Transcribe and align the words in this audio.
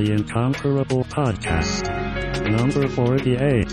The 0.00 0.12
Incomparable 0.12 1.04
Podcast. 1.04 1.84
Number 2.50 2.88
48. 2.88 3.68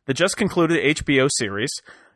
the 0.06 0.14
just 0.14 0.36
concluded 0.36 0.96
HBO 0.96 1.28
series, 1.30 1.70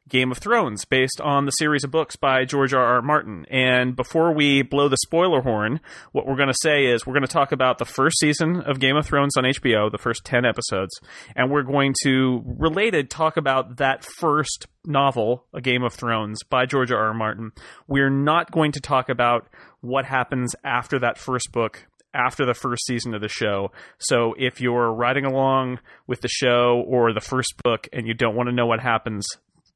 Game 0.08 0.30
of 0.30 0.38
Thrones, 0.38 0.84
based 0.84 1.20
on 1.20 1.46
the 1.46 1.50
series 1.52 1.82
of 1.82 1.90
books 1.90 2.14
by 2.14 2.44
George 2.44 2.72
R. 2.72 2.84
R. 2.84 3.02
Martin. 3.02 3.44
And 3.50 3.96
before 3.96 4.32
we 4.32 4.62
blow 4.62 4.88
the 4.88 4.96
spoiler 4.98 5.42
horn, 5.42 5.80
what 6.12 6.26
we're 6.26 6.36
going 6.36 6.48
to 6.48 6.58
say 6.62 6.86
is 6.86 7.04
we're 7.04 7.14
going 7.14 7.26
to 7.26 7.32
talk 7.32 7.50
about 7.50 7.78
the 7.78 7.84
first 7.84 8.18
season 8.20 8.60
of 8.60 8.78
Game 8.78 8.96
of 8.96 9.04
Thrones 9.04 9.36
on 9.36 9.44
HBO, 9.44 9.90
the 9.90 9.98
first 9.98 10.24
10 10.24 10.44
episodes, 10.44 10.94
and 11.34 11.50
we're 11.50 11.62
going 11.62 11.92
to, 12.04 12.42
related, 12.46 13.10
talk 13.10 13.36
about 13.36 13.78
that 13.78 14.04
first 14.18 14.68
novel, 14.84 15.44
A 15.52 15.60
Game 15.60 15.82
of 15.82 15.94
Thrones, 15.94 16.38
by 16.48 16.66
George 16.66 16.92
R. 16.92 17.08
R. 17.08 17.14
Martin. 17.14 17.50
We're 17.88 18.10
not 18.10 18.52
going 18.52 18.72
to 18.72 18.80
talk 18.80 19.08
about 19.08 19.48
what 19.80 20.04
happens 20.04 20.54
after 20.64 21.00
that 21.00 21.18
first 21.18 21.50
book 21.50 21.86
after 22.14 22.46
the 22.46 22.54
first 22.54 22.86
season 22.86 23.14
of 23.14 23.20
the 23.20 23.28
show. 23.28 23.70
So 23.98 24.34
if 24.38 24.60
you're 24.60 24.90
riding 24.92 25.26
along 25.26 25.80
with 26.06 26.22
the 26.22 26.28
show 26.28 26.82
or 26.86 27.12
the 27.12 27.20
first 27.20 27.54
book 27.62 27.88
and 27.92 28.06
you 28.06 28.14
don't 28.14 28.34
want 28.34 28.48
to 28.48 28.54
know 28.54 28.66
what 28.66 28.80
happens, 28.80 29.26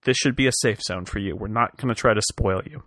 this 0.05 0.17
should 0.17 0.37
be 0.37 0.47
a 0.47 0.53
safe 0.53 0.81
zone 0.83 1.05
for 1.05 1.19
you. 1.19 1.37
We're 1.37 1.49
not 1.49 1.77
going 1.77 1.89
to 1.89 1.95
try 1.95 2.15
to 2.15 2.23
spoil 2.23 2.63
you. 2.65 2.83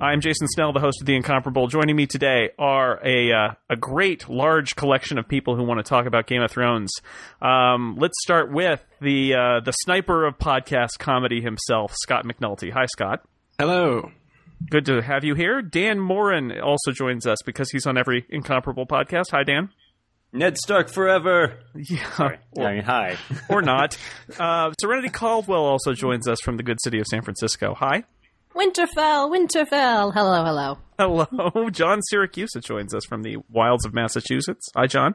I'm 0.00 0.20
Jason 0.20 0.46
Snell, 0.48 0.72
the 0.72 0.80
host 0.80 1.00
of 1.02 1.06
The 1.06 1.16
Incomparable. 1.16 1.66
Joining 1.66 1.96
me 1.96 2.06
today 2.06 2.50
are 2.58 3.04
a 3.04 3.32
uh, 3.32 3.54
a 3.68 3.76
great 3.76 4.28
large 4.28 4.76
collection 4.76 5.18
of 5.18 5.26
people 5.28 5.56
who 5.56 5.64
want 5.64 5.78
to 5.78 5.82
talk 5.82 6.06
about 6.06 6.26
Game 6.26 6.40
of 6.40 6.50
Thrones. 6.50 6.92
Um, 7.42 7.96
let's 7.98 8.14
start 8.22 8.52
with 8.52 8.80
the 9.00 9.34
uh, 9.34 9.60
the 9.64 9.72
sniper 9.72 10.24
of 10.24 10.38
podcast 10.38 10.98
comedy 10.98 11.40
himself, 11.42 11.94
Scott 12.00 12.24
McNulty. 12.24 12.72
Hi, 12.72 12.86
Scott. 12.86 13.22
Hello. 13.58 14.12
Good 14.70 14.86
to 14.86 15.02
have 15.02 15.24
you 15.24 15.34
here. 15.34 15.62
Dan 15.62 15.98
Moren 15.98 16.58
also 16.60 16.92
joins 16.92 17.26
us 17.26 17.38
because 17.44 17.70
he's 17.70 17.86
on 17.86 17.98
every 17.98 18.24
Incomparable 18.30 18.86
podcast. 18.86 19.32
Hi, 19.32 19.42
Dan. 19.42 19.70
Ned 20.32 20.58
Stark 20.58 20.88
forever. 20.90 21.58
Yeah, 21.74 22.08
I 22.58 22.72
mean, 22.74 22.82
hi. 22.82 23.16
or 23.48 23.62
not. 23.62 23.96
Uh, 24.38 24.72
Serenity 24.80 25.10
Caldwell 25.10 25.64
also 25.64 25.92
joins 25.92 26.26
us 26.26 26.38
from 26.42 26.56
the 26.56 26.64
good 26.64 26.78
city 26.82 26.98
of 26.98 27.06
San 27.06 27.22
Francisco. 27.22 27.72
Hi. 27.74 28.02
Winterfell, 28.54 29.30
Winterfell. 29.30 30.12
Hello, 30.12 30.44
hello. 30.44 30.78
Hello. 30.98 31.70
John 31.70 32.00
Siracusa 32.12 32.62
joins 32.62 32.92
us 32.94 33.04
from 33.04 33.22
the 33.22 33.36
wilds 33.48 33.86
of 33.86 33.94
Massachusetts. 33.94 34.66
Hi, 34.76 34.86
John. 34.86 35.14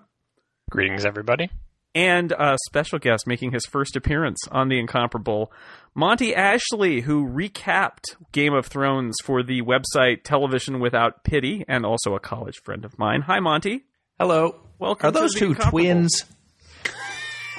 Greetings, 0.71 1.05
everybody. 1.05 1.49
And 1.93 2.31
a 2.31 2.57
special 2.67 2.97
guest 2.97 3.27
making 3.27 3.51
his 3.51 3.65
first 3.65 3.97
appearance 3.97 4.39
on 4.49 4.69
The 4.69 4.79
Incomparable, 4.79 5.51
Monty 5.93 6.33
Ashley, 6.33 7.01
who 7.01 7.27
recapped 7.27 8.15
Game 8.31 8.53
of 8.53 8.65
Thrones 8.67 9.15
for 9.23 9.43
the 9.43 9.61
website 9.61 10.23
Television 10.23 10.79
Without 10.79 11.23
Pity 11.25 11.65
and 11.67 11.85
also 11.85 12.15
a 12.15 12.19
college 12.19 12.61
friend 12.63 12.85
of 12.85 12.97
mine. 12.97 13.21
Hi, 13.21 13.41
Monty. 13.41 13.83
Hello. 14.17 14.55
Welcome 14.83 15.07
Are 15.07 15.11
those 15.11 15.33
to 15.35 15.39
two 15.39 15.55
twins? 15.55 16.25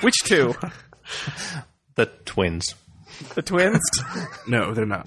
Which 0.03 0.17
two? 0.25 0.55
The 1.97 2.06
twins. 2.25 2.75
the 3.34 3.42
twins? 3.42 3.80
No, 4.48 4.75
they're 4.75 4.84
not. 4.84 5.06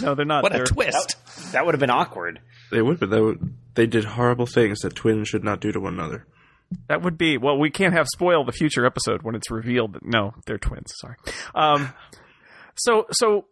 No, 0.00 0.14
they're 0.14 0.24
not. 0.24 0.42
What 0.42 0.52
they're, 0.52 0.62
a 0.62 0.66
twist. 0.66 1.16
That 1.52 1.64
would 1.64 1.74
have 1.74 1.80
been 1.80 1.90
awkward. 1.90 2.40
They 2.72 2.80
would, 2.82 2.98
but 2.98 3.10
they, 3.10 3.20
would, 3.20 3.54
they 3.74 3.86
did 3.86 4.04
horrible 4.04 4.46
things 4.46 4.80
that 4.80 4.96
twins 4.96 5.28
should 5.28 5.44
not 5.44 5.60
do 5.60 5.70
to 5.70 5.78
one 5.78 5.94
another. 5.94 6.26
That 6.88 7.02
would 7.02 7.18
be 7.18 7.36
well. 7.36 7.58
We 7.58 7.70
can't 7.70 7.92
have 7.92 8.06
spoil 8.08 8.44
the 8.44 8.52
future 8.52 8.86
episode 8.86 9.22
when 9.22 9.34
it's 9.34 9.50
revealed 9.50 9.92
that 9.92 10.04
no, 10.04 10.34
they're 10.46 10.58
twins. 10.58 10.92
Sorry. 11.00 11.16
Um, 11.54 11.92
so 12.74 13.06
so 13.12 13.44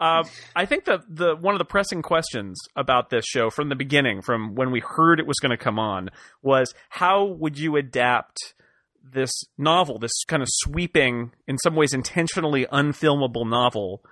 uh, 0.00 0.24
I 0.54 0.64
think 0.66 0.84
that 0.84 1.02
the 1.08 1.34
one 1.36 1.54
of 1.54 1.58
the 1.58 1.64
pressing 1.64 2.02
questions 2.02 2.58
about 2.76 3.10
this 3.10 3.24
show 3.24 3.50
from 3.50 3.68
the 3.68 3.76
beginning, 3.76 4.22
from 4.22 4.54
when 4.54 4.70
we 4.70 4.80
heard 4.80 5.18
it 5.20 5.26
was 5.26 5.38
going 5.40 5.50
to 5.50 5.56
come 5.56 5.78
on, 5.78 6.10
was 6.42 6.72
how 6.88 7.24
would 7.24 7.58
you 7.58 7.76
adapt 7.76 8.36
this 9.02 9.32
novel, 9.56 9.98
this 9.98 10.12
kind 10.26 10.42
of 10.42 10.48
sweeping, 10.50 11.32
in 11.46 11.56
some 11.58 11.74
ways 11.74 11.94
intentionally 11.94 12.66
unfilmable 12.66 13.48
novel, 13.48 14.02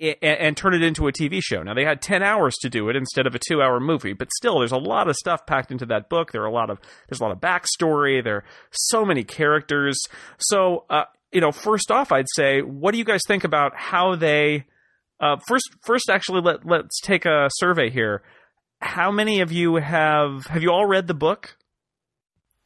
i- 0.00 0.16
a- 0.22 0.40
and 0.42 0.56
turn 0.56 0.72
it 0.72 0.82
into 0.82 1.08
a 1.08 1.12
TV 1.12 1.40
show. 1.42 1.62
Now 1.64 1.74
they 1.74 1.84
had 1.84 2.00
10 2.00 2.22
hours 2.22 2.54
to 2.62 2.70
do 2.70 2.88
it 2.88 2.96
instead 2.96 3.26
of 3.26 3.34
a 3.34 3.40
2-hour 3.40 3.80
movie, 3.80 4.12
but 4.12 4.28
still 4.32 4.60
there's 4.60 4.70
a 4.72 4.76
lot 4.78 5.08
of 5.08 5.16
stuff 5.16 5.46
packed 5.46 5.72
into 5.72 5.84
that 5.86 6.08
book. 6.08 6.30
There 6.32 6.42
are 6.42 6.46
a 6.46 6.52
lot 6.52 6.70
of 6.70 6.78
there's 7.08 7.20
a 7.20 7.24
lot 7.24 7.32
of 7.32 7.40
backstory, 7.40 8.22
there 8.22 8.36
are 8.36 8.44
so 8.70 9.04
many 9.04 9.24
characters. 9.24 9.98
So, 10.38 10.84
uh, 10.88 11.04
you 11.32 11.40
know, 11.40 11.50
first 11.52 11.90
off 11.90 12.12
I'd 12.12 12.26
say 12.36 12.60
what 12.62 12.92
do 12.92 12.98
you 12.98 13.04
guys 13.04 13.20
think 13.26 13.42
about 13.44 13.72
how 13.76 14.14
they 14.14 14.64
uh, 15.20 15.36
first 15.46 15.68
first 15.84 16.10
actually 16.10 16.40
let 16.42 16.64
let's 16.66 17.00
take 17.00 17.24
a 17.26 17.48
survey 17.56 17.90
here. 17.90 18.22
How 18.80 19.10
many 19.10 19.40
of 19.40 19.52
you 19.52 19.76
have 19.76 20.46
have 20.46 20.62
you 20.62 20.70
all 20.70 20.86
read 20.86 21.06
the 21.06 21.14
book? 21.14 21.56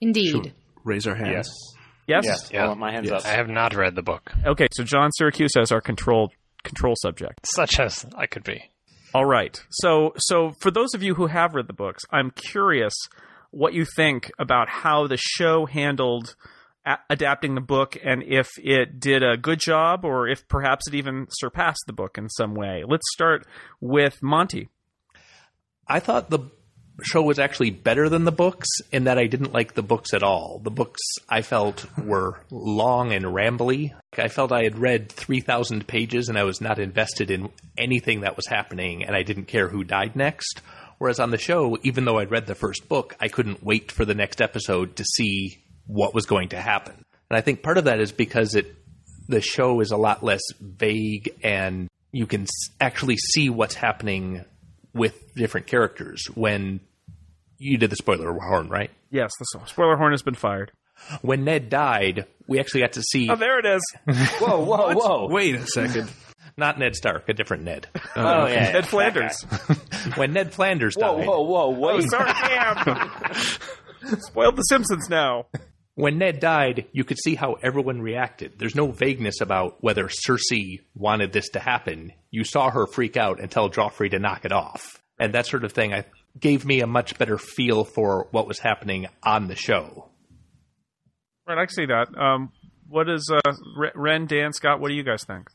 Indeed. 0.00 0.30
Should 0.30 0.52
raise 0.84 1.06
our 1.06 1.14
hands. 1.14 1.48
Yes? 2.06 2.24
Yes. 2.26 2.50
Yeah. 2.52 2.66
Well, 2.66 2.76
my 2.76 2.92
hands 2.92 3.08
Yes. 3.10 3.24
I 3.24 3.30
have 3.30 3.48
not 3.48 3.74
read 3.74 3.94
the 3.94 4.02
book, 4.02 4.30
Okay, 4.44 4.68
so 4.72 4.84
John 4.84 5.10
Siracusa 5.18 5.60
as 5.62 5.72
our 5.72 5.80
control 5.80 6.30
control 6.62 6.94
subject. 6.96 7.46
such 7.46 7.80
as 7.80 8.04
I 8.16 8.26
could 8.26 8.44
be. 8.44 8.62
All 9.14 9.24
right. 9.24 9.58
So 9.70 10.12
so 10.18 10.52
for 10.60 10.70
those 10.70 10.94
of 10.94 11.02
you 11.02 11.14
who 11.14 11.26
have 11.26 11.54
read 11.54 11.66
the 11.66 11.72
books, 11.72 12.02
I'm 12.10 12.30
curious 12.30 12.92
what 13.50 13.72
you 13.72 13.84
think 13.96 14.30
about 14.38 14.68
how 14.68 15.06
the 15.06 15.16
show 15.16 15.66
handled 15.66 16.34
adapting 17.08 17.54
the 17.54 17.60
book 17.60 17.96
and 18.02 18.22
if 18.22 18.50
it 18.58 19.00
did 19.00 19.22
a 19.22 19.36
good 19.36 19.58
job 19.58 20.04
or 20.04 20.28
if 20.28 20.46
perhaps 20.48 20.86
it 20.86 20.94
even 20.94 21.26
surpassed 21.30 21.84
the 21.86 21.92
book 21.92 22.18
in 22.18 22.28
some 22.28 22.54
way. 22.54 22.84
Let's 22.86 23.10
start 23.12 23.46
with 23.80 24.22
Monty. 24.22 24.68
I 25.86 26.00
thought 26.00 26.30
the 26.30 26.50
show 27.02 27.22
was 27.22 27.38
actually 27.38 27.70
better 27.70 28.08
than 28.08 28.24
the 28.24 28.32
books 28.32 28.68
in 28.92 29.04
that 29.04 29.18
I 29.18 29.26
didn't 29.26 29.52
like 29.52 29.74
the 29.74 29.82
books 29.82 30.14
at 30.14 30.22
all. 30.22 30.60
The 30.62 30.70
books 30.70 31.00
I 31.28 31.42
felt 31.42 31.86
were 31.98 32.40
long 32.50 33.12
and 33.12 33.24
rambly. 33.24 33.92
I 34.16 34.28
felt 34.28 34.52
I 34.52 34.62
had 34.62 34.78
read 34.78 35.10
3,000 35.10 35.86
pages 35.86 36.28
and 36.28 36.38
I 36.38 36.44
was 36.44 36.60
not 36.60 36.78
invested 36.78 37.30
in 37.30 37.50
anything 37.76 38.20
that 38.20 38.36
was 38.36 38.46
happening 38.46 39.04
and 39.04 39.16
I 39.16 39.22
didn't 39.22 39.46
care 39.46 39.68
who 39.68 39.84
died 39.84 40.14
next. 40.14 40.60
Whereas 40.98 41.18
on 41.18 41.30
the 41.30 41.38
show, 41.38 41.76
even 41.82 42.04
though 42.04 42.18
I'd 42.18 42.30
read 42.30 42.46
the 42.46 42.54
first 42.54 42.88
book, 42.88 43.16
I 43.20 43.28
couldn't 43.28 43.64
wait 43.64 43.90
for 43.90 44.04
the 44.04 44.14
next 44.14 44.40
episode 44.40 44.96
to 44.96 45.04
see 45.04 45.63
what 45.86 46.14
was 46.14 46.26
going 46.26 46.50
to 46.50 46.60
happen. 46.60 46.94
And 47.30 47.36
I 47.36 47.40
think 47.40 47.62
part 47.62 47.78
of 47.78 47.84
that 47.84 48.00
is 48.00 48.12
because 48.12 48.54
it 48.54 48.74
the 49.28 49.40
show 49.40 49.80
is 49.80 49.90
a 49.90 49.96
lot 49.96 50.22
less 50.22 50.42
vague 50.60 51.32
and 51.42 51.88
you 52.12 52.26
can 52.26 52.46
actually 52.80 53.16
see 53.16 53.48
what's 53.48 53.74
happening 53.74 54.44
with 54.92 55.34
different 55.34 55.66
characters 55.66 56.26
when 56.34 56.80
you 57.58 57.78
did 57.78 57.90
the 57.90 57.96
spoiler 57.96 58.32
horn, 58.38 58.68
right? 58.68 58.90
Yes, 59.10 59.30
the 59.38 59.60
spoiler 59.66 59.96
horn 59.96 60.12
has 60.12 60.22
been 60.22 60.34
fired. 60.34 60.70
When 61.22 61.44
Ned 61.44 61.70
died, 61.70 62.26
we 62.46 62.60
actually 62.60 62.82
got 62.82 62.92
to 62.92 63.02
see 63.02 63.28
Oh, 63.30 63.36
there 63.36 63.58
it 63.58 63.66
is. 63.66 63.82
Whoa, 64.38 64.62
whoa, 64.62 64.94
whoa. 64.94 65.28
Wait 65.28 65.54
a 65.56 65.66
second. 65.66 66.10
not 66.56 66.78
Ned 66.78 66.94
Stark, 66.94 67.28
a 67.28 67.32
different 67.32 67.64
Ned. 67.64 67.88
Oh, 68.16 68.46
yeah. 68.46 68.70
Ned 68.72 68.86
Flanders. 68.86 69.42
when 70.14 70.32
Ned 70.32 70.52
Flanders 70.54 70.94
Whoa, 70.94 71.16
died, 71.18 71.26
whoa, 71.26 71.40
whoa, 71.42 71.64
oh, 71.64 71.96
wait. 71.96 72.08
Sorry, 72.08 72.30
damn. 72.46 74.18
Spoiled 74.20 74.54
the 74.56 74.62
Simpsons 74.62 75.08
now. 75.10 75.46
When 75.94 76.18
Ned 76.18 76.40
died, 76.40 76.86
you 76.92 77.04
could 77.04 77.18
see 77.18 77.34
how 77.34 77.54
everyone 77.62 78.02
reacted. 78.02 78.58
There's 78.58 78.74
no 78.74 78.90
vagueness 78.90 79.40
about 79.40 79.76
whether 79.80 80.08
Cersei 80.08 80.80
wanted 80.94 81.32
this 81.32 81.50
to 81.50 81.60
happen. 81.60 82.12
You 82.30 82.44
saw 82.44 82.70
her 82.70 82.86
freak 82.86 83.16
out 83.16 83.40
and 83.40 83.50
tell 83.50 83.70
Joffrey 83.70 84.10
to 84.10 84.18
knock 84.18 84.44
it 84.44 84.52
off. 84.52 85.00
And 85.18 85.34
that 85.34 85.46
sort 85.46 85.64
of 85.64 85.72
thing 85.72 85.94
I, 85.94 86.04
gave 86.38 86.64
me 86.64 86.80
a 86.80 86.86
much 86.86 87.16
better 87.18 87.38
feel 87.38 87.84
for 87.84 88.28
what 88.32 88.46
was 88.46 88.58
happening 88.58 89.06
on 89.22 89.46
the 89.46 89.54
show. 89.54 90.10
Right, 91.46 91.58
I 91.58 91.66
see 91.66 91.86
that. 91.86 92.06
Um, 92.18 92.50
what 92.88 93.08
is 93.08 93.30
uh, 93.32 93.52
Ren, 93.94 94.26
Dan, 94.26 94.52
Scott? 94.52 94.80
What 94.80 94.88
do 94.88 94.94
you 94.94 95.04
guys 95.04 95.24
think? 95.24 95.48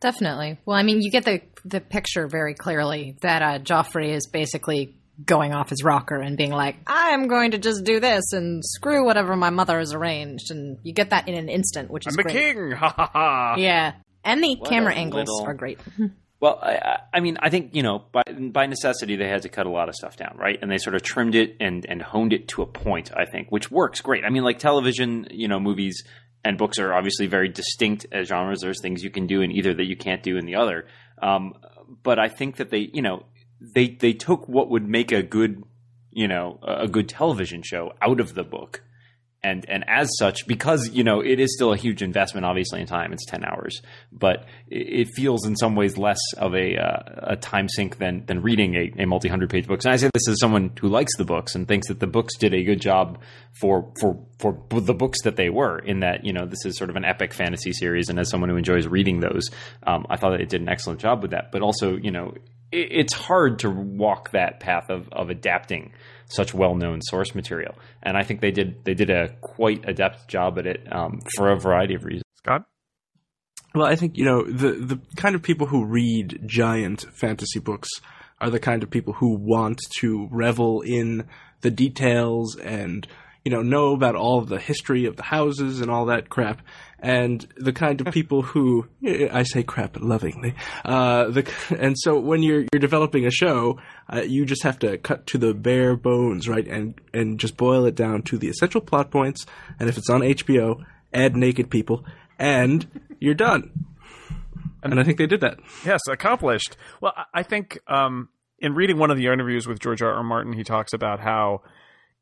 Definitely. 0.00 0.58
Well, 0.64 0.76
I 0.76 0.82
mean, 0.82 1.00
you 1.00 1.10
get 1.10 1.24
the 1.24 1.40
the 1.64 1.80
picture 1.80 2.28
very 2.28 2.54
clearly 2.54 3.16
that 3.22 3.42
uh, 3.42 3.58
Joffrey 3.58 4.10
is 4.10 4.26
basically 4.26 4.94
going 5.24 5.52
off 5.54 5.70
his 5.70 5.82
rocker 5.82 6.16
and 6.16 6.36
being 6.36 6.50
like, 6.52 6.76
"I'm 6.86 7.26
going 7.28 7.52
to 7.52 7.58
just 7.58 7.84
do 7.84 8.00
this 8.00 8.32
and 8.32 8.62
screw 8.64 9.04
whatever 9.04 9.36
my 9.36 9.50
mother 9.50 9.78
has 9.78 9.92
arranged," 9.94 10.50
and 10.50 10.78
you 10.82 10.92
get 10.92 11.10
that 11.10 11.28
in 11.28 11.34
an 11.34 11.48
instant, 11.48 11.90
which 11.90 12.06
is 12.06 12.12
I'm 12.14 12.16
the 12.16 12.22
great. 12.24 12.34
king. 12.54 12.70
Ha 12.76 12.88
ha 12.96 13.10
ha. 13.12 13.54
Yeah, 13.56 13.92
and 14.24 14.42
the 14.42 14.56
What 14.56 14.68
camera 14.70 14.94
angles 14.94 15.28
little- 15.28 15.46
are 15.46 15.54
great. 15.54 15.78
Well, 16.38 16.58
I- 16.62 16.74
I, 16.76 16.98
I 17.14 17.20
mean, 17.20 17.38
I 17.40 17.48
think 17.48 17.74
you 17.74 17.82
know, 17.82 18.04
by 18.12 18.22
by 18.52 18.66
necessity, 18.66 19.16
they 19.16 19.26
had 19.26 19.40
to 19.42 19.48
cut 19.48 19.64
a 19.64 19.70
lot 19.70 19.88
of 19.88 19.94
stuff 19.94 20.18
down, 20.18 20.36
right? 20.36 20.58
And 20.60 20.70
they 20.70 20.76
sort 20.76 20.94
of 20.94 21.02
trimmed 21.02 21.34
it 21.34 21.56
and 21.60 21.86
and 21.88 22.02
honed 22.02 22.34
it 22.34 22.48
to 22.48 22.60
a 22.60 22.66
point, 22.66 23.10
I 23.16 23.24
think, 23.24 23.50
which 23.50 23.70
works 23.70 24.02
great. 24.02 24.22
I 24.22 24.28
mean, 24.28 24.44
like 24.44 24.58
television, 24.58 25.28
you 25.30 25.48
know, 25.48 25.58
movies 25.58 26.04
and 26.44 26.58
books 26.58 26.78
are 26.78 26.92
obviously 26.92 27.26
very 27.26 27.48
distinct 27.48 28.04
as 28.12 28.28
genres. 28.28 28.60
There's 28.60 28.82
things 28.82 29.02
you 29.02 29.08
can 29.10 29.26
do 29.26 29.40
in 29.40 29.50
either 29.50 29.72
that 29.72 29.86
you 29.86 29.96
can't 29.96 30.22
do 30.22 30.36
in 30.36 30.44
the 30.44 30.56
other. 30.56 30.86
Um, 31.22 31.54
but 32.02 32.18
I 32.18 32.28
think 32.28 32.56
that 32.56 32.68
they, 32.68 32.90
you 32.92 33.00
know, 33.00 33.24
they 33.60 33.88
they 33.88 34.12
took 34.12 34.48
what 34.48 34.70
would 34.70 34.86
make 34.86 35.12
a 35.12 35.22
good 35.22 35.64
you 36.16 36.26
know 36.26 36.58
a 36.62 36.88
good 36.88 37.08
television 37.08 37.62
show 37.62 37.92
out 38.02 38.20
of 38.20 38.34
the 38.34 38.42
book. 38.44 38.82
And 39.42 39.64
and 39.68 39.84
as 39.86 40.10
such 40.18 40.46
because 40.48 40.88
you 40.88 41.04
know 41.04 41.20
it 41.20 41.38
is 41.38 41.54
still 41.54 41.72
a 41.72 41.76
huge 41.76 42.02
investment 42.02 42.46
obviously 42.46 42.80
in 42.80 42.86
time. 42.86 43.12
It's 43.12 43.26
10 43.26 43.44
hours. 43.44 43.80
But 44.10 44.46
it, 44.68 45.08
feels 45.14 45.46
in 45.46 45.54
some 45.56 45.76
ways 45.76 45.96
less 45.98 46.18
of 46.38 46.54
a 46.54 46.76
uh, 46.76 47.34
a 47.34 47.36
time 47.36 47.68
sink 47.68 47.98
than 47.98 48.24
than 48.24 48.42
reading 48.42 48.74
a, 48.74 49.02
a 49.02 49.06
multi-hundred 49.06 49.50
page 49.50 49.68
book 49.68 49.84
and 49.84 49.92
i 49.92 49.96
say 49.96 50.10
this 50.12 50.28
as 50.28 50.40
someone 50.40 50.72
who 50.80 50.88
likes 50.88 51.16
the 51.16 51.24
books 51.24 51.54
and 51.54 51.68
thinks 51.68 51.86
that 51.88 52.00
the 52.00 52.06
books 52.06 52.36
did 52.38 52.52
a 52.54 52.64
good 52.64 52.80
job 52.80 53.20
for 53.60 53.92
for 54.00 54.18
for 54.40 54.58
the 54.68 54.94
books 54.94 55.22
that 55.22 55.36
they 55.36 55.48
were 55.48 55.78
in 55.78 56.00
that 56.00 56.24
you 56.24 56.32
know 56.32 56.44
this 56.44 56.64
is 56.64 56.76
sort 56.76 56.90
of 56.90 56.96
an 56.96 57.04
epic 57.04 57.32
fantasy 57.32 57.72
series. 57.72 58.08
And 58.08 58.18
as 58.18 58.28
someone 58.30 58.50
who 58.50 58.56
enjoys 58.56 58.86
reading 58.86 59.20
those 59.20 59.48
um, 59.86 60.06
i 60.10 60.16
thought 60.16 60.30
that 60.30 60.40
it 60.40 60.48
did 60.48 60.60
an 60.62 60.68
excellent 60.68 60.98
job 60.98 61.22
with 61.22 61.30
that. 61.30 61.52
But 61.52 61.62
also 61.62 61.96
you 61.96 62.10
know 62.10 62.34
it's 62.72 63.14
hard 63.14 63.60
to 63.60 63.70
walk 63.70 64.30
that 64.32 64.60
path 64.60 64.90
of 64.90 65.08
of 65.12 65.30
adapting 65.30 65.92
such 66.28 66.52
well-known 66.52 67.00
source 67.02 67.34
material, 67.34 67.74
and 68.02 68.16
I 68.16 68.22
think 68.22 68.40
they 68.40 68.50
did 68.50 68.84
they 68.84 68.94
did 68.94 69.10
a 69.10 69.36
quite 69.40 69.88
adept 69.88 70.28
job 70.28 70.58
at 70.58 70.66
it 70.66 70.86
um, 70.92 71.20
for 71.36 71.50
a 71.50 71.58
variety 71.58 71.94
of 71.94 72.04
reasons. 72.04 72.24
Scott? 72.38 72.64
Well, 73.74 73.86
I 73.86 73.96
think 73.96 74.16
you 74.16 74.24
know 74.24 74.42
the 74.42 74.72
the 74.72 75.00
kind 75.16 75.34
of 75.34 75.42
people 75.42 75.66
who 75.66 75.84
read 75.84 76.40
giant 76.46 77.06
fantasy 77.12 77.60
books 77.60 77.88
are 78.40 78.50
the 78.50 78.60
kind 78.60 78.82
of 78.82 78.90
people 78.90 79.14
who 79.14 79.36
want 79.36 79.80
to 80.00 80.28
revel 80.30 80.82
in 80.82 81.26
the 81.62 81.70
details 81.70 82.56
and 82.56 83.06
you 83.46 83.50
know 83.52 83.62
know 83.62 83.92
about 83.94 84.16
all 84.16 84.40
the 84.40 84.58
history 84.58 85.04
of 85.06 85.14
the 85.14 85.22
houses 85.22 85.80
and 85.80 85.88
all 85.88 86.06
that 86.06 86.28
crap. 86.28 86.60
And 86.98 87.46
the 87.56 87.72
kind 87.72 88.00
of 88.00 88.12
people 88.12 88.42
who 88.42 88.88
I 89.30 89.44
say 89.44 89.62
crap 89.62 89.96
lovingly. 90.00 90.54
Uh, 90.84 91.28
the 91.30 91.48
and 91.78 91.94
so 91.96 92.18
when 92.18 92.42
you're 92.42 92.64
you're 92.72 92.80
developing 92.80 93.24
a 93.24 93.30
show, 93.30 93.78
uh, 94.12 94.22
you 94.26 94.44
just 94.46 94.64
have 94.64 94.80
to 94.80 94.98
cut 94.98 95.26
to 95.28 95.38
the 95.38 95.54
bare 95.54 95.94
bones, 95.94 96.48
right? 96.48 96.66
And 96.66 97.00
and 97.14 97.38
just 97.38 97.56
boil 97.56 97.84
it 97.84 97.94
down 97.94 98.22
to 98.22 98.36
the 98.38 98.48
essential 98.48 98.80
plot 98.80 99.12
points. 99.12 99.46
And 99.78 99.88
if 99.88 99.96
it's 99.96 100.10
on 100.10 100.22
HBO, 100.22 100.82
add 101.14 101.36
naked 101.36 101.70
people, 101.70 102.04
and 102.40 102.84
you're 103.20 103.34
done. 103.34 103.70
And 104.82 104.98
I 104.98 105.04
think 105.04 105.18
they 105.18 105.26
did 105.26 105.42
that. 105.42 105.58
Yes, 105.84 106.00
accomplished. 106.10 106.76
Well, 107.00 107.12
I- 107.16 107.40
I 107.40 107.42
think 107.44 107.78
um, 107.86 108.28
in 108.58 108.74
reading 108.74 108.98
one 108.98 109.10
of 109.10 109.16
the 109.18 109.26
interviews 109.26 109.66
with 109.68 109.78
George 109.80 110.02
R. 110.02 110.12
R. 110.12 110.22
Martin, 110.24 110.52
he 110.54 110.64
talks 110.64 110.92
about 110.92 111.20
how, 111.20 111.62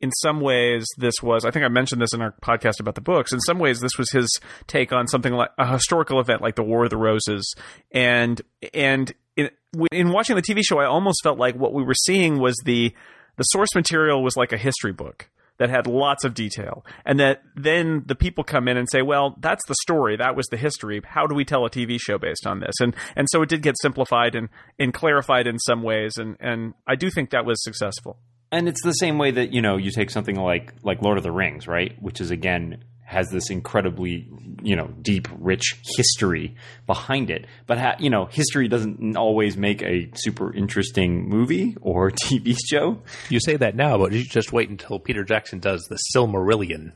in 0.00 0.10
some 0.12 0.40
ways, 0.40 0.84
this 0.98 1.14
was. 1.22 1.44
I 1.44 1.50
think 1.50 1.64
I 1.64 1.68
mentioned 1.68 2.00
this 2.00 2.12
in 2.12 2.20
our 2.20 2.34
podcast 2.42 2.80
about 2.80 2.94
the 2.94 3.00
books. 3.00 3.32
In 3.32 3.40
some 3.40 3.58
ways, 3.58 3.80
this 3.80 3.96
was 3.98 4.10
his 4.10 4.28
take 4.66 4.92
on 4.92 5.06
something 5.06 5.32
like 5.32 5.50
a 5.58 5.66
historical 5.66 6.20
event 6.20 6.42
like 6.42 6.56
the 6.56 6.62
War 6.62 6.84
of 6.84 6.90
the 6.90 6.96
Roses, 6.96 7.54
and 7.90 8.40
and 8.72 9.14
in, 9.36 9.50
in 9.92 10.10
watching 10.10 10.36
the 10.36 10.42
TV 10.42 10.60
show, 10.62 10.78
I 10.78 10.86
almost 10.86 11.20
felt 11.22 11.38
like 11.38 11.56
what 11.56 11.72
we 11.72 11.82
were 11.82 11.94
seeing 11.94 12.38
was 12.38 12.54
the 12.64 12.94
the 13.36 13.44
source 13.44 13.74
material 13.74 14.22
was 14.22 14.36
like 14.36 14.52
a 14.52 14.56
history 14.58 14.92
book 14.92 15.28
that 15.58 15.70
had 15.70 15.86
lots 15.86 16.24
of 16.24 16.34
detail. 16.34 16.84
And 17.04 17.20
that 17.20 17.42
then 17.54 18.02
the 18.06 18.14
people 18.14 18.44
come 18.44 18.68
in 18.68 18.76
and 18.76 18.88
say 18.90 19.02
well 19.02 19.36
that's 19.40 19.64
the 19.66 19.76
story. 19.82 20.16
That 20.16 20.36
was 20.36 20.46
the 20.48 20.56
history. 20.56 21.00
How 21.04 21.26
do 21.26 21.34
we 21.34 21.44
tell 21.44 21.64
a 21.64 21.70
tv 21.70 21.98
show 22.00 22.18
based 22.18 22.46
on 22.46 22.60
this? 22.60 22.74
And 22.80 22.94
and 23.16 23.26
so 23.30 23.42
it 23.42 23.48
did 23.48 23.62
get 23.62 23.76
simplified 23.80 24.34
and 24.34 24.48
and 24.78 24.92
clarified 24.92 25.46
in 25.46 25.58
some 25.58 25.82
ways. 25.82 26.16
And 26.16 26.36
and 26.40 26.74
i 26.86 26.94
do 26.96 27.10
think 27.10 27.30
that 27.30 27.44
was 27.44 27.62
successful 27.62 28.18
and 28.54 28.68
it's 28.68 28.82
the 28.82 28.92
same 28.92 29.18
way 29.18 29.32
that 29.32 29.52
you 29.52 29.60
know 29.60 29.76
you 29.76 29.90
take 29.90 30.10
something 30.10 30.36
like 30.36 30.72
like 30.82 31.02
Lord 31.02 31.18
of 31.18 31.24
the 31.24 31.32
Rings, 31.32 31.66
right? 31.66 32.00
Which 32.00 32.20
is 32.20 32.30
again 32.30 32.84
has 33.04 33.28
this 33.30 33.50
incredibly 33.50 34.28
you 34.62 34.76
know 34.76 34.88
deep, 35.02 35.28
rich 35.38 35.76
history 35.96 36.56
behind 36.86 37.30
it. 37.30 37.46
But 37.66 37.78
ha- 37.78 37.96
you 37.98 38.10
know, 38.10 38.26
history 38.26 38.68
doesn't 38.68 39.16
always 39.16 39.56
make 39.56 39.82
a 39.82 40.10
super 40.14 40.54
interesting 40.54 41.28
movie 41.28 41.76
or 41.80 42.10
TV 42.24 42.56
show. 42.70 43.02
You 43.28 43.40
say 43.40 43.56
that 43.56 43.76
now, 43.76 43.98
but 43.98 44.12
you 44.12 44.24
just 44.24 44.52
wait 44.52 44.70
until 44.70 44.98
Peter 44.98 45.24
Jackson 45.24 45.58
does 45.58 45.82
the 45.88 45.98
Silmarillion. 46.14 46.92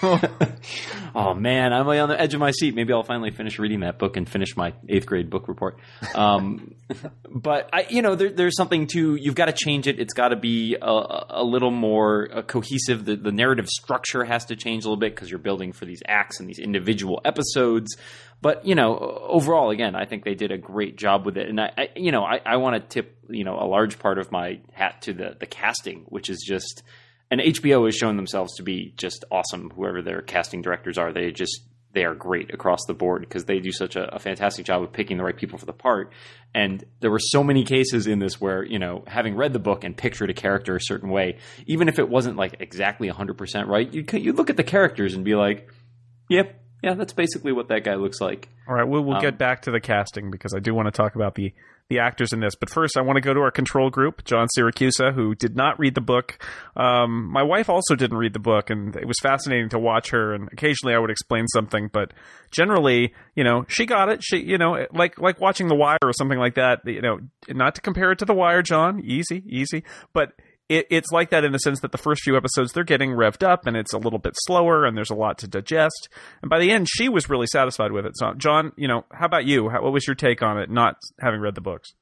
Oh 1.14 1.34
man, 1.34 1.72
I'm 1.72 1.88
on 1.88 2.08
the 2.08 2.20
edge 2.20 2.34
of 2.34 2.40
my 2.40 2.52
seat. 2.52 2.74
Maybe 2.74 2.92
I'll 2.92 3.02
finally 3.02 3.30
finish 3.30 3.58
reading 3.58 3.80
that 3.80 3.98
book 3.98 4.16
and 4.16 4.28
finish 4.28 4.56
my 4.56 4.74
eighth 4.88 5.06
grade 5.06 5.30
book 5.30 5.48
report. 5.48 5.78
Um, 6.14 6.74
but 7.28 7.68
I, 7.72 7.86
you 7.88 8.02
know, 8.02 8.14
there, 8.14 8.30
there's 8.30 8.56
something 8.56 8.86
to 8.92 9.16
you've 9.16 9.34
got 9.34 9.46
to 9.46 9.52
change 9.52 9.86
it. 9.86 9.98
It's 9.98 10.14
got 10.14 10.28
to 10.28 10.36
be 10.36 10.76
a, 10.80 11.24
a 11.30 11.42
little 11.42 11.70
more 11.70 12.28
uh, 12.32 12.42
cohesive. 12.42 13.04
The, 13.04 13.16
the 13.16 13.32
narrative 13.32 13.66
structure 13.68 14.24
has 14.24 14.44
to 14.46 14.56
change 14.56 14.84
a 14.84 14.88
little 14.88 15.00
bit 15.00 15.14
because 15.14 15.30
you're 15.30 15.40
building 15.48 15.72
for 15.72 15.86
these 15.86 16.02
acts 16.06 16.40
and 16.40 16.46
these 16.46 16.58
individual 16.58 17.22
episodes. 17.24 17.96
But 18.42 18.66
you 18.66 18.74
know, 18.74 18.98
overall, 18.98 19.70
again, 19.70 19.94
I 19.94 20.04
think 20.04 20.24
they 20.24 20.34
did 20.34 20.52
a 20.52 20.58
great 20.58 20.98
job 20.98 21.24
with 21.24 21.38
it. 21.38 21.48
And 21.48 21.58
I, 21.58 21.72
I 21.78 21.88
you 21.96 22.12
know, 22.12 22.22
I, 22.22 22.42
I 22.44 22.56
want 22.56 22.74
to 22.76 22.80
tip 22.80 23.16
you 23.30 23.44
know 23.44 23.58
a 23.58 23.64
large 23.64 23.98
part 23.98 24.18
of 24.18 24.30
my 24.30 24.60
hat 24.72 25.00
to 25.02 25.14
the 25.14 25.36
the 25.40 25.46
casting, 25.46 26.04
which 26.10 26.28
is 26.28 26.44
just 26.46 26.82
and 27.30 27.40
HBO 27.40 27.86
has 27.86 27.94
shown 27.94 28.16
themselves 28.16 28.56
to 28.56 28.62
be 28.62 28.92
just 28.98 29.24
awesome. 29.30 29.70
Whoever 29.70 30.02
their 30.02 30.20
casting 30.20 30.60
directors 30.60 30.98
are, 30.98 31.14
they 31.14 31.30
just 31.30 31.62
they 31.92 32.04
are 32.04 32.14
great 32.14 32.52
across 32.52 32.80
the 32.86 32.94
board 32.94 33.20
because 33.22 33.46
they 33.46 33.60
do 33.60 33.72
such 33.72 33.96
a, 33.96 34.14
a, 34.14 34.18
fantastic 34.18 34.66
job 34.66 34.82
of 34.82 34.92
picking 34.92 35.16
the 35.16 35.24
right 35.24 35.36
people 35.36 35.58
for 35.58 35.66
the 35.66 35.72
part. 35.72 36.12
And 36.54 36.84
there 37.00 37.10
were 37.10 37.18
so 37.18 37.42
many 37.42 37.64
cases 37.64 38.06
in 38.06 38.18
this 38.18 38.40
where 38.40 38.62
you 38.62 38.78
know, 38.78 39.04
having 39.06 39.36
read 39.36 39.52
the 39.52 39.58
book 39.58 39.84
and 39.84 39.96
pictured 39.96 40.30
a 40.30 40.34
character 40.34 40.76
a 40.76 40.80
certain 40.80 41.08
way, 41.10 41.38
even 41.66 41.88
if 41.88 41.98
it 41.98 42.08
wasn't 42.08 42.36
like 42.36 42.56
exactly 42.60 43.08
hundred 43.08 43.38
percent 43.38 43.68
right, 43.68 43.92
you 43.92 44.04
you 44.12 44.32
look 44.32 44.50
at 44.50 44.56
the 44.56 44.64
characters 44.64 45.14
and 45.14 45.24
be 45.24 45.34
like, 45.34 45.68
yep. 46.28 46.54
Yeah, 46.82 46.94
that's 46.94 47.12
basically 47.12 47.50
what 47.50 47.68
that 47.68 47.82
guy 47.82 47.96
looks 47.96 48.20
like. 48.20 48.48
all 48.68 48.74
right 48.74 48.84
we'll, 48.84 49.02
we'll 49.02 49.16
Um, 49.16 49.22
get 49.22 49.36
back 49.36 49.62
to 49.62 49.72
the 49.72 49.80
casting 49.80 50.30
because 50.30 50.54
i 50.54 50.60
do 50.60 50.72
want 50.72 50.86
to 50.86 50.92
talk 50.92 51.16
about 51.16 51.34
the 51.34 51.52
the 51.88 51.98
actors 51.98 52.32
in 52.32 52.40
this. 52.40 52.54
But 52.54 52.70
first 52.70 52.96
i 52.96 53.00
want 53.00 53.16
to 53.16 53.20
go 53.20 53.32
to 53.34 53.40
our 53.40 53.50
control 53.50 53.90
group 53.90 54.24
john 54.24 54.46
siracusa 54.56 55.14
who 55.14 55.34
did 55.34 55.56
not 55.56 55.78
read 55.78 55.94
the 55.94 56.00
book. 56.00 56.38
Um, 56.76 57.26
my 57.30 57.42
wife 57.42 57.68
also 57.68 57.94
didn't 57.94 58.16
read 58.16 58.32
the 58.32 58.38
book 58.38 58.70
and 58.70 58.94
it 58.96 59.06
was 59.06 59.16
fascinating 59.22 59.68
to 59.70 59.78
watch 59.78 60.10
her 60.10 60.34
and 60.34 60.48
occasionally 60.52 60.94
i 60.94 60.98
would 60.98 61.10
explain 61.10 61.46
something 61.48 61.88
but 61.92 62.12
generally 62.50 63.14
you 63.34 63.44
know 63.44 63.64
she 63.68 63.86
got 63.86 64.08
it. 64.08 64.22
She 64.22 64.38
you 64.38 64.58
know 64.58 64.86
like 64.92 65.18
like 65.18 65.40
watching 65.40 65.68
the 65.68 65.74
wire 65.74 65.98
or 66.02 66.12
something 66.12 66.38
like 66.38 66.54
that 66.54 66.80
you 66.84 67.00
know 67.00 67.20
not 67.48 67.74
to 67.76 67.80
compare 67.80 68.12
it 68.12 68.18
to 68.18 68.24
the 68.24 68.34
wire 68.34 68.62
john 68.62 69.00
easy 69.00 69.42
easy 69.46 69.82
but 70.12 70.32
it, 70.68 70.86
it's 70.90 71.10
like 71.10 71.30
that 71.30 71.44
in 71.44 71.52
the 71.52 71.58
sense 71.58 71.80
that 71.80 71.92
the 71.92 71.98
first 71.98 72.22
few 72.22 72.36
episodes 72.36 72.72
they're 72.72 72.84
getting 72.84 73.10
revved 73.10 73.42
up 73.46 73.66
and 73.66 73.76
it's 73.76 73.92
a 73.92 73.98
little 73.98 74.18
bit 74.18 74.34
slower 74.46 74.84
and 74.84 74.96
there's 74.96 75.10
a 75.10 75.14
lot 75.14 75.38
to 75.38 75.48
digest 75.48 76.08
and 76.42 76.48
by 76.50 76.58
the 76.58 76.70
end 76.70 76.86
she 76.90 77.08
was 77.08 77.28
really 77.30 77.46
satisfied 77.46 77.92
with 77.92 78.04
it 78.06 78.12
so 78.16 78.34
john 78.34 78.72
you 78.76 78.86
know 78.88 79.04
how 79.12 79.26
about 79.26 79.44
you 79.44 79.68
how, 79.68 79.82
what 79.82 79.92
was 79.92 80.06
your 80.06 80.14
take 80.14 80.42
on 80.42 80.58
it 80.58 80.70
not 80.70 80.96
having 81.20 81.40
read 81.40 81.54
the 81.54 81.60
books 81.60 81.94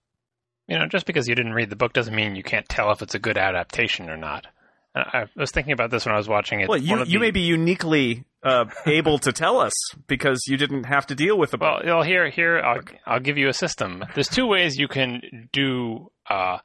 You 0.69 0.79
know, 0.79 0.87
just 0.87 1.07
because 1.07 1.29
you 1.29 1.35
didn't 1.37 1.53
read 1.55 1.71
the 1.71 1.77
book 1.77 1.93
doesn't 1.93 2.15
mean 2.15 2.35
you 2.35 2.43
can't 2.43 2.69
tell 2.69 2.91
if 2.91 3.01
it's 3.03 3.15
a 3.15 3.21
good 3.21 3.39
adaptation 3.39 4.11
or 4.11 4.17
not. 4.17 4.49
I 4.97 5.27
was 5.37 5.51
thinking 5.53 5.73
about 5.75 5.91
this 5.91 6.07
when 6.07 6.15
I 6.15 6.19
was 6.19 6.27
watching 6.29 6.61
it. 6.61 6.69
well 6.69 6.79
you, 6.79 6.99
you 7.05 7.05
the- 7.05 7.19
may 7.21 7.31
be 7.31 7.43
uniquely 7.43 8.25
uh, 8.43 8.65
able 8.87 9.19
to 9.21 9.31
tell 9.33 9.61
us 9.61 9.73
because 10.09 10.41
you 10.49 10.57
didn't 10.57 10.85
have 10.85 11.07
to 11.09 11.15
deal 11.15 11.37
with 11.39 11.51
the 11.53 11.59
book 11.59 11.83
Well, 11.85 11.97
well, 11.99 12.03
here, 12.03 12.31
here, 12.31 12.59
I'll, 12.61 12.81
I'll 13.07 13.21
give 13.21 13.37
you 13.39 13.49
a 13.49 13.53
system. 13.53 14.05
There's 14.15 14.29
two 14.29 14.47
ways 14.47 14.77
you 14.79 14.89
can 14.89 15.49
do 15.53 16.11
uh, 16.31 16.59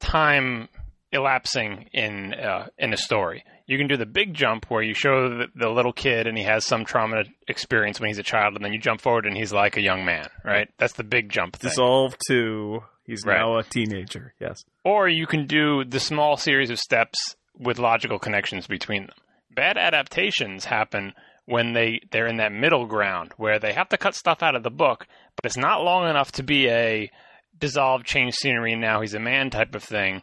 time 0.00 0.68
elapsing 1.12 1.88
in 1.92 2.34
uh, 2.34 2.66
in 2.78 2.92
a 2.92 2.96
story. 2.96 3.44
You 3.66 3.78
can 3.78 3.88
do 3.88 3.96
the 3.96 4.06
big 4.06 4.34
jump 4.34 4.66
where 4.70 4.82
you 4.82 4.94
show 4.94 5.28
the, 5.38 5.46
the 5.56 5.68
little 5.68 5.92
kid 5.92 6.26
and 6.28 6.38
he 6.38 6.44
has 6.44 6.64
some 6.64 6.84
trauma 6.84 7.24
experience 7.48 7.98
when 8.00 8.08
he's 8.08 8.18
a 8.18 8.22
child, 8.22 8.54
and 8.54 8.64
then 8.64 8.72
you 8.72 8.78
jump 8.78 9.00
forward 9.00 9.26
and 9.26 9.36
he's 9.36 9.52
like 9.52 9.76
a 9.76 9.80
young 9.80 10.04
man, 10.04 10.28
right? 10.44 10.68
That's 10.78 10.92
the 10.94 11.04
big 11.04 11.30
jump 11.30 11.56
thing. 11.56 11.68
dissolved 11.70 12.20
to 12.28 12.82
he's 13.04 13.24
Right. 13.26 13.38
now 13.38 13.58
a 13.58 13.62
teenager 13.64 14.34
yes 14.40 14.64
Or 14.84 15.08
you 15.08 15.26
can 15.26 15.46
do 15.46 15.84
the 15.84 16.00
small 16.00 16.36
series 16.36 16.70
of 16.70 16.78
steps 16.78 17.36
with 17.58 17.78
logical 17.78 18.18
connections 18.18 18.66
between 18.66 19.02
them. 19.06 19.16
Bad 19.54 19.78
adaptations 19.78 20.64
happen 20.66 21.12
when 21.46 21.72
they 21.72 22.00
they're 22.10 22.26
in 22.26 22.36
that 22.38 22.52
middle 22.52 22.86
ground 22.86 23.32
where 23.36 23.58
they 23.58 23.72
have 23.72 23.88
to 23.90 23.96
cut 23.96 24.14
stuff 24.14 24.42
out 24.42 24.54
of 24.56 24.62
the 24.64 24.70
book, 24.70 25.06
but 25.36 25.44
it's 25.46 25.56
not 25.56 25.82
long 25.82 26.08
enough 26.08 26.30
to 26.32 26.42
be 26.42 26.68
a 26.68 27.10
dissolve, 27.58 28.04
change 28.04 28.34
scenery, 28.34 28.72
and 28.72 28.80
now 28.82 29.00
he's 29.00 29.14
a 29.14 29.18
man 29.20 29.48
type 29.50 29.74
of 29.74 29.82
thing. 29.82 30.22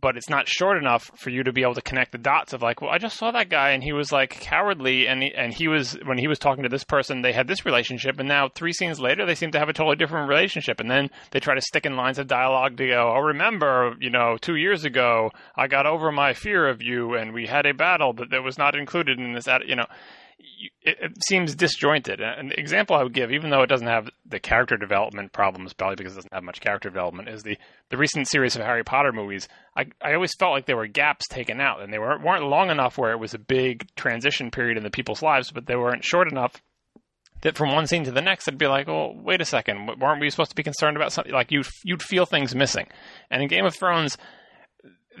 But 0.00 0.16
it's 0.16 0.28
not 0.28 0.48
short 0.48 0.76
enough 0.76 1.10
for 1.16 1.30
you 1.30 1.42
to 1.44 1.52
be 1.52 1.62
able 1.62 1.74
to 1.74 1.82
connect 1.82 2.12
the 2.12 2.18
dots 2.18 2.52
of 2.52 2.62
like, 2.62 2.80
well, 2.80 2.90
I 2.90 2.98
just 2.98 3.16
saw 3.16 3.30
that 3.30 3.48
guy 3.48 3.70
and 3.70 3.82
he 3.82 3.92
was 3.92 4.12
like 4.12 4.30
cowardly, 4.30 5.08
and 5.08 5.22
he, 5.22 5.34
and 5.34 5.52
he 5.52 5.68
was 5.68 5.92
when 6.04 6.18
he 6.18 6.28
was 6.28 6.38
talking 6.38 6.62
to 6.62 6.68
this 6.68 6.84
person, 6.84 7.22
they 7.22 7.32
had 7.32 7.48
this 7.48 7.64
relationship, 7.64 8.18
and 8.18 8.28
now 8.28 8.48
three 8.48 8.72
scenes 8.72 9.00
later, 9.00 9.24
they 9.24 9.34
seem 9.34 9.50
to 9.52 9.58
have 9.58 9.68
a 9.68 9.72
totally 9.72 9.96
different 9.96 10.28
relationship, 10.28 10.80
and 10.80 10.90
then 10.90 11.10
they 11.30 11.40
try 11.40 11.54
to 11.54 11.60
stick 11.60 11.86
in 11.86 11.96
lines 11.96 12.18
of 12.18 12.26
dialogue 12.26 12.76
to 12.76 12.86
go, 12.86 13.14
oh, 13.16 13.20
remember, 13.20 13.94
you 14.00 14.10
know, 14.10 14.36
two 14.40 14.56
years 14.56 14.84
ago, 14.84 15.30
I 15.56 15.66
got 15.66 15.86
over 15.86 16.12
my 16.12 16.34
fear 16.34 16.68
of 16.68 16.82
you, 16.82 17.14
and 17.14 17.32
we 17.32 17.46
had 17.46 17.66
a 17.66 17.74
battle 17.74 18.12
that, 18.14 18.30
that 18.30 18.42
was 18.42 18.58
not 18.58 18.74
included 18.74 19.18
in 19.18 19.32
this, 19.32 19.48
ad-" 19.48 19.62
you 19.66 19.76
know 19.76 19.86
it, 20.82 21.12
seems 21.24 21.54
disjointed. 21.54 22.20
An 22.20 22.52
example 22.56 22.96
I 22.96 23.02
would 23.02 23.12
give, 23.12 23.32
even 23.32 23.50
though 23.50 23.62
it 23.62 23.68
doesn't 23.68 23.86
have 23.86 24.08
the 24.24 24.38
character 24.38 24.76
development 24.76 25.32
problems, 25.32 25.72
probably 25.72 25.96
because 25.96 26.12
it 26.12 26.16
doesn't 26.16 26.34
have 26.34 26.44
much 26.44 26.60
character 26.60 26.88
development, 26.88 27.28
is 27.28 27.42
the, 27.42 27.58
the 27.90 27.96
recent 27.96 28.28
series 28.28 28.56
of 28.56 28.62
Harry 28.62 28.84
Potter 28.84 29.12
movies. 29.12 29.48
I, 29.76 29.86
I 30.02 30.14
always 30.14 30.34
felt 30.38 30.52
like 30.52 30.66
there 30.66 30.76
were 30.76 30.86
gaps 30.86 31.26
taken 31.28 31.60
out, 31.60 31.82
and 31.82 31.92
they 31.92 31.98
weren't, 31.98 32.22
weren't 32.22 32.44
long 32.44 32.70
enough 32.70 32.98
where 32.98 33.12
it 33.12 33.18
was 33.18 33.34
a 33.34 33.38
big 33.38 33.88
transition 33.96 34.50
period 34.50 34.76
in 34.76 34.84
the 34.84 34.90
people's 34.90 35.22
lives, 35.22 35.50
but 35.50 35.66
they 35.66 35.76
weren't 35.76 36.04
short 36.04 36.30
enough 36.30 36.60
that 37.42 37.56
from 37.56 37.72
one 37.72 37.86
scene 37.86 38.04
to 38.04 38.12
the 38.12 38.22
next, 38.22 38.48
it'd 38.48 38.58
be 38.58 38.66
like, 38.66 38.88
oh, 38.88 39.14
wait 39.14 39.40
a 39.40 39.44
second, 39.44 40.00
weren't 40.00 40.20
we 40.20 40.30
supposed 40.30 40.50
to 40.50 40.56
be 40.56 40.62
concerned 40.62 40.96
about 40.96 41.12
something? 41.12 41.32
Like 41.32 41.52
you'd, 41.52 41.66
you'd 41.84 42.02
feel 42.02 42.26
things 42.26 42.54
missing. 42.54 42.86
And 43.30 43.42
in 43.42 43.48
Game 43.48 43.66
of 43.66 43.74
Thrones, 43.74 44.16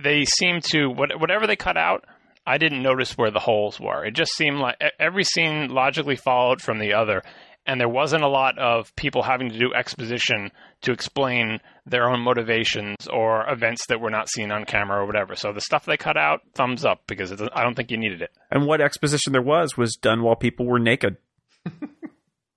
they 0.02 0.24
seem 0.24 0.60
to 0.72 0.88
whatever 0.88 1.46
they 1.46 1.56
cut 1.56 1.76
out. 1.76 2.04
I 2.46 2.58
didn't 2.58 2.82
notice 2.82 3.18
where 3.18 3.30
the 3.30 3.40
holes 3.40 3.80
were. 3.80 4.04
It 4.04 4.14
just 4.14 4.32
seemed 4.36 4.58
like 4.58 4.76
e- 4.82 4.88
every 5.00 5.24
scene 5.24 5.68
logically 5.68 6.16
followed 6.16 6.62
from 6.62 6.78
the 6.78 6.92
other, 6.92 7.22
and 7.66 7.80
there 7.80 7.88
wasn't 7.88 8.22
a 8.22 8.28
lot 8.28 8.58
of 8.58 8.94
people 8.94 9.22
having 9.22 9.50
to 9.50 9.58
do 9.58 9.74
exposition 9.74 10.52
to 10.82 10.92
explain 10.92 11.58
their 11.84 12.08
own 12.08 12.20
motivations 12.20 13.08
or 13.12 13.48
events 13.50 13.86
that 13.88 14.00
were 14.00 14.10
not 14.10 14.28
seen 14.28 14.52
on 14.52 14.64
camera 14.64 15.02
or 15.02 15.06
whatever. 15.06 15.34
So 15.34 15.52
the 15.52 15.60
stuff 15.60 15.84
they 15.84 15.96
cut 15.96 16.16
out, 16.16 16.42
thumbs 16.54 16.84
up 16.84 17.02
because 17.08 17.32
it, 17.32 17.40
I 17.52 17.64
don't 17.64 17.74
think 17.74 17.90
you 17.90 17.96
needed 17.96 18.22
it. 18.22 18.30
And 18.50 18.66
what 18.66 18.80
exposition 18.80 19.32
there 19.32 19.42
was 19.42 19.76
was 19.76 19.96
done 19.96 20.22
while 20.22 20.36
people 20.36 20.66
were 20.66 20.78
naked. 20.78 21.16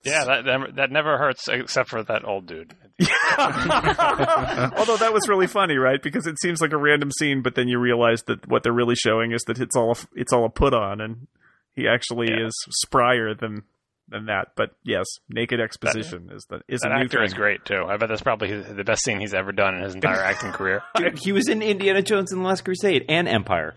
Yeah, 0.04 0.24
that 0.26 0.46
that, 0.46 0.76
that 0.78 0.92
never 0.92 1.18
hurts 1.18 1.48
except 1.50 1.90
for 1.90 2.02
that 2.04 2.24
old 2.26 2.46
dude. 2.48 2.74
Although 3.38 4.98
that 4.98 5.12
was 5.14 5.28
really 5.28 5.48
funny, 5.48 5.76
right? 5.78 6.02
Because 6.02 6.26
it 6.28 6.40
seems 6.40 6.62
like 6.62 6.72
a 6.74 6.78
random 6.78 7.12
scene, 7.12 7.42
but 7.42 7.56
then 7.56 7.68
you 7.68 7.80
realize 7.80 8.24
that 8.24 8.48
what 8.48 8.64
they're 8.64 8.74
really 8.74 8.96
showing 8.96 9.32
is 9.32 9.42
that 9.48 9.60
it's 9.60 9.76
all 9.76 9.92
a, 9.92 9.96
it's 10.16 10.32
all 10.34 10.46
a 10.46 10.50
put 10.50 10.74
on, 10.74 11.02
and 11.02 11.28
he 11.76 11.88
actually 11.88 12.28
Yeah. 12.30 12.48
is 12.48 12.54
sprier 12.86 13.38
than 13.38 13.64
than 14.08 14.26
that. 14.26 14.50
But 14.56 14.72
yes, 14.84 15.06
naked 15.30 15.60
exposition 15.60 16.30
is 16.34 16.46
the 16.50 16.62
is 16.68 16.82
That 16.82 16.92
a 16.92 16.96
new 16.96 17.02
actor 17.06 17.18
thing. 17.18 17.26
is 17.26 17.34
great 17.34 17.66
too. 17.66 17.84
I 17.88 17.98
bet 17.98 18.10
that's 18.10 18.22
probably 18.22 18.50
his, 18.50 18.66
the 18.74 18.84
best 18.84 19.04
scene 19.04 19.20
he's 19.20 19.34
ever 19.34 19.52
done 19.52 19.76
in 19.76 19.84
his 19.84 19.96
entire 19.96 20.22
acting 20.24 20.52
career. 20.52 20.82
Dude, 20.96 21.20
he 21.20 21.32
was 21.32 21.48
in 21.50 21.62
Indiana 21.62 22.02
Jones 22.02 22.32
and 22.32 22.42
the 22.42 22.48
Last 22.48 22.64
Crusade 22.64 23.06
and 23.10 23.28
Empire. 23.28 23.76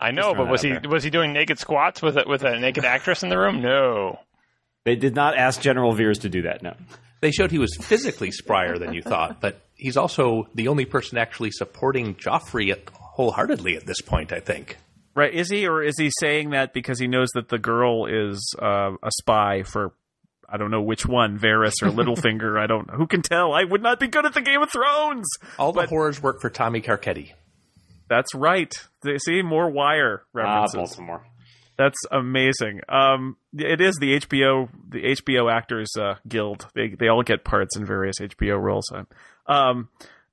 I 0.00 0.12
know, 0.12 0.32
but 0.34 0.48
was 0.48 0.62
he 0.62 0.70
there. 0.70 0.80
was 0.88 1.04
he 1.04 1.10
doing 1.10 1.32
naked 1.34 1.58
squats 1.58 2.00
with 2.00 2.16
a, 2.16 2.24
with 2.26 2.42
a 2.44 2.58
naked 2.58 2.84
actress 2.86 3.22
in 3.22 3.28
the 3.28 3.36
room? 3.38 3.60
No. 3.60 4.18
They 4.84 4.96
did 4.96 5.14
not 5.14 5.36
ask 5.36 5.60
General 5.60 5.92
Veers 5.92 6.20
to 6.20 6.28
do 6.28 6.42
that. 6.42 6.62
No. 6.62 6.74
They 7.20 7.30
showed 7.32 7.50
he 7.50 7.58
was 7.58 7.76
physically 7.76 8.30
sprier 8.30 8.78
than 8.78 8.94
you 8.94 9.02
thought, 9.02 9.40
but 9.42 9.60
he's 9.74 9.96
also 9.98 10.48
the 10.54 10.68
only 10.68 10.86
person 10.86 11.18
actually 11.18 11.50
supporting 11.50 12.14
Joffrey 12.14 12.70
at, 12.72 12.88
wholeheartedly 12.94 13.76
at 13.76 13.84
this 13.86 14.00
point. 14.00 14.32
I 14.32 14.40
think. 14.40 14.78
Right? 15.14 15.34
Is 15.34 15.50
he 15.50 15.66
or 15.66 15.82
is 15.82 15.98
he 15.98 16.10
saying 16.20 16.50
that 16.50 16.72
because 16.72 16.98
he 16.98 17.08
knows 17.08 17.28
that 17.34 17.48
the 17.50 17.58
girl 17.58 18.06
is 18.06 18.54
uh, 18.60 18.92
a 19.02 19.10
spy 19.18 19.64
for? 19.64 19.92
I 20.52 20.56
don't 20.56 20.70
know 20.70 20.82
which 20.82 21.04
one, 21.06 21.38
Varys 21.38 21.74
or 21.82 21.90
Littlefinger. 21.90 22.58
I 22.58 22.66
don't. 22.66 22.90
Who 22.90 23.06
can 23.06 23.20
tell? 23.22 23.52
I 23.52 23.62
would 23.64 23.82
not 23.82 24.00
be 24.00 24.08
good 24.08 24.24
at 24.24 24.32
the 24.34 24.40
Game 24.40 24.62
of 24.62 24.70
Thrones. 24.72 25.26
All 25.58 25.72
the 25.72 25.86
horrors 25.86 26.22
work 26.22 26.40
for 26.40 26.48
Tommy 26.50 26.80
Carcetti. 26.80 27.32
That's 28.08 28.34
right. 28.34 28.72
They- 29.02 29.18
See 29.18 29.42
more 29.42 29.70
Wire 29.70 30.22
references. 30.32 30.74
Ah, 30.74 30.78
references. 30.78 30.96
Baltimore. 30.96 31.26
That's 31.80 31.96
amazing. 32.12 32.82
Um, 32.90 33.38
it 33.56 33.80
is 33.80 33.96
the 33.98 34.18
HBO 34.20 34.68
the 34.86 35.02
HBO 35.02 35.50
Actors 35.50 35.88
uh, 35.98 36.16
Guild. 36.28 36.66
They 36.74 36.88
they 36.90 37.08
all 37.08 37.22
get 37.22 37.42
parts 37.42 37.74
in 37.74 37.86
various 37.86 38.16
HBO 38.20 38.60
roles. 38.60 38.84
Um, 39.46 39.88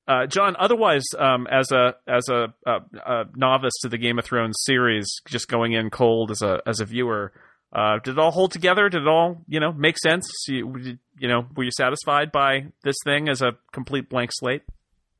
uh, 0.10 0.26
John, 0.28 0.58
otherwise, 0.60 1.06
um, 1.18 1.48
as 1.48 1.72
a 1.72 1.96
as 2.06 2.28
a, 2.28 2.54
a, 2.66 2.80
a 3.06 3.26
novice 3.34 3.72
to 3.82 3.88
the 3.88 3.98
Game 3.98 4.20
of 4.20 4.26
Thrones 4.26 4.58
series, 4.66 5.08
just 5.26 5.48
going 5.48 5.72
in 5.72 5.90
cold 5.90 6.32
as 6.32 6.42
a 6.42 6.62
as 6.66 6.82
a 6.82 6.86
viewer, 6.86 7.32
uh, 7.72 8.00
did 8.04 8.12
it 8.12 8.20
all 8.20 8.32
hold 8.32 8.52
together? 8.52 8.90
Did 8.90 9.04
it 9.04 9.08
all 9.08 9.42
you 9.48 9.62
know 9.62 9.72
make 9.72 9.98
sense? 9.98 10.30
You, 10.50 10.98
you 11.18 11.30
know, 11.30 11.48
were 11.56 11.64
you 11.64 11.72
satisfied 11.72 12.34
by 12.34 12.74
this 12.84 12.98
thing 13.06 13.30
as 13.30 13.42
a 13.42 13.54
complete 13.72 14.10
blank 14.10 14.32
slate? 14.34 14.64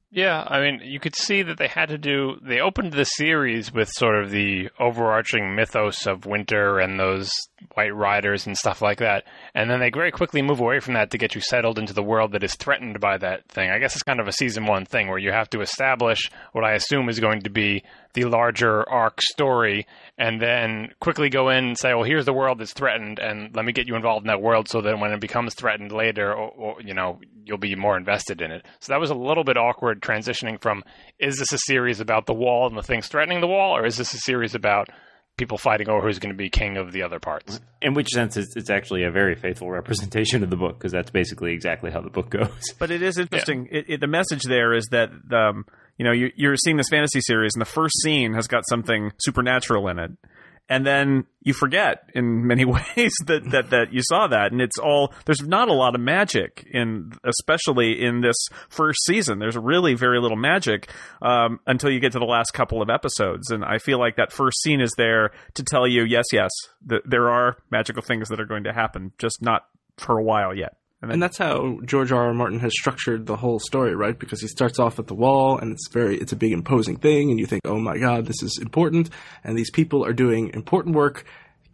Yeah, 0.10 0.46
I 0.48 0.62
mean, 0.62 0.82
you 0.84 1.00
could 1.00 1.16
see 1.16 1.44
that 1.44 1.58
they 1.58 1.68
had 1.68 1.90
to 1.90 1.98
do. 1.98 2.38
They 2.42 2.62
opened 2.62 2.94
the 2.94 3.04
series 3.04 3.74
with 3.74 3.90
sort 3.90 4.24
of 4.24 4.32
the 4.32 4.70
overarching 4.80 5.54
mythos 5.54 6.08
of 6.08 6.26
winter 6.26 6.80
and 6.80 6.98
those 6.98 7.30
white 7.74 7.96
riders 7.96 8.46
and 8.46 8.58
stuff 8.58 8.82
like 8.82 9.00
that, 9.00 9.24
and 9.54 9.70
then 9.70 9.80
they 9.80 9.90
very 9.90 10.12
quickly 10.12 10.42
move 10.42 10.60
away 10.60 10.80
from 10.80 10.94
that 10.94 11.12
to 11.12 11.18
get 11.18 11.36
you 11.36 11.42
settled 11.42 11.80
into 11.80 11.94
the 11.94 12.04
world 12.04 12.32
that 12.32 12.44
is 12.44 12.56
threatened 12.56 13.00
by 13.00 13.18
that 13.18 13.48
thing. 13.50 13.70
I 13.70 13.80
guess 13.80 13.96
it's 13.96 14.04
kind 14.04 14.20
of 14.20 14.28
a 14.28 14.32
season 14.32 14.66
one 14.66 14.86
thing 14.86 15.08
where 15.08 15.18
you 15.18 15.32
have 15.32 15.50
to 15.52 15.62
establish 15.62 16.30
what 16.52 16.64
I 16.64 16.74
assume 16.74 17.10
is 17.10 17.20
going 17.20 17.42
to 17.42 17.50
be 17.50 17.84
the 18.14 18.26
larger 18.26 18.88
arc 18.90 19.22
story, 19.22 19.86
and 20.18 20.42
then 20.42 20.90
quickly 21.00 21.30
go 21.30 21.50
in 21.50 21.66
and 21.66 21.78
say, 21.78 21.94
"Well, 21.94 22.04
here's 22.04 22.26
the 22.26 22.34
world 22.34 22.60
that's 22.60 22.74
threatened, 22.74 23.20
and 23.20 23.56
let 23.56 23.66
me 23.66 23.74
get 23.74 23.88
you 23.88 23.96
involved 23.96 24.24
in 24.24 24.28
that 24.28 24.42
world, 24.42 24.68
so 24.68 24.82
that 24.82 25.00
when 25.00 25.12
it 25.12 25.20
becomes 25.20 25.54
threatened 25.54 25.92
later, 25.92 26.34
or, 26.34 26.50
or 26.50 26.82
you 26.82 26.94
know, 26.94 27.20
you'll 27.46 27.58
be 27.58 27.76
more 27.76 27.98
invested 27.98 28.42
in 28.42 28.52
it." 28.52 28.66
So 28.80 28.94
that 28.94 29.00
was 29.00 29.10
a 29.10 29.16
little 29.16 29.44
bit 29.44 29.58
awkward 29.58 30.02
transitioning 30.02 30.62
from 30.62 30.84
is 31.20 31.38
this 31.38 31.54
a 31.54 31.58
series 31.60 32.00
about 32.00 32.26
the 32.26 32.34
wall 32.34 32.68
and 32.68 32.78
the 32.78 32.84
things 32.84 33.08
threatening 33.08 33.42
the 33.42 33.48
wall, 33.48 33.76
or 33.76 33.86
is 33.86 33.98
this 33.98 34.14
a 34.14 34.20
series 34.20 34.56
about 34.56 34.90
people 35.38 35.58
fighting 35.58 35.88
over 35.88 36.06
who's 36.06 36.20
going 36.20 36.34
to 36.34 36.38
be 36.38 36.50
king 36.50 36.78
of 36.78 36.92
the 36.92 37.04
other 37.04 37.20
parts? 37.20 37.62
In 37.82 37.94
which 37.94 38.10
sense, 38.10 38.36
it's, 38.38 38.56
it's 38.56 38.70
actually 38.70 39.04
a 39.04 39.12
very 39.12 39.36
faithful 39.36 39.70
representation 39.70 40.44
of 40.44 40.50
the 40.50 40.56
book 40.56 40.78
because 40.78 40.92
that's 40.92 41.12
basically 41.12 41.54
exactly 41.54 41.92
how 41.92 42.02
the 42.02 42.10
book 42.10 42.30
goes. 42.30 42.74
But 42.80 42.92
it 42.92 43.02
is 43.02 43.18
interesting. 43.18 43.68
It, 43.72 43.86
it, 43.88 44.00
the 44.02 44.08
message 44.08 44.44
there 44.44 44.74
is 44.74 44.88
that 44.92 45.10
um, 45.32 45.66
you 45.98 46.06
know 46.06 46.12
you, 46.12 46.32
you're 46.36 46.58
seeing 46.58 46.78
this 46.78 46.90
fantasy 46.90 47.22
series, 47.22 47.52
and 47.56 47.62
the 47.62 47.66
first 47.66 47.94
scene 48.02 48.34
has 48.34 48.48
got 48.48 48.64
something 48.68 49.14
supernatural 49.20 49.88
in 49.88 50.00
it, 50.00 50.12
and 50.70 50.86
then 50.86 51.26
you 51.42 51.54
forget 51.54 52.10
in 52.14 52.46
many 52.46 52.66
ways 52.98 53.14
that, 53.26 53.50
that 53.52 53.70
that 53.70 53.94
you 53.94 54.02
saw 54.04 54.28
that, 54.28 54.52
and 54.52 54.62
it's 54.62 54.78
all 54.78 55.14
there's 55.26 55.42
not 55.42 55.70
a 55.70 55.74
lot 55.74 55.96
of 55.96 56.02
magic 56.02 56.68
in, 56.72 57.14
especially 57.24 58.04
in 58.04 58.22
this 58.22 58.36
first 58.70 59.00
season. 59.06 59.40
There's 59.40 59.58
really 59.58 59.94
very 59.94 60.20
little 60.20 60.38
magic 60.38 60.90
um, 61.22 61.60
until 61.66 61.92
you 61.92 62.00
get 62.00 62.12
to 62.14 62.20
the 62.20 62.26
last 62.26 62.52
couple 62.52 62.82
of 62.82 62.90
episodes, 62.90 63.50
and 63.50 63.64
I 63.64 63.78
feel 63.78 64.00
like 64.00 64.18
that 64.18 64.32
first 64.32 64.62
scene 64.62 64.82
is 64.82 64.94
there 64.98 65.32
to 65.56 65.64
tell 65.64 65.88
you, 65.88 66.04
yes, 66.04 66.26
yes, 66.32 66.52
th- 66.88 67.04
there 67.06 67.30
are 67.30 67.58
magical 67.72 68.02
things 68.02 68.30
that 68.30 68.40
are 68.40 68.46
going 68.46 68.66
to 68.66 68.74
happen, 68.74 69.12
just 69.18 69.42
not 69.42 69.66
for 69.98 70.18
a 70.18 70.24
while 70.24 70.56
yet. 70.56 70.76
And 71.02 71.12
And 71.12 71.22
that's 71.22 71.38
how 71.38 71.80
George 71.86 72.12
R. 72.12 72.28
R. 72.28 72.34
Martin 72.34 72.60
has 72.60 72.74
structured 72.74 73.28
the 73.28 73.36
whole 73.36 73.60
story, 73.60 73.96
right? 73.96 74.18
Because 74.18 74.42
he 74.42 74.48
starts 74.48 74.80
off 74.80 74.98
at 74.98 75.08
the 75.08 75.14
wall, 75.14 75.58
and 75.58 75.72
it's 75.72 75.90
very, 75.90 76.18
it's 76.18 76.32
a 76.32 76.36
big 76.36 76.54
imposing 76.54 76.98
thing, 76.98 77.30
and 77.30 77.40
you 77.40 77.46
think, 77.46 77.62
oh 77.66 77.80
my 77.80 77.98
god, 77.98 78.26
this 78.26 78.42
is 78.42 78.58
important, 78.60 79.10
and 79.44 79.58
these 79.58 79.70
people 79.70 80.04
are 80.04 80.14
doing 80.14 80.52
important 80.56 80.96
work, 80.96 81.24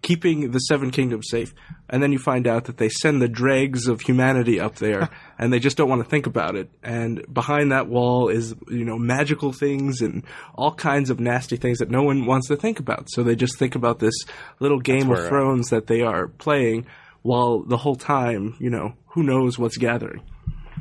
keeping 0.01 0.51
the 0.51 0.59
Seven 0.59 0.91
Kingdoms 0.91 1.27
safe. 1.29 1.53
And 1.89 2.03
then 2.03 2.11
you 2.11 2.19
find 2.19 2.47
out 2.47 2.65
that 2.65 2.77
they 2.77 2.89
send 2.89 3.21
the 3.21 3.29
dregs 3.29 3.87
of 3.87 4.01
humanity 4.01 4.59
up 4.59 4.75
there, 4.75 5.09
and 5.39 5.53
they 5.53 5.59
just 5.59 5.77
don't 5.77 5.87
want 5.87 6.03
to 6.03 6.09
think 6.09 6.27
about 6.27 6.57
it. 6.57 6.69
And 6.83 7.25
behind 7.33 7.71
that 7.71 7.87
wall 7.87 8.27
is, 8.27 8.53
you 8.67 8.83
know, 8.83 8.97
magical 8.97 9.53
things 9.53 10.01
and 10.01 10.25
all 10.53 10.75
kinds 10.75 11.09
of 11.09 11.21
nasty 11.21 11.55
things 11.55 11.77
that 11.77 11.89
no 11.89 12.03
one 12.03 12.25
wants 12.25 12.49
to 12.49 12.57
think 12.57 12.79
about. 12.79 13.09
So 13.09 13.23
they 13.23 13.37
just 13.37 13.57
think 13.57 13.75
about 13.75 13.99
this 13.99 14.15
little 14.59 14.79
Game 14.79 15.07
where, 15.07 15.19
of 15.19 15.25
uh, 15.25 15.29
Thrones 15.29 15.69
that 15.69 15.87
they 15.87 16.01
are 16.01 16.27
playing, 16.27 16.87
while 17.23 17.63
the 17.63 17.77
whole 17.77 17.95
time, 17.95 18.55
you 18.59 18.69
know, 18.69 18.93
who 19.07 19.23
knows 19.23 19.57
what's 19.57 19.77
gathering. 19.77 20.21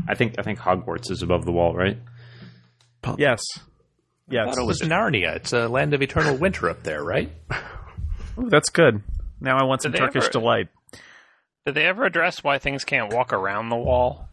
I 0.06 0.14
think 0.14 0.34
I 0.38 0.42
think 0.42 0.58
Hogwarts 0.58 1.10
is 1.10 1.22
above 1.22 1.44
the 1.44 1.52
wall, 1.52 1.74
right? 1.74 1.98
yes, 3.18 3.40
yes, 4.28 4.56
It 4.56 4.64
was 4.66 4.80
Narnia. 4.80 5.34
It's 5.36 5.52
a 5.52 5.68
land 5.68 5.94
of 5.94 6.02
eternal 6.02 6.36
winter 6.36 6.68
up 6.70 6.82
there, 6.82 7.02
right? 7.02 7.30
Ooh, 8.38 8.48
that's 8.48 8.70
good. 8.70 9.02
Now 9.40 9.58
I 9.58 9.64
want 9.64 9.82
some 9.82 9.92
Did 9.92 10.00
they 10.00 10.04
Turkish 10.06 10.24
ever- 10.24 10.32
delight. 10.32 10.68
Did 11.66 11.74
they 11.76 11.84
ever 11.86 12.04
address 12.04 12.42
why 12.42 12.58
things 12.58 12.84
can't 12.84 13.12
walk 13.12 13.32
around 13.32 13.68
the 13.68 13.76
wall? 13.76 14.28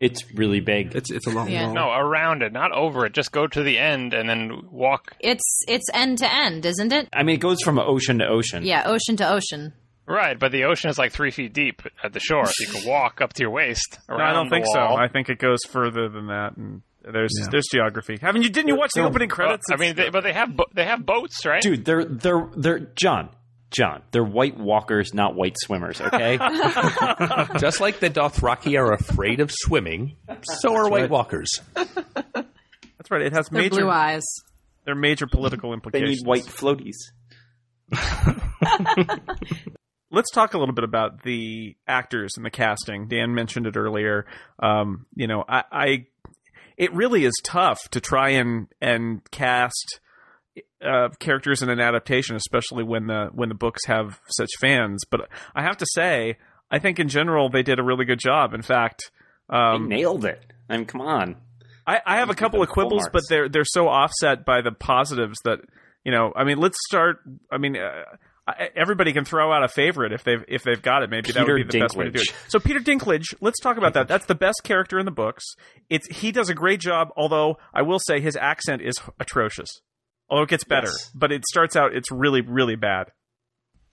It's 0.00 0.34
really 0.34 0.60
big. 0.60 0.94
It's 0.96 1.10
it's 1.10 1.26
a 1.26 1.30
long 1.30 1.48
Yeah. 1.48 1.66
wall. 1.66 1.74
No, 1.74 1.90
around 1.92 2.42
it, 2.42 2.52
not 2.52 2.72
over 2.72 3.06
it. 3.06 3.12
Just 3.14 3.30
go 3.30 3.46
to 3.46 3.62
the 3.62 3.78
end 3.78 4.12
and 4.14 4.28
then 4.28 4.62
walk. 4.70 5.12
It's 5.20 5.62
it's 5.68 5.86
end 5.94 6.18
to 6.18 6.30
end, 6.34 6.66
isn't 6.66 6.92
it? 6.92 7.08
I 7.12 7.22
mean, 7.22 7.36
it 7.36 7.40
goes 7.40 7.58
from 7.62 7.78
ocean 7.78 8.18
to 8.18 8.26
ocean. 8.26 8.64
Yeah, 8.64 8.82
ocean 8.86 9.16
to 9.18 9.28
ocean. 9.32 9.72
Right, 10.06 10.38
but 10.38 10.50
the 10.52 10.64
ocean 10.64 10.90
is 10.90 10.98
like 10.98 11.12
three 11.12 11.30
feet 11.30 11.52
deep 11.52 11.82
at 12.02 12.12
the 12.12 12.20
shore. 12.20 12.44
So 12.46 12.52
you 12.60 12.80
can 12.80 12.88
walk 12.90 13.20
up 13.20 13.32
to 13.34 13.42
your 13.42 13.50
waist. 13.52 13.98
No, 14.08 14.16
I 14.16 14.32
don't 14.32 14.48
the 14.48 14.56
think 14.56 14.66
wall. 14.66 14.96
so. 14.96 15.02
I 15.02 15.08
think 15.08 15.28
it 15.28 15.38
goes 15.38 15.60
further 15.70 16.08
than 16.08 16.26
that, 16.26 16.56
and 16.56 16.82
there's 17.02 17.32
there's 17.50 17.66
geography. 17.72 18.18
Haven't 18.20 18.42
you? 18.42 18.48
Didn't 18.50 18.68
you 18.68 18.76
watch 18.76 18.90
the 18.94 19.02
opening 19.02 19.28
Well, 19.28 19.36
credits? 19.36 19.64
I 19.72 19.76
mean, 19.76 19.94
they, 19.94 20.10
but 20.10 20.22
they 20.24 20.32
have 20.32 20.56
bo- 20.56 20.66
they 20.74 20.84
have 20.84 21.06
boats, 21.06 21.46
right? 21.46 21.62
Dude, 21.62 21.84
they're 21.84 22.04
they're 22.04 22.48
they're 22.56 22.78
John. 22.96 23.30
John, 23.70 24.02
they're 24.10 24.22
white 24.22 24.58
walkers, 24.58 25.14
not 25.14 25.34
white 25.34 25.56
swimmers. 25.58 25.98
Okay, 25.98 26.36
Just 27.58 27.80
like 27.80 28.00
the 28.00 28.10
Dothraki 28.10 28.78
are 28.78 28.92
afraid 28.92 29.40
of 29.40 29.50
swimming, 29.50 30.16
so 30.42 30.74
are 30.74 30.90
White 30.90 31.08
Walkers. 31.08 31.48
that's 31.74 33.10
right. 33.10 33.22
It 33.22 33.32
has 33.32 33.48
They're 33.48 33.62
major. 33.62 33.76
blue 33.76 33.88
eyes. 33.88 34.24
They're 34.84 34.94
major 34.94 35.26
political 35.26 35.72
implications. 35.72 36.10
they 36.10 36.16
need 36.16 36.26
white 36.26 36.44
floaties. 36.44 36.96
let's 40.12 40.30
talk 40.30 40.54
a 40.54 40.58
little 40.58 40.74
bit 40.74 40.84
about 40.84 41.22
the 41.22 41.74
actors 41.88 42.34
and 42.36 42.46
the 42.46 42.50
casting. 42.50 43.08
Dan 43.08 43.34
mentioned 43.34 43.66
it 43.66 43.76
earlier. 43.76 44.26
Um, 44.60 45.06
you 45.16 45.26
know, 45.26 45.44
I, 45.48 45.64
I, 45.72 46.06
it 46.76 46.92
really 46.94 47.24
is 47.24 47.34
tough 47.44 47.80
to 47.90 48.00
try 48.00 48.30
and 48.30 48.68
and 48.80 49.28
cast 49.30 50.00
uh, 50.84 51.08
characters 51.18 51.62
in 51.62 51.68
an 51.70 51.80
adaptation, 51.80 52.36
especially 52.36 52.84
when 52.84 53.06
the 53.06 53.30
when 53.32 53.48
the 53.48 53.54
books 53.54 53.86
have 53.86 54.20
such 54.28 54.50
fans. 54.60 55.02
But 55.10 55.28
I 55.54 55.62
have 55.62 55.78
to 55.78 55.86
say, 55.94 56.36
I 56.70 56.78
think 56.78 56.98
in 57.00 57.08
general 57.08 57.48
they 57.48 57.62
did 57.62 57.78
a 57.78 57.82
really 57.82 58.04
good 58.04 58.20
job. 58.20 58.54
In 58.54 58.62
fact. 58.62 59.10
They 59.50 59.56
Um, 59.56 59.88
nailed 59.88 60.24
it. 60.24 60.40
I 60.70 60.76
mean, 60.76 60.86
come 60.86 61.00
on. 61.02 61.36
I, 61.86 62.00
I 62.06 62.16
have 62.18 62.30
a 62.30 62.34
couple 62.34 62.62
of 62.62 62.68
quibbles, 62.68 63.08
but 63.12 63.22
they're 63.28 63.48
they're 63.48 63.64
so 63.64 63.88
offset 63.88 64.44
by 64.46 64.62
the 64.62 64.70
positives 64.72 65.36
that 65.44 65.58
you 66.04 66.12
know. 66.12 66.32
I 66.34 66.44
mean, 66.44 66.58
let's 66.58 66.78
start. 66.88 67.18
I 67.50 67.58
mean, 67.58 67.76
uh, 67.76 68.04
I, 68.46 68.70
everybody 68.74 69.12
can 69.12 69.24
throw 69.24 69.52
out 69.52 69.62
a 69.62 69.68
favorite 69.68 70.12
if 70.12 70.24
they've 70.24 70.44
if 70.48 70.62
they've 70.64 70.82
got 70.82 71.02
it. 71.04 71.10
Maybe 71.10 71.30
that 71.32 71.46
would 71.46 71.68
be 71.68 71.78
the 71.78 71.84
best 71.84 71.96
way 71.96 72.06
to 72.06 72.10
do 72.10 72.20
it. 72.20 72.34
So 72.48 72.58
Peter 72.58 72.80
Dinklage, 72.80 73.34
let's 73.40 73.60
talk 73.60 73.76
about 73.76 73.94
that. 73.94 74.08
That's 74.08 74.26
the 74.26 74.34
best 74.34 74.62
character 74.64 74.98
in 74.98 75.04
the 75.04 75.12
books. 75.12 75.44
It's 75.88 76.08
he 76.08 76.32
does 76.32 76.48
a 76.48 76.54
great 76.54 76.80
job. 76.80 77.08
Although 77.16 77.58
I 77.72 77.82
will 77.82 78.00
say 78.00 78.20
his 78.20 78.36
accent 78.36 78.82
is 78.82 78.96
atrocious. 79.20 79.68
Although 80.28 80.42
it 80.44 80.48
gets 80.48 80.64
better, 80.64 80.88
Yes. 80.88 81.10
but 81.14 81.30
it 81.30 81.44
starts 81.46 81.76
out 81.76 81.94
it's 81.94 82.10
really 82.10 82.40
really 82.40 82.74
bad. 82.76 83.12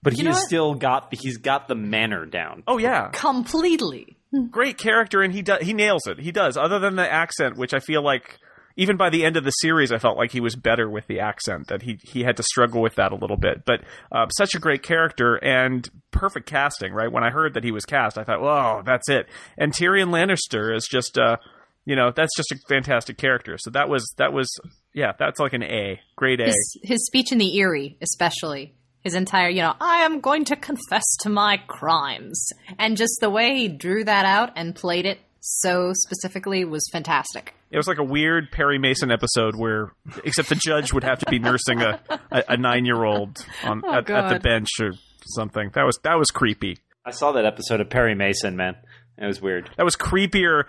But 0.02 0.14
You 0.14 0.18
he 0.18 0.24
know 0.24 0.30
has 0.32 0.46
still 0.46 0.74
got 0.74 1.14
he's 1.14 1.38
got 1.38 1.68
the 1.68 1.76
manner 1.76 2.26
down. 2.26 2.64
Oh 2.66 2.78
yeah, 2.80 3.10
Completely. 3.14 4.18
great 4.50 4.78
character, 4.78 5.22
and 5.22 5.34
he 5.34 5.42
does 5.42 5.62
he 5.62 5.74
nails 5.74 6.08
it. 6.08 6.20
He 6.20 6.32
does. 6.32 6.56
Other 6.58 6.80
than 6.80 6.96
the 6.96 7.08
accent, 7.12 7.58
which 7.58 7.74
I 7.74 7.80
feel 7.80 8.02
like 8.04 8.40
even 8.80 8.96
by 8.96 9.10
the 9.10 9.26
end 9.26 9.36
of 9.36 9.44
the 9.44 9.52
series, 9.52 9.92
I 9.92 9.98
felt 9.98 10.18
like 10.18 10.32
he 10.32 10.40
was 10.40 10.56
better 10.56 10.90
with 10.90 11.06
the 11.08 11.20
accent. 11.20 11.68
That 11.68 11.82
he 11.82 12.00
he 12.02 12.24
had 12.24 12.38
to 12.38 12.44
struggle 12.44 12.82
with 12.82 12.96
that 12.96 13.12
a 13.12 13.16
little 13.16 13.36
bit. 13.36 13.66
But 13.66 13.82
uh, 14.10 14.30
such 14.30 14.56
a 14.56 14.60
great 14.60 14.84
character 14.84 15.36
and 15.36 15.88
perfect 16.12 16.48
casting. 16.48 16.94
Right 16.94 17.12
when 17.12 17.24
I 17.24 17.30
heard 17.30 17.56
that 17.56 17.66
he 17.66 17.72
was 17.72 17.84
cast, 17.84 18.18
I 18.18 18.24
thought, 18.24 18.42
"Whoa, 18.42 18.82
that's 18.86 19.10
it." 19.10 19.28
And 19.58 19.74
Tyrion 19.74 20.10
Lannister 20.10 20.76
is 20.76 20.88
just. 20.90 21.18
Uh, 21.18 21.38
you 21.86 21.96
know 21.96 22.12
that's 22.16 22.36
just 22.36 22.52
a 22.52 22.58
fantastic 22.68 23.18
character. 23.18 23.58
So 23.58 23.72
that 23.72 23.90
was 23.90 24.06
that 24.18 24.32
was 24.32 24.48
yeah 24.94 25.14
that's 25.18 25.40
like 25.40 25.54
an 25.54 25.64
A, 25.64 26.00
grade 26.16 26.40
A. 26.40 26.46
His, 26.46 26.78
his 26.84 27.06
speech 27.06 27.32
in 27.32 27.40
the 27.40 27.60
Eyrie, 27.60 27.98
especially. 28.02 28.76
His 29.02 29.16
entire, 29.16 29.48
you 29.48 29.62
know, 29.62 29.74
I 29.80 30.00
am 30.00 30.20
going 30.20 30.44
to 30.46 30.58
confess 30.58 31.06
to 31.22 31.30
my 31.30 31.58
crimes. 31.68 32.50
And 32.78 32.98
just 32.98 33.18
the 33.22 33.30
way 33.30 33.56
he 33.56 33.70
drew 33.70 34.04
that 34.04 34.26
out 34.26 34.52
and 34.58 34.76
played 34.76 35.06
it 35.06 35.20
so 35.40 35.94
specifically 35.94 36.66
was 36.66 36.86
fantastic. 36.92 37.56
It 37.72 37.78
was 37.78 37.88
like 37.88 38.00
a 38.00 38.04
weird 38.04 38.52
Perry 38.52 38.80
Mason 38.80 39.12
episode 39.12 39.56
where, 39.56 39.92
except 40.24 40.50
the 40.50 40.56
judge 40.56 40.92
would 40.92 41.04
have 41.04 41.20
to 41.20 41.26
be 41.30 41.38
nursing 41.40 41.82
a, 41.82 42.00
a, 42.32 42.44
a 42.50 42.58
nine 42.58 42.86
year 42.86 43.04
old 43.04 43.38
on 43.64 43.82
Oh, 43.86 43.94
at, 43.94 44.10
at 44.10 44.34
the 44.34 44.40
bench 44.40 44.70
or 44.82 44.92
something. 45.26 45.70
That 45.76 45.86
was 45.86 46.00
that 46.04 46.16
was 46.16 46.32
creepy. 46.32 46.78
I 47.06 47.12
saw 47.12 47.32
that 47.34 47.46
episode 47.46 47.80
of 47.82 47.90
Perry 47.90 48.16
Mason, 48.16 48.56
man. 48.56 48.76
It 49.18 49.26
was 49.26 49.42
weird. 49.42 49.70
That 49.78 49.84
was 49.84 49.96
creepier 49.96 50.64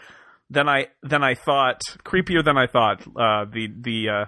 than 0.50 0.68
I 0.68 0.88
than 1.02 1.22
I 1.24 1.34
thought. 1.34 1.80
Creepier 2.04 2.44
than 2.44 2.58
I 2.58 2.66
thought. 2.66 3.00
Uh, 3.16 3.44
the 3.50 3.68
the 3.80 4.08
uh, 4.08 4.24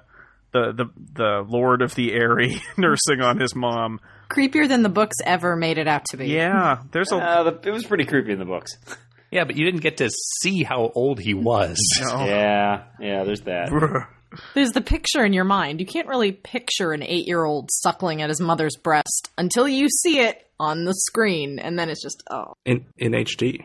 the 0.53 0.73
the 0.73 0.85
the 1.13 1.45
Lord 1.47 1.83
of 1.83 1.95
the 1.95 2.13
Eyrie 2.15 2.63
nursing 2.79 3.21
on 3.21 3.39
his 3.39 3.55
mom. 3.55 4.01
Creepier 4.31 4.67
than 4.67 4.83
the 4.83 4.89
books 4.89 5.17
ever 5.27 5.57
made 5.57 5.77
it 5.77 5.87
out 5.89 6.07
to 6.07 6.17
be. 6.17 6.29
Yeah, 6.29 6.83
there's 6.93 7.13
a 7.13 7.17
Uh, 7.17 7.43
the, 7.51 7.69
it 7.69 7.71
was 7.73 7.85
pretty 7.85 8.05
creepy 8.07 8.33
in 8.33 8.39
the 8.39 8.47
books. 8.47 8.73
Yeah, 9.33 9.45
but 9.45 9.57
you 9.57 9.65
didn't 9.65 9.81
get 9.81 9.97
to 9.97 10.11
see 10.11 10.63
how 10.63 10.93
old 10.95 11.19
he 11.19 11.35
was. 11.35 11.79
Oh. 12.05 12.25
Yeah, 12.27 12.85
yeah. 13.01 13.25
There's 13.25 13.41
that. 13.43 13.71
There's 14.55 14.73
the 14.73 14.81
picture 14.81 15.25
in 15.25 15.33
your 15.33 15.45
mind. 15.45 15.81
You 15.81 15.87
can't 15.87 16.09
really 16.09 16.33
picture 16.33 16.93
an 16.93 17.03
eight 17.03 17.27
year 17.27 17.45
old 17.45 17.71
suckling 17.73 18.23
at 18.23 18.29
his 18.29 18.41
mother's 18.41 18.77
breast 18.77 19.31
until 19.39 19.67
you 19.67 19.89
see 19.89 20.21
it 20.21 20.47
on 20.61 20.85
the 20.85 20.93
screen. 20.93 21.59
And 21.59 21.79
then 21.79 21.89
it's 21.89 22.03
just, 22.03 22.23
oh. 22.31 22.55
in 22.65 22.85
in 22.99 23.13
HD. 23.13 23.65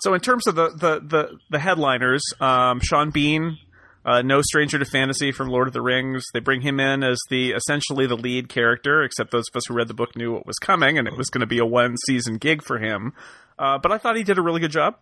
So 0.00 0.14
in 0.14 0.20
terms 0.20 0.46
of 0.46 0.54
the 0.56 0.70
the 0.70 1.00
the, 1.00 1.38
the 1.50 1.58
headliners, 1.58 2.22
um, 2.40 2.80
Sean 2.80 3.10
Bean, 3.10 3.58
uh, 4.04 4.22
no 4.22 4.42
stranger 4.42 4.78
to 4.78 4.84
fantasy 4.84 5.32
from 5.32 5.48
Lord 5.48 5.66
of 5.68 5.72
the 5.74 5.82
Rings. 5.82 6.24
They 6.34 6.40
bring 6.40 6.60
him 6.62 6.80
in 6.80 7.02
as 7.02 7.18
the 7.30 7.52
essentially 7.52 8.06
the 8.06 8.16
lead 8.16 8.48
character, 8.48 9.02
except 9.02 9.30
those 9.30 9.44
of 9.52 9.56
us 9.56 9.64
who 9.68 9.74
read 9.74 9.88
the 9.88 9.94
book 9.94 10.16
knew 10.16 10.32
what 10.32 10.46
was 10.46 10.58
coming, 10.58 10.98
and 10.98 11.06
it 11.08 11.16
was 11.16 11.28
going 11.30 11.40
to 11.40 11.46
be 11.46 11.58
a 11.58 11.66
one 11.66 11.96
season 12.06 12.38
gig 12.38 12.62
for 12.62 12.78
him. 12.78 13.12
Uh, 13.58 13.78
but 13.78 13.92
I 13.92 13.98
thought 13.98 14.16
he 14.16 14.24
did 14.24 14.38
a 14.38 14.42
really 14.42 14.60
good 14.60 14.70
job. 14.72 14.96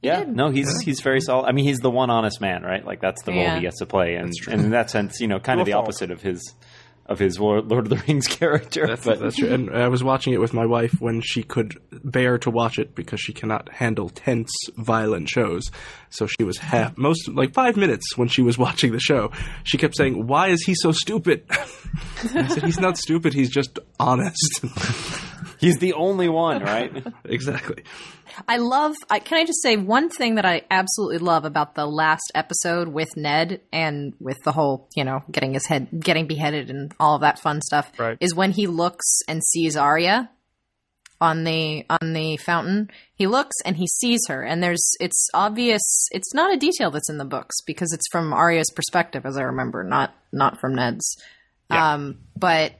Yeah, 0.00 0.24
no, 0.26 0.50
he's 0.50 0.80
he's 0.82 1.00
very 1.00 1.20
solid. 1.20 1.46
I 1.48 1.52
mean, 1.52 1.64
he's 1.64 1.78
the 1.78 1.90
one 1.90 2.10
honest 2.10 2.40
man, 2.40 2.62
right? 2.62 2.84
Like 2.84 3.00
that's 3.00 3.22
the 3.22 3.30
role 3.32 3.40
Yeah. 3.40 3.54
he 3.56 3.60
gets 3.60 3.78
to 3.78 3.86
play, 3.86 4.16
and, 4.16 4.32
and 4.50 4.60
in 4.60 4.70
that 4.70 4.90
sense, 4.90 5.20
you 5.20 5.28
know, 5.28 5.38
kind 5.38 5.60
of 5.60 5.66
the 5.66 5.72
True 5.72 5.80
opposite 5.80 6.10
of 6.10 6.20
his 6.22 6.54
of 7.06 7.18
his 7.18 7.38
Lord, 7.38 7.70
of 7.70 7.88
the 7.88 7.96
Rings 8.06 8.26
character. 8.28 8.86
That's, 8.86 9.04
but 9.04 9.20
that's 9.20 9.36
true. 9.36 9.48
And 9.52 9.70
I 9.70 9.88
was 9.88 10.04
watching 10.04 10.32
it 10.32 10.40
with 10.40 10.54
my 10.54 10.66
wife 10.66 11.00
when 11.00 11.20
she 11.20 11.42
could 11.42 11.80
bear 12.04 12.38
to 12.38 12.50
watch 12.50 12.78
it 12.78 12.94
because 12.94 13.20
she 13.20 13.32
cannot 13.32 13.68
handle 13.70 14.08
tense, 14.08 14.52
violent 14.76 15.28
shows. 15.28 15.70
So 16.10 16.26
she 16.26 16.44
was 16.44 16.58
half, 16.58 16.96
most, 16.96 17.28
like 17.28 17.52
five 17.52 17.76
minutes 17.76 18.16
when 18.16 18.28
she 18.28 18.42
was 18.42 18.56
watching 18.66 18.92
the 18.92 19.00
show, 19.00 19.32
she 19.64 19.78
kept 19.78 19.96
saying, 19.96 20.26
Why 20.26 20.48
is 20.48 20.62
he 20.62 20.74
so 20.74 20.92
stupid? 20.92 21.44
I 21.50 22.48
said, 22.48 22.64
He's 22.64 22.80
not 22.80 22.96
stupid, 22.96 23.34
he's 23.34 23.50
just 23.50 23.78
honest. 23.98 24.64
He's 25.62 25.78
the 25.78 25.94
only 25.94 26.28
one, 26.28 26.62
right? 26.62 26.92
exactly. 27.24 27.84
I 28.46 28.58
love. 28.58 28.94
I, 29.08 29.18
can 29.18 29.38
I 29.38 29.44
just 29.46 29.62
say 29.62 29.76
one 29.78 30.10
thing 30.10 30.34
that 30.34 30.44
I 30.44 30.62
absolutely 30.70 31.18
love 31.18 31.44
about 31.46 31.74
the 31.74 31.86
last 31.86 32.30
episode 32.34 32.88
with 32.88 33.16
Ned 33.16 33.60
and 33.72 34.12
with 34.20 34.36
the 34.44 34.52
whole, 34.52 34.88
you 34.94 35.04
know, 35.04 35.22
getting 35.30 35.54
his 35.54 35.66
head, 35.66 35.88
getting 36.00 36.26
beheaded, 36.26 36.68
and 36.68 36.92
all 37.00 37.14
of 37.14 37.22
that 37.22 37.38
fun 37.38 37.60
stuff 37.62 37.90
Right. 37.98 38.18
is 38.20 38.34
when 38.34 38.52
he 38.52 38.66
looks 38.66 39.18
and 39.28 39.42
sees 39.42 39.76
Arya 39.76 40.30
on 41.20 41.44
the 41.44 41.84
on 41.88 42.12
the 42.14 42.36
fountain. 42.38 42.90
He 43.14 43.26
looks 43.26 43.54
and 43.64 43.76
he 43.76 43.86
sees 43.86 44.20
her, 44.28 44.42
and 44.42 44.62
there's 44.62 44.82
it's 44.98 45.28
obvious. 45.34 45.82
It's 46.10 46.34
not 46.34 46.52
a 46.52 46.58
detail 46.58 46.90
that's 46.90 47.10
in 47.10 47.18
the 47.18 47.24
books 47.24 47.56
because 47.66 47.92
it's 47.92 48.08
from 48.10 48.32
Arya's 48.32 48.70
perspective, 48.74 49.24
as 49.26 49.36
I 49.36 49.42
remember, 49.42 49.84
not 49.84 50.14
not 50.32 50.58
from 50.60 50.74
Ned's. 50.74 51.16
Um, 51.70 52.18
but 52.36 52.72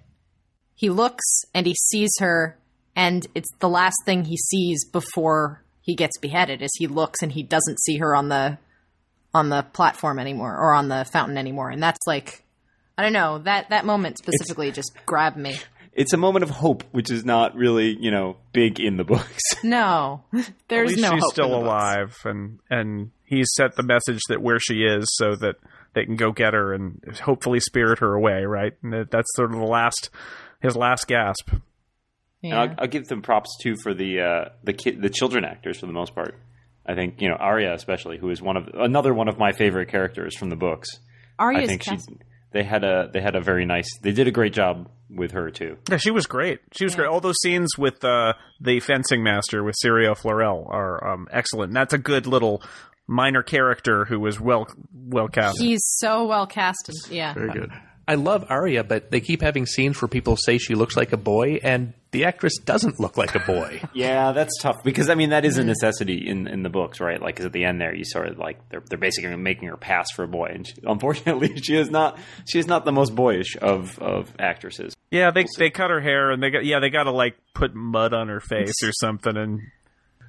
he 0.74 0.90
looks 0.90 1.24
and 1.54 1.66
he 1.66 1.74
sees 1.74 2.10
her 2.20 2.58
and 2.96 3.26
it's 3.34 3.48
the 3.60 3.68
last 3.68 3.96
thing 4.04 4.24
he 4.24 4.36
sees 4.36 4.84
before 4.84 5.62
he 5.80 5.94
gets 5.94 6.18
beheaded 6.18 6.62
is 6.62 6.70
he 6.78 6.86
looks 6.86 7.22
and 7.22 7.32
he 7.32 7.42
doesn't 7.42 7.80
see 7.82 7.96
her 7.98 8.14
on 8.14 8.28
the 8.28 8.58
on 9.34 9.48
the 9.48 9.62
platform 9.72 10.18
anymore 10.18 10.56
or 10.56 10.74
on 10.74 10.88
the 10.88 11.04
fountain 11.12 11.38
anymore 11.38 11.70
and 11.70 11.82
that's 11.82 12.06
like 12.06 12.44
i 12.98 13.02
don't 13.02 13.12
know 13.14 13.38
that 13.38 13.70
that 13.70 13.84
moment 13.86 14.18
specifically 14.18 14.70
just 14.70 14.92
grabbed 15.06 15.36
me 15.36 15.56
It's 15.94 16.12
a 16.14 16.16
moment 16.16 16.42
of 16.42 16.48
hope, 16.48 16.84
which 16.92 17.10
is 17.10 17.22
not 17.22 17.54
really, 17.54 17.94
you 18.00 18.10
know, 18.10 18.38
big 18.54 18.80
in 18.80 18.96
the 18.96 19.04
books. 19.04 19.42
no 19.62 20.22
there's 20.68 20.92
At 20.92 20.96
least 20.96 21.00
no 21.00 21.10
she's 21.10 21.22
hope 21.22 21.30
in 21.32 21.34
still 21.34 21.50
the 21.50 21.56
books. 21.56 21.66
alive, 21.66 22.16
and 22.24 22.58
and 22.70 23.10
he's 23.26 23.48
set 23.54 23.76
the 23.76 23.82
message 23.82 24.20
that 24.30 24.40
where 24.40 24.58
she 24.58 24.84
is, 24.84 25.04
so 25.18 25.36
that 25.36 25.56
they 25.92 26.06
can 26.06 26.16
go 26.16 26.32
get 26.32 26.54
her 26.54 26.72
and 26.72 26.98
hopefully 27.22 27.60
spirit 27.60 27.98
her 27.98 28.14
away. 28.14 28.44
Right, 28.46 28.72
and 28.82 28.90
that- 28.94 29.10
that's 29.10 29.28
sort 29.36 29.52
of 29.52 29.58
the 29.58 29.66
last 29.66 30.08
his 30.62 30.76
last 30.76 31.06
gasp. 31.08 31.50
And. 32.42 32.54
I'll, 32.54 32.74
I'll 32.78 32.88
give 32.88 33.06
them 33.06 33.22
props 33.22 33.56
too 33.60 33.76
for 33.82 33.94
the 33.94 34.20
uh, 34.20 34.48
the 34.64 34.72
kid, 34.72 35.00
the 35.00 35.10
children 35.10 35.44
actors 35.44 35.78
for 35.78 35.86
the 35.86 35.92
most 35.92 36.14
part. 36.14 36.34
I 36.84 36.94
think 36.94 37.20
you 37.20 37.28
know 37.28 37.36
Arya 37.36 37.72
especially, 37.74 38.18
who 38.18 38.30
is 38.30 38.42
one 38.42 38.56
of 38.56 38.68
another 38.74 39.14
one 39.14 39.28
of 39.28 39.38
my 39.38 39.52
favorite 39.52 39.88
characters 39.88 40.36
from 40.36 40.50
the 40.50 40.56
books. 40.56 40.88
I 41.38 41.66
think 41.66 41.82
cast- 41.82 42.08
she's 42.08 42.18
they 42.52 42.62
had 42.62 42.84
a 42.84 43.08
they 43.12 43.20
had 43.20 43.34
a 43.34 43.40
very 43.40 43.64
nice 43.64 43.88
they 44.02 44.12
did 44.12 44.26
a 44.26 44.30
great 44.30 44.52
job 44.52 44.88
with 45.08 45.32
her 45.32 45.50
too. 45.50 45.76
Yeah, 45.90 45.96
she 45.98 46.10
was 46.10 46.26
great. 46.26 46.60
She 46.72 46.84
was 46.84 46.94
great. 46.94 47.08
All 47.08 47.20
those 47.20 47.40
scenes 47.42 47.76
with 47.78 48.04
uh, 48.04 48.34
the 48.60 48.80
fencing 48.80 49.22
master 49.22 49.62
with 49.62 49.74
Syrio 49.84 50.16
Forel 50.16 50.66
are 50.68 51.12
um, 51.12 51.28
excellent. 51.30 51.70
And 51.70 51.76
that's 51.76 51.94
a 51.94 51.98
good 51.98 52.26
little 52.26 52.62
minor 53.06 53.42
character 53.42 54.04
who 54.04 54.20
was 54.20 54.40
well 54.40 54.66
well 54.92 55.28
cast. 55.28 55.60
he's 55.60 55.82
so 55.84 56.24
well 56.24 56.46
cast 56.46 56.90
yeah 57.10 57.34
Very 57.34 57.50
good. 57.52 57.70
I 58.08 58.16
love 58.16 58.44
Arya, 58.48 58.82
but 58.84 59.10
they 59.12 59.20
keep 59.20 59.42
having 59.42 59.64
scenes 59.64 60.02
where 60.02 60.08
people 60.08 60.36
say 60.36 60.58
she 60.58 60.74
looks 60.74 60.96
like 60.96 61.12
a 61.12 61.16
boy, 61.16 61.60
and 61.62 61.92
the 62.10 62.24
actress 62.24 62.58
doesn't 62.58 62.98
look 62.98 63.16
like 63.16 63.34
a 63.34 63.38
boy. 63.40 63.80
Yeah, 63.94 64.32
that's 64.32 64.58
tough 64.60 64.82
because 64.82 65.08
I 65.08 65.14
mean 65.14 65.30
that 65.30 65.44
is 65.44 65.58
a 65.58 65.64
necessity 65.64 66.26
in, 66.28 66.46
in 66.48 66.62
the 66.62 66.68
books, 66.68 66.98
right? 67.00 67.20
Like 67.22 67.36
'cause 67.36 67.46
at 67.46 67.52
the 67.52 67.64
end 67.64 67.80
there, 67.80 67.94
you 67.94 68.04
sort 68.04 68.26
of 68.28 68.38
like 68.38 68.58
they're 68.70 68.82
they're 68.88 68.98
basically 68.98 69.34
making 69.36 69.68
her 69.68 69.76
pass 69.76 70.10
for 70.10 70.24
a 70.24 70.28
boy, 70.28 70.46
and 70.54 70.66
she, 70.66 70.74
unfortunately, 70.82 71.56
she 71.62 71.76
is 71.76 71.90
not 71.90 72.18
she 72.48 72.58
is 72.58 72.66
not 72.66 72.84
the 72.84 72.92
most 72.92 73.14
boyish 73.14 73.56
of 73.62 73.98
of 74.00 74.32
actresses. 74.38 74.94
yeah, 75.10 75.30
they 75.30 75.44
they 75.58 75.70
cut 75.70 75.90
her 75.90 76.00
hair 76.00 76.30
and 76.32 76.42
they 76.42 76.50
got 76.50 76.64
yeah 76.64 76.80
they 76.80 76.90
got 76.90 77.04
to 77.04 77.12
like 77.12 77.36
put 77.54 77.74
mud 77.74 78.12
on 78.12 78.28
her 78.28 78.40
face 78.40 78.82
or 78.82 78.90
something 78.92 79.36
and 79.36 79.60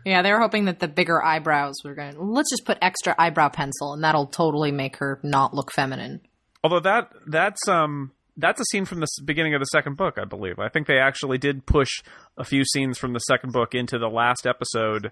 yeah 0.06 0.22
they 0.22 0.32
were 0.32 0.40
hoping 0.42 0.66
that 0.66 0.80
the 0.80 0.88
bigger 0.88 1.24
eyebrows 1.24 1.76
were 1.86 1.96
going 1.96 2.14
to 2.14 2.22
let's 2.22 2.50
just 2.52 2.66
put 2.66 2.78
extra 2.82 3.16
eyebrow 3.18 3.48
pencil 3.50 3.94
and 3.94 4.04
that'll 4.04 4.28
totally 4.28 4.72
make 4.72 4.98
her 4.98 5.20
not 5.24 5.54
look 5.54 5.72
feminine 5.72 6.20
Although 6.64 6.82
that 6.82 7.12
that's 7.28 7.68
um 7.68 8.12
that's 8.38 8.60
a 8.60 8.66
scene 8.72 8.86
from 8.86 9.00
the 9.00 9.08
beginning 9.24 9.54
of 9.54 9.62
the 9.62 9.66
second 9.66 9.98
book, 9.98 10.18
I 10.18 10.26
believe. 10.26 10.60
I 10.60 10.70
think 10.70 10.88
they 10.88 10.98
actually 10.98 11.38
did 11.38 11.66
push 11.66 11.90
a 12.38 12.44
few 12.44 12.64
scenes 12.66 12.98
from 12.98 13.14
the 13.14 13.20
second 13.20 13.54
book 13.54 13.76
into 13.76 14.00
the 14.00 14.08
last 14.08 14.48
episode. 14.48 15.12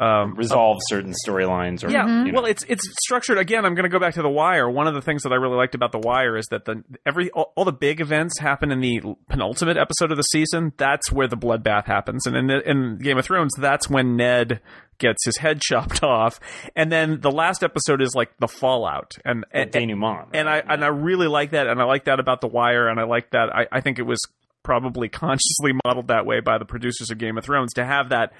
Um, 0.00 0.36
Resolve 0.36 0.78
certain 0.88 1.12
storylines, 1.26 1.82
or 1.82 1.90
yeah, 1.90 2.06
you 2.24 2.30
know. 2.30 2.40
well, 2.40 2.46
it's 2.46 2.62
it's 2.68 2.88
structured 3.02 3.36
again. 3.36 3.64
I'm 3.64 3.74
going 3.74 3.82
to 3.82 3.88
go 3.88 3.98
back 3.98 4.14
to 4.14 4.22
the 4.22 4.28
Wire. 4.28 4.70
One 4.70 4.86
of 4.86 4.94
the 4.94 5.02
things 5.02 5.24
that 5.24 5.32
I 5.32 5.34
really 5.34 5.56
liked 5.56 5.74
about 5.74 5.90
the 5.90 5.98
Wire 5.98 6.36
is 6.36 6.46
that 6.52 6.66
the 6.66 6.84
every 7.04 7.30
all, 7.32 7.52
all 7.56 7.64
the 7.64 7.72
big 7.72 8.00
events 8.00 8.38
happen 8.38 8.70
in 8.70 8.80
the 8.80 9.00
penultimate 9.28 9.76
episode 9.76 10.12
of 10.12 10.16
the 10.16 10.22
season. 10.22 10.72
That's 10.76 11.10
where 11.10 11.26
the 11.26 11.36
bloodbath 11.36 11.86
happens, 11.86 12.26
and 12.26 12.36
in 12.36 12.46
the, 12.46 12.70
in 12.70 12.98
Game 12.98 13.18
of 13.18 13.24
Thrones, 13.24 13.54
that's 13.58 13.90
when 13.90 14.16
Ned 14.16 14.60
gets 14.98 15.24
his 15.24 15.38
head 15.38 15.60
chopped 15.68 16.04
off, 16.04 16.38
and 16.76 16.92
then 16.92 17.20
the 17.20 17.32
last 17.32 17.64
episode 17.64 18.00
is 18.00 18.14
like 18.14 18.30
the 18.38 18.48
fallout, 18.48 19.16
and 19.24 19.44
and, 19.50 19.72
denouement, 19.72 20.28
and 20.32 20.48
I 20.48 20.58
and 20.58 20.84
I 20.84 20.88
really 20.88 21.26
like 21.26 21.50
that, 21.50 21.66
and 21.66 21.80
I 21.82 21.84
like 21.84 22.04
that 22.04 22.20
about 22.20 22.40
the 22.40 22.48
Wire, 22.48 22.86
and 22.86 23.00
I 23.00 23.04
like 23.04 23.30
that. 23.30 23.52
I, 23.52 23.66
I 23.72 23.80
think 23.80 23.98
it 23.98 24.04
was 24.04 24.20
probably 24.68 25.08
consciously 25.24 25.72
modeled 25.82 26.08
that 26.08 26.26
way 26.26 26.40
by 26.40 26.58
the 26.58 26.66
producers 26.66 27.10
of 27.10 27.16
Game 27.16 27.38
of 27.38 27.44
Thrones 27.44 27.72
to 27.72 27.86
have 27.86 28.10
that 28.10 28.34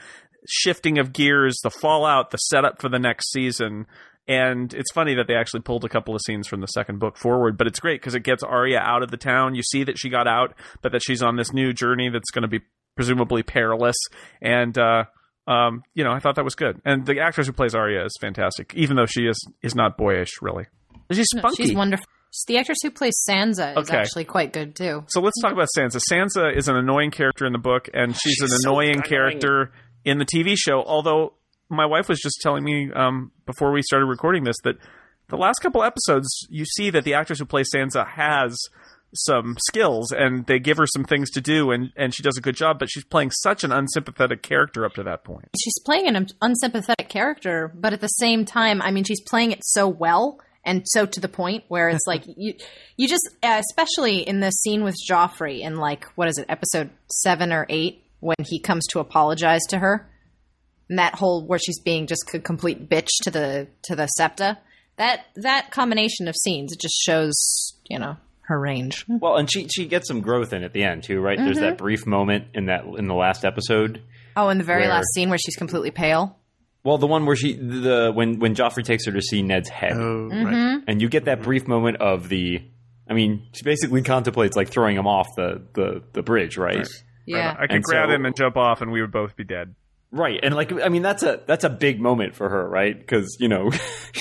shifting 0.46 0.98
of 0.98 1.14
gears, 1.14 1.56
the 1.62 1.70
fallout, 1.70 2.32
the 2.32 2.36
setup 2.36 2.82
for 2.82 2.90
the 2.90 2.98
next 2.98 3.32
season 3.32 3.86
And 4.28 4.74
it's 4.74 4.92
funny 4.92 5.14
that 5.14 5.26
they 5.26 5.34
actually 5.34 5.62
pulled 5.62 5.86
a 5.86 5.88
couple 5.88 6.14
of 6.14 6.20
scenes 6.26 6.46
from 6.46 6.60
the 6.60 6.66
second 6.66 6.98
book 6.98 7.16
forward, 7.16 7.56
but 7.56 7.66
it's 7.66 7.80
great 7.80 7.98
because 7.98 8.14
it 8.14 8.24
gets 8.24 8.42
Arya 8.42 8.78
out 8.78 9.02
of 9.02 9.10
the 9.10 9.16
town. 9.16 9.54
You 9.54 9.62
see 9.62 9.84
that 9.84 9.98
she 9.98 10.10
got 10.10 10.28
out, 10.28 10.54
but 10.82 10.92
that 10.92 11.02
she's 11.02 11.22
on 11.22 11.36
this 11.36 11.50
new 11.50 11.72
journey 11.72 12.10
that's 12.10 12.30
going 12.30 12.42
to 12.42 12.48
be 12.48 12.60
presumably 12.94 13.42
perilous. 13.42 13.96
And 14.42 14.76
uh, 14.76 15.04
um, 15.46 15.82
you 15.94 16.04
know, 16.04 16.12
I 16.12 16.18
thought 16.18 16.34
that 16.34 16.44
was 16.44 16.54
good. 16.54 16.78
And 16.84 17.06
the 17.06 17.20
actress 17.20 17.46
who 17.46 17.54
plays 17.54 17.74
Arya 17.74 18.04
is 18.04 18.14
fantastic, 18.20 18.74
even 18.74 18.96
though 18.96 19.06
she 19.06 19.22
is 19.22 19.38
is 19.62 19.74
not 19.74 19.96
boyish 19.96 20.42
really. 20.42 20.66
She's 21.10 21.26
spunky. 21.34 21.64
she's 21.64 21.74
wonderful. 21.74 22.04
The 22.46 22.58
actress 22.58 22.78
who 22.82 22.90
plays 22.90 23.14
Sansa 23.28 23.72
is 23.78 23.88
Okay. 23.88 23.96
actually 23.98 24.24
quite 24.24 24.52
good 24.52 24.74
too. 24.76 25.04
So 25.08 25.20
let's 25.20 25.40
talk 25.42 25.52
about 25.52 25.68
Sansa. 25.76 26.00
Sansa 26.10 26.56
is 26.56 26.68
an 26.68 26.76
annoying 26.76 27.10
character 27.10 27.46
in 27.46 27.52
the 27.52 27.58
book, 27.58 27.88
and 27.92 28.14
she's, 28.14 28.34
She's 28.34 28.42
an 28.42 28.48
so 28.60 28.70
annoying 28.70 28.90
annoying. 28.90 29.02
character 29.02 29.72
in 30.04 30.18
the 30.18 30.24
TV 30.26 30.54
show. 30.56 30.82
Although 30.84 31.34
my 31.68 31.86
wife 31.86 32.08
was 32.08 32.18
just 32.20 32.38
telling 32.42 32.64
me 32.64 32.90
um, 32.94 33.32
before 33.46 33.72
we 33.72 33.82
started 33.82 34.06
recording 34.06 34.44
this 34.44 34.56
that 34.64 34.76
the 35.28 35.36
last 35.36 35.58
couple 35.60 35.82
episodes, 35.82 36.28
you 36.48 36.64
see 36.64 36.88
that 36.90 37.04
the 37.04 37.12
actress 37.14 37.38
who 37.38 37.44
plays 37.44 37.68
Sansa 37.74 38.06
has 38.06 38.56
some 39.14 39.56
skills, 39.68 40.12
and 40.12 40.46
they 40.46 40.58
give 40.58 40.76
her 40.76 40.86
some 40.86 41.04
things 41.04 41.30
to 41.30 41.40
do, 41.40 41.70
and 41.70 41.90
and 41.96 42.14
she 42.14 42.22
does 42.22 42.36
a 42.36 42.40
good 42.42 42.56
job. 42.56 42.78
But 42.78 42.88
she's 42.90 43.04
playing 43.04 43.30
such 43.30 43.64
an 43.64 43.72
unsympathetic 43.72 44.42
character 44.42 44.84
up 44.84 44.92
to 44.94 45.02
that 45.04 45.24
point. 45.24 45.48
She's 45.62 45.78
playing 45.84 46.06
an 46.08 46.26
unsympathetic 46.42 47.08
character, 47.08 47.72
but 47.74 47.92
at 47.94 48.00
the 48.00 48.06
same 48.08 48.44
time, 48.44 48.82
I 48.82 48.90
mean, 48.90 49.04
she's 49.04 49.22
playing 49.22 49.52
it 49.52 49.60
so 49.64 49.88
well 49.88 50.40
and 50.68 50.82
so 50.86 51.06
to 51.06 51.20
the 51.20 51.28
point 51.28 51.64
where 51.68 51.88
it's 51.88 52.06
like 52.06 52.22
you 52.26 52.54
you 52.96 53.08
just 53.08 53.28
especially 53.42 54.18
in 54.18 54.40
the 54.40 54.50
scene 54.50 54.84
with 54.84 54.94
Joffrey 55.10 55.60
in 55.60 55.76
like 55.76 56.04
what 56.14 56.28
is 56.28 56.38
it 56.38 56.46
episode 56.48 56.90
7 57.10 57.52
or 57.52 57.66
8 57.68 58.04
when 58.20 58.36
he 58.46 58.60
comes 58.60 58.86
to 58.88 59.00
apologize 59.00 59.62
to 59.70 59.78
her 59.78 60.08
and 60.88 60.98
that 60.98 61.14
whole 61.14 61.46
where 61.46 61.58
she's 61.58 61.80
being 61.80 62.06
just 62.06 62.22
a 62.34 62.38
complete 62.38 62.88
bitch 62.88 63.08
to 63.22 63.30
the 63.30 63.66
to 63.84 63.96
the 63.96 64.06
septa 64.06 64.58
that 64.96 65.26
that 65.36 65.70
combination 65.70 66.28
of 66.28 66.36
scenes 66.36 66.72
it 66.72 66.80
just 66.80 67.00
shows 67.00 67.74
you 67.88 67.98
know 67.98 68.16
her 68.42 68.58
range 68.58 69.04
Well, 69.08 69.36
and 69.36 69.50
she 69.50 69.68
she 69.68 69.86
gets 69.86 70.08
some 70.08 70.22
growth 70.22 70.54
in 70.54 70.64
at 70.64 70.72
the 70.72 70.82
end 70.82 71.02
too, 71.02 71.20
right? 71.20 71.36
There's 71.36 71.58
that 71.58 71.74
mm-hmm. 71.74 71.84
brief 71.84 72.06
moment 72.06 72.46
in 72.54 72.66
that 72.66 72.86
in 72.86 73.06
the 73.06 73.14
last 73.14 73.44
episode. 73.44 74.00
oh 74.38 74.48
in 74.48 74.56
the 74.56 74.64
very 74.64 74.88
last 74.88 75.12
scene 75.12 75.28
where 75.28 75.36
she's 75.36 75.54
completely 75.54 75.90
pale 75.90 76.38
Well, 76.84 76.98
the 76.98 77.06
one 77.06 77.26
where 77.26 77.36
she 77.36 77.54
the 77.54 78.12
when 78.14 78.38
when 78.38 78.54
Joffrey 78.54 78.84
takes 78.84 79.04
her 79.06 79.12
to 79.12 79.20
see 79.22 79.42
Ned's 79.42 79.68
head, 79.68 79.92
Oh, 79.92 80.28
Mm-hmm. 80.32 80.84
and 80.88 81.02
you 81.02 81.08
get 81.08 81.24
that 81.26 81.42
brief 81.42 81.66
moment 81.66 81.98
of 81.98 82.28
the. 82.28 82.62
I 83.10 83.14
mean, 83.14 83.48
she 83.54 83.62
basically 83.64 84.02
contemplates 84.02 84.54
like 84.56 84.68
throwing 84.68 84.96
him 84.96 85.06
off 85.06 85.26
the 85.36 85.62
the 85.74 86.02
the 86.12 86.22
bridge, 86.22 86.56
right? 86.56 86.86
yeah 87.26 87.54
I 87.58 87.62
could 87.66 87.76
And 87.76 87.84
grab 87.84 88.08
so- 88.08 88.14
him 88.14 88.24
and 88.26 88.34
jump 88.36 88.56
off, 88.56 88.80
and 88.80 88.90
we 88.92 89.00
would 89.00 89.12
both 89.12 89.36
be 89.36 89.44
dead. 89.44 89.74
Right, 90.10 90.40
and 90.42 90.54
like 90.54 90.72
I 90.82 90.88
mean 90.88 91.02
that's 91.02 91.22
a 91.22 91.40
that's 91.46 91.64
a 91.64 91.68
big 91.70 92.00
moment 92.00 92.34
for 92.34 92.48
her, 92.48 92.66
right? 92.66 92.98
Because 92.98 93.36
you 93.40 93.48
know 93.48 93.70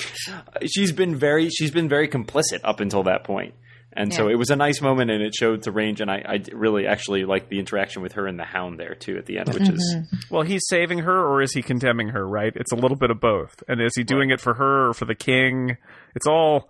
she's 0.65 0.91
been 0.91 1.15
very 1.15 1.49
she's 1.49 1.71
been 1.71 1.87
very 1.87 2.07
complicit 2.07 2.59
up 2.63 2.79
until 2.81 3.03
that 3.03 3.23
point, 3.23 3.53
and 3.97 4.13
so 4.13 4.29
it 4.29 4.36
was 4.36 4.51
a 4.51 4.55
nice 4.55 4.79
moment, 4.79 5.10
and 5.10 5.23
it 5.23 5.33
showed 5.33 5.63
the 5.63 5.71
range, 5.71 6.01
and 6.01 6.12
I, 6.12 6.23
I 6.25 6.43
really 6.53 6.86
actually 6.86 7.25
like 7.25 7.49
the 7.49 7.57
interaction 7.57 8.03
with 8.03 8.13
her 8.13 8.27
and 8.27 8.39
the 8.39 8.45
Hound 8.45 8.79
there 8.79 8.93
too 8.93 9.17
at 9.17 9.25
the 9.25 9.39
end, 9.39 9.49
which 9.49 9.67
is 9.67 9.95
mm-hmm. 9.97 10.33
Well, 10.33 10.43
he's 10.43 10.63
saving 10.67 10.99
her, 10.99 11.19
or 11.19 11.41
is 11.41 11.53
he 11.53 11.63
condemning 11.63 12.10
her? 12.10 12.27
Right? 12.27 12.53
It's 12.55 12.71
a 12.71 12.75
little 12.75 12.95
bit 12.95 13.10
of 13.10 13.19
both. 13.19 13.63
And 13.67 13.81
is 13.81 13.93
he 13.95 14.03
doing 14.03 14.29
it 14.29 14.39
for 14.39 14.53
her 14.53 14.89
or 14.89 14.93
for 14.93 15.05
the 15.05 15.15
king? 15.15 15.77
It's 16.15 16.27
all 16.27 16.69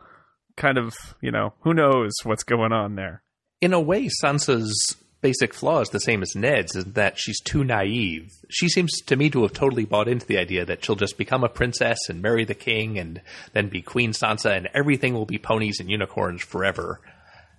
kind 0.56 0.78
of 0.78 0.96
you 1.22 1.32
know 1.32 1.54
who 1.62 1.74
knows 1.74 2.14
what's 2.24 2.44
going 2.44 2.72
on 2.72 2.96
there. 2.96 3.22
In 3.60 3.74
a 3.74 3.82
way, 3.82 4.10
Sansa's 4.24 4.96
basic 5.22 5.54
flaw 5.54 5.82
is 5.82 5.90
the 5.90 6.00
same 6.00 6.22
as 6.22 6.36
Ned's, 6.36 6.76
is 6.76 6.86
that 6.86 7.18
she's 7.18 7.42
too 7.42 7.64
naive. 7.64 8.32
She 8.50 8.70
seems 8.70 9.02
to 9.02 9.16
me 9.16 9.30
to 9.32 9.42
have 9.42 9.54
totally 9.54 9.86
bought 9.86 10.08
into 10.08 10.26
the 10.26 10.38
idea 10.38 10.64
that 10.66 10.86
she'll 10.86 10.96
just 10.96 11.18
become 11.18 11.44
a 11.44 11.50
princess 11.50 11.98
and 12.08 12.22
marry 12.22 12.46
the 12.46 12.54
king 12.54 12.98
and 12.98 13.22
then 13.54 13.68
be 13.68 13.82
Queen 13.82 14.12
Sansa 14.12 14.56
and 14.56 14.70
everything 14.74 15.14
will 15.14 15.26
be 15.26 15.38
ponies 15.38 15.80
and 15.80 15.90
unicorns 15.90 16.44
forever. 16.44 17.02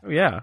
Yeah, 0.06 0.40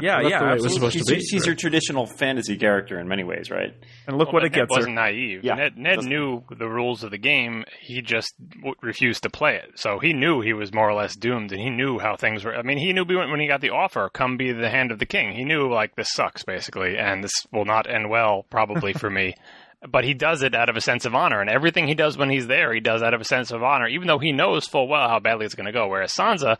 yeah, 0.00 0.20
yeah. 0.20 0.52
it 0.52 0.54
was 0.54 0.64
absolutely. 0.64 0.68
supposed 0.70 0.92
she's, 0.94 1.06
to 1.06 1.14
be. 1.16 1.20
she's 1.20 1.46
your 1.46 1.54
traditional 1.56 2.06
fantasy 2.06 2.56
character 2.56 3.00
in 3.00 3.08
many 3.08 3.24
ways, 3.24 3.50
right? 3.50 3.74
And 4.06 4.16
look 4.16 4.28
Well, 4.28 4.34
what 4.34 4.40
but 4.42 4.46
it 4.46 4.52
gets 4.52 4.70
Ned 4.70 4.76
her. 4.76 4.78
wasn't 4.80 4.94
naive. 4.94 5.40
Yeah. 5.42 5.54
Ned, 5.54 5.76
Ned 5.76 6.04
knew 6.04 6.42
the 6.56 6.68
rules 6.68 7.02
of 7.02 7.10
the 7.10 7.18
game. 7.18 7.64
He 7.80 8.00
just 8.00 8.32
w- 8.56 8.74
refused 8.80 9.24
to 9.24 9.30
play 9.30 9.56
it. 9.56 9.72
So 9.76 9.98
he 9.98 10.12
knew 10.12 10.40
he 10.40 10.52
was 10.52 10.72
more 10.72 10.88
or 10.88 10.94
less 10.94 11.16
doomed, 11.16 11.50
and 11.50 11.60
he 11.60 11.70
knew 11.70 11.98
how 11.98 12.14
things 12.16 12.44
were. 12.44 12.54
I 12.54 12.62
mean, 12.62 12.78
he 12.78 12.92
knew 12.92 13.04
when 13.04 13.30
when 13.30 13.40
he 13.40 13.48
got 13.48 13.60
the 13.60 13.70
offer, 13.70 14.08
"Come 14.12 14.36
be 14.36 14.52
the 14.52 14.70
hand 14.70 14.92
of 14.92 15.00
the 15.00 15.06
king." 15.06 15.32
He 15.32 15.44
knew 15.44 15.68
like 15.72 15.96
this 15.96 16.12
sucks 16.12 16.44
basically, 16.44 16.96
and 16.96 17.24
this 17.24 17.32
will 17.52 17.64
not 17.64 17.90
end 17.92 18.08
well 18.08 18.46
probably 18.50 18.92
for 18.92 19.10
me. 19.10 19.34
But 19.88 20.02
he 20.02 20.12
does 20.12 20.42
it 20.42 20.56
out 20.56 20.68
of 20.68 20.76
a 20.76 20.80
sense 20.80 21.04
of 21.04 21.14
honor, 21.14 21.40
and 21.40 21.48
everything 21.48 21.86
he 21.86 21.94
does 21.94 22.18
when 22.18 22.30
he's 22.30 22.48
there, 22.48 22.74
he 22.74 22.80
does 22.80 23.00
out 23.00 23.14
of 23.14 23.20
a 23.20 23.24
sense 23.24 23.52
of 23.52 23.62
honor, 23.62 23.86
even 23.86 24.08
though 24.08 24.18
he 24.18 24.32
knows 24.32 24.66
full 24.66 24.88
well 24.88 25.08
how 25.08 25.20
badly 25.20 25.46
it's 25.46 25.54
going 25.54 25.66
to 25.66 25.72
go. 25.72 25.86
Whereas 25.86 26.12
Sansa 26.12 26.56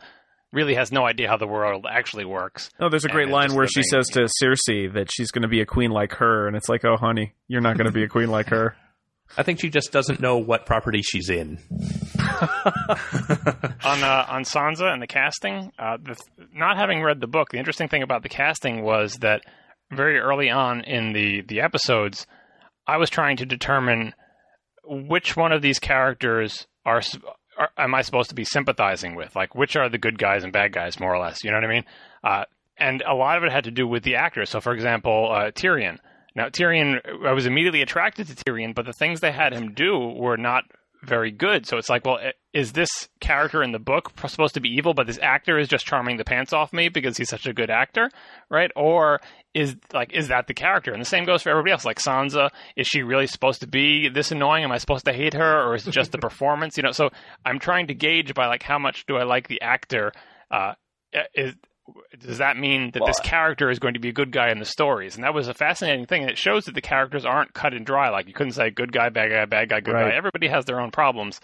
really 0.51 0.73
has 0.75 0.91
no 0.91 1.05
idea 1.05 1.27
how 1.27 1.37
the 1.37 1.47
world 1.47 1.85
actually 1.89 2.25
works. 2.25 2.69
No, 2.79 2.89
there's 2.89 3.05
a 3.05 3.09
great 3.09 3.29
line 3.29 3.53
where 3.53 3.67
she 3.67 3.81
thing. 3.81 3.89
says 3.89 4.07
to 4.09 4.27
Cersei 4.41 4.91
that 4.93 5.09
she's 5.11 5.31
going 5.31 5.43
to 5.43 5.47
be 5.47 5.61
a 5.61 5.65
queen 5.65 5.91
like 5.91 6.13
her, 6.15 6.47
and 6.47 6.55
it's 6.57 6.69
like, 6.69 6.83
oh, 6.85 6.97
honey, 6.97 7.33
you're 7.47 7.61
not 7.61 7.77
going 7.77 7.85
to 7.85 7.91
be 7.91 8.03
a 8.03 8.07
queen 8.07 8.29
like 8.29 8.47
her. 8.49 8.75
I 9.37 9.43
think 9.43 9.59
she 9.59 9.69
just 9.69 9.91
doesn't 9.91 10.19
know 10.19 10.37
what 10.37 10.65
property 10.65 11.03
she's 11.03 11.29
in. 11.29 11.59
on 12.19 14.03
uh, 14.03 14.25
on 14.27 14.43
Sansa 14.43 14.91
and 14.91 15.01
the 15.01 15.07
casting. 15.07 15.71
Uh, 15.77 15.97
the, 16.01 16.19
not 16.53 16.77
having 16.77 17.01
read 17.03 17.21
the 17.21 17.27
book, 17.27 17.49
the 17.51 17.57
interesting 17.57 17.87
thing 17.87 18.01
about 18.03 18.23
the 18.23 18.29
casting 18.29 18.81
was 18.83 19.17
that 19.17 19.41
very 19.91 20.17
early 20.19 20.49
on 20.49 20.81
in 20.81 21.13
the 21.13 21.41
the 21.41 21.61
episodes, 21.61 22.25
I 22.87 22.97
was 22.97 23.09
trying 23.11 23.37
to 23.37 23.45
determine 23.45 24.13
which 24.83 25.37
one 25.37 25.51
of 25.51 25.61
these 25.61 25.77
characters 25.79 26.65
are, 26.85 26.97
s- 26.97 27.17
are 27.59 27.69
am 27.77 27.93
I 27.93 28.01
supposed 28.01 28.29
to 28.29 28.35
be 28.35 28.45
sympathizing 28.45 29.15
with? 29.15 29.35
Like, 29.35 29.53
which 29.53 29.75
are 29.75 29.89
the 29.89 29.97
good 29.97 30.17
guys 30.17 30.43
and 30.43 30.51
bad 30.51 30.71
guys, 30.71 30.99
more 30.99 31.13
or 31.13 31.19
less? 31.19 31.43
You 31.43 31.51
know 31.51 31.57
what 31.57 31.65
I 31.65 31.73
mean? 31.73 31.85
Uh, 32.23 32.45
and 32.77 33.03
a 33.05 33.13
lot 33.13 33.37
of 33.37 33.43
it 33.43 33.51
had 33.51 33.65
to 33.65 33.71
do 33.71 33.85
with 33.85 34.03
the 34.03 34.15
actors. 34.15 34.49
So, 34.49 34.61
for 34.61 34.73
example, 34.73 35.29
uh, 35.31 35.51
Tyrion. 35.51 35.99
Now, 36.35 36.47
Tyrion, 36.47 37.25
I 37.25 37.33
was 37.33 37.45
immediately 37.45 37.81
attracted 37.81 38.27
to 38.27 38.35
Tyrion, 38.35 38.73
but 38.73 38.85
the 38.85 38.93
things 38.93 39.19
they 39.19 39.31
had 39.31 39.53
him 39.53 39.73
do 39.73 39.97
were 39.97 40.37
not 40.37 40.63
very 41.01 41.31
good. 41.31 41.65
So 41.65 41.77
it's 41.77 41.89
like, 41.89 42.05
well, 42.05 42.19
is 42.53 42.73
this 42.73 42.89
character 43.19 43.63
in 43.63 43.71
the 43.71 43.79
book 43.79 44.11
supposed 44.27 44.55
to 44.55 44.59
be 44.59 44.69
evil, 44.69 44.93
but 44.93 45.07
this 45.07 45.19
actor 45.21 45.57
is 45.57 45.67
just 45.67 45.85
charming 45.85 46.17
the 46.17 46.25
pants 46.25 46.51
off 46.51 46.73
me 46.73 46.89
because 46.89 47.17
he's 47.17 47.29
such 47.29 47.45
a 47.45 47.53
good 47.53 47.69
actor, 47.69 48.09
right? 48.49 48.71
Or 48.75 49.19
is 49.53 49.75
like, 49.93 50.11
is 50.13 50.27
that 50.27 50.47
the 50.47 50.53
character? 50.53 50.91
And 50.91 51.01
the 51.01 51.05
same 51.05 51.25
goes 51.25 51.43
for 51.43 51.49
everybody 51.49 51.71
else. 51.71 51.85
Like 51.85 51.99
Sansa, 51.99 52.49
is 52.75 52.87
she 52.87 53.01
really 53.01 53.27
supposed 53.27 53.61
to 53.61 53.67
be 53.67 54.09
this 54.09 54.31
annoying? 54.31 54.63
Am 54.63 54.71
I 54.71 54.77
supposed 54.77 55.05
to 55.05 55.13
hate 55.13 55.33
her, 55.33 55.67
or 55.67 55.75
is 55.75 55.87
it 55.87 55.91
just 55.91 56.11
the 56.11 56.17
performance? 56.19 56.75
You 56.75 56.83
know, 56.83 56.91
so 56.91 57.09
I'm 57.45 57.59
trying 57.59 57.87
to 57.87 57.93
gauge 57.93 58.33
by 58.33 58.47
like 58.47 58.63
how 58.63 58.79
much 58.79 59.05
do 59.05 59.15
I 59.15 59.23
like 59.23 59.47
the 59.47 59.61
actor. 59.61 60.11
Uh, 60.51 60.73
is 61.33 61.55
does 62.19 62.37
that 62.39 62.57
mean 62.57 62.91
that 62.93 63.03
this 63.05 63.19
character 63.21 63.69
is 63.69 63.79
going 63.79 63.93
to 63.95 63.99
be 63.99 64.09
a 64.09 64.13
good 64.13 64.31
guy 64.31 64.49
in 64.51 64.59
the 64.59 64.65
stories? 64.65 65.15
And 65.15 65.23
that 65.23 65.33
was 65.33 65.47
a 65.47 65.53
fascinating 65.53 66.05
thing. 66.05 66.21
And 66.23 66.31
it 66.31 66.37
shows 66.37 66.65
that 66.65 66.75
the 66.75 66.81
characters 66.81 67.25
aren't 67.25 67.53
cut 67.53 67.73
and 67.73 67.85
dry. 67.85 68.09
Like 68.09 68.27
you 68.27 68.33
couldn't 68.33 68.53
say 68.53 68.69
good 68.69 68.91
guy, 68.91 69.09
bad 69.09 69.29
guy, 69.31 69.45
bad 69.45 69.69
guy, 69.69 69.79
good 69.79 69.93
Right. 69.93 70.09
guy. 70.11 70.15
Everybody 70.17 70.47
has 70.47 70.65
their 70.65 70.79
own 70.79 70.91
problems. 70.91 71.39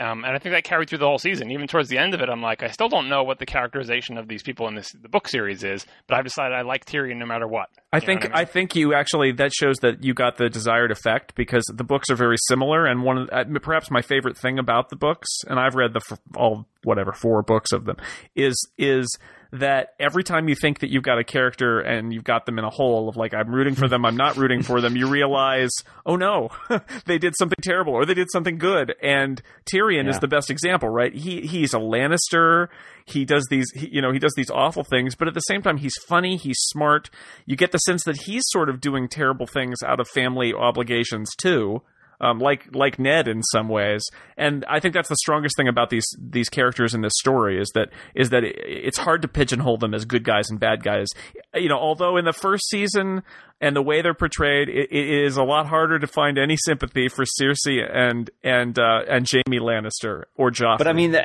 Um, 0.00 0.24
and 0.24 0.32
I 0.32 0.38
think 0.38 0.54
that 0.54 0.62
carried 0.62 0.88
through 0.88 0.98
the 0.98 1.06
whole 1.08 1.18
season. 1.18 1.50
Even 1.50 1.66
towards 1.66 1.88
the 1.88 1.98
end 1.98 2.14
of 2.14 2.20
it, 2.20 2.28
I'm 2.28 2.40
like, 2.40 2.62
I 2.62 2.68
still 2.68 2.88
don't 2.88 3.08
know 3.08 3.24
what 3.24 3.40
the 3.40 3.46
characterization 3.46 4.16
of 4.16 4.28
these 4.28 4.44
people 4.44 4.68
in 4.68 4.76
this 4.76 4.92
the 4.92 5.08
book 5.08 5.26
series 5.26 5.64
is, 5.64 5.84
but 6.06 6.16
I've 6.16 6.22
decided 6.22 6.54
I 6.56 6.60
like 6.62 6.84
Tyrion 6.84 7.16
no 7.16 7.26
matter 7.26 7.48
what. 7.48 7.68
I 7.92 7.96
You 7.96 8.02
think 8.02 8.22
what 8.22 8.32
I, 8.36 8.38
mean? 8.42 8.46
think 8.46 8.76
you 8.76 8.94
actually 8.94 9.32
that 9.32 9.52
shows 9.52 9.78
that 9.78 10.04
you 10.04 10.14
got 10.14 10.36
the 10.36 10.48
desired 10.48 10.92
effect 10.92 11.34
because 11.34 11.64
the 11.74 11.82
books 11.82 12.10
are 12.10 12.14
very 12.14 12.36
similar 12.46 12.86
and 12.86 13.02
one 13.02 13.18
of, 13.18 13.28
uh, 13.32 13.42
perhaps 13.60 13.90
my 13.90 14.00
favorite 14.00 14.38
thing 14.38 14.60
about 14.60 14.88
the 14.90 14.94
books 14.96 15.26
and 15.48 15.58
I've 15.58 15.74
read 15.74 15.94
the 15.94 16.18
all 16.36 16.68
whatever 16.84 17.12
four 17.12 17.42
books 17.42 17.72
of 17.72 17.84
them 17.84 17.96
is 18.36 18.54
is 18.78 19.08
that 19.52 19.94
every 19.98 20.22
time 20.22 20.48
you 20.48 20.54
think 20.54 20.80
that 20.80 20.90
you've 20.90 21.02
got 21.02 21.18
a 21.18 21.24
character 21.24 21.80
and 21.80 22.12
you've 22.12 22.24
got 22.24 22.44
them 22.44 22.58
in 22.58 22.64
a 22.64 22.70
hole 22.70 23.08
of 23.08 23.16
like 23.16 23.32
I'm 23.32 23.50
rooting 23.50 23.74
for 23.74 23.88
them 23.88 24.04
I'm 24.04 24.16
not 24.16 24.36
rooting 24.36 24.62
for 24.62 24.80
them 24.80 24.94
you 24.94 25.08
realize 25.08 25.70
oh 26.04 26.16
no 26.16 26.50
they 27.06 27.18
did 27.18 27.34
something 27.38 27.58
terrible 27.62 27.94
or 27.94 28.04
they 28.04 28.14
did 28.14 28.28
something 28.30 28.58
good. 28.58 28.94
And 29.02 29.40
Tyrion 29.72 30.08
is 30.08 30.18
the 30.18 30.28
best 30.28 30.50
example 30.50 30.88
right? 30.88 31.14
He 31.14 31.42
he's 31.42 31.72
a 31.72 31.78
Lannister. 31.78 32.68
He 33.06 33.24
does 33.24 33.46
these 33.48 33.70
he, 33.74 33.88
you 33.90 34.02
know 34.02 34.12
he 34.12 34.18
does 34.18 34.34
these 34.36 34.50
awful 34.50 34.84
things 34.84 35.14
but 35.14 35.28
at 35.28 35.34
the 35.34 35.40
same 35.40 35.62
time 35.62 35.78
he's 35.78 35.96
funny 36.06 36.36
he's 36.36 36.58
smart. 36.58 37.08
You 37.46 37.56
get 37.56 37.72
the 37.72 37.78
sense 37.78 38.04
that 38.04 38.22
he's 38.22 38.44
sort 38.48 38.68
of 38.68 38.80
doing 38.80 39.08
terrible 39.08 39.46
things 39.46 39.78
out 39.82 39.98
of 39.98 40.08
family 40.08 40.52
obligations 40.52 41.34
too 41.36 41.82
um, 42.20 42.38
like 42.38 42.74
like 42.74 42.98
Ned 42.98 43.28
in 43.28 43.42
some 43.42 43.68
ways, 43.68 44.04
and 44.36 44.64
I 44.68 44.80
think 44.80 44.94
that's 44.94 45.08
the 45.08 45.16
strongest 45.16 45.56
thing 45.56 45.68
about 45.68 45.90
these 45.90 46.06
these 46.18 46.48
characters 46.48 46.94
in 46.94 47.00
this 47.00 47.14
story 47.16 47.60
is 47.60 47.70
that 47.74 47.90
is 48.14 48.30
that 48.30 48.44
it, 48.44 48.56
it's 48.66 48.98
hard 48.98 49.22
to 49.22 49.28
pigeonhole 49.28 49.78
them 49.78 49.94
as 49.94 50.04
good 50.04 50.24
guys 50.24 50.50
and 50.50 50.58
bad 50.58 50.82
guys. 50.82 51.08
You 51.54 51.68
know, 51.68 51.78
although 51.78 52.16
in 52.16 52.24
the 52.24 52.32
first 52.32 52.68
season, 52.68 53.22
and 53.60 53.74
the 53.74 53.82
way 53.82 54.02
they're 54.02 54.14
portrayed, 54.14 54.68
it, 54.68 54.88
it 54.90 55.24
is 55.24 55.36
a 55.36 55.42
lot 55.42 55.66
harder 55.66 55.98
to 55.98 56.06
find 56.06 56.38
any 56.38 56.56
sympathy 56.56 57.08
for 57.08 57.24
Cersei 57.24 57.88
and 57.90 58.30
and 58.42 58.78
uh, 58.78 59.02
and 59.08 59.28
Jaime 59.28 59.58
Lannister 59.58 60.24
or 60.36 60.50
Joffrey. 60.50 60.78
But 60.78 60.88
I 60.88 60.92
mean, 60.92 61.14
uh, 61.14 61.22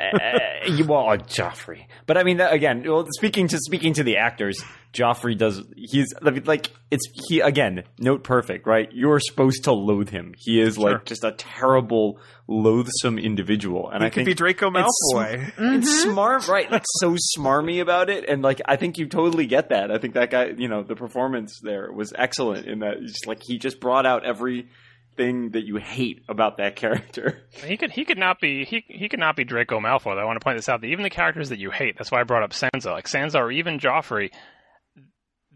you, 0.66 0.84
well, 0.84 1.10
uh, 1.10 1.16
Joffrey. 1.16 1.86
But 2.06 2.16
I 2.16 2.24
mean, 2.24 2.40
uh, 2.40 2.48
again, 2.50 2.84
well, 2.86 3.06
speaking 3.10 3.48
to 3.48 3.58
speaking 3.58 3.94
to 3.94 4.02
the 4.02 4.16
actors, 4.16 4.62
Joffrey 4.94 5.36
does. 5.36 5.60
He's 5.76 6.14
I 6.24 6.30
mean, 6.30 6.44
like 6.44 6.70
it's 6.90 7.06
he 7.28 7.40
again. 7.40 7.82
Note 7.98 8.24
perfect, 8.24 8.66
right? 8.66 8.88
You're 8.92 9.20
supposed 9.20 9.64
to 9.64 9.72
loathe 9.72 10.08
him. 10.10 10.34
He 10.38 10.60
is 10.60 10.76
Sure. 10.76 10.92
like 10.92 11.04
just 11.04 11.24
a 11.24 11.32
terrible, 11.32 12.18
loathsome 12.48 13.18
individual. 13.18 13.90
And 13.90 14.02
he 14.02 14.06
I 14.06 14.10
could 14.10 14.14
think 14.24 14.26
be 14.28 14.34
Draco 14.34 14.68
it's 14.74 14.88
sm- 15.10 15.16
Malfoy. 15.16 15.52
Mm-hmm. 15.52 15.74
It's 15.74 16.02
smart, 16.02 16.48
right? 16.48 16.70
Like 16.70 16.84
so 17.00 17.16
smarmy 17.36 17.80
about 17.80 18.08
it, 18.10 18.28
and 18.28 18.42
like 18.42 18.60
I 18.66 18.76
think 18.76 18.96
you 18.98 19.06
totally 19.06 19.46
get 19.46 19.70
that. 19.70 19.90
I 19.90 19.98
think 19.98 20.14
that 20.14 20.30
guy, 20.30 20.46
you 20.56 20.68
know, 20.68 20.82
the 20.82 20.94
performance 20.96 21.60
there 21.62 21.92
was 21.92 22.12
excellent 22.16 22.66
in 22.66 22.78
that. 22.80 22.98
It's 23.02 23.12
just 23.12 23.26
like 23.26 23.40
he 23.42 23.58
just 23.58 23.80
brought 23.80 24.06
out 24.06 24.24
every 24.24 24.68
thing 25.16 25.50
that 25.50 25.64
you 25.64 25.76
hate 25.76 26.24
about 26.28 26.56
that 26.56 26.74
character. 26.76 27.40
He 27.64 27.76
could 27.76 27.90
he 27.92 28.04
could 28.04 28.18
not 28.18 28.40
be 28.40 28.64
he 28.64 28.84
he 28.88 29.08
could 29.08 29.20
not 29.20 29.36
be 29.36 29.44
Draco 29.44 29.78
Malfoy. 29.80 30.14
though. 30.16 30.18
I 30.20 30.24
want 30.24 30.40
to 30.40 30.44
point 30.44 30.58
this 30.58 30.68
out 30.68 30.80
that 30.80 30.88
even 30.88 31.02
the 31.04 31.10
characters 31.10 31.50
that 31.50 31.58
you 31.58 31.70
hate, 31.70 31.96
that's 31.96 32.10
why 32.10 32.20
I 32.20 32.24
brought 32.24 32.42
up 32.42 32.50
Sansa, 32.50 32.86
like 32.92 33.06
Sansa 33.06 33.36
or 33.36 33.52
even 33.52 33.78
Joffrey, 33.78 34.30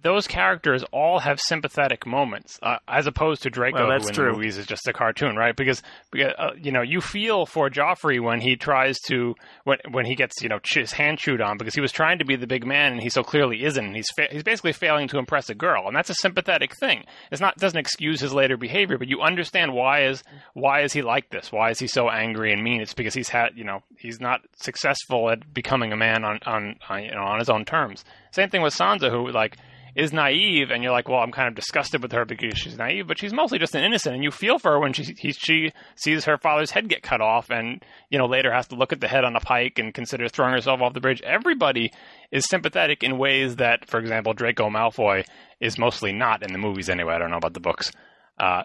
those 0.02 0.26
characters 0.26 0.84
all 0.92 1.18
have 1.18 1.40
sympathetic 1.40 2.06
moments, 2.06 2.58
uh, 2.62 2.76
as 2.86 3.06
opposed 3.06 3.42
to 3.42 3.50
Draco, 3.50 3.78
Well, 3.78 3.88
that's 3.88 4.04
who 4.04 4.08
in 4.10 4.14
true. 4.14 4.24
the 4.26 4.32
movies 4.36 4.56
is 4.58 4.66
just 4.66 4.86
a 4.86 4.92
cartoon, 4.92 5.36
right? 5.36 5.56
Because, 5.56 5.82
because 6.10 6.32
uh, 6.38 6.50
you 6.60 6.70
know 6.72 6.82
you 6.82 7.00
feel 7.00 7.46
for 7.46 7.68
Joffrey 7.68 8.20
when 8.22 8.40
he 8.40 8.56
tries 8.56 8.98
to 9.08 9.34
when 9.64 9.78
when 9.90 10.06
he 10.06 10.14
gets 10.14 10.40
you 10.42 10.48
know 10.48 10.58
his 10.72 10.92
hand 10.92 11.18
chewed 11.18 11.40
on 11.40 11.58
because 11.58 11.74
he 11.74 11.80
was 11.80 11.92
trying 11.92 12.18
to 12.18 12.24
be 12.24 12.36
the 12.36 12.46
big 12.46 12.64
man 12.66 12.92
and 12.92 13.02
he 13.02 13.10
so 13.10 13.22
clearly 13.22 13.64
isn't. 13.64 13.94
He's 13.94 14.10
fa- 14.16 14.28
he's 14.30 14.42
basically 14.42 14.72
failing 14.72 15.08
to 15.08 15.18
impress 15.18 15.48
a 15.50 15.54
girl, 15.54 15.86
and 15.86 15.96
that's 15.96 16.10
a 16.10 16.14
sympathetic 16.14 16.72
thing. 16.78 17.04
It's 17.32 17.40
not 17.40 17.56
doesn't 17.56 17.78
excuse 17.78 18.20
his 18.20 18.32
later 18.32 18.56
behavior, 18.56 18.98
but 18.98 19.08
you 19.08 19.20
understand 19.20 19.72
why 19.74 20.04
is 20.04 20.22
why 20.54 20.82
is 20.82 20.92
he 20.92 21.02
like 21.02 21.30
this? 21.30 21.50
Why 21.50 21.70
is 21.70 21.78
he 21.78 21.86
so 21.88 22.08
angry 22.08 22.52
and 22.52 22.62
mean? 22.62 22.80
It's 22.80 22.94
because 22.94 23.14
he's 23.14 23.28
had 23.28 23.50
you 23.56 23.64
know 23.64 23.82
he's 23.98 24.20
not 24.20 24.40
successful 24.56 25.30
at 25.30 25.52
becoming 25.52 25.92
a 25.92 25.96
man 25.96 26.24
on 26.24 26.38
on, 26.46 26.76
on 26.88 27.02
you 27.02 27.10
know 27.14 27.22
on 27.22 27.38
his 27.38 27.48
own 27.50 27.64
terms. 27.64 28.04
Same 28.30 28.50
thing 28.50 28.62
with 28.62 28.74
Sansa, 28.74 29.10
who 29.10 29.30
like 29.30 29.56
is 29.98 30.12
naive, 30.12 30.70
and 30.70 30.84
you're 30.84 30.92
like, 30.92 31.08
well, 31.08 31.18
I'm 31.18 31.32
kind 31.32 31.48
of 31.48 31.56
disgusted 31.56 32.00
with 32.00 32.12
her 32.12 32.24
because 32.24 32.56
she's 32.56 32.78
naive, 32.78 33.08
but 33.08 33.18
she's 33.18 33.32
mostly 33.32 33.58
just 33.58 33.74
an 33.74 33.82
innocent, 33.82 34.14
and 34.14 34.22
you 34.22 34.30
feel 34.30 34.60
for 34.60 34.70
her 34.70 34.78
when 34.78 34.92
she 34.92 35.02
he, 35.18 35.32
she 35.32 35.72
sees 35.96 36.24
her 36.24 36.38
father's 36.38 36.70
head 36.70 36.88
get 36.88 37.02
cut 37.02 37.20
off, 37.20 37.50
and 37.50 37.84
you 38.08 38.16
know 38.16 38.26
later 38.26 38.52
has 38.52 38.68
to 38.68 38.76
look 38.76 38.92
at 38.92 39.00
the 39.00 39.08
head 39.08 39.24
on 39.24 39.34
a 39.34 39.40
pike 39.40 39.80
and 39.80 39.92
consider 39.92 40.28
throwing 40.28 40.52
herself 40.52 40.80
off 40.80 40.94
the 40.94 41.00
bridge. 41.00 41.20
Everybody 41.22 41.92
is 42.30 42.46
sympathetic 42.48 43.02
in 43.02 43.18
ways 43.18 43.56
that, 43.56 43.88
for 43.88 43.98
example, 43.98 44.34
Draco 44.34 44.70
Malfoy 44.70 45.24
is 45.60 45.78
mostly 45.78 46.12
not 46.12 46.44
in 46.44 46.52
the 46.52 46.58
movies 46.60 46.88
anyway. 46.88 47.14
I 47.14 47.18
don't 47.18 47.32
know 47.32 47.36
about 47.36 47.54
the 47.54 47.60
books, 47.60 47.90
uh, 48.38 48.62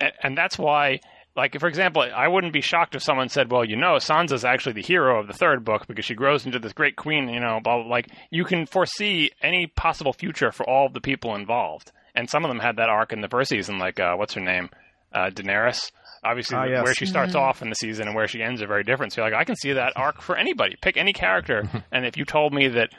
and, 0.00 0.12
and 0.20 0.36
that's 0.36 0.58
why. 0.58 0.98
Like, 1.40 1.58
for 1.58 1.68
example, 1.68 2.02
I 2.02 2.28
wouldn't 2.28 2.52
be 2.52 2.60
shocked 2.60 2.94
if 2.94 3.02
someone 3.02 3.30
said, 3.30 3.50
well, 3.50 3.64
you 3.64 3.74
know, 3.74 3.94
Sansa's 3.96 4.44
actually 4.44 4.74
the 4.74 4.82
hero 4.82 5.18
of 5.18 5.26
the 5.26 5.32
third 5.32 5.64
book 5.64 5.86
because 5.86 6.04
she 6.04 6.14
grows 6.14 6.44
into 6.44 6.58
this 6.58 6.74
great 6.74 6.96
queen, 6.96 7.30
you 7.30 7.40
know, 7.40 7.60
blah, 7.64 7.78
blah, 7.78 7.86
like, 7.90 8.08
you 8.30 8.44
can 8.44 8.66
foresee 8.66 9.30
any 9.42 9.66
possible 9.66 10.12
future 10.12 10.52
for 10.52 10.68
all 10.68 10.84
of 10.86 10.92
the 10.92 11.00
people 11.00 11.34
involved. 11.34 11.92
And 12.14 12.28
some 12.28 12.44
of 12.44 12.50
them 12.50 12.58
had 12.58 12.76
that 12.76 12.90
arc 12.90 13.14
in 13.14 13.22
the 13.22 13.28
first 13.28 13.48
season, 13.48 13.78
like, 13.78 13.98
uh, 13.98 14.16
what's 14.16 14.34
her 14.34 14.42
name? 14.42 14.68
Uh, 15.14 15.30
Daenerys. 15.30 15.90
Obviously, 16.22 16.58
Ah, 16.58 16.64
yes. 16.64 16.84
where 16.84 16.92
she 16.94 17.06
starts 17.06 17.34
off 17.34 17.62
in 17.62 17.70
the 17.70 17.74
season 17.74 18.06
and 18.06 18.14
where 18.14 18.28
she 18.28 18.42
ends 18.42 18.60
are 18.60 18.66
very 18.66 18.84
different. 18.84 19.14
So, 19.14 19.22
you're 19.22 19.30
like, 19.30 19.40
I 19.40 19.44
can 19.44 19.56
see 19.56 19.72
that 19.72 19.94
arc 19.96 20.20
for 20.20 20.36
anybody. 20.36 20.76
Pick 20.82 20.98
any 20.98 21.14
character. 21.14 21.66
and 21.90 22.04
if 22.04 22.18
you 22.18 22.26
told 22.26 22.52
me 22.52 22.68
that, 22.68 22.90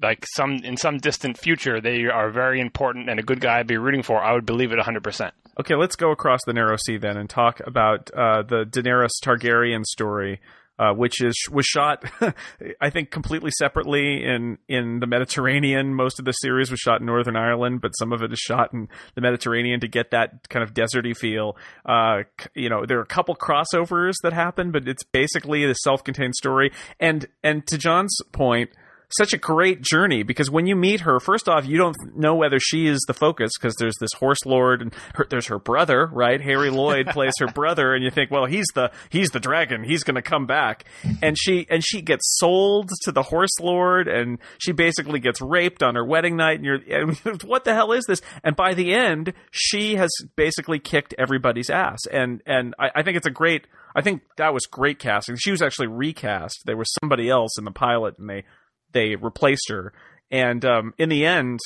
like, 0.00 0.24
some 0.34 0.54
in 0.64 0.78
some 0.78 0.96
distant 0.96 1.36
future, 1.36 1.78
they 1.82 2.06
are 2.06 2.30
very 2.30 2.58
important 2.58 3.10
and 3.10 3.20
a 3.20 3.22
good 3.22 3.40
guy 3.42 3.58
I'd 3.58 3.66
be 3.66 3.76
rooting 3.76 4.02
for, 4.02 4.24
I 4.24 4.32
would 4.32 4.46
believe 4.46 4.72
it 4.72 4.78
100%. 4.78 5.30
Okay, 5.60 5.74
let's 5.74 5.96
go 5.96 6.10
across 6.10 6.40
the 6.46 6.54
narrow 6.54 6.76
sea 6.76 6.96
then 6.96 7.16
and 7.18 7.28
talk 7.28 7.60
about 7.66 8.10
uh, 8.12 8.42
the 8.42 8.64
Daenerys 8.64 9.10
Targaryen 9.22 9.84
story, 9.84 10.40
uh, 10.78 10.94
which 10.94 11.22
is 11.22 11.34
was 11.50 11.66
shot, 11.66 12.02
I 12.80 12.88
think, 12.88 13.10
completely 13.10 13.50
separately 13.58 14.24
in 14.24 14.56
in 14.66 15.00
the 15.00 15.06
Mediterranean. 15.06 15.94
Most 15.94 16.18
of 16.18 16.24
the 16.24 16.32
series 16.32 16.70
was 16.70 16.80
shot 16.80 17.00
in 17.00 17.06
Northern 17.06 17.36
Ireland, 17.36 17.82
but 17.82 17.90
some 17.98 18.14
of 18.14 18.22
it 18.22 18.32
is 18.32 18.38
shot 18.38 18.72
in 18.72 18.88
the 19.14 19.20
Mediterranean 19.20 19.80
to 19.80 19.88
get 19.88 20.10
that 20.12 20.48
kind 20.48 20.62
of 20.62 20.72
deserty 20.72 21.14
feel. 21.14 21.58
Uh, 21.84 22.22
you 22.54 22.70
know, 22.70 22.86
there 22.86 22.98
are 22.98 23.02
a 23.02 23.06
couple 23.06 23.36
crossovers 23.36 24.14
that 24.22 24.32
happen, 24.32 24.72
but 24.72 24.88
it's 24.88 25.04
basically 25.04 25.64
a 25.64 25.74
self-contained 25.74 26.34
story. 26.34 26.72
And 26.98 27.26
and 27.44 27.66
to 27.66 27.76
John's 27.76 28.16
point 28.32 28.70
such 29.16 29.32
a 29.32 29.38
great 29.38 29.82
journey 29.82 30.22
because 30.22 30.50
when 30.50 30.66
you 30.66 30.76
meet 30.76 31.00
her, 31.00 31.20
first 31.20 31.48
off, 31.48 31.66
you 31.66 31.78
don't 31.78 31.96
know 32.16 32.34
whether 32.34 32.58
she 32.58 32.86
is 32.86 33.00
the 33.06 33.14
focus 33.14 33.52
because 33.58 33.74
there's 33.76 33.96
this 34.00 34.12
horse 34.14 34.44
lord 34.44 34.82
and 34.82 34.94
her, 35.14 35.26
there's 35.28 35.46
her 35.46 35.58
brother, 35.58 36.06
right? 36.06 36.40
Harry 36.40 36.70
Lloyd 36.70 37.06
plays 37.10 37.34
her 37.38 37.46
brother, 37.46 37.94
and 37.94 38.04
you 38.04 38.10
think, 38.10 38.30
well, 38.30 38.46
he's 38.46 38.66
the 38.74 38.90
he's 39.10 39.30
the 39.30 39.40
dragon, 39.40 39.84
he's 39.84 40.02
going 40.04 40.14
to 40.14 40.22
come 40.22 40.46
back, 40.46 40.84
and 41.22 41.36
she 41.38 41.66
and 41.70 41.84
she 41.84 42.02
gets 42.02 42.36
sold 42.38 42.90
to 43.02 43.12
the 43.12 43.22
horse 43.22 43.58
lord, 43.60 44.08
and 44.08 44.38
she 44.58 44.72
basically 44.72 45.20
gets 45.20 45.40
raped 45.40 45.82
on 45.82 45.94
her 45.94 46.04
wedding 46.04 46.36
night, 46.36 46.56
and 46.56 46.64
you're, 46.64 46.80
and 46.88 47.42
what 47.44 47.64
the 47.64 47.74
hell 47.74 47.92
is 47.92 48.04
this? 48.06 48.20
And 48.42 48.56
by 48.56 48.74
the 48.74 48.94
end, 48.94 49.32
she 49.50 49.96
has 49.96 50.10
basically 50.36 50.78
kicked 50.78 51.14
everybody's 51.18 51.70
ass, 51.70 52.00
and 52.10 52.42
and 52.46 52.74
I, 52.78 52.90
I 52.96 53.02
think 53.02 53.16
it's 53.16 53.26
a 53.26 53.30
great. 53.30 53.66
I 53.94 54.00
think 54.00 54.22
that 54.38 54.54
was 54.54 54.64
great 54.64 54.98
casting. 54.98 55.36
She 55.36 55.50
was 55.50 55.60
actually 55.60 55.88
recast. 55.88 56.62
There 56.64 56.78
was 56.78 56.90
somebody 57.02 57.28
else 57.28 57.58
in 57.58 57.64
the 57.64 57.70
pilot, 57.70 58.18
and 58.18 58.28
they 58.28 58.44
they 58.92 59.16
replaced 59.16 59.68
her. 59.68 59.92
And 60.30 60.64
um, 60.64 60.94
in 60.98 61.08
the 61.08 61.26
end, 61.26 61.60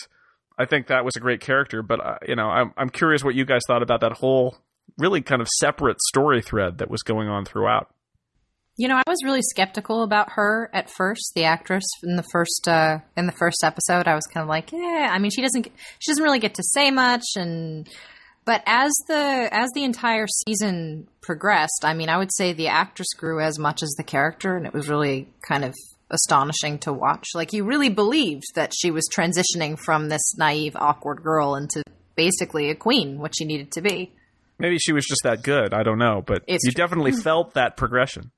I 0.58 0.64
think 0.64 0.88
that 0.88 1.04
was 1.04 1.14
a 1.16 1.20
great 1.20 1.40
character. 1.40 1.82
But 1.82 2.04
uh, 2.04 2.18
you 2.26 2.36
know, 2.36 2.48
I'm 2.48 2.72
I'm 2.76 2.90
curious 2.90 3.22
what 3.22 3.34
you 3.34 3.44
guys 3.44 3.62
thought 3.66 3.82
about 3.82 4.00
that 4.00 4.12
whole 4.12 4.56
really 4.98 5.20
kind 5.20 5.42
of 5.42 5.48
separate 5.58 6.00
story 6.00 6.42
thread 6.42 6.78
that 6.78 6.90
was 6.90 7.02
going 7.02 7.28
on 7.28 7.44
throughout. 7.44 7.90
You 8.78 8.88
know, 8.88 8.96
I 8.96 9.02
was 9.08 9.24
really 9.24 9.42
skeptical 9.42 10.02
about 10.02 10.32
her 10.32 10.68
at 10.74 10.90
first, 10.90 11.32
the 11.34 11.44
actress 11.44 11.84
in 12.02 12.16
the 12.16 12.24
first 12.30 12.68
uh, 12.68 12.98
in 13.16 13.26
the 13.26 13.32
first 13.32 13.64
episode. 13.64 14.06
I 14.06 14.14
was 14.14 14.26
kind 14.26 14.42
of 14.42 14.48
like, 14.48 14.72
yeah. 14.72 15.08
I 15.10 15.18
mean, 15.18 15.30
she 15.30 15.42
doesn't 15.42 15.66
she 15.98 16.10
doesn't 16.10 16.24
really 16.24 16.40
get 16.40 16.54
to 16.54 16.62
say 16.62 16.90
much, 16.90 17.24
and 17.36 17.88
but 18.44 18.62
as 18.66 18.92
the 19.08 19.48
as 19.50 19.70
the 19.74 19.84
entire 19.84 20.26
season 20.46 21.08
progressed, 21.22 21.84
I 21.84 21.94
mean, 21.94 22.08
I 22.08 22.18
would 22.18 22.34
say 22.34 22.52
the 22.52 22.68
actress 22.68 23.14
grew 23.14 23.40
as 23.40 23.58
much 23.58 23.82
as 23.82 23.94
the 23.96 24.04
character, 24.04 24.56
and 24.56 24.66
it 24.66 24.74
was 24.74 24.88
really 24.88 25.28
kind 25.48 25.64
of 25.64 25.74
astonishing 26.10 26.78
to 26.80 26.92
watch. 26.92 27.26
Like 27.34 27.52
you 27.52 27.64
really 27.64 27.88
believed 27.88 28.44
that 28.54 28.72
she 28.76 28.90
was 28.90 29.08
transitioning 29.14 29.78
from 29.78 30.08
this 30.08 30.36
naive, 30.36 30.76
awkward 30.76 31.22
girl 31.22 31.54
into 31.56 31.82
basically 32.14 32.70
a 32.70 32.74
queen, 32.74 33.18
what 33.18 33.34
she 33.36 33.44
needed 33.44 33.72
to 33.72 33.80
be. 33.82 34.12
Maybe 34.58 34.78
she 34.78 34.92
was 34.92 35.04
just 35.04 35.22
that 35.24 35.42
good. 35.42 35.74
I 35.74 35.82
don't 35.82 35.98
know, 35.98 36.22
but 36.26 36.42
It's 36.46 36.64
you 36.64 36.72
true. 36.72 36.82
definitely 36.84 37.12
felt 37.22 37.54
that 37.54 37.76
progression. 37.76 38.30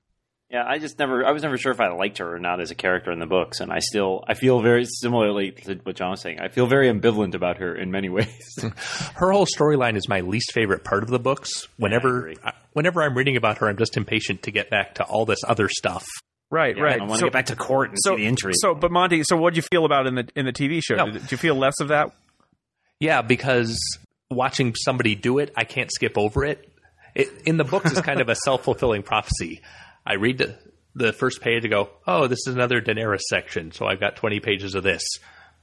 Yeah, 0.51 0.65
I 0.67 0.79
just 0.79 0.99
never, 0.99 1.27
I 1.27 1.33
was 1.33 1.43
never 1.43 1.59
sure 1.59 1.73
if 1.73 1.81
I 1.81 1.89
liked 1.89 2.19
her 2.19 2.35
or 2.35 2.39
not 2.39 2.59
as 2.59 2.71
a 2.71 2.75
character 2.75 3.13
in 3.13 3.19
the 3.19 3.27
books, 3.27 3.61
and 3.61 3.71
I 3.71 3.81
still, 3.81 4.25
I 4.27 4.33
feel 4.33 4.63
very 4.63 4.87
similarly 4.87 5.51
to 5.51 5.75
what 5.83 5.95
John 5.95 6.13
was 6.13 6.23
saying. 6.23 6.41
I 6.41 6.49
feel 6.49 6.67
very 6.67 6.89
ambivalent 6.91 7.35
about 7.35 7.59
her 7.59 7.75
in 7.77 7.91
many 7.91 8.09
ways. 8.09 8.59
Her 9.15 9.31
whole 9.31 9.45
storyline 9.45 9.95
is 9.95 10.09
my 10.09 10.21
least 10.21 10.53
favorite 10.53 10.85
part 10.85 11.03
of 11.03 11.11
the 11.11 11.19
books. 11.19 11.69
Whenever, 11.77 12.21
agree. 12.21 12.37
I- 12.43 12.55
whenever 12.73 13.03
I'm 13.03 13.15
reading 13.15 13.37
about 13.37 13.59
her, 13.59 13.69
I'm 13.69 13.77
just 13.77 13.99
impatient 13.99 14.43
to 14.45 14.51
get 14.51 14.71
back 14.71 14.95
to 14.95 15.05
all 15.05 15.27
this 15.27 15.41
other 15.47 15.69
stuff. 15.69 16.07
Right, 16.51 16.77
Yeah, 16.77 16.83
right. 16.83 17.01
I 17.01 17.05
want 17.05 17.19
to 17.21 17.27
get 17.27 17.33
back 17.33 17.47
to 17.47 17.57
court 17.57 17.91
and 17.91 17.99
so, 18.01 18.17
see 18.17 18.23
the 18.23 18.29
intrigue. 18.29 18.57
so, 18.59 18.75
but 18.75 18.91
Monty, 18.91 19.23
so 19.23 19.37
what 19.37 19.53
do 19.53 19.59
you 19.59 19.63
feel 19.71 19.85
about 19.85 20.07
in 20.07 20.15
the 20.15 20.29
in 20.35 20.47
the 20.47 20.53
TV 20.53 20.81
show? 20.83 20.97
No. 20.97 21.07
Did, 21.07 21.23
did 21.23 21.33
you 21.33 21.37
feel 21.39 21.55
less 21.55 21.75
of 21.81 21.89
that? 21.89 22.13
Yeah, 23.01 23.23
because 23.23 23.79
watching 24.31 24.75
somebody 24.75 25.15
do 25.15 25.39
it, 25.39 25.53
I 25.57 25.65
can't 25.65 25.91
skip 25.93 26.17
over 26.17 26.45
it. 26.45 26.69
it 27.15 27.29
in 27.45 27.57
the 27.59 27.65
books, 27.65 27.91
it's 27.93 28.01
kind 28.01 28.21
of 28.21 28.29
a 28.29 28.35
self 28.45 28.65
fulfilling 28.65 29.03
prophecy. 29.03 29.61
I 30.07 30.15
read 30.15 30.39
the, 30.39 30.59
the 30.95 31.13
first 31.13 31.41
page 31.43 31.65
and 31.65 31.71
go, 31.71 31.91
oh, 32.07 32.27
this 32.27 32.39
is 32.47 32.55
another 32.55 32.81
Daenerys 32.81 33.21
section. 33.29 33.73
So 33.73 33.87
I've 33.87 34.01
got 34.01 34.17
20 34.17 34.41
pages 34.41 34.75
of 34.75 34.83
this. 34.83 35.03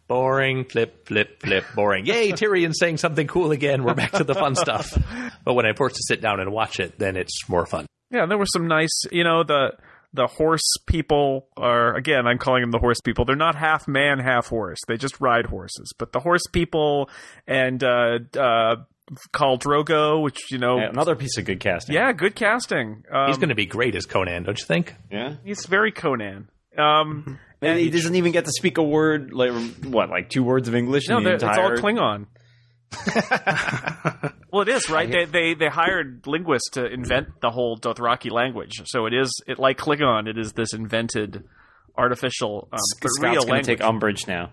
Boring, 0.07 0.65
flip, 0.65 1.07
flip, 1.07 1.41
flip, 1.41 1.65
boring. 1.73 2.05
Yay, 2.07 2.31
Tyrion's 2.31 2.77
saying 2.79 2.97
something 2.97 3.25
cool 3.25 3.51
again. 3.51 3.83
We're 3.83 3.95
back 3.95 4.11
to 4.13 4.23
the 4.23 4.35
fun 4.35 4.55
stuff. 4.55 4.95
But 5.43 5.53
when 5.53 5.67
I'm 5.67 5.75
forced 5.75 5.97
to 5.97 6.01
sit 6.07 6.21
down 6.21 6.39
and 6.39 6.51
watch 6.51 6.79
it, 6.79 6.97
then 6.97 7.15
it's 7.15 7.47
more 7.47 7.67
fun. 7.67 7.85
Yeah, 8.09 8.25
there 8.25 8.37
were 8.37 8.47
some 8.47 8.67
nice, 8.67 8.89
you 9.11 9.23
know, 9.23 9.43
the 9.43 9.73
the 10.15 10.27
horse 10.27 10.63
people 10.87 11.47
are 11.57 11.95
again, 11.95 12.25
I'm 12.27 12.37
calling 12.37 12.61
them 12.61 12.71
the 12.71 12.79
horse 12.79 12.99
people. 13.01 13.25
They're 13.25 13.35
not 13.35 13.55
half 13.55 13.87
man, 13.87 14.19
half 14.19 14.47
horse. 14.47 14.79
They 14.87 14.97
just 14.97 15.19
ride 15.19 15.45
horses. 15.45 15.93
But 15.97 16.11
the 16.13 16.19
horse 16.19 16.43
people 16.51 17.09
and 17.47 17.83
uh 17.83 18.19
uh 18.37 18.75
Khal 19.33 19.59
Drogo, 19.59 20.23
which 20.23 20.51
you 20.51 20.57
know, 20.57 20.77
Yeah, 20.79 20.89
another 20.89 21.15
piece 21.15 21.37
of 21.37 21.45
good 21.45 21.59
casting. 21.59 21.93
yeah, 21.93 22.11
good 22.11 22.35
casting. 22.35 23.03
Um, 23.11 23.27
He's 23.27 23.37
going 23.37 23.49
to 23.49 23.55
be 23.55 23.67
great 23.67 23.95
as 23.95 24.05
Conan, 24.07 24.43
don't 24.43 24.57
you 24.59 24.65
think? 24.65 24.95
yeah. 25.11 25.35
he's 25.43 25.65
very 25.67 25.91
Conan. 25.91 26.49
Um, 26.77 27.37
And 27.61 27.79
he 27.79 27.89
doesn't 27.89 28.15
even 28.15 28.31
get 28.31 28.45
to 28.45 28.51
speak 28.51 28.77
a 28.79 28.83
word, 28.83 29.31
like 29.31 29.51
what, 29.83 30.09
like 30.09 30.29
two 30.29 30.43
words 30.43 30.67
of 30.67 30.75
English. 30.75 31.07
no, 31.07 31.17
in 31.17 31.23
the 31.23 31.29
they're- 31.29 31.35
it's 31.35 31.43
all. 31.57 31.71
Klingon. 31.71 32.25
well, 34.51 34.61
it 34.61 34.69
is 34.69 34.89
right. 34.89 35.09
They, 35.09 35.25
they 35.25 35.53
they 35.53 35.67
hired 35.67 36.25
linguists 36.27 36.69
to 36.71 36.85
invent 36.85 37.41
the 37.41 37.51
whole 37.51 37.77
Dothraki 37.77 38.31
language, 38.31 38.83
so 38.85 39.05
it 39.05 39.13
is 39.13 39.31
it 39.47 39.59
like 39.59 39.77
Klingon. 39.77 40.27
It 40.27 40.37
is 40.37 40.53
this 40.53 40.73
invented 40.73 41.43
artificial, 41.97 42.67
um, 42.71 42.79
but 43.01 43.09
real 43.19 43.33
Scott's 43.33 43.45
going 43.45 43.49
language. 43.49 43.65
to 43.65 43.75
take 43.75 43.83
umbrage 43.83 44.27
now. 44.27 44.51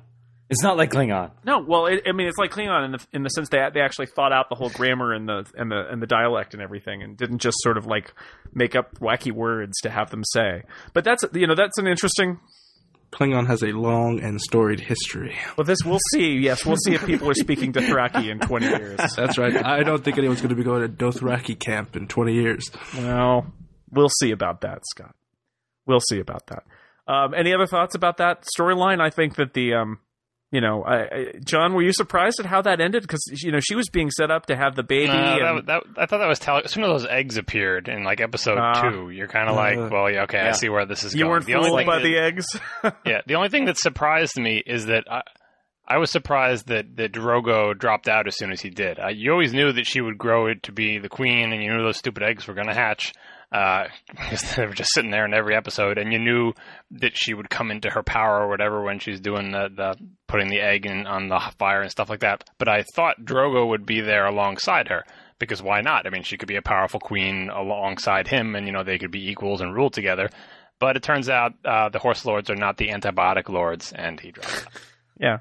It's 0.50 0.62
not 0.62 0.76
like 0.76 0.90
Klingon. 0.90 1.30
No, 1.46 1.60
well, 1.66 1.86
it, 1.86 2.02
I 2.06 2.12
mean, 2.12 2.26
it's 2.26 2.36
like 2.36 2.50
Klingon 2.50 2.84
in 2.84 2.92
the 2.92 3.06
in 3.12 3.22
the 3.22 3.30
sense 3.30 3.48
they 3.48 3.66
they 3.72 3.80
actually 3.80 4.06
thought 4.06 4.32
out 4.32 4.48
the 4.50 4.54
whole 4.54 4.70
grammar 4.70 5.12
and 5.12 5.26
the 5.28 5.46
and 5.54 5.70
the 5.70 5.88
and 5.88 6.02
the 6.02 6.06
dialect 6.06 6.52
and 6.52 6.62
everything, 6.62 7.02
and 7.02 7.16
didn't 7.16 7.38
just 7.38 7.56
sort 7.60 7.78
of 7.78 7.86
like 7.86 8.12
make 8.52 8.76
up 8.76 8.98
wacky 8.98 9.32
words 9.32 9.72
to 9.82 9.90
have 9.90 10.10
them 10.10 10.22
say. 10.24 10.62
But 10.92 11.04
that's 11.04 11.24
you 11.32 11.46
know 11.46 11.54
that's 11.54 11.78
an 11.78 11.86
interesting. 11.86 12.38
Klingon 13.12 13.46
has 13.46 13.62
a 13.62 13.68
long 13.72 14.20
and 14.20 14.40
storied 14.40 14.80
history. 14.80 15.36
Well, 15.56 15.64
this 15.64 15.78
we'll 15.84 15.98
see. 16.12 16.32
Yes, 16.38 16.64
we'll 16.64 16.78
see 16.78 16.94
if 16.94 17.04
people 17.04 17.28
are 17.28 17.34
speaking 17.34 17.72
Dothraki 17.72 18.30
in 18.30 18.38
twenty 18.40 18.66
years. 18.66 18.98
That's 19.16 19.36
right. 19.36 19.54
I 19.64 19.82
don't 19.82 20.02
think 20.02 20.16
anyone's 20.18 20.40
going 20.40 20.48
to 20.50 20.54
be 20.56 20.64
going 20.64 20.82
to 20.82 20.88
Dothraki 20.88 21.58
camp 21.58 21.94
in 21.94 22.08
20 22.08 22.32
years. 22.32 22.70
Well, 22.96 23.46
we'll 23.90 24.08
see 24.08 24.30
about 24.30 24.62
that, 24.62 24.80
Scott. 24.90 25.14
We'll 25.86 26.00
see 26.00 26.20
about 26.20 26.46
that. 26.46 26.64
Um, 27.06 27.34
any 27.34 27.52
other 27.52 27.66
thoughts 27.66 27.94
about 27.94 28.16
that 28.16 28.44
storyline? 28.58 29.00
I 29.00 29.10
think 29.10 29.36
that 29.36 29.52
the, 29.52 29.74
um, 29.74 29.98
you 30.52 30.60
know, 30.60 30.84
I, 30.84 30.96
I, 31.00 31.32
John, 31.44 31.72
were 31.74 31.82
you 31.82 31.92
surprised 31.92 32.38
at 32.38 32.46
how 32.46 32.62
that 32.62 32.80
ended? 32.80 33.02
Because 33.02 33.24
you 33.42 33.50
know 33.50 33.58
she 33.58 33.74
was 33.74 33.88
being 33.88 34.10
set 34.10 34.30
up 34.30 34.46
to 34.46 34.56
have 34.56 34.76
the 34.76 34.82
baby. 34.84 35.08
Uh, 35.10 35.14
and, 35.56 35.56
that, 35.58 35.66
that, 35.66 35.82
I 35.96 36.06
thought 36.06 36.18
that 36.18 36.28
was 36.28 36.38
telling. 36.38 36.62
As 36.64 36.70
soon 36.70 36.84
as 36.84 36.90
those 36.90 37.06
eggs 37.10 37.36
appeared 37.38 37.88
in 37.88 38.04
like 38.04 38.20
episode 38.20 38.58
Ah. 38.58 38.82
two, 38.90 39.10
you're 39.10 39.26
kind 39.28 39.48
of 39.48 39.56
like, 39.56 39.90
well, 39.90 40.08
yeah, 40.10 40.22
okay, 40.24 40.38
I 40.38 40.52
see 40.52 40.68
where 40.68 40.86
this 40.86 41.02
is 41.02 41.14
you 41.14 41.20
going. 41.20 41.30
weren't 41.30 41.46
the 41.46 41.54
only 41.54 41.68
fooled 41.70 41.78
thing 41.80 41.86
by 41.86 41.96
that- 41.98 42.04
the 42.04 42.18
eggs. 42.18 42.46
Yeah, 43.06 43.22
the 43.26 43.34
only 43.34 43.48
thing 43.48 43.64
that 43.64 43.78
surprised 43.78 44.38
me 44.38 44.62
is 44.64 44.86
that 44.86 45.04
I, 45.10 45.22
I 45.88 45.96
was 45.98 46.10
surprised 46.10 46.68
that, 46.68 46.96
that 46.96 47.12
Drogo 47.12 47.76
dropped 47.76 48.06
out 48.08 48.26
as 48.26 48.36
soon 48.36 48.52
as 48.52 48.60
he 48.60 48.70
did. 48.70 48.98
Uh, 49.00 49.08
you 49.08 49.32
always 49.32 49.52
knew 49.52 49.72
that 49.72 49.86
she 49.86 50.00
would 50.00 50.16
grow 50.18 50.46
it 50.46 50.62
to 50.64 50.72
be 50.72 50.98
the 50.98 51.08
queen, 51.08 51.52
and 51.52 51.62
you 51.62 51.72
knew 51.72 51.82
those 51.82 51.96
stupid 51.98 52.22
eggs 52.22 52.46
were 52.46 52.54
going 52.54 52.68
to 52.68 52.74
hatch. 52.74 53.12
Uh, 53.52 53.84
they 54.56 54.66
were 54.66 54.72
just 54.72 54.92
sitting 54.94 55.10
there 55.10 55.26
in 55.26 55.34
every 55.34 55.54
episode, 55.54 55.98
and 55.98 56.12
you 56.12 56.18
knew 56.18 56.52
that 56.90 57.12
she 57.14 57.34
would 57.34 57.50
come 57.50 57.70
into 57.70 57.90
her 57.90 58.02
power 58.02 58.40
or 58.40 58.48
whatever 58.48 58.82
when 58.82 58.98
she's 58.98 59.20
doing 59.20 59.52
the, 59.52 59.68
the 59.74 59.94
putting 60.26 60.48
the 60.48 60.60
egg 60.60 60.86
in 60.86 61.06
on 61.06 61.28
the 61.28 61.38
fire 61.58 61.82
and 61.82 61.90
stuff 61.90 62.08
like 62.08 62.20
that. 62.20 62.48
But 62.58 62.68
I 62.68 62.84
thought 62.94 63.24
Drogo 63.24 63.68
would 63.68 63.84
be 63.84 64.00
there 64.00 64.26
alongside 64.26 64.88
her 64.88 65.04
because 65.38 65.62
why 65.62 65.80
not? 65.82 66.06
I 66.06 66.10
mean, 66.10 66.22
she 66.22 66.38
could 66.38 66.48
be 66.48 66.56
a 66.56 66.62
powerful 66.62 67.00
queen 67.00 67.50
alongside 67.50 68.28
him, 68.28 68.54
and 68.54 68.66
you 68.66 68.72
know 68.72 68.84
they 68.84 68.98
could 68.98 69.10
be 69.10 69.28
equals 69.28 69.60
and 69.60 69.74
rule 69.74 69.90
together. 69.90 70.30
But 70.80 70.96
it 70.96 71.02
turns 71.02 71.28
out 71.28 71.52
uh, 71.64 71.90
the 71.90 71.98
horse 71.98 72.24
lords 72.24 72.48
are 72.48 72.56
not 72.56 72.76
the 72.76 72.88
antibiotic 72.88 73.48
lords, 73.48 73.92
and 73.92 74.18
he 74.18 74.30
drops 74.30 74.64
yeah, 75.20 75.38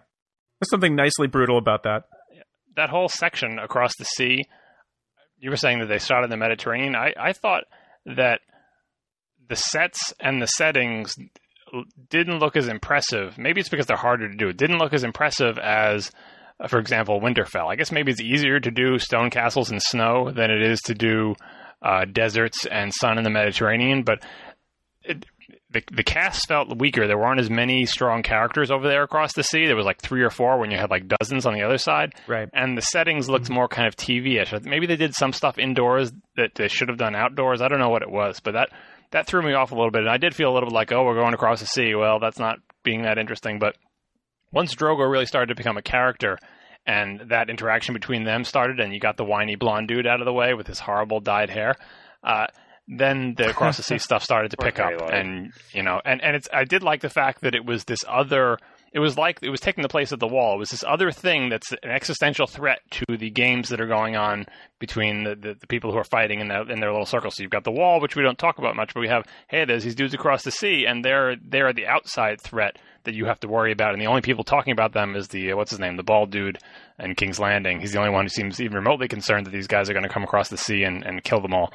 there's 0.60 0.69
something 0.69 0.95
nicely 0.95 1.28
brutal 1.28 1.58
about 1.58 1.84
that. 1.84 2.04
That 2.76 2.89
whole 2.89 3.10
section 3.10 3.58
across 3.58 3.91
the 3.97 4.06
sea, 4.06 4.43
you 5.38 5.50
were 5.50 5.56
saying 5.56 5.80
that 5.80 5.88
they 5.88 6.00
started 6.00 6.26
in 6.26 6.30
the 6.30 6.38
Mediterranean. 6.38 6.95
I, 6.95 7.13
I 7.19 7.34
thought 7.34 7.63
that 8.05 8.41
the 9.47 9.55
sets 9.55 10.13
and 10.19 10.41
the 10.41 10.47
settings 10.47 11.13
didn't 12.09 12.39
look 12.39 12.55
as 12.55 12.67
impressive. 12.67 13.37
Maybe 13.37 13.59
it's 13.61 13.69
because 13.69 13.85
they're 13.85 13.97
harder 13.97 14.29
to 14.29 14.35
do. 14.35 14.49
It 14.49 14.57
didn't 14.57 14.79
look 14.79 14.93
as 14.93 15.03
impressive 15.03 15.57
as, 15.57 16.11
uh, 16.59 16.67
for 16.67 16.79
example, 16.79 17.21
Winterfell. 17.21 17.71
I 17.71 17.75
guess 17.75 17.91
maybe 17.91 18.11
it's 18.11 18.21
easier 18.21 18.59
to 18.59 18.71
do 18.71 18.99
stone 18.99 19.29
castles 19.29 19.71
and 19.71 19.81
snow 19.81 20.31
than 20.31 20.51
it 20.51 20.61
is 20.61 20.79
to 20.81 20.93
do 20.93 21.35
uh, 21.81 22.05
deserts 22.05 22.65
and 22.65 22.93
sun 22.93 23.17
in 23.17 23.23
the 23.23 23.29
Mediterranean. 23.29 24.03
But 24.03 24.23
it, 25.03 25.25
the 25.69 25.81
the 25.91 26.03
cast 26.03 26.47
felt 26.47 26.77
weaker. 26.77 27.07
There 27.07 27.17
weren't 27.17 27.39
as 27.39 27.49
many 27.49 27.85
strong 27.85 28.23
characters 28.23 28.71
over 28.71 28.87
there 28.87 29.03
across 29.03 29.33
the 29.33 29.43
sea. 29.43 29.65
There 29.65 29.75
was 29.75 29.85
like 29.85 30.01
three 30.01 30.21
or 30.21 30.29
four 30.29 30.59
when 30.59 30.71
you 30.71 30.77
had 30.77 30.89
like 30.89 31.07
dozens 31.07 31.45
on 31.45 31.53
the 31.53 31.61
other 31.61 31.77
side. 31.77 32.13
Right. 32.27 32.49
And 32.53 32.77
the 32.77 32.81
settings 32.81 33.29
looked 33.29 33.49
more 33.49 33.67
kind 33.67 33.87
of 33.87 33.95
TV-ish. 33.95 34.53
Maybe 34.63 34.87
they 34.87 34.95
did 34.95 35.15
some 35.15 35.33
stuff 35.33 35.57
indoors 35.57 36.11
that 36.35 36.55
they 36.55 36.67
should 36.67 36.89
have 36.89 36.97
done 36.97 37.15
outdoors. 37.15 37.61
I 37.61 37.67
don't 37.67 37.79
know 37.79 37.89
what 37.89 38.01
it 38.01 38.11
was, 38.11 38.39
but 38.39 38.53
that 38.53 38.69
that 39.11 39.27
threw 39.27 39.41
me 39.41 39.53
off 39.53 39.71
a 39.71 39.75
little 39.75 39.91
bit. 39.91 40.01
And 40.01 40.09
I 40.09 40.17
did 40.17 40.35
feel 40.35 40.51
a 40.51 40.53
little 40.53 40.69
bit 40.69 40.75
like, 40.75 40.91
oh, 40.91 41.03
we're 41.03 41.15
going 41.15 41.33
across 41.33 41.59
the 41.59 41.65
sea. 41.65 41.95
Well, 41.95 42.19
that's 42.19 42.39
not 42.39 42.59
being 42.83 43.03
that 43.03 43.17
interesting. 43.17 43.59
But 43.59 43.75
once 44.51 44.75
Drogo 44.75 45.09
really 45.09 45.25
started 45.25 45.47
to 45.47 45.55
become 45.55 45.77
a 45.77 45.81
character, 45.81 46.37
and 46.85 47.21
that 47.29 47.49
interaction 47.49 47.93
between 47.93 48.23
them 48.23 48.43
started, 48.43 48.79
and 48.79 48.93
you 48.93 48.99
got 48.99 49.17
the 49.17 49.25
whiny 49.25 49.55
blonde 49.55 49.87
dude 49.87 50.07
out 50.07 50.19
of 50.21 50.25
the 50.25 50.33
way 50.33 50.53
with 50.53 50.67
his 50.67 50.79
horrible 50.79 51.19
dyed 51.19 51.49
hair. 51.49 51.75
Uh, 52.23 52.47
then 52.91 53.36
the 53.36 53.49
across 53.51 53.77
the 53.77 53.84
sea 53.84 53.97
stuff 53.97 54.23
started 54.23 54.51
to 54.51 54.58
pick 54.58 54.80
up, 54.80 55.01
and 55.12 55.54
you 55.73 55.82
know, 55.82 56.01
and 56.06 56.21
and 56.21 56.36
it's 56.36 56.47
I 56.54 56.65
did 56.65 56.84
like 56.84 57.01
the 57.01 57.10
fact 57.10 57.41
that 57.41 57.56
it 57.56 57.65
was 57.65 57.86
this 57.86 58.04
other. 58.08 58.58
It 58.93 58.99
was 58.99 59.17
like 59.17 59.39
it 59.41 59.49
was 59.49 59.62
taking 59.62 59.84
the 59.84 59.89
place 59.89 60.12
of 60.12 60.19
the 60.19 60.27
wall. 60.27 60.56
It 60.56 60.60
was 60.60 60.69
this 60.71 60.84
other 60.86 61.12
thing 61.12 61.47
that's 61.47 61.71
an 61.71 61.89
existential 61.89 62.45
threat 62.45 62.80
to 62.91 63.17
the 63.17 63.30
games 63.30 63.69
that 63.69 63.80
are 63.80 63.88
going 63.88 64.17
on 64.17 64.45
between 64.80 65.23
the, 65.23 65.34
the, 65.34 65.54
the 65.54 65.67
people 65.67 65.93
who 65.93 65.97
are 65.97 66.04
fighting 66.04 66.41
in, 66.41 66.49
the, 66.49 66.63
in 66.63 66.82
their 66.82 66.91
little 66.91 67.06
circles. 67.06 67.38
So 67.38 67.43
you've 67.43 67.54
got 67.54 67.63
the 67.63 67.71
wall, 67.71 68.01
which 68.01 68.17
we 68.17 68.23
don't 68.23 68.38
talk 68.38 68.58
about 68.58 68.75
much, 68.75 68.93
but 68.93 68.99
we 68.99 69.08
have 69.08 69.25
hey, 69.47 69.63
there's 69.63 69.86
these 69.86 69.95
dudes 69.95 70.13
across 70.13 70.43
the 70.43 70.51
sea, 70.51 70.86
and 70.86 71.06
they're 71.06 71.38
they're 71.41 71.71
the 71.71 71.88
outside 71.88 72.41
threat 72.41 72.77
that 73.06 73.13
you 73.13 73.25
have 73.27 73.39
to 73.39 73.47
worry 73.47 73.71
about. 73.71 73.93
And 73.93 74.01
the 74.01 74.08
only 74.08 74.21
people 74.21 74.43
talking 74.43 74.73
about 74.73 74.91
them 74.91 75.15
is 75.15 75.30
the 75.30 75.54
uh, 75.54 75.56
what's 75.56 75.71
his 75.71 75.80
name, 75.80 75.95
the 75.95 76.04
bald 76.04 76.30
dude 76.30 76.58
in 76.99 77.15
King's 77.15 77.39
Landing. 77.39 77.80
He's 77.80 77.93
the 77.93 77.99
only 77.99 78.12
one 78.12 78.25
who 78.25 78.30
seems 78.30 78.60
even 78.60 78.75
remotely 78.75 79.08
concerned 79.08 79.45
that 79.45 79.51
these 79.51 79.67
guys 79.67 79.89
are 79.89 79.93
going 79.93 80.04
to 80.04 80.10
come 80.10 80.23
across 80.23 80.49
the 80.49 80.58
sea 80.58 80.84
and, 80.84 81.06
and 81.06 81.23
kill 81.23 81.39
them 81.39 81.54
all. 81.54 81.71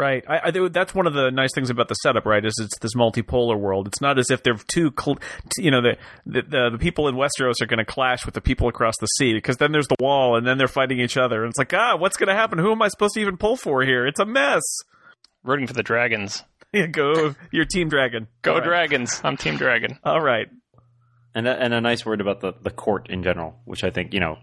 Right. 0.00 0.24
I, 0.26 0.40
I 0.48 0.68
that's 0.68 0.94
one 0.94 1.06
of 1.06 1.12
the 1.12 1.30
nice 1.30 1.50
things 1.54 1.68
about 1.68 1.88
the 1.88 1.94
setup, 1.94 2.24
right? 2.24 2.42
Is 2.42 2.58
it's 2.58 2.78
this 2.78 2.94
multipolar 2.94 3.58
world. 3.58 3.86
It's 3.86 4.00
not 4.00 4.18
as 4.18 4.30
if 4.30 4.42
they're 4.42 4.54
two, 4.54 4.92
cl- 4.98 5.18
t- 5.50 5.62
you 5.64 5.70
know, 5.70 5.82
the, 5.82 5.96
the 6.24 6.42
the 6.42 6.70
the 6.72 6.78
people 6.78 7.06
in 7.08 7.16
Westeros 7.16 7.60
are 7.60 7.66
going 7.66 7.78
to 7.78 7.84
clash 7.84 8.24
with 8.24 8.34
the 8.34 8.40
people 8.40 8.66
across 8.68 8.94
the 8.98 9.06
sea 9.18 9.34
because 9.34 9.58
then 9.58 9.72
there's 9.72 9.88
the 9.88 9.96
wall 10.00 10.36
and 10.36 10.46
then 10.46 10.56
they're 10.56 10.68
fighting 10.68 11.00
each 11.00 11.18
other. 11.18 11.42
And 11.44 11.50
it's 11.50 11.58
like, 11.58 11.74
ah, 11.74 11.96
what's 11.98 12.16
going 12.16 12.28
to 12.28 12.34
happen? 12.34 12.58
Who 12.58 12.72
am 12.72 12.80
I 12.80 12.88
supposed 12.88 13.14
to 13.14 13.20
even 13.20 13.36
pull 13.36 13.56
for 13.56 13.82
here? 13.82 14.06
It's 14.06 14.20
a 14.20 14.24
mess. 14.24 14.62
Rooting 15.44 15.66
for 15.66 15.74
the 15.74 15.82
dragons. 15.82 16.44
Yeah, 16.72 16.86
go 16.86 17.34
your 17.52 17.66
team 17.66 17.88
dragon. 17.90 18.26
Go 18.42 18.52
All 18.52 18.58
right. 18.60 18.64
dragons! 18.64 19.20
I'm 19.22 19.36
Team 19.36 19.56
Dragon. 19.56 19.98
All 20.04 20.20
right. 20.20 20.46
And 21.34 21.46
a, 21.46 21.50
and 21.62 21.74
a 21.74 21.80
nice 21.80 22.06
word 22.06 22.20
about 22.20 22.40
the, 22.40 22.52
the 22.62 22.70
court 22.70 23.10
in 23.10 23.22
general, 23.22 23.60
which 23.64 23.84
I 23.84 23.90
think 23.90 24.14
you 24.14 24.20
know, 24.20 24.38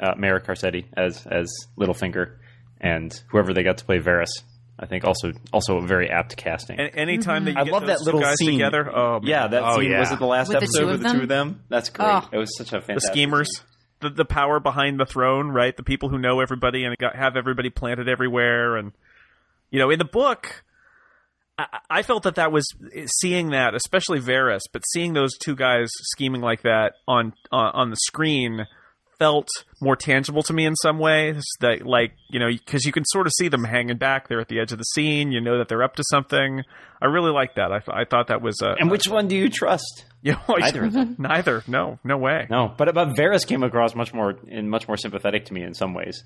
uh, 0.00 0.14
Mayor 0.16 0.40
Carcetti 0.40 0.86
as 0.96 1.26
as 1.26 1.52
Littlefinger, 1.78 2.36
and 2.80 3.12
whoever 3.30 3.52
they 3.52 3.62
got 3.62 3.78
to 3.78 3.84
play 3.84 3.98
Varys, 3.98 4.30
I 4.82 4.86
think 4.86 5.04
also 5.04 5.30
also 5.52 5.76
a 5.78 5.86
very 5.86 6.10
apt 6.10 6.36
casting. 6.36 6.78
And 6.80 6.90
anytime 6.96 7.44
that 7.44 7.52
you 7.52 7.56
I 7.60 7.64
get 7.64 7.72
love 7.72 7.86
those 7.86 7.98
that 8.00 8.04
little 8.04 8.20
guys 8.20 8.36
scene 8.36 8.58
together, 8.58 8.90
oh 8.94 9.20
man. 9.20 9.28
yeah, 9.28 9.46
that 9.46 9.62
Oh, 9.62 9.76
scene 9.80 9.92
yeah. 9.92 10.00
was 10.00 10.10
it 10.10 10.18
the 10.18 10.26
last 10.26 10.48
With 10.48 10.56
episode 10.58 10.80
two 10.80 10.86
with 10.86 10.94
of 10.96 11.02
the 11.02 11.08
two 11.12 11.22
of 11.22 11.28
them? 11.28 11.62
That's 11.68 11.88
great. 11.90 12.06
Oh. 12.08 12.28
It 12.32 12.38
was 12.38 12.56
such 12.56 12.72
a 12.72 12.80
fantastic. 12.80 12.96
the 12.96 13.00
schemers. 13.12 13.48
scene. 13.56 13.66
The, 14.00 14.10
the 14.10 14.24
power 14.24 14.58
behind 14.58 14.98
the 14.98 15.06
throne, 15.06 15.50
right? 15.50 15.76
The 15.76 15.84
people 15.84 16.08
who 16.08 16.18
know 16.18 16.40
everybody 16.40 16.82
and 16.84 16.96
got, 16.98 17.14
have 17.14 17.36
everybody 17.36 17.70
planted 17.70 18.08
everywhere, 18.08 18.76
and 18.76 18.90
you 19.70 19.78
know, 19.78 19.90
in 19.90 20.00
the 20.00 20.04
book, 20.04 20.64
I, 21.56 21.66
I 21.88 22.02
felt 22.02 22.24
that 22.24 22.34
that 22.34 22.50
was 22.50 22.64
seeing 23.20 23.50
that, 23.50 23.76
especially 23.76 24.18
Varys, 24.18 24.62
but 24.72 24.82
seeing 24.92 25.12
those 25.12 25.38
two 25.38 25.54
guys 25.54 25.88
scheming 26.14 26.40
like 26.40 26.62
that 26.62 26.94
on 27.06 27.32
uh, 27.52 27.70
on 27.74 27.90
the 27.90 27.96
screen 27.96 28.66
felt 29.22 29.48
more 29.80 29.94
tangible 29.94 30.42
to 30.42 30.52
me 30.52 30.66
in 30.66 30.74
some 30.76 30.98
ways. 30.98 31.44
That 31.60 31.86
like 31.86 32.12
you 32.28 32.40
know, 32.40 32.48
because 32.48 32.84
you 32.84 32.92
can 32.92 33.04
sort 33.06 33.26
of 33.26 33.32
see 33.38 33.48
them 33.48 33.64
hanging 33.64 33.98
back 33.98 34.28
there 34.28 34.40
at 34.40 34.48
the 34.48 34.58
edge 34.58 34.72
of 34.72 34.78
the 34.78 34.84
scene. 34.94 35.30
You 35.30 35.40
know 35.40 35.58
that 35.58 35.68
they're 35.68 35.82
up 35.82 35.94
to 35.96 36.04
something. 36.10 36.62
I 37.00 37.06
really 37.06 37.30
like 37.30 37.54
that. 37.54 37.72
I, 37.72 37.78
th- 37.78 37.96
I 37.96 38.04
thought 38.04 38.28
that 38.28 38.42
was 38.42 38.60
a 38.62 38.74
And 38.78 38.90
which 38.90 39.06
one 39.06 39.28
do 39.28 39.36
you 39.36 39.48
trust? 39.48 40.06
you 40.22 40.32
know, 40.32 40.56
Neither 40.56 40.84
of 40.84 40.92
them. 40.92 41.16
Neither. 41.20 41.62
No. 41.66 41.98
No 42.04 42.16
way. 42.16 42.46
No, 42.50 42.74
but 42.76 42.92
but 42.94 43.08
Varys 43.10 43.46
came 43.46 43.62
across 43.62 43.94
much 43.94 44.12
more 44.12 44.34
and 44.50 44.68
much 44.68 44.88
more 44.88 44.96
sympathetic 44.96 45.46
to 45.46 45.54
me 45.54 45.62
in 45.62 45.74
some 45.74 45.94
ways. 45.94 46.24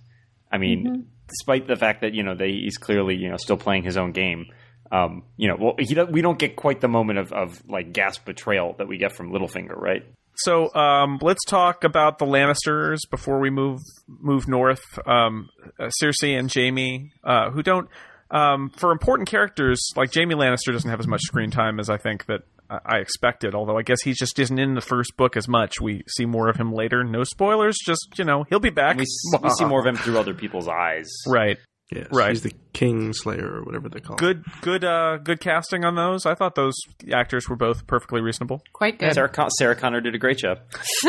I 0.50 0.58
mean, 0.58 1.08
despite 1.28 1.66
the 1.66 1.76
fact 1.76 2.00
that 2.02 2.14
you 2.14 2.22
know 2.22 2.34
they, 2.34 2.52
he's 2.52 2.78
clearly 2.78 3.16
you 3.16 3.30
know 3.30 3.36
still 3.36 3.56
playing 3.56 3.82
his 3.82 3.96
own 3.96 4.12
game. 4.12 4.46
Um, 4.92 5.24
you 5.36 5.48
know, 5.48 5.56
well, 5.58 5.74
he 5.78 6.00
we 6.04 6.22
don't 6.22 6.38
get 6.38 6.54
quite 6.54 6.80
the 6.80 6.88
moment 6.88 7.18
of, 7.18 7.32
of 7.32 7.60
like 7.68 7.92
gasp 7.92 8.24
betrayal 8.24 8.74
that 8.78 8.86
we 8.86 8.98
get 8.98 9.12
from 9.16 9.32
Littlefinger, 9.32 9.76
right? 9.76 10.04
So 10.38 10.72
um, 10.74 11.18
let's 11.22 11.44
talk 11.44 11.84
about 11.84 12.18
the 12.18 12.26
Lannisters 12.26 12.98
before 13.10 13.40
we 13.40 13.50
move 13.50 13.80
move 14.06 14.48
north. 14.48 14.84
Um, 15.06 15.48
uh, 15.78 15.90
Cersei 16.02 16.38
and 16.38 16.52
Jaime, 16.52 17.12
uh, 17.24 17.50
who 17.50 17.62
don't 17.62 17.88
um, 18.30 18.70
for 18.70 18.92
important 18.92 19.28
characters 19.28 19.90
like 19.96 20.12
Jaime 20.14 20.34
Lannister 20.34 20.72
doesn't 20.72 20.90
have 20.90 21.00
as 21.00 21.06
much 21.06 21.22
screen 21.22 21.50
time 21.50 21.78
as 21.78 21.88
I 21.88 21.96
think 21.96 22.26
that 22.26 22.40
I 22.68 22.98
expected. 22.98 23.54
Although 23.54 23.78
I 23.78 23.82
guess 23.82 24.02
he 24.02 24.12
just 24.12 24.38
isn't 24.38 24.58
in 24.58 24.74
the 24.74 24.80
first 24.80 25.16
book 25.16 25.36
as 25.36 25.46
much. 25.48 25.80
We 25.80 26.02
see 26.08 26.26
more 26.26 26.48
of 26.48 26.56
him 26.56 26.72
later. 26.72 27.04
No 27.04 27.22
spoilers. 27.24 27.76
Just 27.84 28.06
you 28.18 28.24
know 28.24 28.44
he'll 28.48 28.60
be 28.60 28.70
back. 28.70 28.96
We, 28.96 29.06
we 29.42 29.50
see 29.50 29.64
more 29.66 29.80
of 29.80 29.86
him 29.86 29.96
through 29.96 30.18
other 30.18 30.34
people's 30.34 30.68
eyes. 30.68 31.06
right. 31.26 31.58
Yes, 31.90 32.08
Right. 32.10 32.30
He's 32.30 32.42
the 32.42 32.52
King 32.72 33.12
Slayer 33.12 33.58
or 33.58 33.62
whatever 33.62 33.88
they 33.88 34.00
call 34.00 34.14
him. 34.14 34.18
Good. 34.18 34.44
Good. 34.60 34.84
Uh, 34.84 35.18
good 35.18 35.38
casting 35.40 35.84
on 35.84 35.94
those. 35.94 36.26
I 36.26 36.34
thought 36.34 36.56
those 36.56 36.74
actors 37.12 37.48
were 37.48 37.54
both 37.54 37.86
perfectly 37.86 38.20
reasonable. 38.20 38.60
Quite 38.72 38.98
good. 38.98 39.14
Sarah, 39.14 39.28
Con- 39.28 39.50
Sarah 39.50 39.76
Connor 39.76 40.00
did 40.00 40.14
a 40.14 40.18
great 40.18 40.38
job. 40.38 40.58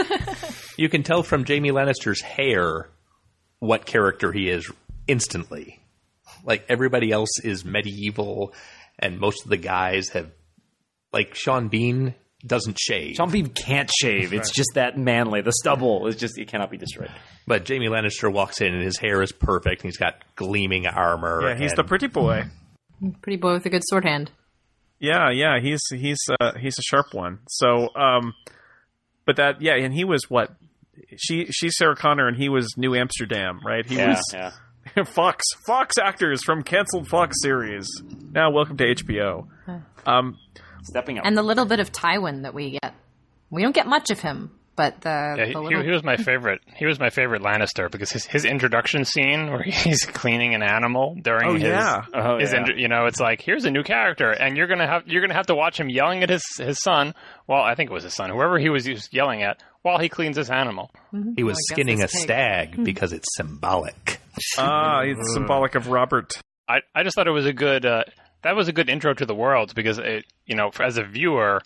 You 0.78 0.90
can 0.90 1.02
tell 1.02 1.24
from 1.24 1.44
Jaime 1.44 1.72
Lannister's 1.72 2.22
hair 2.22 2.88
what 3.58 3.88
character 3.88 4.32
he 4.32 4.48
is 4.48 4.72
instantly. 5.08 5.80
Like 6.44 6.66
everybody 6.70 7.12
else 7.12 7.40
is 7.44 7.66
medieval, 7.66 8.54
and 9.00 9.20
most 9.20 9.44
of 9.44 9.50
the 9.50 9.58
guys 9.58 10.10
have, 10.10 10.30
like 11.12 11.34
Sean 11.34 11.68
Bean 11.70 12.14
doesn't 12.46 12.78
shave, 12.80 13.16
Sean 13.16 13.32
Bean 13.32 13.48
can't 13.48 13.90
shave. 14.00 14.34
It's 14.34 14.52
just 14.52 14.72
that 14.76 14.98
manly. 14.98 15.42
The 15.42 15.54
stubble 15.54 16.08
is 16.08 16.16
just 16.16 16.38
it 16.38 16.48
cannot 16.48 16.70
be 16.70 16.78
destroyed. 16.78 17.12
but 17.48 17.68
Jaime 17.68 17.88
Lannister 17.88 18.32
walks 18.32 18.62
in 18.62 18.74
and 18.74 18.84
his 18.84 18.98
hair 18.98 19.22
is 19.22 19.32
perfect. 19.32 19.82
and 19.82 19.90
He's 19.90 19.98
got 19.98 20.24
gleaming 20.36 20.86
armor. 20.86 21.42
Yeah, 21.50 21.56
he's 21.58 21.72
and 21.72 21.80
the 21.80 21.84
pretty 21.84 22.08
boy. 22.08 22.44
Pretty 23.22 23.38
boy 23.38 23.54
with 23.54 23.66
a 23.66 23.70
good 23.70 23.84
sword 23.86 24.06
hand. 24.06 24.32
Yeah, 25.00 25.30
yeah, 25.32 25.60
he's 25.60 25.82
he's 25.92 26.20
uh, 26.40 26.54
he's 26.58 26.78
a 26.80 26.82
sharp 26.82 27.14
one. 27.14 27.40
So, 27.50 27.90
um, 27.96 28.34
but 29.26 29.36
that 29.36 29.62
yeah, 29.62 29.76
and 29.76 29.94
he 29.94 30.04
was 30.04 30.24
what 30.30 30.52
she 31.16 31.46
she's 31.52 31.76
Sarah 31.78 31.96
Connor 31.96 32.28
and 32.28 32.36
he 32.38 32.50
was 32.50 32.74
New 32.78 32.96
Amsterdam, 32.96 33.60
right? 33.66 33.86
He 33.86 33.96
yeah, 33.98 34.10
was 34.10 34.24
yeah. 34.34 35.04
Fox 35.06 35.44
Fox 35.68 35.98
actors 36.02 36.44
from 36.44 36.64
canceled 36.64 37.08
Fox 37.08 37.36
series. 37.42 37.88
Now 38.32 38.50
welcome 38.52 38.78
to 38.78 38.84
HBO. 38.96 39.48
Um, 40.06 40.38
Stepping 40.84 41.18
up. 41.20 41.26
And 41.26 41.38
the 41.38 41.44
little 41.44 41.66
bit 41.66 41.80
of 41.80 41.92
Tywin 41.92 42.44
that 42.44 42.54
we 42.54 42.80
get. 42.82 42.94
We 43.50 43.62
don't 43.62 43.74
get 43.76 43.88
much 43.88 44.10
of 44.10 44.20
him, 44.20 44.52
but 44.76 45.00
the, 45.02 45.36
Yeah, 45.38 45.46
he, 45.46 45.54
the 45.54 45.60
he, 45.60 45.66
little 45.66 45.84
he 45.84 45.90
was 45.92 46.04
my 46.04 46.18
favorite. 46.18 46.60
He 46.76 46.86
was 46.86 47.00
my 47.00 47.10
favorite 47.10 47.42
Lannister 47.42 47.90
because 47.90 48.12
his 48.12 48.26
his 48.26 48.44
introduction 48.44 49.06
scene 49.06 49.50
where 49.52 49.64
he's 49.66 50.04
cleaning 50.06 50.54
an 50.54 50.62
animal 50.64 51.16
during 51.22 51.48
Oh, 51.50 51.54
his 51.54 51.64
yeah. 51.64 52.02
Oh, 52.14 52.38
his 52.40 52.52
yeah. 52.52 52.60
intro- 52.60 52.76
you 52.76 52.90
know 52.90 53.06
it's 53.06 53.20
like 53.22 53.42
here's 53.42 53.64
a 53.64 53.72
new 53.72 53.84
character 53.84 54.32
and 54.32 54.58
you're 54.58 54.68
gonna 54.68 54.86
have 54.88 55.08
you're 55.08 55.22
gonna 55.22 55.34
have 55.34 55.48
to 55.48 55.56
watch 55.56 55.80
him 55.80 55.90
yelling 55.90 56.24
at 56.24 56.30
his 56.30 56.44
his 56.58 56.78
son. 56.82 57.14
Well, 57.48 57.62
I 57.62 57.76
think 57.76 57.90
it 57.90 57.94
was 57.94 58.04
his 58.04 58.14
son, 58.14 58.30
whoever 58.30 58.60
he 58.60 58.68
was 58.70 58.86
yelling 59.14 59.44
at 59.44 59.64
while 59.82 59.98
he 59.98 60.10
cleans 60.10 60.36
his 60.36 60.50
animal. 60.50 60.92
He 61.38 61.44
was 61.44 61.56
I 61.56 61.60
guess 61.60 61.66
skinning 61.76 62.00
a 62.04 62.08
pig. 62.08 62.10
stag 62.10 62.84
because 62.84 63.14
it's 63.14 63.28
symbolic. 63.38 64.20
ah, 64.58 65.02
it's 65.02 65.34
symbolic 65.34 65.76
of 65.76 65.88
Robert. 65.88 66.34
I, 66.70 66.80
I 66.94 67.04
just 67.04 67.16
thought 67.16 67.28
it 67.28 67.32
was 67.32 67.46
a 67.46 67.54
good 67.54 67.86
uh, 67.86 68.04
that 68.48 68.56
was 68.56 68.70
a 68.70 68.74
good 68.74 68.90
intro 68.90 69.14
to 69.14 69.26
the 69.26 69.36
worlds 69.36 69.74
because 69.74 70.00
it 70.00 70.26
you 70.46 70.56
know 70.56 70.72
as 70.80 70.98
a 70.98 71.04
viewer 71.04 71.62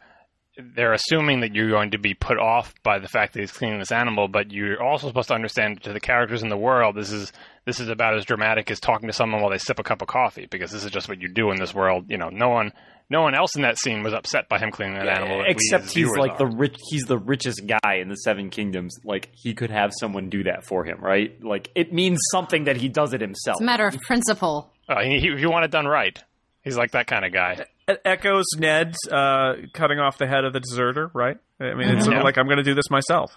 they're 0.75 0.93
assuming 0.93 1.41
that 1.41 1.55
you're 1.55 1.69
going 1.69 1.91
to 1.91 1.97
be 1.99 2.13
put 2.13 2.37
off 2.37 2.73
by 2.83 2.99
the 2.99 3.07
fact 3.07 3.33
that 3.33 3.39
he's 3.39 3.51
cleaning 3.51 3.77
this 3.77 3.91
animal 3.91 4.27
but 4.27 4.51
you're 4.51 4.81
also 4.81 5.07
supposed 5.07 5.27
to 5.27 5.35
understand 5.35 5.81
to 5.83 5.93
the 5.93 5.99
characters 5.99 6.41
in 6.41 6.49
the 6.49 6.57
world 6.57 6.95
this 6.95 7.11
is 7.11 7.31
this 7.65 7.79
is 7.79 7.87
about 7.87 8.17
as 8.17 8.25
dramatic 8.25 8.71
as 8.71 8.79
talking 8.79 9.07
to 9.07 9.13
someone 9.13 9.41
while 9.41 9.51
they 9.51 9.59
sip 9.59 9.77
a 9.77 9.83
cup 9.83 10.01
of 10.01 10.07
coffee 10.07 10.47
because 10.49 10.71
this 10.71 10.83
is 10.83 10.89
just 10.89 11.07
what 11.07 11.21
you 11.21 11.27
do 11.27 11.51
in 11.51 11.59
this 11.59 11.73
world 11.73 12.05
you 12.09 12.17
know 12.17 12.29
no 12.29 12.49
one 12.49 12.73
no 13.11 13.21
one 13.21 13.35
else 13.35 13.55
in 13.55 13.61
that 13.61 13.77
scene 13.77 14.01
was 14.01 14.13
upset 14.13 14.49
by 14.49 14.57
him 14.57 14.71
cleaning 14.71 14.95
that 14.95 15.07
animal 15.07 15.43
Except 15.45 15.83
as 15.83 15.91
he's 15.91 16.09
like 16.15 16.31
are. 16.31 16.37
the 16.37 16.45
rich. 16.45 16.77
He's 16.89 17.03
the 17.03 17.17
richest 17.17 17.61
guy 17.67 17.95
in 17.95 18.07
the 18.07 18.15
Seven 18.15 18.49
Kingdoms. 18.49 18.95
Like 19.03 19.27
he 19.33 19.53
could 19.53 19.69
have 19.69 19.91
someone 19.99 20.29
do 20.29 20.43
that 20.43 20.63
for 20.63 20.85
him, 20.85 21.01
right? 21.01 21.37
Like 21.43 21.71
it 21.75 21.91
means 21.91 22.19
something 22.31 22.63
that 22.63 22.77
he 22.77 22.87
does 22.87 23.11
it 23.11 23.19
himself. 23.19 23.55
It's 23.55 23.61
a 23.61 23.65
matter 23.65 23.85
of 23.85 23.99
principle. 24.07 24.71
Uh, 24.87 25.01
he, 25.03 25.19
he, 25.19 25.27
if 25.27 25.41
you 25.41 25.51
want 25.51 25.65
it 25.65 25.71
done 25.71 25.87
right 25.87 26.23
he's 26.63 26.77
like 26.77 26.91
that 26.91 27.07
kind 27.07 27.25
of 27.25 27.31
guy 27.33 27.65
It 27.87 28.01
echoes 28.05 28.45
Ned 28.57 28.95
uh, 29.11 29.53
cutting 29.73 29.99
off 29.99 30.17
the 30.17 30.27
head 30.27 30.45
of 30.45 30.53
the 30.53 30.59
deserter, 30.59 31.11
right? 31.13 31.37
I 31.59 31.73
mean, 31.73 31.89
it's 31.89 32.05
sort 32.05 32.17
of 32.17 32.23
like 32.23 32.37
I'm 32.37 32.45
going 32.45 32.57
to 32.57 32.63
do 32.63 32.73
this 32.73 32.89
myself. 32.89 33.35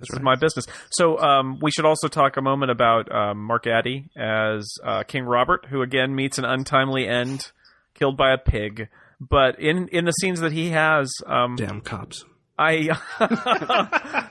This 0.00 0.08
is 0.12 0.20
my 0.20 0.34
business. 0.34 0.66
So 0.90 1.18
um, 1.18 1.58
we 1.62 1.70
should 1.70 1.84
also 1.84 2.08
talk 2.08 2.36
a 2.36 2.42
moment 2.42 2.70
about 2.72 3.12
um, 3.14 3.38
Mark 3.42 3.66
Addy 3.66 4.10
as 4.16 4.68
uh, 4.82 5.04
King 5.04 5.24
Robert, 5.24 5.66
who 5.70 5.82
again 5.82 6.14
meets 6.14 6.38
an 6.38 6.44
untimely 6.44 7.06
end, 7.06 7.52
killed 7.94 8.16
by 8.16 8.32
a 8.32 8.38
pig. 8.38 8.88
But 9.20 9.60
in 9.60 9.88
in 9.88 10.04
the 10.04 10.10
scenes 10.12 10.40
that 10.40 10.52
he 10.52 10.70
has, 10.70 11.12
um, 11.26 11.56
Damn 11.56 11.80
cops. 11.80 12.24
I 12.58 12.88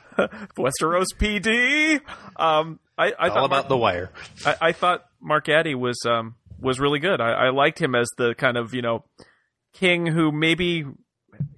Westeros 0.58 1.08
PD. 1.18 2.02
Um, 2.36 2.80
I, 2.98 3.12
I 3.18 3.30
All 3.30 3.36
thought 3.36 3.46
about 3.46 3.70
the 3.70 3.78
wire. 3.78 4.12
I, 4.46 4.56
I 4.62 4.72
thought 4.72 5.06
Mark 5.22 5.50
Addy 5.50 5.76
was 5.76 5.98
um, 6.06 6.36
was 6.64 6.80
really 6.80 7.00
good. 7.00 7.22
I, 7.22 7.32
I 7.32 7.50
liked 7.50 7.80
him 7.82 7.94
as 7.96 8.08
the 8.18 8.34
kind 8.36 8.58
of 8.58 8.74
you 8.74 8.82
know 8.82 9.04
king 9.74 10.06
who 10.08 10.32
maybe 10.32 10.86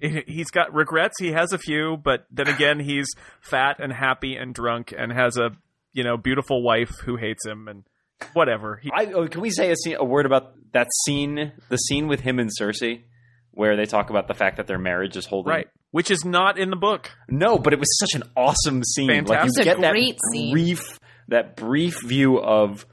he's 0.00 0.50
got 0.50 0.74
regrets. 0.74 1.14
He 1.20 1.32
has 1.32 1.52
a 1.52 1.58
few, 1.58 1.96
but 1.96 2.26
then 2.30 2.48
again, 2.48 2.80
he's 2.80 3.06
fat 3.40 3.76
and 3.78 3.92
happy 3.92 4.36
and 4.36 4.54
drunk 4.54 4.92
and 4.96 5.12
has 5.12 5.36
a 5.36 5.50
you 5.92 6.04
know 6.04 6.16
beautiful 6.16 6.62
wife 6.62 6.92
who 7.04 7.16
hates 7.16 7.44
him 7.46 7.68
and 7.68 7.84
whatever. 8.32 8.76
He, 8.82 8.90
I, 8.94 9.06
oh, 9.12 9.28
can 9.28 9.40
we 9.40 9.50
say 9.50 9.70
a, 9.70 9.76
scene, 9.76 9.96
a 9.98 10.04
word 10.04 10.26
about 10.26 10.54
that 10.72 10.88
scene? 11.04 11.52
The 11.68 11.76
scene 11.76 12.08
with 12.08 12.20
him 12.20 12.38
and 12.38 12.50
Cersei, 12.60 13.02
where 13.50 13.76
they 13.76 13.84
talk 13.84 14.10
about 14.10 14.28
the 14.28 14.34
fact 14.34 14.56
that 14.56 14.66
their 14.66 14.78
marriage 14.78 15.16
is 15.16 15.26
holding. 15.26 15.50
right, 15.50 15.68
which 15.90 16.10
is 16.10 16.24
not 16.24 16.58
in 16.58 16.70
the 16.70 16.76
book. 16.76 17.10
No, 17.28 17.58
but 17.58 17.72
it 17.72 17.78
was 17.78 17.88
such 17.98 18.14
an 18.14 18.22
awesome 18.36 18.82
scene. 18.84 19.08
Like 19.08 19.26
Fantastic. 19.26 19.44
you 19.44 19.48
It's 19.48 19.58
a 19.58 19.64
get 19.64 19.80
that 19.82 19.92
great 19.92 20.18
scene. 20.32 20.52
brief, 20.52 20.98
that 21.28 21.56
brief 21.56 22.00
view 22.02 22.38
of, 22.40 22.86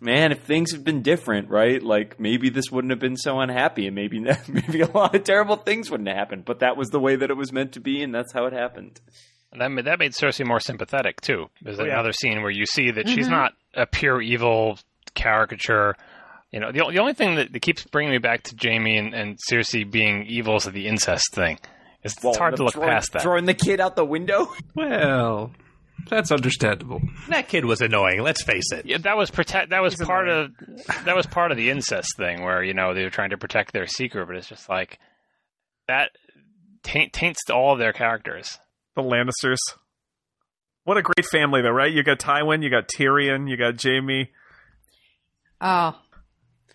man, 0.00 0.32
if 0.32 0.42
things 0.42 0.72
had 0.72 0.84
been 0.84 1.02
different, 1.02 1.48
right? 1.48 1.82
Like 1.82 2.20
maybe 2.20 2.50
this 2.50 2.70
wouldn't 2.70 2.90
have 2.90 3.00
been 3.00 3.16
so 3.16 3.40
unhappy, 3.40 3.86
and 3.86 3.94
maybe 3.94 4.20
maybe 4.48 4.80
a 4.80 4.90
lot 4.90 5.14
of 5.14 5.24
terrible 5.24 5.56
things 5.56 5.90
wouldn't 5.90 6.08
have 6.08 6.16
happened. 6.16 6.44
But 6.44 6.60
that 6.60 6.76
was 6.76 6.90
the 6.90 7.00
way 7.00 7.16
that 7.16 7.30
it 7.30 7.36
was 7.36 7.52
meant 7.52 7.72
to 7.72 7.80
be, 7.80 8.02
and 8.02 8.14
that's 8.14 8.32
how 8.32 8.46
it 8.46 8.52
happened. 8.52 9.00
And 9.52 9.60
that 9.60 9.68
made, 9.68 9.84
that 9.86 9.98
made 9.98 10.12
Cersei 10.12 10.44
more 10.44 10.60
sympathetic 10.60 11.20
too. 11.20 11.46
There's 11.62 11.80
oh, 11.80 11.84
yeah. 11.84 11.94
another 11.94 12.12
scene 12.12 12.42
where 12.42 12.50
you 12.50 12.66
see 12.66 12.90
that 12.90 13.08
she's 13.08 13.26
mm-hmm. 13.26 13.34
not 13.34 13.52
a 13.74 13.86
pure 13.86 14.20
evil 14.20 14.78
caricature. 15.14 15.96
You 16.50 16.60
know, 16.60 16.72
the, 16.72 16.84
the 16.90 16.98
only 16.98 17.14
thing 17.14 17.36
that, 17.36 17.52
that 17.52 17.60
keeps 17.60 17.84
bringing 17.84 18.12
me 18.12 18.18
back 18.18 18.42
to 18.44 18.56
Jaime 18.60 18.96
and, 18.96 19.14
and 19.14 19.38
Cersei 19.50 19.90
being 19.90 20.26
evil 20.26 20.56
is 20.56 20.64
the 20.64 20.86
incest 20.86 21.32
thing. 21.32 21.58
It's, 22.02 22.22
it's 22.22 22.36
hard 22.36 22.56
to 22.56 22.64
look 22.64 22.74
throwing, 22.74 22.90
past 22.90 23.12
that. 23.12 23.22
Throwing 23.22 23.46
the 23.46 23.54
kid 23.54 23.80
out 23.80 23.96
the 23.96 24.04
window. 24.04 24.52
Well, 24.74 25.52
that's 26.08 26.30
understandable. 26.30 27.00
That 27.28 27.48
kid 27.48 27.64
was 27.64 27.80
annoying. 27.80 28.22
Let's 28.22 28.42
face 28.42 28.72
it. 28.72 28.86
Yeah, 28.86 28.98
that 28.98 29.16
was 29.16 29.30
protect. 29.30 29.70
That 29.70 29.82
was 29.82 29.96
part 29.96 30.28
of 30.28 30.52
that 31.04 31.16
was 31.16 31.26
part 31.26 31.50
of 31.50 31.56
the 31.56 31.70
incest 31.70 32.16
thing, 32.16 32.42
where 32.42 32.62
you 32.62 32.74
know 32.74 32.94
they 32.94 33.02
were 33.02 33.10
trying 33.10 33.30
to 33.30 33.38
protect 33.38 33.72
their 33.72 33.86
secret, 33.86 34.26
but 34.26 34.36
it's 34.36 34.48
just 34.48 34.68
like 34.68 34.98
that 35.88 36.10
taint, 36.82 37.12
taints 37.12 37.40
all 37.52 37.72
of 37.72 37.78
their 37.78 37.92
characters. 37.92 38.58
The 38.94 39.02
Lannisters. 39.02 39.58
What 40.84 40.96
a 40.96 41.02
great 41.02 41.26
family, 41.32 41.62
though, 41.62 41.70
right? 41.70 41.92
You 41.92 42.04
got 42.04 42.20
Tywin, 42.20 42.62
you 42.62 42.70
got 42.70 42.88
Tyrion, 42.88 43.50
you 43.50 43.56
got 43.56 43.82
Jaime. 43.82 44.30
Oh, 45.60 45.98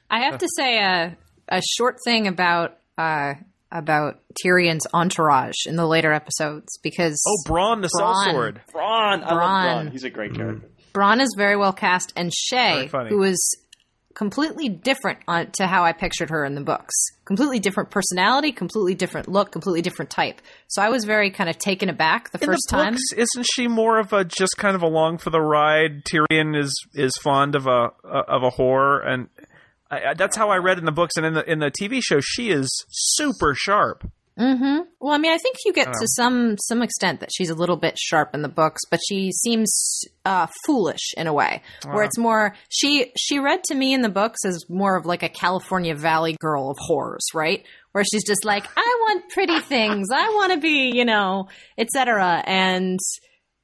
I 0.09 0.19
have 0.19 0.39
to 0.39 0.47
say 0.57 0.79
a 0.79 1.17
a 1.47 1.61
short 1.77 1.97
thing 2.03 2.27
about 2.27 2.77
uh 2.97 3.35
about 3.71 4.19
Tyrion's 4.45 4.85
entourage 4.93 5.65
in 5.65 5.75
the 5.75 5.87
later 5.87 6.11
episodes 6.13 6.77
because 6.83 7.21
Oh, 7.27 7.49
Bronn 7.51 7.81
the 7.81 7.89
Bronn. 7.99 8.25
Sellsword. 8.25 8.57
Bronn, 8.73 9.23
I 9.23 9.33
love 9.33 9.85
Bronn. 9.87 9.91
He's 9.91 10.03
a 10.03 10.09
great 10.09 10.33
character. 10.35 10.67
Bronn 10.93 11.21
is 11.21 11.33
very 11.37 11.55
well 11.55 11.71
cast, 11.73 12.11
and 12.17 12.31
Very 12.51 12.87
Shae, 12.87 12.89
funny. 12.89 13.09
who 13.11 13.23
is 13.23 13.57
completely 14.13 14.67
different 14.67 15.19
on, 15.25 15.49
to 15.53 15.65
how 15.65 15.85
I 15.85 15.93
pictured 15.93 16.29
her 16.31 16.43
in 16.43 16.53
the 16.53 16.59
books. 16.61 16.93
Completely 17.23 17.59
different 17.59 17.91
personality, 17.91 18.51
completely 18.51 18.93
different 18.93 19.29
look, 19.29 19.53
completely 19.53 19.81
different 19.81 20.11
type. 20.11 20.41
So 20.67 20.81
I 20.81 20.89
was 20.89 21.05
very 21.05 21.31
kind 21.31 21.49
of 21.49 21.57
taken 21.57 21.87
aback 21.87 22.29
the 22.31 22.39
In 22.39 22.45
first 22.45 22.63
the 22.69 22.75
time. 22.75 22.93
books, 22.93 23.03
isn't 23.15 23.47
she 23.53 23.69
more 23.69 23.99
of 23.99 24.11
a 24.11 24.25
just 24.25 24.57
kind 24.57 24.75
of 24.75 24.81
along 24.81 25.19
for 25.19 25.29
the 25.29 25.39
ride? 25.39 26.03
Tyrion 26.03 26.57
is 26.59 26.73
is 26.93 27.13
fond 27.23 27.55
of 27.55 27.67
a 27.67 27.91
of 28.03 28.43
a 28.43 28.51
whore, 28.51 29.07
and 29.07 29.29
I, 29.91 30.13
that's 30.15 30.37
how 30.37 30.49
I 30.49 30.57
read 30.57 30.77
in 30.77 30.85
the 30.85 30.91
books. 30.91 31.17
And 31.17 31.25
in 31.25 31.33
the 31.33 31.51
in 31.51 31.59
the 31.59 31.71
TV 31.71 31.99
show, 32.01 32.19
she 32.21 32.49
is 32.49 32.85
super 32.89 33.53
sharp. 33.55 34.09
Mm-hmm. 34.39 34.79
Well, 34.99 35.13
I 35.13 35.17
mean, 35.17 35.31
I 35.31 35.37
think 35.37 35.57
you 35.65 35.73
get 35.73 35.91
to 35.91 36.07
some 36.15 36.55
some 36.57 36.81
extent 36.81 37.19
that 37.19 37.29
she's 37.35 37.49
a 37.49 37.53
little 37.53 37.75
bit 37.75 37.97
sharp 37.99 38.33
in 38.33 38.41
the 38.41 38.49
books, 38.49 38.81
but 38.89 38.99
she 39.07 39.31
seems 39.31 40.03
uh, 40.25 40.47
foolish 40.65 41.13
in 41.17 41.27
a 41.27 41.33
way, 41.33 41.61
where 41.85 42.03
it's 42.03 42.17
more 42.17 42.55
she 42.69 43.11
she 43.17 43.39
read 43.39 43.63
to 43.65 43.75
me 43.75 43.93
in 43.93 44.01
the 44.01 44.09
books 44.09 44.45
as 44.45 44.63
more 44.69 44.95
of 44.97 45.05
like 45.05 45.21
a 45.21 45.29
California 45.29 45.95
Valley 45.95 46.37
girl 46.39 46.71
of 46.71 46.77
horrors, 46.79 47.25
right? 47.33 47.65
Where 47.91 48.05
she's 48.05 48.25
just 48.25 48.45
like, 48.45 48.65
I 48.77 48.97
want 49.01 49.29
pretty 49.29 49.59
things, 49.59 50.07
I 50.11 50.29
want 50.29 50.53
to 50.53 50.59
be, 50.59 50.91
you 50.95 51.03
know, 51.03 51.49
etc. 51.77 52.41
And 52.45 52.99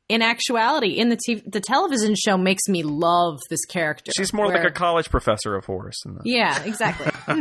in 0.09 0.21
actuality, 0.21 0.91
in 0.91 1.09
the 1.09 1.17
t- 1.17 1.43
the 1.45 1.59
television 1.59 2.15
show 2.15 2.37
makes 2.37 2.67
me 2.69 2.81
love 2.81 3.39
this 3.49 3.65
character. 3.65 4.11
She's 4.15 4.33
more 4.33 4.47
like 4.47 4.63
a 4.63 4.71
college 4.71 5.09
professor 5.09 5.55
of 5.55 5.65
horse. 5.65 6.01
Yeah, 6.23 6.63
exactly. 6.63 7.11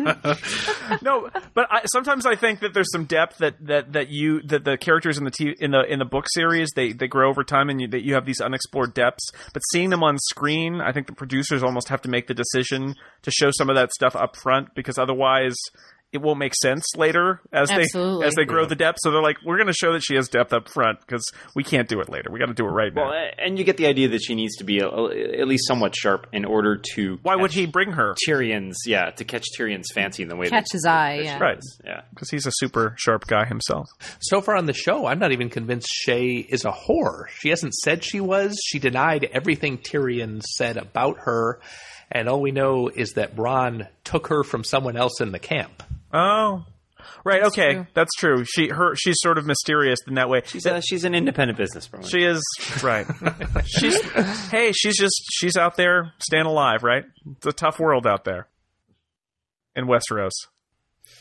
no, 1.02 1.30
but 1.54 1.66
I, 1.70 1.82
sometimes 1.92 2.26
I 2.26 2.34
think 2.34 2.60
that 2.60 2.74
there's 2.74 2.90
some 2.90 3.04
depth 3.04 3.38
that, 3.38 3.54
that, 3.66 3.92
that 3.92 4.08
you 4.08 4.42
that 4.42 4.64
the 4.64 4.76
characters 4.76 5.16
in 5.16 5.24
the 5.24 5.30
t- 5.30 5.56
in 5.60 5.70
the 5.70 5.82
in 5.82 6.00
the 6.00 6.04
book 6.04 6.26
series 6.34 6.70
they, 6.74 6.92
they 6.92 7.06
grow 7.06 7.28
over 7.30 7.44
time 7.44 7.70
and 7.70 7.80
you, 7.80 7.88
that 7.88 8.04
you 8.04 8.14
have 8.14 8.26
these 8.26 8.40
unexplored 8.40 8.94
depths. 8.94 9.30
But 9.52 9.62
seeing 9.70 9.90
them 9.90 10.02
on 10.02 10.18
screen, 10.18 10.80
I 10.80 10.92
think 10.92 11.06
the 11.06 11.14
producers 11.14 11.62
almost 11.62 11.88
have 11.88 12.02
to 12.02 12.08
make 12.08 12.26
the 12.26 12.34
decision 12.34 12.96
to 13.22 13.30
show 13.30 13.50
some 13.52 13.70
of 13.70 13.76
that 13.76 13.92
stuff 13.92 14.16
up 14.16 14.34
front 14.34 14.74
because 14.74 14.98
otherwise 14.98 15.54
it 16.16 16.22
won't 16.22 16.38
make 16.38 16.54
sense 16.54 16.84
later 16.96 17.40
as 17.52 17.70
Absolutely. 17.70 18.22
they 18.22 18.26
as 18.26 18.34
they 18.34 18.44
grow 18.44 18.66
the 18.66 18.74
depth. 18.74 18.98
So 19.02 19.10
they're 19.10 19.22
like, 19.22 19.36
we're 19.44 19.56
going 19.56 19.68
to 19.68 19.72
show 19.72 19.92
that 19.92 20.00
she 20.02 20.16
has 20.16 20.28
depth 20.28 20.52
up 20.52 20.68
front 20.68 20.98
because 21.00 21.24
we 21.54 21.62
can't 21.62 21.88
do 21.88 22.00
it 22.00 22.08
later. 22.08 22.30
We 22.32 22.38
got 22.40 22.46
to 22.46 22.54
do 22.54 22.64
it 22.66 22.70
right 22.70 22.92
now. 22.92 23.04
Well, 23.10 23.12
a- 23.12 23.40
and 23.40 23.58
you 23.58 23.64
get 23.64 23.76
the 23.76 23.86
idea 23.86 24.08
that 24.08 24.20
she 24.22 24.34
needs 24.34 24.56
to 24.56 24.64
be 24.64 24.80
a, 24.80 24.88
a- 24.88 25.40
at 25.40 25.46
least 25.46 25.66
somewhat 25.68 25.94
sharp 25.96 26.26
in 26.32 26.44
order 26.44 26.80
to. 26.94 27.18
Why 27.22 27.36
would 27.36 27.52
he 27.52 27.66
bring 27.66 27.92
her? 27.92 28.14
Tyrion's? 28.28 28.76
Yeah, 28.86 29.10
to 29.10 29.24
catch 29.24 29.44
Tyrion's 29.58 29.90
fancy 29.94 30.22
in 30.22 30.28
the 30.28 30.36
way 30.36 30.48
Catch 30.48 30.64
that, 30.64 30.72
his 30.72 30.84
eye, 30.86 31.16
that 31.18 31.24
yeah. 31.24 31.36
she 31.36 31.42
Right. 31.42 31.58
Yeah. 31.84 32.00
Because 32.10 32.30
he's 32.30 32.46
a 32.46 32.52
super 32.54 32.94
sharp 32.98 33.26
guy 33.26 33.44
himself. 33.44 33.86
So 34.20 34.40
far 34.40 34.56
on 34.56 34.66
the 34.66 34.72
show, 34.72 35.06
I'm 35.06 35.18
not 35.18 35.32
even 35.32 35.50
convinced 35.50 35.88
Shae 36.06 36.46
is 36.48 36.64
a 36.64 36.72
whore. 36.72 37.28
She 37.28 37.50
hasn't 37.50 37.74
said 37.74 38.02
she 38.02 38.20
was. 38.20 38.58
She 38.64 38.78
denied 38.78 39.28
everything 39.32 39.78
Tyrion 39.78 40.42
said 40.42 40.76
about 40.76 41.18
her. 41.20 41.60
And 42.10 42.28
all 42.28 42.40
we 42.40 42.52
know 42.52 42.88
is 42.88 43.14
that 43.14 43.34
Bronn 43.34 43.88
took 44.04 44.28
her 44.28 44.44
from 44.44 44.62
someone 44.64 44.96
else 44.96 45.20
in 45.20 45.32
the 45.32 45.38
camp. 45.40 45.82
Oh. 46.12 46.64
Right. 47.24 47.42
That's 47.42 47.58
okay, 47.58 47.74
true. 47.74 47.86
that's 47.94 48.14
true. 48.18 48.44
She 48.44 48.68
her 48.68 48.94
she's 48.96 49.16
sort 49.18 49.38
of 49.38 49.46
mysterious 49.46 49.98
in 50.06 50.14
that 50.14 50.28
way. 50.28 50.42
She's 50.44 50.66
a, 50.66 50.80
she's 50.80 51.04
an 51.04 51.14
independent 51.14 51.58
businesswoman. 51.58 52.08
She 52.08 52.24
is 52.24 52.42
right. 52.82 53.06
she's 53.66 54.00
hey, 54.48 54.72
she's 54.72 54.96
just 54.96 55.14
she's 55.32 55.56
out 55.56 55.76
there 55.76 56.12
staying 56.18 56.46
alive, 56.46 56.82
right? 56.82 57.04
It's 57.36 57.46
a 57.46 57.52
tough 57.52 57.78
world 57.78 58.06
out 58.06 58.24
there 58.24 58.48
in 59.74 59.86
Westeros. 59.86 60.32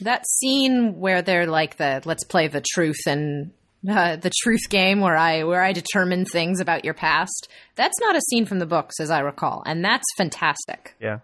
That 0.02 0.26
scene 0.28 1.00
where 1.00 1.22
they're 1.22 1.46
like 1.48 1.78
the 1.78 2.02
let's 2.06 2.24
play 2.24 2.48
the 2.48 2.64
truth 2.74 3.00
and 3.06 3.52
uh, 3.90 4.16
the 4.16 4.32
truth 4.44 4.70
game 4.70 5.00
where 5.02 5.18
I 5.18 5.44
where 5.44 5.62
I 5.62 5.72
determine 5.74 6.26
things 6.26 6.60
about 6.60 6.86
your 6.86 6.94
past. 6.94 7.48
That's 7.76 8.00
not 8.00 8.16
a 8.16 8.22
scene 8.22 8.46
from 8.46 8.60
the 8.60 8.66
books, 8.66 9.00
as 9.00 9.12
I 9.12 9.20
recall, 9.20 9.64
and 9.66 9.84
that's 9.84 10.06
fantastic. 10.18 10.96
Yeah. 11.00 11.20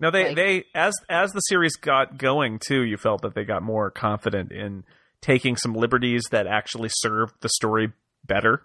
No, 0.00 0.10
they 0.10 0.28
Like- 0.28 0.36
they 0.36 0.64
as 0.74 0.94
as 1.08 1.32
the 1.32 1.40
series 1.40 1.76
got 1.76 2.18
going 2.18 2.58
too, 2.58 2.82
you 2.82 2.96
felt 2.96 3.22
that 3.22 3.34
they 3.34 3.44
got 3.44 3.62
more 3.62 3.90
confident 3.90 4.50
in 4.50 4.84
taking 5.20 5.56
some 5.56 5.74
liberties 5.74 6.24
that 6.30 6.46
actually 6.46 6.88
served 6.90 7.34
the 7.40 7.50
story 7.50 7.92
better. 8.24 8.62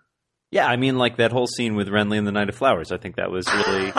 Yeah, 0.52 0.68
I 0.68 0.78
mean, 0.78 0.98
like 0.98 1.18
that 1.18 1.34
whole 1.34 1.48
scene 1.48 1.76
with 1.76 1.90
Renly 1.90 2.18
and 2.18 2.26
the 2.26 2.32
Knight 2.32 2.48
of 2.48 2.56
Flowers. 2.56 2.92
I 2.92 2.98
think 2.98 3.18
that 3.18 3.30
was 3.30 3.46
really. 3.48 3.88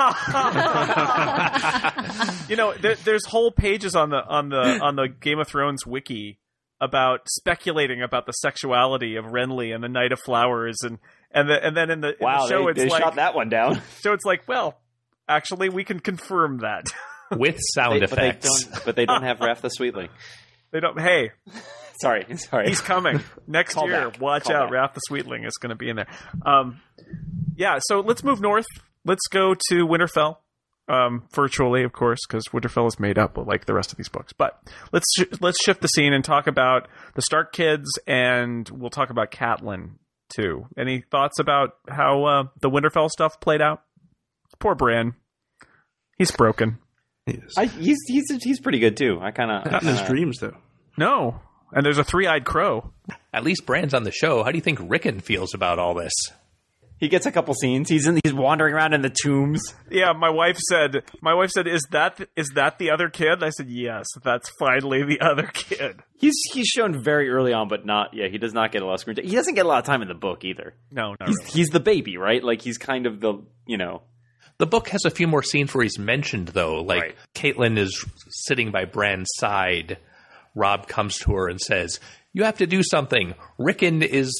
you 2.48 2.56
know, 2.56 2.72
there, 2.80 2.94
there's 3.04 3.26
whole 3.26 3.50
pages 3.50 3.94
on 3.94 4.10
the 4.10 4.24
on 4.24 4.48
the 4.48 4.78
on 4.80 4.96
the 4.96 5.08
Game 5.08 5.38
of 5.38 5.48
Thrones 5.48 5.84
wiki 5.84 6.38
about 6.80 7.20
speculating 7.28 8.02
about 8.02 8.26
the 8.26 8.32
sexuality 8.32 9.16
of 9.16 9.26
Renly 9.26 9.74
and 9.74 9.82
the 9.82 9.88
Knight 9.88 10.12
of 10.12 10.20
Flowers, 10.20 10.76
and 10.82 10.98
and 11.30 11.48
the, 11.48 11.62
and 11.62 11.76
then 11.76 11.90
in 11.90 12.00
the, 12.00 12.10
in 12.10 12.16
the 12.20 12.46
show 12.48 12.64
they, 12.64 12.70
it's 12.70 12.80
they 12.80 12.88
like 12.88 13.02
shot 13.02 13.16
that 13.16 13.34
one 13.34 13.48
down. 13.48 13.80
so 14.00 14.12
it's 14.12 14.24
like 14.24 14.46
well, 14.48 14.78
actually 15.28 15.68
we 15.68 15.84
can 15.84 16.00
confirm 16.00 16.58
that 16.58 16.84
with 17.32 17.56
sound 17.74 17.96
They- 17.96 18.00
but 18.06 18.10
they 18.10 18.28
effects. 18.28 18.64
don't. 18.64 18.84
But 18.84 18.96
they 18.96 19.06
don't 19.06 19.22
have 19.22 19.40
Raff 19.40 19.62
the 19.62 19.68
Sweetling. 19.70 20.08
they 20.72 20.80
don't. 20.80 20.98
Hey, 21.00 21.32
Sorry, 22.02 22.26
sorry. 22.36 22.68
He's 22.68 22.82
coming 22.82 23.20
next 23.46 23.72
Call 23.72 23.88
year. 23.88 24.10
back. 24.10 24.20
Watch 24.20 24.44
Call 24.44 24.54
out, 24.56 24.64
back. 24.64 24.72
Ralph 24.72 24.92
the 24.92 25.00
Sweetling 25.08 25.46
is 25.46 25.54
going 25.54 25.70
to 25.70 25.76
be 25.76 25.88
in 25.88 25.96
there. 25.96 26.08
Um, 26.44 26.82
yeah, 27.56 27.78
so 27.80 28.00
let's 28.00 28.22
move 28.22 28.38
north. 28.38 28.66
Let's 29.06 29.26
go 29.30 29.54
to 29.70 29.86
Winterfell. 29.86 30.36
Um, 30.88 31.24
virtually, 31.34 31.84
of 31.84 31.92
course, 31.92 32.18
because 32.28 32.44
Winterfell 32.52 32.86
is 32.86 33.00
made 33.00 33.18
up 33.18 33.38
like 33.38 33.64
the 33.64 33.72
rest 33.72 33.92
of 33.92 33.96
these 33.96 34.10
books. 34.10 34.34
But 34.34 34.62
let's 34.92 35.06
sh- 35.16 35.40
let's 35.40 35.56
shift 35.64 35.80
the 35.80 35.88
scene 35.88 36.12
and 36.12 36.22
talk 36.22 36.46
about 36.46 36.86
the 37.14 37.22
Stark 37.22 37.52
kids, 37.54 37.88
and 38.06 38.68
we'll 38.68 38.90
talk 38.90 39.08
about 39.08 39.30
Catelyn 39.30 39.92
too. 40.28 40.66
Any 40.76 41.00
thoughts 41.10 41.38
about 41.38 41.76
how 41.88 42.24
uh, 42.24 42.42
the 42.60 42.68
Winterfell 42.68 43.08
stuff 43.08 43.40
played 43.40 43.62
out? 43.62 43.82
Poor 44.58 44.74
Bran, 44.74 45.14
he's 46.18 46.30
broken. 46.30 46.76
Yes. 47.32 47.54
I, 47.56 47.66
he's 47.66 47.98
he's 48.06 48.24
he's 48.42 48.60
pretty 48.60 48.78
good 48.78 48.96
too. 48.96 49.18
I 49.20 49.32
kind 49.32 49.50
of 49.50 49.70
Not 49.70 49.82
in 49.82 49.88
his 49.88 50.02
dreams, 50.02 50.38
though. 50.38 50.56
No, 50.96 51.40
and 51.72 51.84
there's 51.84 51.98
a 51.98 52.04
three-eyed 52.04 52.44
crow. 52.44 52.92
At 53.32 53.42
least 53.42 53.66
Bran's 53.66 53.94
on 53.94 54.04
the 54.04 54.12
show. 54.12 54.44
How 54.44 54.52
do 54.52 54.58
you 54.58 54.62
think 54.62 54.78
Rickon 54.80 55.20
feels 55.20 55.52
about 55.52 55.78
all 55.80 55.94
this? 55.94 56.12
he 56.98 57.08
gets 57.08 57.26
a 57.26 57.32
couple 57.32 57.52
scenes. 57.54 57.88
He's 57.88 58.06
in. 58.06 58.20
He's 58.24 58.32
wandering 58.32 58.74
around 58.74 58.94
in 58.94 59.02
the 59.02 59.10
tombs. 59.10 59.60
Yeah, 59.90 60.12
my 60.12 60.30
wife 60.30 60.56
said. 60.70 61.02
My 61.20 61.34
wife 61.34 61.50
said, 61.50 61.66
"Is 61.66 61.82
that 61.90 62.20
is 62.36 62.48
that 62.54 62.78
the 62.78 62.90
other 62.90 63.08
kid?" 63.10 63.42
I 63.42 63.50
said, 63.50 63.68
"Yes, 63.68 64.06
that's 64.22 64.48
finally 64.58 65.02
the 65.04 65.20
other 65.20 65.50
kid." 65.52 66.00
He's 66.18 66.34
he's 66.52 66.66
shown 66.68 67.02
very 67.02 67.28
early 67.28 67.52
on, 67.52 67.68
but 67.68 67.84
not. 67.84 68.14
Yeah, 68.14 68.28
he 68.28 68.38
does 68.38 68.54
not 68.54 68.72
get 68.72 68.82
a 68.82 68.86
lot 68.86 68.94
of 68.94 69.00
screen 69.00 69.16
time. 69.16 69.26
He 69.26 69.34
doesn't 69.34 69.54
get 69.54 69.66
a 69.66 69.68
lot 69.68 69.78
of 69.80 69.84
time 69.84 70.00
in 70.00 70.08
the 70.08 70.14
book 70.14 70.44
either. 70.44 70.74
No, 70.90 71.16
not 71.20 71.28
He's 71.28 71.38
really. 71.38 71.50
he's 71.50 71.68
the 71.68 71.80
baby, 71.80 72.16
right? 72.16 72.42
Like 72.42 72.62
he's 72.62 72.78
kind 72.78 73.06
of 73.06 73.20
the 73.20 73.42
you 73.66 73.76
know. 73.76 74.02
The 74.58 74.66
book 74.66 74.88
has 74.88 75.04
a 75.04 75.10
few 75.10 75.26
more 75.26 75.42
scenes 75.42 75.74
where 75.74 75.82
he's 75.82 75.98
mentioned, 75.98 76.48
though. 76.48 76.82
Like 76.82 77.02
Right. 77.02 77.16
Catelyn 77.34 77.78
is 77.78 78.04
sitting 78.28 78.70
by 78.70 78.84
Bran's 78.86 79.28
side. 79.36 79.98
Robb 80.54 80.88
comes 80.88 81.18
to 81.18 81.32
her 81.34 81.48
and 81.48 81.60
says, 81.60 82.00
"You 82.32 82.44
have 82.44 82.58
to 82.58 82.66
do 82.66 82.82
something. 82.82 83.34
Rickon 83.58 84.02
is 84.02 84.32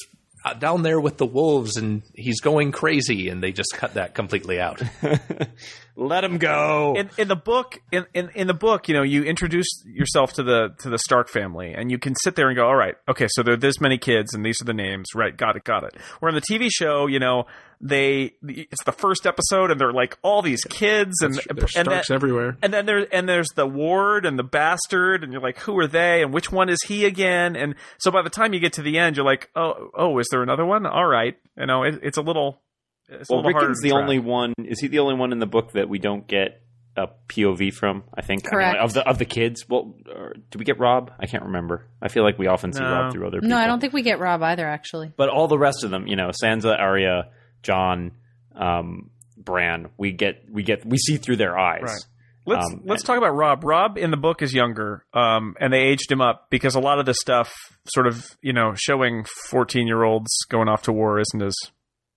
uh, 0.45 0.55
down 0.55 0.83
there 0.83 0.99
with 0.99 1.19
the 1.19 1.27
wolves, 1.27 1.77
and 1.77 2.03
he's 2.15 2.41
going 2.41 2.73
crazy." 2.73 3.29
And 3.29 3.43
they 3.43 3.53
just 3.53 3.75
cut 3.75 3.95
that 3.95 4.15
completely 4.15 4.59
out. 4.59 4.83
Let 5.99 6.25
him 6.25 6.37
go. 6.37 6.95
In, 6.97 7.09
in 7.17 7.29
the 7.29 7.37
book, 7.37 7.81
in, 7.91 8.05
in 8.13 8.29
in 8.35 8.47
the 8.47 8.55
book, 8.55 8.87
you 8.89 8.95
know, 8.95 9.03
you 9.03 9.25
introduce 9.25 9.67
yourself 9.87 10.35
to 10.35 10.43
the 10.43 10.75
to 10.81 10.91
the 10.91 10.99
Stark 10.99 11.29
family, 11.31 11.73
and 11.73 11.91
you 11.91 11.99
can 11.99 12.15
sit 12.17 12.37
there 12.37 12.49
and 12.49 12.57
go, 12.57 12.67
"All 12.67 12.77
right, 12.77 12.97
okay, 13.09 13.27
so 13.31 13.43
there 13.43 13.55
are 13.55 13.59
this 13.59 13.81
many 13.81 13.97
kids, 13.97 14.35
and 14.35 14.45
these 14.45 14.61
are 14.61 14.67
the 14.67 14.75
names, 14.75 15.07
right? 15.15 15.35
Got 15.35 15.57
it, 15.57 15.65
got 15.65 15.85
it." 15.85 15.97
Where 16.21 16.29
in 16.29 16.35
the 16.35 16.43
TV 16.43 16.69
show, 16.71 17.07
you 17.07 17.19
know, 17.19 17.47
they 17.81 18.35
it's 18.47 18.85
the 18.85 18.93
first 18.93 19.27
episode, 19.27 19.71
and 19.71 19.81
they're 19.81 19.93
like 19.93 20.19
all 20.21 20.43
these 20.43 20.63
kids, 20.65 21.15
and 21.23 21.35
There's 21.35 21.47
and 21.77 21.87
Starks 21.87 22.09
that- 22.09 22.15
everywhere. 22.15 22.59
And 22.61 22.75
then 22.75 22.85
there 22.85 23.07
and 23.11 23.27
there's 23.27 23.49
the 23.55 23.67
ward 23.67 24.27
and 24.27 24.39
the 24.39 24.45
bastard, 24.45 25.25
and 25.25 25.33
you're 25.33 25.43
like, 25.43 25.61
who 25.61 25.79
are 25.79 25.87
they, 25.87 26.23
and 26.23 26.31
which 26.33 26.53
one 26.53 26.69
is 26.69 26.83
he 26.83 27.07
again? 27.07 27.57
And 27.57 27.75
so 27.97 28.11
by 28.11 28.21
the 28.21 28.31
time 28.31 28.53
you 28.53 28.61
get 28.61 28.75
to 28.75 28.83
the 28.83 28.99
end, 28.99 29.17
you're 29.17 29.25
like, 29.25 29.49
oh, 29.57 29.91
oh, 29.95 30.19
is 30.19 30.27
there 30.31 30.43
another 30.43 30.67
one? 30.67 30.85
All 30.85 31.07
right, 31.07 31.39
you 31.57 31.65
know, 31.67 31.85
it, 31.85 32.01
it's 32.03 32.19
a 32.19 32.23
little. 32.23 32.61
It's 33.09 33.29
well, 33.31 33.39
little 33.39 33.53
harder 33.53 33.69
Rickon's 33.69 33.81
the 33.83 33.91
track. 33.91 34.03
only 34.03 34.19
one. 34.19 34.55
Is 34.59 34.81
he 34.81 34.89
the 34.89 34.99
only 34.99 35.15
one 35.15 35.33
in 35.33 35.39
the 35.39 35.47
book 35.47 35.73
that 35.73 35.89
we 35.89 35.99
don't 35.99 36.27
get 36.27 36.63
a 36.97 37.07
POV 37.29 37.73
from? 37.73 38.05
I 38.13 38.23
think 38.23 38.43
I 38.53 38.57
mean, 38.57 38.65
Correct. 38.73 38.79
of 38.79 38.93
the 38.95 39.09
of 39.09 39.19
the 39.19 39.25
kids. 39.25 39.69
Well, 39.69 39.95
or, 40.13 40.35
do 40.51 40.59
we 40.59 40.65
get 40.65 40.79
Robb? 40.81 41.13
I 41.21 41.27
can't 41.27 41.45
remember. 41.45 41.87
I 42.03 42.09
feel 42.09 42.25
like 42.25 42.39
we 42.39 42.47
often 42.49 42.73
see 42.73 42.81
No. 42.81 42.91
Robb 42.91 43.13
through 43.13 43.27
other 43.27 43.39
people. 43.41 43.51
No, 43.51 43.59
I 43.59 43.67
don't 43.67 43.81
think 43.81 43.93
we 43.93 44.03
get 44.03 44.19
Robb 44.19 44.43
either. 44.43 44.67
Actually, 44.67 45.13
But 45.17 45.29
all 45.29 45.47
the 45.49 45.59
rest 45.59 45.85
of 45.85 45.91
them, 45.91 46.07
you 46.07 46.17
know, 46.17 46.31
Sansa, 46.43 46.77
Arya, 46.79 47.31
Jon, 47.63 48.13
um, 48.55 49.11
Bran, 49.37 49.89
we 49.97 50.13
get 50.13 50.45
we 50.51 50.63
get 50.65 50.85
we 50.85 50.97
see 50.99 51.17
through 51.17 51.37
their 51.37 51.57
eyes. 51.59 51.83
Right. 51.83 52.07
Let's 52.49 52.67
Um, 52.73 52.83
let's 52.85 53.03
talk 53.03 53.19
about 53.19 53.35
Robb. 53.35 53.65
Robb 53.65 53.99
in 53.99 54.11
the 54.13 54.17
book 54.17 54.41
is 54.41 54.55
younger, 54.55 55.05
um, 55.13 55.55
and 55.61 55.73
they 55.73 55.81
aged 55.81 56.11
him 56.11 56.21
up 56.21 56.47
because 56.49 56.75
a 56.77 56.81
lot 56.81 56.99
of 57.01 57.07
this 57.07 57.17
stuff, 57.21 57.53
sort 57.89 58.07
of, 58.07 58.25
you 58.41 58.53
know, 58.53 58.73
showing 58.77 59.25
fourteen 59.49 59.87
year 59.89 60.03
olds 60.05 60.31
going 60.49 60.69
off 60.69 60.83
to 60.83 60.93
war 60.93 61.21
isn't 61.21 61.43
as 61.43 61.55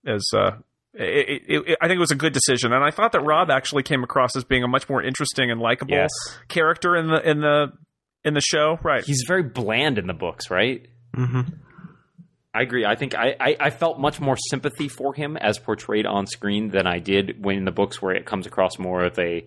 as. 0.06 0.24
Uh, 0.34 0.52
it, 0.94 1.42
it, 1.48 1.62
it, 1.70 1.78
I 1.80 1.86
think 1.86 1.96
it 1.96 2.00
was 2.00 2.10
a 2.10 2.16
good 2.16 2.32
decision, 2.32 2.72
and 2.72 2.82
I 2.84 2.90
thought 2.90 3.12
that 3.12 3.20
Robb 3.20 3.50
actually 3.50 3.82
came 3.82 4.02
across 4.02 4.36
as 4.36 4.44
being 4.44 4.64
a 4.64 4.68
much 4.68 4.88
more 4.88 5.02
interesting 5.02 5.50
and 5.50 5.60
likable 5.60 5.94
Yes. 5.94 6.10
character 6.48 6.96
in 6.96 7.06
the 7.08 7.20
in 7.28 7.40
the 7.40 7.72
in 8.24 8.34
the 8.34 8.40
show. 8.40 8.78
Right? 8.82 9.04
He's 9.04 9.24
very 9.26 9.42
bland 9.42 9.98
in 9.98 10.06
the 10.06 10.14
books, 10.14 10.50
right? 10.50 10.86
hmm 11.14 11.40
I 12.52 12.62
agree. 12.62 12.84
I 12.84 12.96
think 12.96 13.14
I, 13.14 13.36
I, 13.38 13.56
I 13.60 13.70
felt 13.70 14.00
much 14.00 14.18
more 14.20 14.36
sympathy 14.36 14.88
for 14.88 15.14
him 15.14 15.36
as 15.36 15.60
portrayed 15.60 16.04
on 16.04 16.26
screen 16.26 16.70
than 16.70 16.84
I 16.84 16.98
did 16.98 17.44
when 17.44 17.56
in 17.58 17.64
the 17.64 17.70
books 17.70 18.02
where 18.02 18.12
it 18.12 18.26
comes 18.26 18.44
across 18.44 18.76
more 18.76 19.04
of 19.04 19.16
a 19.20 19.46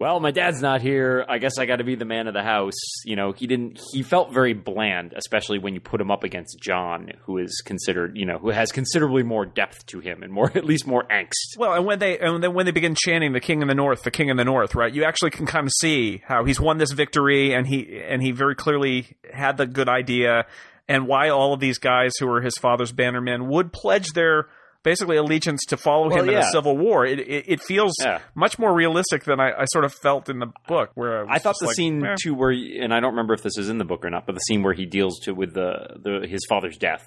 well, 0.00 0.18
my 0.18 0.30
dad's 0.30 0.62
not 0.62 0.80
here. 0.80 1.26
I 1.28 1.36
guess 1.36 1.58
I 1.58 1.66
got 1.66 1.76
to 1.76 1.84
be 1.84 1.94
the 1.94 2.06
man 2.06 2.26
of 2.26 2.32
the 2.32 2.42
house. 2.42 2.72
You 3.04 3.16
know, 3.16 3.32
he 3.32 3.46
didn't. 3.46 3.78
He 3.92 4.02
felt 4.02 4.32
very 4.32 4.54
bland, 4.54 5.12
especially 5.14 5.58
when 5.58 5.74
you 5.74 5.80
put 5.80 6.00
him 6.00 6.10
up 6.10 6.24
against 6.24 6.58
Jon, 6.58 7.12
who 7.24 7.36
is 7.36 7.62
considered, 7.66 8.16
you 8.16 8.24
know, 8.24 8.38
who 8.38 8.48
has 8.48 8.72
considerably 8.72 9.22
more 9.22 9.44
depth 9.44 9.84
to 9.86 10.00
him 10.00 10.22
and 10.22 10.32
more, 10.32 10.50
at 10.56 10.64
least 10.64 10.86
more 10.86 11.04
angst. 11.10 11.58
Well, 11.58 11.74
and 11.74 11.84
when 11.84 11.98
they 11.98 12.18
and 12.18 12.42
then 12.42 12.54
when 12.54 12.64
they 12.64 12.72
begin 12.72 12.94
chanting 12.96 13.34
"the 13.34 13.40
King 13.40 13.60
in 13.60 13.68
the 13.68 13.74
North, 13.74 14.02
the 14.02 14.10
King 14.10 14.30
in 14.30 14.38
the 14.38 14.44
North," 14.44 14.74
right? 14.74 14.92
You 14.92 15.04
actually 15.04 15.32
can 15.32 15.44
kind 15.44 15.66
of 15.66 15.72
see 15.80 16.22
how 16.26 16.46
he's 16.46 16.58
won 16.58 16.78
this 16.78 16.92
victory, 16.92 17.52
and 17.52 17.66
he 17.66 18.00
and 18.00 18.22
he 18.22 18.30
very 18.30 18.54
clearly 18.54 19.06
had 19.30 19.58
the 19.58 19.66
good 19.66 19.90
idea, 19.90 20.46
and 20.88 21.06
why 21.06 21.28
all 21.28 21.52
of 21.52 21.60
these 21.60 21.76
guys 21.76 22.12
who 22.18 22.26
are 22.26 22.40
his 22.40 22.56
father's 22.56 22.90
bannermen 22.92 23.48
would 23.48 23.70
pledge 23.70 24.08
their 24.14 24.48
basically 24.82 25.16
allegiance 25.16 25.60
to 25.68 25.76
follow 25.76 26.08
Well, 26.08 26.22
him 26.22 26.30
in 26.30 26.36
a 26.36 26.44
civil 26.50 26.76
war. 26.76 27.04
It 27.06 27.18
it, 27.20 27.44
it 27.48 27.62
feels 27.62 27.92
Yeah. 28.00 28.20
much 28.34 28.58
more 28.58 28.72
realistic 28.74 29.24
than 29.24 29.40
I, 29.40 29.50
I 29.52 29.64
sort 29.72 29.84
of 29.84 29.92
felt 29.94 30.28
in 30.28 30.38
the 30.38 30.52
book, 30.68 30.90
where 30.94 31.18
I, 31.18 31.22
was 31.22 31.28
I 31.32 31.38
thought 31.38 31.56
the 31.60 31.66
like, 31.66 31.76
scene 31.76 32.04
eh. 32.04 32.14
too, 32.20 32.34
where 32.34 32.50
and 32.50 32.92
I 32.94 33.00
don't 33.00 33.10
remember 33.12 33.34
if 33.34 33.42
this 33.42 33.56
is 33.58 33.68
in 33.68 33.78
the 33.78 33.84
book 33.84 34.04
or 34.04 34.10
not, 34.10 34.26
but 34.26 34.34
the 34.34 34.40
scene 34.40 34.62
where 34.62 34.74
he 34.74 34.86
deals 34.86 35.18
to 35.20 35.32
with 35.32 35.54
the, 35.54 35.96
the 36.02 36.26
his 36.28 36.40
father's 36.48 36.76
death, 36.78 37.02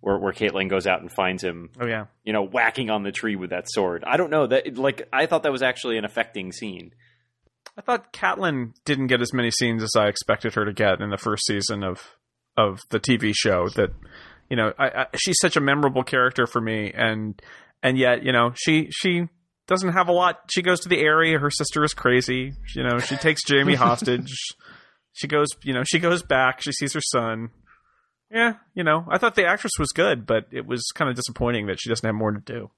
where 0.00 0.18
where 0.18 0.32
Catelyn 0.32 0.68
goes 0.68 0.86
out 0.86 1.00
and 1.00 1.10
finds 1.12 1.42
him 1.42 1.70
Oh 1.80 1.86
yeah, 1.86 2.06
you 2.24 2.32
know, 2.32 2.42
whacking 2.46 2.90
on 2.90 3.02
the 3.02 3.12
tree 3.12 3.36
with 3.36 3.50
that 3.50 3.64
sword. 3.68 4.04
I 4.06 4.16
don't 4.16 4.30
know 4.30 4.46
that. 4.46 4.76
Like, 4.78 5.08
I 5.12 5.26
thought 5.26 5.42
that 5.42 5.52
was 5.52 5.62
actually 5.62 5.98
an 5.98 6.04
affecting 6.04 6.52
scene. 6.52 6.92
I 7.78 7.82
thought 7.82 8.12
Catelyn 8.12 8.72
didn't 8.86 9.08
get 9.08 9.20
as 9.20 9.34
many 9.34 9.50
scenes 9.50 9.82
as 9.82 9.90
I 9.96 10.06
expected 10.06 10.54
her 10.54 10.64
to 10.64 10.72
get 10.72 11.00
in 11.02 11.10
the 11.10 11.18
first 11.18 11.44
season 11.46 11.82
of 11.82 12.02
of 12.56 12.80
the 12.90 12.98
TV 13.00 13.32
show. 13.36 13.68
That 13.70 13.90
you 14.50 14.56
know, 14.56 14.72
I, 14.78 14.86
I, 14.88 15.06
she's 15.16 15.36
such 15.40 15.56
a 15.56 15.60
memorable 15.60 16.02
character 16.02 16.46
for 16.46 16.60
me, 16.60 16.92
and 16.94 17.40
and 17.82 17.98
yet 17.98 18.22
you 18.24 18.32
know, 18.32 18.52
she 18.56 18.88
she 18.90 19.28
doesn't 19.66 19.92
have 19.92 20.08
a 20.08 20.12
lot. 20.12 20.40
She 20.50 20.62
goes 20.62 20.80
to 20.80 20.88
the 20.88 21.00
Eyrie. 21.00 21.34
Her 21.36 21.50
sister 21.50 21.82
is 21.84 21.92
crazy. 21.94 22.52
You 22.74 22.82
know, 22.84 22.98
she 22.98 23.16
takes 23.16 23.42
Jaime 23.48 23.74
hostage. 23.76 24.32
She 25.12 25.26
goes, 25.28 25.48
you 25.62 25.72
know, 25.72 25.82
she 25.84 25.98
goes 25.98 26.22
back. 26.22 26.60
She 26.62 26.72
sees 26.72 26.92
her 26.92 27.00
son. 27.00 27.50
Yeah, 28.30 28.54
you 28.74 28.82
know, 28.84 29.04
I 29.08 29.18
thought 29.18 29.34
the 29.36 29.46
actress 29.46 29.72
was 29.78 29.88
good, 29.92 30.26
but 30.26 30.46
it 30.50 30.66
was 30.66 30.84
kind 30.94 31.08
of 31.08 31.16
disappointing 31.16 31.66
that 31.68 31.78
she 31.80 31.88
doesn't 31.88 32.06
have 32.06 32.14
more 32.14 32.32
to 32.32 32.40
do. 32.40 32.70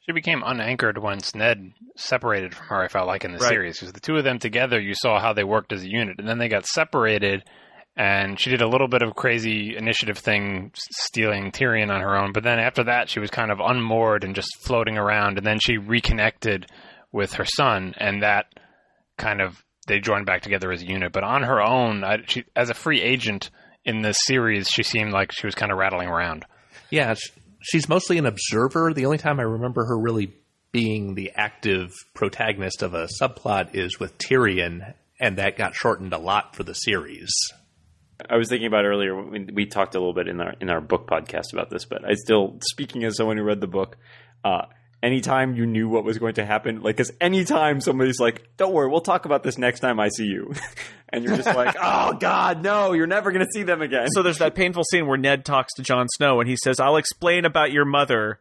She 0.00 0.12
became 0.12 0.42
unanchored 0.44 0.98
once 0.98 1.34
Ned 1.34 1.72
separated 1.96 2.54
from 2.54 2.66
her. 2.68 2.82
I 2.82 2.88
felt 2.88 3.08
like 3.08 3.24
in 3.24 3.32
the 3.32 3.38
Right. 3.38 3.48
series 3.48 3.80
because 3.80 3.92
the 3.92 4.00
two 4.00 4.16
of 4.16 4.22
them 4.24 4.38
together, 4.38 4.78
you 4.78 4.94
saw 4.94 5.18
how 5.18 5.32
they 5.32 5.42
worked 5.44 5.72
as 5.72 5.82
a 5.82 5.88
unit, 5.90 6.18
and 6.18 6.28
then 6.28 6.38
they 6.38 6.48
got 6.48 6.64
separated. 6.66 7.42
And 7.96 8.38
she 8.38 8.50
did 8.50 8.60
a 8.60 8.68
little 8.68 8.88
bit 8.88 9.00
of 9.00 9.14
crazy 9.14 9.74
initiative 9.74 10.18
thing, 10.18 10.70
stealing 10.74 11.50
Tyrion 11.50 11.90
on 11.90 12.02
her 12.02 12.16
own. 12.16 12.32
But 12.32 12.42
then 12.42 12.58
after 12.58 12.84
that, 12.84 13.08
she 13.08 13.20
was 13.20 13.30
kind 13.30 13.50
of 13.50 13.58
unmoored 13.58 14.22
and 14.22 14.34
just 14.34 14.58
floating 14.60 14.98
around. 14.98 15.38
And 15.38 15.46
then 15.46 15.58
she 15.58 15.78
reconnected 15.78 16.66
with 17.10 17.34
her 17.34 17.46
son, 17.46 17.94
and 17.96 18.22
that 18.22 18.46
kind 19.16 19.40
of 19.40 19.64
they 19.86 20.00
joined 20.00 20.26
back 20.26 20.42
together 20.42 20.72
as 20.72 20.82
a 20.82 20.86
unit. 20.86 21.12
But 21.12 21.24
on 21.24 21.42
her 21.42 21.62
own, 21.62 22.04
I, 22.04 22.18
she, 22.26 22.44
as 22.54 22.70
a 22.70 22.74
free 22.74 23.00
agent 23.00 23.50
in 23.84 24.02
this 24.02 24.18
series, 24.26 24.68
she 24.68 24.82
seemed 24.82 25.12
like 25.12 25.32
she 25.32 25.46
was 25.46 25.54
kind 25.54 25.72
of 25.72 25.78
rattling 25.78 26.08
around. 26.08 26.44
Yeah, 26.90 27.14
she's 27.60 27.88
mostly 27.88 28.18
an 28.18 28.26
observer. 28.26 28.92
The 28.92 29.06
only 29.06 29.18
time 29.18 29.40
I 29.40 29.44
remember 29.44 29.86
her 29.86 29.98
really 29.98 30.34
being 30.72 31.14
the 31.14 31.32
active 31.34 31.92
protagonist 32.14 32.82
of 32.82 32.94
a 32.94 33.08
subplot 33.20 33.74
is 33.74 33.98
with 33.98 34.18
Tyrion, 34.18 34.92
and 35.18 35.38
that 35.38 35.56
got 35.56 35.74
shortened 35.74 36.12
a 36.12 36.18
lot 36.18 36.54
for 36.54 36.64
the 36.64 36.74
series. 36.74 37.32
I 38.28 38.36
was 38.36 38.48
thinking 38.48 38.66
about 38.66 38.84
earlier. 38.84 39.20
We, 39.20 39.44
we 39.52 39.66
talked 39.66 39.94
a 39.94 39.98
little 39.98 40.14
bit 40.14 40.28
in 40.28 40.40
our 40.40 40.54
in 40.60 40.70
our 40.70 40.80
book 40.80 41.06
podcast 41.06 41.52
about 41.52 41.70
this, 41.70 41.84
but 41.84 42.04
I 42.04 42.14
still, 42.14 42.58
speaking 42.62 43.04
as 43.04 43.16
someone 43.16 43.36
who 43.36 43.42
read 43.42 43.60
the 43.60 43.66
book, 43.66 43.96
uh, 44.44 44.62
anytime 45.02 45.54
you 45.54 45.66
knew 45.66 45.88
what 45.88 46.04
was 46.04 46.18
going 46.18 46.34
to 46.34 46.44
happen, 46.44 46.80
like, 46.82 46.96
because 46.96 47.12
anytime 47.20 47.80
somebody's 47.80 48.18
like, 48.18 48.48
"Don't 48.56 48.72
worry, 48.72 48.88
we'll 48.88 49.00
talk 49.00 49.24
about 49.24 49.42
this 49.42 49.58
next 49.58 49.80
time 49.80 50.00
I 50.00 50.08
see 50.08 50.26
you," 50.26 50.52
and 51.10 51.24
you're 51.24 51.36
just 51.36 51.54
like, 51.54 51.76
"Oh 51.82 52.14
God, 52.14 52.62
no, 52.62 52.92
you're 52.92 53.06
never 53.06 53.32
going 53.32 53.44
to 53.44 53.52
see 53.52 53.62
them 53.62 53.82
again." 53.82 54.08
So 54.10 54.22
there's 54.22 54.38
that 54.38 54.54
painful 54.54 54.84
scene 54.84 55.06
where 55.06 55.18
Ned 55.18 55.44
talks 55.44 55.74
to 55.74 55.82
Jon 55.82 56.06
Snow 56.16 56.40
and 56.40 56.48
he 56.48 56.56
says, 56.56 56.80
"I'll 56.80 56.96
explain 56.96 57.44
about 57.44 57.72
your 57.72 57.84
mother 57.84 58.40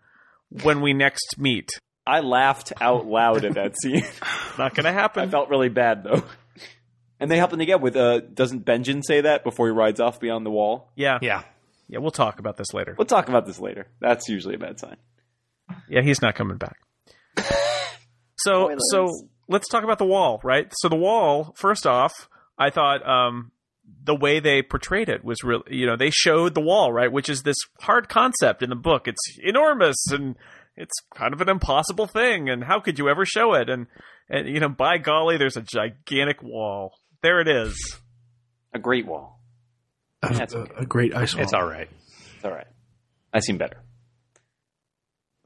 when 0.63 0.81
we 0.81 0.93
next 0.93 1.37
meet." 1.37 1.69
I 2.07 2.19
laughed 2.19 2.71
out 2.79 3.07
loud 3.07 3.45
at 3.45 3.55
that 3.55 3.75
scene. 3.81 4.05
Not 4.59 4.75
going 4.75 4.85
to 4.85 4.91
happen. 4.91 5.27
I 5.27 5.27
felt 5.27 5.49
really 5.49 5.69
bad 5.69 6.03
though. 6.03 6.23
And 7.19 7.31
they 7.31 7.37
happen 7.37 7.59
to 7.59 7.65
get 7.65 7.81
with 7.81 7.95
uh 7.95 8.19
doesn't 8.19 8.65
Benjen 8.65 9.01
say 9.05 9.21
that 9.21 9.43
before 9.43 9.67
he 9.67 9.71
rides 9.73 9.99
off 9.99 10.19
beyond 10.19 10.45
the 10.45 10.51
wall? 10.51 10.91
yeah, 10.95 11.17
Yeah. 11.21 11.43
yeah. 11.87 11.99
We'll 11.99 12.11
talk 12.11 12.39
about 12.39 12.57
this 12.57 12.73
later. 12.73 12.95
We'll 12.97 13.05
talk 13.05 13.29
about 13.29 13.45
this 13.45 13.59
later. 13.59 13.87
That's 14.01 14.27
usually 14.27 14.55
a 14.55 14.59
bad 14.59 14.79
sign. 14.79 14.97
Yeah, 15.89 16.01
he's 16.01 16.21
not 16.21 16.35
coming 16.35 16.57
back. 16.57 16.77
so 18.37 18.75
so 18.89 19.09
let's 19.47 19.67
talk 19.69 19.83
about 19.83 19.97
the 19.97 20.05
wall, 20.05 20.39
right? 20.43 20.71
So 20.77 20.89
the 20.89 20.95
wall, 20.95 21.53
first 21.57 21.85
off, 21.87 22.29
I 22.57 22.69
thought 22.69 23.07
um 23.07 23.51
the 24.03 24.15
way 24.15 24.39
they 24.39 24.61
portrayed 24.63 25.09
it 25.09 25.23
was 25.23 25.43
really 25.43 25.63
you 25.75 25.85
know, 25.85 25.95
they 25.95 26.09
showed 26.09 26.53
the 26.55 26.61
wall, 26.61 26.91
right, 26.91 27.11
which 27.11 27.29
is 27.29 27.43
this 27.43 27.57
hard 27.81 28.09
concept 28.09 28.61
in 28.63 28.69
the 28.69 28.75
book. 28.75 29.07
It's 29.07 29.37
enormous 29.43 29.95
and 30.11 30.35
it's 30.75 30.93
kind 31.15 31.33
of 31.33 31.39
an 31.41 31.49
impossible 31.49 32.07
thing 32.07 32.49
and 32.49 32.63
how 32.63 32.79
could 32.79 32.99
you 32.99 33.09
ever 33.09 33.25
show 33.25 33.53
it? 33.53 33.69
And 33.69 33.87
and 34.29 34.47
you 34.47 34.59
know, 34.59 34.69
by 34.69 34.97
golly, 34.97 35.37
there's 35.37 35.57
a 35.57 35.61
gigantic 35.61 36.41
wall. 36.41 36.93
There 37.25 37.39
it 37.41 37.47
is. 37.47 37.97
A 38.71 38.77
great 38.77 39.07
wall. 39.07 39.39
A, 40.21 40.31
That's 40.31 40.53
a- 40.53 40.59
okay. 40.59 40.73
a 40.77 40.85
great 40.85 41.15
ice 41.15 41.33
wall. 41.33 41.43
It's 41.43 41.53
all 41.53 41.65
right. 41.65 41.89
It's 42.35 42.45
all 42.45 42.51
right. 42.51 42.67
I 43.33 43.39
seem 43.39 43.57
better. 43.57 43.81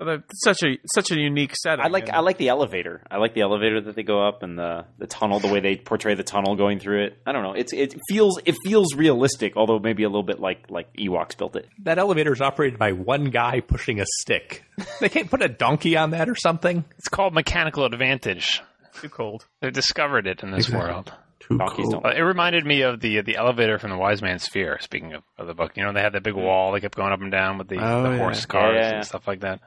It's 0.01 0.43
such 0.43 0.61
a 0.63 0.77
such 0.93 1.11
a 1.11 1.15
unique 1.19 1.53
setting. 1.55 1.83
I 1.83 1.87
like 1.89 2.07
and- 2.07 2.15
I 2.17 2.19
like 2.19 2.37
the 2.37 2.49
elevator. 2.49 3.01
I 3.11 3.17
like 3.17 3.33
the 3.33 3.41
elevator 3.41 3.79
that 3.81 3.95
they 3.95 4.03
go 4.03 4.25
up 4.27 4.43
and 4.43 4.57
the 4.59 4.85
the 4.97 5.07
tunnel, 5.07 5.39
the 5.39 5.47
way 5.47 5.59
they 5.61 5.77
portray 5.77 6.15
the 6.15 6.23
tunnel 6.23 6.55
going 6.57 6.79
through 6.79 7.03
it. 7.05 7.17
I 7.25 7.31
don't 7.33 7.43
know. 7.43 7.53
It's 7.53 7.71
it 7.71 7.95
feels 8.09 8.41
it 8.45 8.55
feels 8.65 8.93
realistic, 8.95 9.55
although 9.57 9.79
maybe 9.79 10.03
a 10.03 10.07
little 10.09 10.23
bit 10.23 10.39
like 10.41 10.65
like 10.69 10.93
Ewoks 10.97 11.37
built 11.37 11.55
it. 11.57 11.67
That 11.83 11.97
elevator 11.97 12.33
is 12.33 12.41
operated 12.41 12.77
by 12.77 12.91
one 12.93 13.25
guy 13.29 13.61
pushing 13.61 13.99
a 14.01 14.05
stick. 14.21 14.63
They 15.01 15.07
can't 15.09 15.29
put 15.29 15.41
a 15.41 15.47
donkey 15.49 15.95
on 15.97 16.11
that 16.11 16.27
or 16.29 16.35
something. 16.35 16.83
It's 16.97 17.07
called 17.09 17.33
mechanical 17.33 17.85
advantage. 17.85 18.61
too 19.01 19.07
cold. 19.09 19.45
They've 19.61 19.71
discovered 19.73 20.27
it 20.27 20.43
in 20.43 20.51
this 20.51 20.67
Exactly. 20.67 20.89
world. 20.93 21.13
Too 21.39 21.57
Donkeys 21.57 21.87
cold. 21.91 22.05
Uh, 22.05 22.09
it 22.09 22.21
reminded 22.21 22.65
me 22.65 22.81
of 22.81 22.99
the 22.99 23.21
the 23.21 23.37
elevator 23.37 23.79
from 23.79 23.91
the 23.91 23.97
Wise 23.97 24.21
Man's 24.21 24.47
Fear. 24.47 24.77
Speaking 24.81 25.13
of, 25.13 25.23
of 25.37 25.47
the 25.47 25.53
book, 25.53 25.77
you 25.77 25.83
know 25.83 25.93
they 25.93 26.01
had 26.01 26.13
that 26.13 26.23
big 26.23 26.33
wall 26.35 26.71
they 26.73 26.79
kept 26.81 26.95
going 26.95 27.11
up 27.13 27.21
and 27.21 27.31
down 27.31 27.57
with 27.57 27.67
the, 27.69 27.77
Oh, 27.77 28.03
the 28.03 28.09
yeah. 28.11 28.17
horse 28.17 28.45
cars 28.45 28.75
Yeah. 28.77 28.95
and 28.97 29.05
stuff 29.05 29.27
like 29.27 29.39
that. 29.41 29.61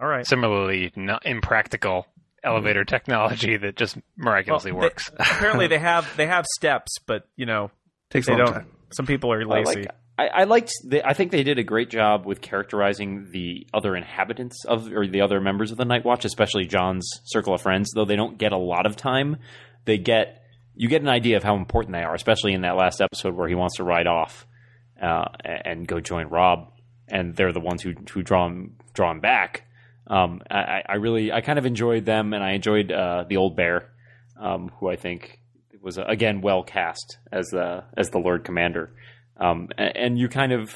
All 0.00 0.06
right. 0.08 0.26
Similarly, 0.26 0.92
not 0.94 1.24
impractical 1.24 2.06
elevator 2.44 2.84
technology 2.84 3.56
that 3.56 3.76
just 3.76 3.96
miraculously 4.16 4.72
Well, 4.72 4.82
they- 4.82 4.86
works. 4.86 5.10
apparently 5.18 5.68
they 5.68 5.78
have 5.78 6.06
they 6.16 6.26
have 6.26 6.44
steps, 6.56 6.92
but 7.06 7.26
you 7.36 7.46
know 7.46 7.70
Takes 8.10 8.28
a 8.28 8.32
long 8.32 8.38
don't. 8.40 8.52
time. 8.52 8.66
Some 8.92 9.06
people 9.06 9.32
are 9.32 9.40
I 9.40 9.44
lazy. 9.62 9.80
like. 9.82 9.90
I, 10.18 10.28
I 10.28 10.44
liked. 10.44 10.72
The, 10.84 11.06
I 11.06 11.12
think 11.12 11.30
they 11.30 11.42
did 11.42 11.58
a 11.58 11.62
great 11.62 11.90
job 11.90 12.24
with 12.24 12.40
characterizing 12.40 13.28
the 13.32 13.66
other 13.74 13.94
inhabitants 13.94 14.64
of, 14.64 14.90
or 14.90 15.06
the 15.06 15.20
other 15.20 15.40
members 15.42 15.72
of 15.72 15.76
the 15.76 15.84
Night 15.84 16.06
Watch, 16.06 16.24
especially 16.24 16.64
Jon's 16.64 17.06
circle 17.24 17.52
of 17.52 17.60
friends. 17.60 17.90
Though 17.94 18.06
they 18.06 18.16
don't 18.16 18.38
get 18.38 18.52
a 18.52 18.56
lot 18.56 18.86
of 18.86 18.96
time, 18.96 19.36
they 19.86 19.98
get 19.98 20.42
you 20.74 20.88
get 20.88 21.00
an 21.00 21.08
idea 21.08 21.38
of 21.38 21.42
how 21.42 21.56
important 21.56 21.94
they 21.94 22.02
are, 22.02 22.14
especially 22.14 22.52
in 22.52 22.60
that 22.60 22.76
last 22.76 23.00
episode 23.00 23.34
where 23.34 23.48
he 23.48 23.54
wants 23.54 23.76
to 23.76 23.84
ride 23.84 24.06
off 24.06 24.46
uh, 25.00 25.24
and 25.42 25.86
go 25.88 26.00
join 26.00 26.28
Robb, 26.28 26.70
and 27.08 27.34
they're 27.34 27.52
the 27.52 27.60
ones 27.60 27.82
who 27.82 27.94
who 28.12 28.22
draw 28.22 28.46
him 28.46 28.76
draw 28.92 29.10
him 29.10 29.20
back. 29.20 29.62
Um, 30.08 30.42
I, 30.48 30.82
I 30.88 30.94
really, 30.96 31.32
I 31.32 31.40
kind 31.40 31.58
of 31.58 31.66
enjoyed 31.66 32.04
them, 32.04 32.32
and 32.32 32.44
I 32.44 32.52
enjoyed 32.52 32.92
uh, 32.92 33.24
the 33.28 33.38
old 33.38 33.56
bear, 33.56 33.90
um, 34.38 34.70
who 34.78 34.88
I 34.88 34.94
think 34.94 35.40
was 35.82 35.98
uh, 35.98 36.04
again 36.06 36.42
well 36.42 36.62
cast 36.62 37.18
as 37.32 37.46
the 37.48 37.84
as 37.96 38.10
the 38.10 38.18
Lord 38.18 38.44
Commander. 38.44 38.92
Um, 39.38 39.68
and 39.76 40.18
you 40.18 40.30
kind 40.30 40.52
of 40.52 40.74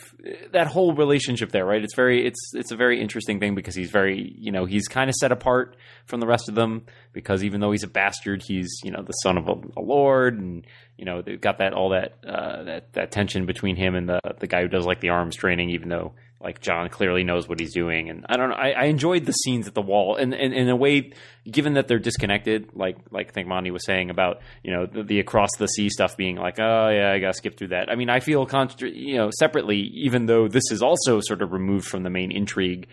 that 0.52 0.66
whole 0.66 0.94
relationship 0.94 1.50
there, 1.50 1.64
right? 1.64 1.82
It's 1.82 1.94
very, 1.94 2.26
it's 2.26 2.50
it's 2.52 2.72
a 2.72 2.76
very 2.76 3.00
interesting 3.00 3.40
thing 3.40 3.54
because 3.54 3.74
he's 3.74 3.90
very, 3.90 4.34
you 4.38 4.52
know, 4.52 4.66
he's 4.66 4.86
kind 4.86 5.08
of 5.08 5.16
set 5.16 5.32
apart 5.32 5.76
from 6.04 6.20
the 6.20 6.26
rest 6.26 6.46
of 6.48 6.54
them 6.54 6.84
because 7.14 7.42
even 7.42 7.61
though 7.61 7.70
he's 7.70 7.84
a 7.84 7.88
bastard, 7.88 8.42
he's 8.46 8.68
you 8.84 8.90
know 8.90 9.02
the 9.02 9.12
son 9.12 9.38
of 9.38 9.48
a, 9.48 9.54
a 9.78 9.82
lord, 9.82 10.38
and 10.38 10.66
you 10.98 11.06
know 11.06 11.22
they've 11.22 11.40
got 11.40 11.58
that 11.58 11.72
all 11.72 11.90
that 11.90 12.18
uh, 12.26 12.62
that 12.64 12.92
that 12.92 13.11
tension 13.11 13.46
between 13.46 13.76
him 13.76 13.94
and 13.94 14.06
the 14.06 14.20
the 14.40 14.46
guy 14.46 14.61
who 14.61 14.68
does 14.68 14.84
like 14.84 15.00
the 15.00 15.08
arms 15.08 15.36
training, 15.36 15.70
even 15.70 15.88
though 15.88 16.12
like 16.43 16.61
Jon 16.62 16.88
clearly 16.88 17.22
knows 17.22 17.49
what 17.49 17.61
he's 17.61 17.74
doing, 17.74 18.09
and 18.09 18.24
I 18.28 18.36
don't 18.38 18.49
know. 18.49 18.57
I, 18.57 18.70
I 18.70 18.84
enjoyed 18.84 19.26
the 19.26 19.32
scenes 19.32 19.68
at 19.68 19.74
the 19.74 19.82
wall, 19.82 20.16
and, 20.16 20.32
and 20.32 20.55
in 20.55 20.70
a 20.70 20.76
way, 20.76 21.12
given 21.51 21.74
that 21.74 21.86
they're 21.86 21.99
disconnected, 21.99 22.70
like 22.74 22.97
like 23.11 23.28
I 23.28 23.32
think 23.32 23.47
Monty 23.47 23.70
was 23.70 23.84
saying 23.84 24.09
about 24.09 24.41
you 24.62 24.72
know 24.72 24.86
the, 24.86 25.03
the 25.03 25.20
across 25.20 25.51
the 25.59 25.66
sea 25.66 25.91
stuff 25.91 26.16
being 26.16 26.36
like, 26.36 26.59
oh 26.59 26.88
yeah, 26.88 27.12
I 27.12 27.18
gotta 27.18 27.34
skip 27.34 27.59
through 27.59 27.68
that. 27.68 27.91
I 27.91 27.95
mean, 27.97 28.09
I 28.09 28.20
feel 28.20 28.49
you 28.80 29.16
know 29.16 29.30
separately, 29.38 29.91
even 29.95 30.26
though 30.26 30.49
this 30.49 30.70
is 30.70 30.82
also 30.82 31.20
sort 31.20 31.43
of 31.43 31.53
removed 31.53 31.86
from 31.86 32.05
the 32.05 32.11
main 32.11 32.32
intrigue. 32.32 32.88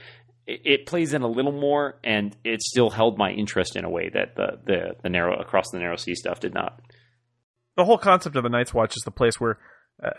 It, 0.45 0.62
it 0.66 0.86
plays 0.86 1.14
in 1.14 1.22
a 1.22 1.28
little 1.28 1.54
more, 1.54 2.00
and 2.04 2.36
it 2.43 2.62
still 2.62 2.89
held 2.89 3.18
my 3.18 3.32
interest 3.32 3.78
in 3.78 3.86
a 3.86 3.89
way 3.89 4.10
that 4.10 4.36
the 4.36 4.60
the, 4.66 4.95
the 5.04 5.10
narrow 5.10 5.39
across 5.39 5.66
the 5.72 5.80
narrow 5.80 5.95
sea 5.95 6.16
stuff 6.16 6.41
did 6.41 6.54
not. 6.54 6.82
the 7.78 7.86
whole 7.86 7.98
concept 7.98 8.36
of 8.36 8.43
the 8.43 8.50
Night's 8.50 8.74
Watch 8.74 8.98
is 8.98 9.04
the 9.04 9.12
place 9.12 9.36
where, 9.39 9.58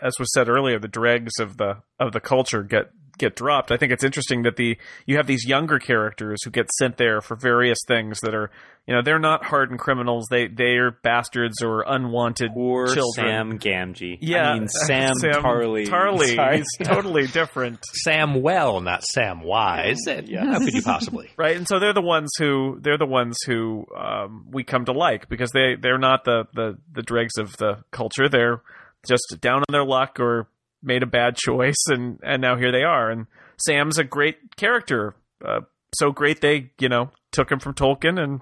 as 0.01 0.13
was 0.17 0.33
said 0.33 0.49
earlier, 0.49 0.79
the 0.79 0.87
dregs 0.87 1.33
of 1.39 1.57
the 1.57 1.83
of 1.99 2.11
the 2.11 2.19
culture 2.19 2.63
get 2.63 2.89
get 3.19 3.35
dropped. 3.35 3.71
I 3.71 3.77
think 3.77 3.91
it's 3.91 4.03
interesting 4.03 4.43
that 4.43 4.55
the 4.55 4.77
you 5.05 5.17
have 5.17 5.27
these 5.27 5.45
younger 5.45 5.77
characters 5.79 6.43
who 6.43 6.49
get 6.49 6.69
sent 6.77 6.97
there 6.97 7.21
for 7.21 7.35
various 7.35 7.77
things 7.87 8.19
that 8.21 8.33
are 8.33 8.49
you 8.87 8.95
know 8.95 9.01
they're 9.03 9.19
not 9.19 9.45
hardened 9.45 9.79
criminals. 9.79 10.25
They 10.31 10.47
they 10.47 10.77
are 10.77 10.91
bastards 11.03 11.61
or 11.61 11.83
unwanted 11.87 12.51
Poor 12.53 12.87
children. 12.87 13.59
Sam 13.59 13.59
Gamgee. 13.59 14.17
Yeah, 14.21 14.49
I 14.49 14.59
mean 14.59 14.67
Sam, 14.85 15.13
Tarly. 15.21 15.85
Tarly, 15.87 16.25
Sorry. 16.35 16.57
he's 16.57 16.87
totally 16.87 17.27
different, 17.27 17.79
Sam 17.93 18.41
Well, 18.41 18.81
not 18.81 19.03
Sam 19.03 19.41
Wise. 19.43 19.99
Yeah. 20.07 20.45
How 20.45 20.59
could 20.59 20.73
you 20.73 20.81
possibly? 20.81 21.29
right? 21.37 21.55
And 21.55 21.67
so 21.67 21.79
they're 21.79 21.93
the 21.93 22.01
ones 22.01 22.31
who 22.39 22.79
they're 22.81 22.97
the 22.97 23.05
ones 23.05 23.37
who 23.45 23.85
um, 23.95 24.47
we 24.49 24.63
come 24.63 24.85
to 24.85 24.93
like 24.93 25.29
because 25.29 25.51
they 25.51 25.75
they're 25.79 25.99
not 25.99 26.25
the 26.25 26.45
the 26.53 26.77
the 26.93 27.03
dregs 27.03 27.37
of 27.37 27.55
the 27.57 27.83
culture. 27.91 28.27
They're 28.29 28.61
just 29.07 29.37
down 29.39 29.59
on 29.59 29.65
their 29.71 29.85
luck 29.85 30.19
or 30.19 30.47
made 30.81 31.03
a 31.03 31.07
bad 31.07 31.35
choice, 31.35 31.87
and 31.87 32.19
and 32.23 32.41
now 32.41 32.55
here 32.57 32.71
they 32.71 32.83
are. 32.83 33.09
And 33.09 33.27
Sam's 33.57 33.97
a 33.97 34.03
great 34.03 34.55
character, 34.55 35.15
uh, 35.45 35.61
so 35.95 36.11
great 36.11 36.41
they 36.41 36.71
you 36.79 36.89
know 36.89 37.11
took 37.31 37.51
him 37.51 37.59
from 37.59 37.73
Tolkien 37.73 38.21
and 38.21 38.41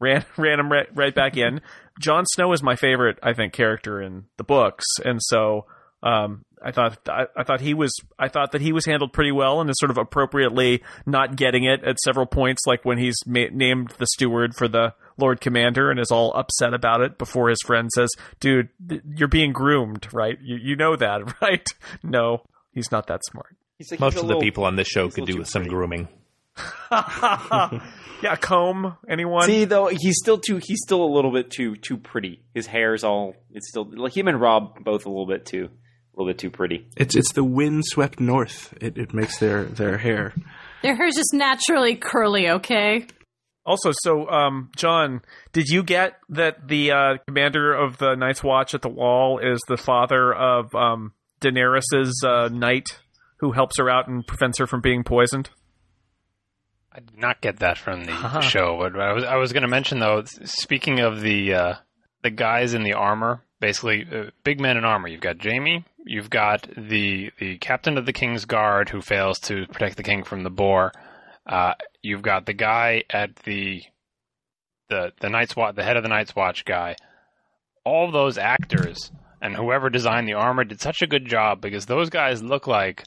ran 0.00 0.24
ran 0.36 0.60
him 0.60 0.70
right, 0.70 0.88
right 0.94 1.14
back 1.14 1.36
in. 1.36 1.60
Jon 2.00 2.24
Snow 2.26 2.52
is 2.52 2.62
my 2.62 2.76
favorite, 2.76 3.18
I 3.22 3.34
think, 3.34 3.52
character 3.52 4.00
in 4.00 4.24
the 4.38 4.44
books, 4.44 4.84
and 5.04 5.18
so 5.22 5.66
um, 6.02 6.44
I 6.64 6.70
thought 6.72 6.98
I, 7.08 7.26
I 7.36 7.42
thought 7.44 7.60
he 7.60 7.74
was 7.74 7.92
I 8.18 8.28
thought 8.28 8.52
that 8.52 8.60
he 8.60 8.72
was 8.72 8.86
handled 8.86 9.12
pretty 9.12 9.32
well 9.32 9.60
and 9.60 9.68
is 9.68 9.76
sort 9.78 9.90
of 9.90 9.98
appropriately 9.98 10.82
not 11.06 11.36
getting 11.36 11.64
it 11.64 11.82
at 11.84 11.98
several 12.00 12.26
points, 12.26 12.62
like 12.66 12.84
when 12.84 12.98
he's 12.98 13.16
ma- 13.26 13.46
named 13.52 13.92
the 13.98 14.06
steward 14.06 14.54
for 14.54 14.68
the 14.68 14.94
Lord 15.18 15.40
Commander 15.40 15.90
and 15.90 15.98
is 16.00 16.10
all 16.10 16.32
upset 16.34 16.72
about 16.74 17.00
it 17.00 17.18
before 17.18 17.48
his 17.48 17.58
friend 17.64 17.88
says, 17.94 18.08
"Dude, 18.40 18.68
th- 18.88 19.02
you're 19.16 19.28
being 19.28 19.52
groomed, 19.52 20.06
right? 20.12 20.38
You 20.40 20.56
you 20.56 20.76
know 20.76 20.96
that, 20.96 21.20
right?" 21.42 21.66
No, 22.02 22.42
he's 22.72 22.90
not 22.92 23.06
that 23.08 23.20
smart. 23.24 23.56
He's 23.78 23.90
like, 23.90 24.00
Most 24.00 24.14
he's 24.14 24.22
a 24.22 24.26
of 24.26 24.28
the 24.28 24.38
people 24.38 24.64
on 24.64 24.76
this 24.76 24.86
show 24.88 25.08
could 25.08 25.26
do 25.26 25.38
with 25.38 25.48
some 25.48 25.62
pretty. 25.62 25.74
grooming. 25.74 26.08
yeah, 26.92 28.36
comb 28.40 28.96
anyone? 29.08 29.46
See 29.46 29.64
though, 29.64 29.86
he's 29.88 30.16
still 30.22 30.38
too. 30.38 30.60
He's 30.62 30.80
still 30.82 31.02
a 31.02 31.10
little 31.12 31.32
bit 31.32 31.50
too 31.50 31.76
too 31.76 31.96
pretty. 31.96 32.42
His 32.54 32.66
hair's 32.66 33.04
all. 33.04 33.34
It's 33.50 33.68
still 33.68 33.88
like 33.94 34.16
him 34.16 34.28
and 34.28 34.40
Robb 34.40 34.84
both 34.84 35.06
a 35.06 35.08
little 35.08 35.26
bit 35.26 35.46
too, 35.46 35.70
a 36.14 36.20
little 36.20 36.30
bit 36.32 36.38
too 36.38 36.50
pretty. 36.50 36.86
It's 36.96 37.16
it's 37.16 37.32
the 37.32 37.44
wind 37.44 37.84
swept 37.86 38.20
north. 38.20 38.74
It 38.80 38.98
it 38.98 39.14
makes 39.14 39.38
their 39.38 39.64
their 39.64 39.98
hair. 39.98 40.34
Their 40.82 40.96
hair's 40.96 41.14
just 41.14 41.32
naturally 41.32 41.94
curly, 41.96 42.48
okay? 42.50 43.06
Also, 43.64 43.92
so 44.02 44.28
um, 44.28 44.70
John, 44.76 45.20
did 45.52 45.68
you 45.68 45.84
get 45.84 46.14
that 46.30 46.66
the 46.66 46.90
uh, 46.90 47.14
commander 47.28 47.72
of 47.72 47.96
the 47.98 48.16
Night's 48.16 48.42
Watch 48.42 48.74
at 48.74 48.82
the 48.82 48.88
Wall 48.88 49.38
is 49.38 49.60
the 49.68 49.76
father 49.76 50.34
of 50.34 50.74
um, 50.74 51.12
Daenerys's 51.40 52.24
uh, 52.26 52.48
knight 52.52 52.86
who 53.38 53.52
helps 53.52 53.78
her 53.78 53.88
out 53.88 54.08
and 54.08 54.26
prevents 54.26 54.58
her 54.58 54.66
from 54.66 54.80
being 54.80 55.04
poisoned? 55.04 55.48
I 56.92 56.98
did 57.00 57.16
not 57.16 57.40
get 57.40 57.60
that 57.60 57.78
from 57.78 58.04
the, 58.04 58.12
Uh-huh. 58.12 58.40
show. 58.40 58.78
But 58.80 59.00
I 59.00 59.12
was 59.12 59.24
I 59.24 59.36
was 59.36 59.52
going 59.52 59.62
to 59.62 59.68
mention 59.68 59.98
though. 60.00 60.24
Speaking 60.26 61.00
of 61.00 61.20
the 61.20 61.54
uh, 61.54 61.74
the 62.22 62.30
guys 62.30 62.74
in 62.74 62.82
the 62.82 62.94
armor, 62.94 63.44
basically 63.60 64.04
uh, 64.12 64.30
big 64.44 64.60
men 64.60 64.76
in 64.76 64.84
armor. 64.84 65.08
You've 65.08 65.20
got 65.20 65.42
Jaime. 65.42 65.84
You've 66.04 66.30
got 66.30 66.68
the 66.76 67.30
the 67.38 67.58
captain 67.58 67.96
of 67.98 68.06
the 68.06 68.12
king's 68.12 68.44
guard 68.44 68.88
who 68.88 69.00
fails 69.00 69.38
to 69.40 69.66
protect 69.68 69.96
the 69.96 70.02
king 70.02 70.24
from 70.24 70.42
the 70.42 70.50
boar. 70.50 70.92
Uh, 71.46 71.74
you've 72.02 72.22
got 72.22 72.46
the 72.46 72.52
guy 72.52 73.04
at 73.10 73.36
the 73.36 73.82
the 74.88 75.12
the 75.20 75.28
night's 75.28 75.54
watch, 75.56 75.74
the 75.74 75.84
head 75.84 75.96
of 75.96 76.02
the 76.02 76.08
night's 76.08 76.34
watch 76.34 76.64
guy. 76.64 76.96
All 77.84 78.10
those 78.10 78.38
actors 78.38 79.10
And 79.42 79.56
whoever 79.56 79.90
designed 79.90 80.28
the 80.28 80.34
armor 80.34 80.62
did 80.62 80.80
such 80.80 81.02
a 81.02 81.06
good 81.08 81.26
job 81.26 81.60
because 81.60 81.86
those 81.86 82.10
guys 82.10 82.44
look 82.44 82.68
like 82.68 83.02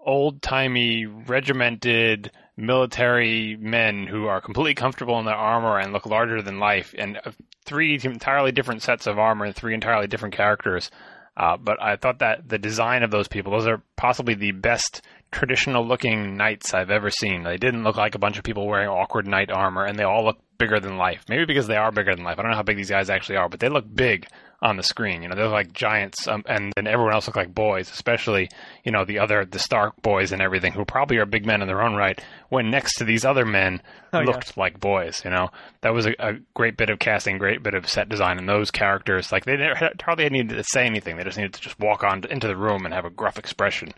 old 0.00 0.42
timey, 0.42 1.06
regimented 1.06 2.32
military 2.56 3.56
men 3.56 4.08
who 4.08 4.26
are 4.26 4.40
completely 4.40 4.74
comfortable 4.74 5.18
in 5.20 5.26
their 5.26 5.34
armor 5.34 5.78
and 5.78 5.92
look 5.92 6.06
larger 6.06 6.42
than 6.42 6.58
life. 6.58 6.92
And 6.98 7.20
uh, 7.24 7.30
three 7.64 8.00
entirely 8.02 8.50
different 8.50 8.82
sets 8.82 9.06
of 9.06 9.16
armor 9.16 9.44
and 9.44 9.54
three 9.54 9.72
entirely 9.72 10.08
different 10.08 10.34
characters. 10.34 10.90
Uh, 11.36 11.56
but 11.56 11.80
I 11.80 11.96
thought 11.96 12.18
that 12.18 12.48
the 12.48 12.58
design 12.58 13.02
of 13.02 13.10
those 13.10 13.28
people, 13.28 13.52
those 13.52 13.66
are 13.66 13.82
possibly 13.96 14.34
the 14.34 14.52
best 14.52 15.02
traditional 15.30 15.86
looking 15.86 16.36
knights 16.36 16.74
I've 16.74 16.90
ever 16.90 17.10
seen. 17.10 17.44
They 17.44 17.56
didn't 17.56 17.84
look 17.84 17.96
like 17.96 18.14
a 18.14 18.18
bunch 18.18 18.36
of 18.36 18.44
people 18.44 18.66
wearing 18.66 18.88
awkward 18.88 19.26
knight 19.26 19.50
armor, 19.50 19.84
and 19.84 19.98
they 19.98 20.04
all 20.04 20.24
look 20.24 20.38
bigger 20.58 20.80
than 20.80 20.96
life. 20.96 21.24
Maybe 21.28 21.46
because 21.46 21.66
they 21.66 21.76
are 21.76 21.92
bigger 21.92 22.14
than 22.14 22.24
life. 22.24 22.38
I 22.38 22.42
don't 22.42 22.50
know 22.50 22.56
how 22.56 22.62
big 22.62 22.76
these 22.76 22.90
guys 22.90 23.10
actually 23.10 23.36
are, 23.36 23.48
but 23.48 23.60
they 23.60 23.68
look 23.68 23.86
big 23.92 24.26
on 24.62 24.76
the 24.76 24.82
screen. 24.82 25.22
You 25.22 25.28
know, 25.28 25.34
they're 25.34 25.48
like 25.48 25.72
giants, 25.72 26.28
um, 26.28 26.44
and 26.46 26.72
then 26.76 26.86
everyone 26.86 27.14
else 27.14 27.26
look 27.26 27.36
like 27.36 27.54
boys, 27.54 27.90
especially 27.90 28.48
you 28.84 28.92
know 28.92 29.04
the 29.04 29.18
other 29.18 29.44
the 29.46 29.58
Stark 29.58 30.00
boys 30.02 30.32
and 30.32 30.42
everything, 30.42 30.72
who 30.72 30.84
probably 30.84 31.16
are 31.16 31.24
big 31.26 31.46
men 31.46 31.62
in 31.62 31.68
their 31.68 31.82
own 31.82 31.94
right. 31.94 32.22
When 32.50 32.70
next 32.70 32.96
to 32.96 33.04
these 33.04 33.24
other 33.24 33.44
men 33.46 33.80
Oh, 34.12 34.18
yeah. 34.20 34.26
looked 34.26 34.56
like 34.56 34.80
boys. 34.80 35.22
You 35.24 35.30
know, 35.30 35.48
that 35.82 35.94
was 35.94 36.04
a, 36.06 36.14
a 36.18 36.32
great 36.54 36.76
bit 36.76 36.90
of 36.90 36.98
casting, 36.98 37.38
great 37.38 37.62
bit 37.62 37.74
of 37.74 37.88
set 37.88 38.08
design, 38.08 38.38
and 38.38 38.48
those 38.48 38.70
characters 38.70 39.30
like 39.32 39.44
they 39.44 39.56
never, 39.56 39.90
hardly 40.02 40.28
needed 40.28 40.56
to 40.56 40.64
say 40.64 40.84
anything. 40.84 41.16
They 41.16 41.24
just 41.24 41.38
needed 41.38 41.54
to 41.54 41.60
just 41.60 41.78
walk 41.78 42.02
on 42.04 42.22
into 42.28 42.46
the 42.48 42.56
room 42.56 42.84
and 42.84 42.92
have 42.92 43.04
a 43.04 43.10
gruff 43.10 43.38
expression. 43.38 43.92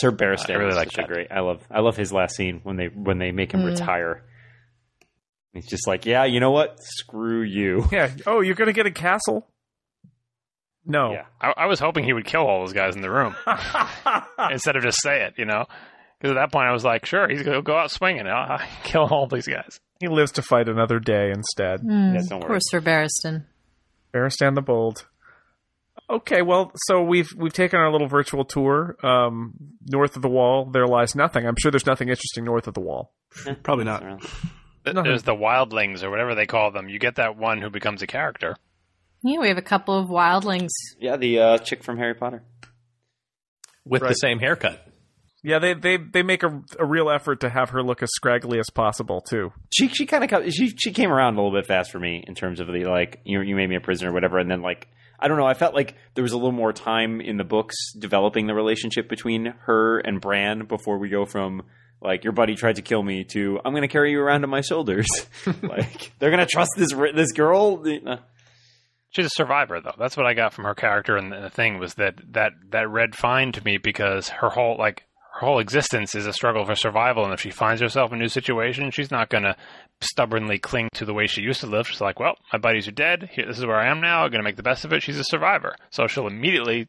Sir 0.00 0.10
Barristan 0.10 0.54
I 0.54 0.58
really 0.58 0.70
is 0.70 0.76
like 0.76 0.88
such 0.92 0.96
that. 0.96 1.08
great. 1.08 1.28
I 1.30 1.40
love 1.40 1.62
I 1.70 1.80
love 1.80 1.96
his 1.96 2.12
last 2.12 2.34
scene 2.36 2.60
when 2.64 2.76
they 2.76 2.86
when 2.86 3.18
they 3.18 3.30
make 3.32 3.52
him 3.52 3.64
retire. 3.64 4.24
He's 5.52 5.66
just 5.66 5.86
like, 5.86 6.06
yeah, 6.06 6.24
you 6.24 6.38
know 6.40 6.52
what? 6.52 6.76
Screw 6.80 7.42
you. 7.42 7.84
Yeah. 7.92 8.10
Oh, 8.26 8.40
you're 8.40 8.54
gonna 8.54 8.72
get 8.72 8.86
a 8.86 8.90
castle? 8.92 9.46
No. 10.86 11.12
Yeah, 11.12 11.24
I, 11.40 11.52
I 11.56 11.66
was 11.66 11.78
hoping 11.78 12.04
he 12.04 12.12
would 12.12 12.24
kill 12.24 12.46
all 12.46 12.60
those 12.60 12.72
guys 12.72 12.96
in 12.96 13.02
the 13.02 13.10
room 13.10 13.34
instead 14.50 14.76
of 14.76 14.82
just 14.82 15.00
say 15.02 15.22
it. 15.24 15.34
You 15.36 15.44
know, 15.44 15.66
because 16.18 16.32
at 16.32 16.40
that 16.40 16.52
point 16.52 16.66
I 16.68 16.72
was 16.72 16.84
like, 16.84 17.06
sure, 17.06 17.28
he's 17.28 17.42
gonna 17.42 17.62
go 17.62 17.76
out 17.76 17.90
swinging. 17.90 18.26
I'll, 18.26 18.52
I'll 18.52 18.66
kill 18.84 19.02
all 19.04 19.26
these 19.26 19.46
guys. 19.46 19.78
he 20.00 20.08
lives 20.08 20.32
to 20.32 20.42
fight 20.42 20.68
another 20.68 20.98
day 20.98 21.30
instead. 21.30 21.80
Yes, 21.84 22.28
don't 22.28 22.40
Poor 22.40 22.50
worry. 22.50 22.60
Sir 22.62 22.80
Barristan. 22.80 23.44
Baristan 24.12 24.54
the 24.54 24.62
Bold. 24.62 25.06
Okay, 26.08 26.42
well, 26.42 26.72
so 26.88 27.02
we've 27.02 27.28
we've 27.36 27.52
taken 27.52 27.78
our 27.78 27.92
little 27.92 28.08
virtual 28.08 28.44
tour. 28.44 28.96
Um, 29.04 29.54
north 29.86 30.16
of 30.16 30.22
the 30.22 30.28
wall, 30.28 30.64
there 30.64 30.86
lies 30.86 31.14
nothing. 31.14 31.46
I'm 31.46 31.54
sure 31.60 31.70
there's 31.70 31.86
nothing 31.86 32.08
interesting 32.08 32.44
north 32.44 32.66
of 32.66 32.74
the 32.74 32.80
wall. 32.80 33.12
Probably 33.62 33.84
not. 33.84 34.02
There's 34.84 35.22
the 35.22 35.34
wildlings 35.34 36.02
or 36.02 36.10
whatever 36.10 36.34
they 36.34 36.46
call 36.46 36.72
them. 36.72 36.88
You 36.88 36.98
get 36.98 37.16
that 37.16 37.36
one 37.36 37.60
who 37.60 37.70
becomes 37.70 38.02
a 38.02 38.06
character. 38.08 38.56
Yeah, 39.22 39.38
we 39.40 39.48
have 39.48 39.58
a 39.58 39.62
couple 39.62 39.98
of 39.98 40.08
wildlings. 40.08 40.70
Yeah, 40.98 41.16
the 41.16 41.38
uh, 41.38 41.58
chick 41.58 41.82
from 41.84 41.98
Harry 41.98 42.14
Potter. 42.14 42.42
with 43.84 44.02
the 44.02 44.14
same 44.14 44.38
haircut. 44.38 44.86
Yeah, 45.42 45.58
they 45.58 45.74
they 45.74 45.96
they 45.96 46.22
make 46.22 46.42
a, 46.42 46.62
a 46.78 46.84
real 46.84 47.10
effort 47.10 47.40
to 47.40 47.48
have 47.48 47.70
her 47.70 47.82
look 47.82 48.02
as 48.02 48.10
scraggly 48.12 48.58
as 48.58 48.68
possible 48.70 49.20
too. 49.22 49.52
She 49.72 49.88
she 49.88 50.04
kind 50.06 50.30
of 50.30 50.52
she 50.52 50.68
she 50.76 50.92
came 50.92 51.10
around 51.10 51.34
a 51.34 51.42
little 51.42 51.58
bit 51.58 51.66
fast 51.66 51.90
for 51.90 51.98
me 51.98 52.22
in 52.26 52.34
terms 52.34 52.60
of 52.60 52.66
the 52.66 52.84
like 52.84 53.20
you 53.24 53.40
you 53.40 53.56
made 53.56 53.68
me 53.68 53.76
a 53.76 53.80
prisoner 53.80 54.10
or 54.10 54.12
whatever, 54.12 54.38
and 54.38 54.50
then 54.50 54.60
like 54.60 54.88
I 55.18 55.28
don't 55.28 55.38
know, 55.38 55.46
I 55.46 55.54
felt 55.54 55.74
like 55.74 55.96
there 56.14 56.22
was 56.22 56.32
a 56.32 56.36
little 56.36 56.52
more 56.52 56.72
time 56.72 57.20
in 57.20 57.36
the 57.36 57.44
books 57.44 57.76
developing 57.98 58.46
the 58.46 58.54
relationship 58.54 59.08
between 59.08 59.46
her 59.66 59.98
and 59.98 60.20
Bran 60.20 60.66
before 60.66 60.98
we 60.98 61.08
go 61.08 61.24
from 61.26 61.62
like 62.02 62.24
your 62.24 62.32
buddy 62.32 62.54
tried 62.54 62.76
to 62.76 62.82
kill 62.82 63.02
me 63.02 63.24
to 63.24 63.60
I'm 63.64 63.72
going 63.72 63.82
to 63.82 63.88
carry 63.88 64.12
you 64.12 64.20
around 64.20 64.44
on 64.44 64.50
my 64.50 64.62
shoulders. 64.62 65.08
like 65.62 66.12
they're 66.18 66.30
going 66.30 66.46
to 66.46 66.50
trust 66.50 66.72
this 66.76 66.92
this 67.14 67.32
girl. 67.32 67.82
She's 69.10 69.26
a 69.26 69.30
survivor, 69.30 69.80
though. 69.80 69.94
That's 69.98 70.16
what 70.16 70.26
I 70.26 70.34
got 70.34 70.52
from 70.52 70.64
her 70.64 70.74
character, 70.74 71.16
and 71.16 71.32
the 71.32 71.50
thing 71.50 71.78
was 71.78 71.94
that 71.94 72.14
that 72.32 72.52
that 72.70 72.88
read 72.88 73.16
fine 73.16 73.50
to 73.52 73.64
me 73.64 73.76
because 73.76 74.28
her 74.28 74.50
whole 74.50 74.76
like 74.78 75.04
her 75.34 75.46
whole 75.46 75.58
existence 75.58 76.14
is 76.14 76.26
a 76.26 76.32
struggle 76.32 76.64
for 76.64 76.76
survival, 76.76 77.24
and 77.24 77.32
if 77.32 77.40
she 77.40 77.50
finds 77.50 77.80
herself 77.80 78.12
in 78.12 78.18
a 78.18 78.22
new 78.22 78.28
situation, 78.28 78.92
she's 78.92 79.10
not 79.10 79.28
going 79.28 79.42
to 79.42 79.56
stubbornly 80.00 80.58
cling 80.58 80.88
to 80.94 81.04
the 81.04 81.14
way 81.14 81.26
she 81.26 81.42
used 81.42 81.60
to 81.60 81.66
live. 81.66 81.88
She's 81.88 82.00
like, 82.00 82.20
"Well, 82.20 82.36
my 82.52 82.58
buddies 82.60 82.86
are 82.86 82.92
dead. 82.92 83.30
Here, 83.32 83.46
this 83.46 83.58
is 83.58 83.66
where 83.66 83.80
I 83.80 83.90
am 83.90 84.00
now. 84.00 84.22
I'm 84.22 84.30
going 84.30 84.40
to 84.40 84.48
make 84.48 84.56
the 84.56 84.62
best 84.62 84.84
of 84.84 84.92
it." 84.92 85.02
She's 85.02 85.18
a 85.18 85.24
survivor, 85.24 85.74
so 85.90 86.06
she'll 86.06 86.28
immediately. 86.28 86.86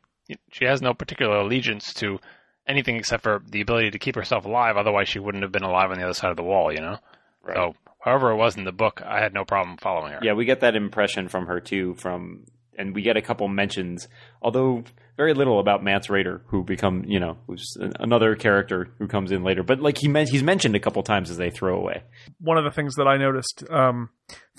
She 0.51 0.65
has 0.65 0.82
no 0.82 0.93
particular 0.93 1.38
allegiance 1.38 1.91
to 1.95 2.19
anything 2.67 2.97
except 2.97 3.24
for 3.24 3.41
the 3.47 3.61
ability 3.61 3.91
to 3.91 3.99
keep 3.99 4.15
herself 4.15 4.45
alive. 4.45 4.78
Otherwise, 4.78 5.09
she 5.09 5.19
wouldn't 5.19 5.43
have 5.43 5.51
been 5.51 5.63
alive 5.63 5.89
on 5.89 5.97
the 5.97 6.03
other 6.03 6.13
side 6.13 6.30
of 6.30 6.38
the 6.38 6.43
wall. 6.43 6.72
You 6.72 6.82
know. 6.82 6.97
Right. 7.43 7.57
So, 7.57 7.76
however 8.02 8.32
it 8.32 8.36
was 8.36 8.58
in 8.58 8.64
the 8.64 8.72
book, 8.72 9.02
I 9.06 9.22
had 9.22 9.34
no 9.34 9.45
problem 9.45 9.78
following 9.78 10.14
her. 10.14 10.20
Yeah, 10.22 10.34
we 10.34 10.45
get 10.45 10.62
that 10.62 10.76
impression 10.76 11.28
from 11.30 11.47
her 11.47 11.60
too. 11.60 11.95
From 11.95 12.45
and 12.78 12.95
we 12.95 13.02
get 13.02 13.18
a 13.18 13.22
couple 13.22 13.47
mentions, 13.47 14.08
although 14.41 14.84
very 15.18 15.34
little 15.34 15.60
about 15.60 15.84
Mance 15.84 16.08
Rayder, 16.08 16.41
who 16.47 16.64
become 16.64 17.04
you 17.06 17.20
know 17.20 17.38
who's 17.47 17.78
another 17.99 18.36
character 18.36 18.89
who 18.97 19.08
comes 19.08 19.32
in 19.32 19.43
later. 19.43 19.64
But 19.64 19.80
like 19.80 19.97
he 19.97 20.08
meant, 20.08 20.30
he's 20.30 20.43
mentioned 20.43 20.76
a 20.76 20.80
couple 20.80 21.04
times 21.04 21.30
as 21.30 21.38
they 21.38 21.49
throw 21.49 21.78
away. 21.78 22.04
One 22.39 22.58
of 22.58 22.64
the 22.64 22.72
things 22.72 22.95
that 22.95 23.08
I 23.08 23.18
noticed, 23.18 23.64
um, 23.70 24.10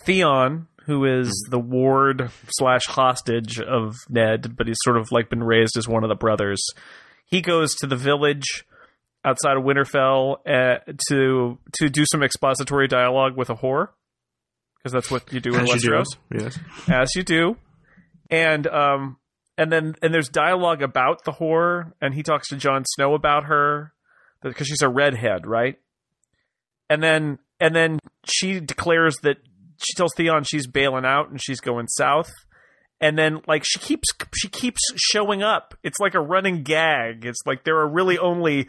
Theon, 0.01 0.69
who 0.87 1.05
is 1.05 1.31
the 1.51 1.59
ward 1.59 2.31
slash 2.51 2.87
hostage 2.87 3.61
of 3.61 3.97
Ned, 4.09 4.57
but 4.57 4.67
he's 4.67 4.79
sort 4.83 4.97
of 4.97 5.11
like 5.11 5.31
been 5.31 5.45
raised 5.45 5.77
as 5.77 5.89
one 5.89 6.05
of 6.05 6.09
the 6.09 6.15
brothers. 6.15 6.65
He 7.25 7.41
goes 7.41 7.75
to 7.77 7.87
the 7.87 7.97
village 7.97 8.65
outside 9.25 9.57
of 9.57 9.63
Winterfell 9.65 10.37
uh, 10.47 10.79
to 11.09 11.59
to 11.75 11.89
do 11.89 12.05
some 12.11 12.23
expository 12.23 12.89
dialogue 12.89 13.37
with 13.37 13.51
a 13.51 13.55
whore, 13.55 13.89
because 14.79 14.93
that's 14.93 15.11
what 15.11 15.33
you 15.33 15.41
do 15.41 15.55
in 15.55 15.61
As 15.61 15.69
you 15.69 15.79
do. 15.81 15.91
Westeros. 15.91 16.07
Yes. 16.31 16.59
as 16.89 17.11
you 17.15 17.23
do 17.23 17.57
and 18.31 18.67
um 18.67 19.17
and 19.59 19.71
then 19.71 19.95
and 20.03 20.13
there's 20.13 20.29
dialogue 20.29 20.83
about 20.83 21.25
the 21.25 21.33
whore 21.33 21.93
and 22.01 22.15
he 22.15 22.23
talks 22.23 22.49
to 22.49 22.57
Jon 22.57 22.85
Snow 22.87 23.15
about 23.15 23.45
her 23.45 23.93
because 24.43 24.67
she's 24.67 24.83
a 24.83 24.89
redhead 24.89 25.47
right 25.47 25.79
and 26.91 27.03
then 27.03 27.39
and 27.61 27.77
then 27.77 27.99
she 28.25 28.59
declares 28.59 29.17
that 29.23 29.37
she 29.81 29.95
tells 29.95 30.13
Theon 30.17 30.45
she's 30.45 30.67
bailing 30.67 31.05
out 31.05 31.31
and 31.31 31.41
she's 31.41 31.61
going 31.61 31.87
south 31.89 32.31
and 33.01 33.19
then 33.19 33.41
like 33.47 33.63
she 33.65 33.79
keeps 33.79 34.09
she 34.35 34.49
keeps 34.49 34.81
showing 34.97 35.43
up 35.43 35.75
it's 35.83 35.99
like 36.01 36.15
a 36.15 36.21
running 36.21 36.63
gag 36.63 37.25
it's 37.27 37.41
like 37.47 37.65
there 37.65 37.77
are 37.77 37.89
really 37.89 38.19
only 38.19 38.69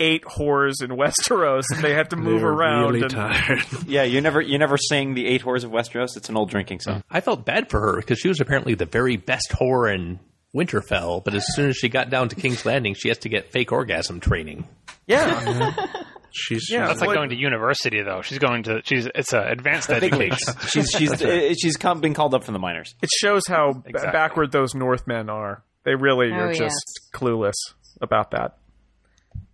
eight 0.00 0.24
whores 0.24 0.82
in 0.82 0.90
Westeros 0.90 1.62
and 1.72 1.82
they 1.84 1.94
have 1.94 2.08
to 2.08 2.16
move 2.16 2.40
They're 2.40 2.50
around 2.50 2.86
Really 2.92 3.02
and- 3.02 3.10
tired. 3.10 3.60
Yeah, 3.86 4.02
you 4.04 4.20
never 4.20 4.40
you 4.40 4.58
never 4.58 4.76
sang 4.76 5.14
the 5.14 5.26
Eight 5.26 5.42
Whores 5.42 5.62
of 5.64 5.70
Westeros. 5.70 6.16
It's 6.16 6.28
an 6.28 6.36
old 6.36 6.50
drinking 6.50 6.80
song. 6.80 7.02
I 7.10 7.20
felt 7.20 7.44
bad 7.44 7.68
for 7.70 7.80
her 7.80 7.96
because 7.96 8.18
she 8.18 8.28
was 8.28 8.40
apparently 8.40 8.74
the 8.74 8.86
very 8.86 9.16
best 9.16 9.50
whore 9.50 9.92
in 9.94 10.18
Winterfell, 10.54 11.22
but 11.24 11.34
as 11.34 11.44
soon 11.54 11.70
as 11.70 11.76
she 11.76 11.88
got 11.88 12.10
down 12.10 12.28
to 12.30 12.36
King's 12.36 12.64
Landing, 12.64 12.94
she 12.94 13.08
has 13.08 13.18
to 13.18 13.28
get 13.28 13.52
fake 13.52 13.70
orgasm 13.72 14.18
training. 14.20 14.66
yeah 15.06 15.74
She's 16.32 16.70
Yeah, 16.70 16.86
That's 16.86 17.00
like 17.00 17.08
What- 17.08 17.16
going 17.16 17.30
to 17.30 17.36
university, 17.36 18.02
though. 18.02 18.22
She's 18.22 18.38
going 18.38 18.62
to. 18.64 18.82
She's. 18.84 19.08
It's 19.14 19.32
an 19.32 19.42
advanced 19.48 19.90
education. 19.90 20.54
she's 20.68 20.88
she's 20.90 21.10
uh, 21.22 21.54
she's 21.60 21.76
come, 21.76 22.00
been 22.00 22.14
called 22.14 22.34
up 22.34 22.44
from 22.44 22.52
the 22.52 22.60
miners. 22.60 22.94
It 23.02 23.10
shows 23.10 23.42
how 23.48 23.72
b- 23.72 23.80
Exactly. 23.90 24.12
backward 24.12 24.52
those 24.52 24.72
Northmen 24.74 25.28
are. 25.28 25.64
They 25.84 25.96
really 25.96 26.30
Oh, 26.30 26.36
are 26.36 26.52
just 26.52 26.60
yes. 26.60 27.10
clueless 27.12 27.54
about 28.00 28.30
that. 28.30 28.58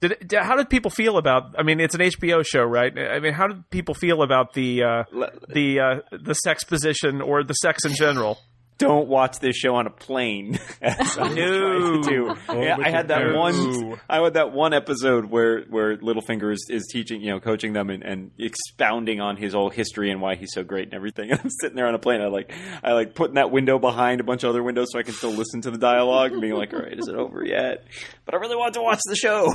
Did, 0.01 0.29
did 0.29 0.43
how 0.43 0.57
did 0.57 0.69
people 0.69 0.91
feel 0.91 1.17
about? 1.17 1.55
I 1.59 1.63
mean, 1.63 1.81
it's 1.81 1.95
an 1.95 2.03
HBO 2.03 2.47
show, 2.47 2.63
right? 2.63 2.93
I 2.99 3.19
mean, 3.19 3.33
how 3.33 3.47
did 3.49 3.71
people 3.71 3.95
feel 3.95 4.23
about 4.23 4.53
the 4.53 4.83
uh, 4.83 5.03
the 5.49 5.81
uh, 5.81 6.17
the 6.19 6.35
sex 6.35 6.65
position 6.65 7.23
or 7.23 7.43
the 7.43 7.55
sex 7.55 7.85
in 7.85 7.95
general? 7.95 8.39
Don't 8.79 9.09
watch 9.09 9.39
this 9.39 9.57
show 9.57 9.75
on 9.77 9.87
a 9.87 9.91
plane. 9.91 10.59
as 10.83 11.17
I 11.17 11.23
was 11.23 11.35
trying 11.35 12.03
to 12.03 12.09
do. 12.09 12.37
Yeah, 12.61 12.77
I 12.79 12.91
had 12.91 13.09
that 13.09 13.23
No. 13.33 13.39
one. 13.39 13.99
I 14.09 14.23
had 14.23 14.35
that 14.35 14.53
one 14.53 14.75
episode 14.75 15.25
where 15.27 15.63
where 15.71 15.97
Littlefinger 15.97 16.53
is, 16.53 16.67
is 16.69 16.87
teaching, 16.93 17.23
you 17.23 17.31
know, 17.31 17.41
coaching 17.41 17.73
them 17.73 17.89
and, 17.89 18.03
and 18.03 18.33
expounding 18.39 19.21
on 19.21 19.37
his 19.39 19.55
whole 19.55 19.71
history 19.71 20.11
and 20.11 20.21
why 20.21 20.35
he's 20.35 20.51
so 20.53 20.63
great 20.63 20.85
and 20.85 20.95
everything. 20.95 21.31
And 21.31 21.41
I'm 21.43 21.51
sitting 21.61 21.75
there 21.77 21.87
on 21.87 21.95
a 21.95 21.99
plane. 21.99 22.21
I 22.21 22.27
like 22.27 22.53
I 22.83 22.93
like 22.93 23.15
putting 23.15 23.37
that 23.37 23.51
window 23.51 23.79
behind 23.79 24.21
a 24.21 24.25
bunch 24.25 24.45
of 24.45 24.51
other 24.51 24.63
windows 24.63 24.89
so 24.93 24.99
I 24.99 25.03
can 25.05 25.15
still 25.15 25.33
listen 25.33 25.63
to 25.63 25.71
the 25.71 25.79
dialogue 25.79 26.33
and 26.33 26.41
being 26.43 26.53
like, 26.55 26.75
all 26.75 26.81
right, 26.81 26.99
is 26.99 27.09
it 27.09 27.15
over 27.15 27.43
yet? 27.45 27.85
But 28.27 28.35
I 28.35 28.39
really 28.39 28.57
want 28.57 28.75
to 28.75 28.83
watch 28.83 29.01
the 29.09 29.17
show. 29.17 29.53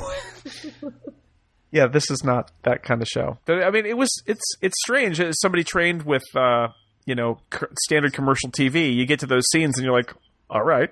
Yeah, 1.70 1.86
this 1.86 2.10
is 2.10 2.22
not 2.22 2.50
that 2.64 2.82
kind 2.82 3.00
of 3.00 3.08
show. 3.08 3.38
I 3.48 3.70
mean, 3.70 3.86
it 3.86 3.96
was 3.96 4.10
it's 4.26 4.44
it's 4.60 4.74
strange 4.82 5.22
somebody 5.40 5.64
trained 5.64 6.02
with 6.02 6.24
uh, 6.36 6.68
you 7.06 7.14
know 7.14 7.38
c- 7.52 7.66
standard 7.84 8.12
commercial 8.12 8.50
TV. 8.50 8.94
You 8.94 9.06
get 9.06 9.20
to 9.20 9.26
those 9.26 9.44
scenes 9.50 9.76
and 9.78 9.84
you're 9.84 9.94
like, 9.96 10.12
all 10.50 10.62
right, 10.62 10.90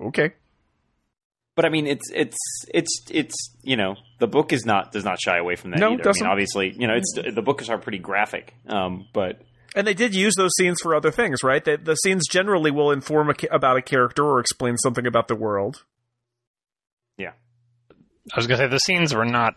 okay. 0.00 0.32
But 1.56 1.64
I 1.64 1.68
mean, 1.68 1.86
it's 1.86 2.10
it's 2.12 2.36
it's 2.72 3.02
it's 3.10 3.34
you 3.62 3.76
know 3.76 3.94
the 4.18 4.26
book 4.26 4.52
is 4.52 4.64
not 4.66 4.90
does 4.92 5.04
not 5.04 5.20
shy 5.20 5.38
away 5.38 5.54
from 5.56 5.70
that 5.70 5.78
No, 5.80 5.92
either. 5.92 6.02
Doesn't. 6.02 6.24
mean, 6.24 6.30
obviously, 6.32 6.74
you 6.76 6.88
know, 6.88 6.94
it's 6.94 7.12
the 7.34 7.42
books 7.42 7.68
are 7.68 7.78
pretty 7.78 7.98
graphic, 7.98 8.54
um, 8.68 9.06
but 9.12 9.40
And 9.76 9.86
they 9.86 9.94
did 9.94 10.16
use 10.16 10.34
those 10.36 10.50
scenes 10.58 10.80
for 10.82 10.96
other 10.96 11.12
things, 11.12 11.44
right? 11.44 11.64
The, 11.64 11.76
the 11.76 11.94
scenes 11.94 12.26
generally 12.28 12.72
will 12.72 12.90
inform 12.90 13.30
a, 13.30 13.34
about 13.52 13.76
a 13.76 13.82
character 13.82 14.24
or 14.24 14.40
explain 14.40 14.76
something 14.78 15.06
about 15.06 15.28
the 15.28 15.36
world. 15.36 15.84
Yeah, 17.18 17.32
I 18.32 18.36
was 18.36 18.48
gonna 18.48 18.58
say 18.58 18.66
the 18.66 18.78
scenes 18.78 19.14
were 19.14 19.24
not 19.24 19.54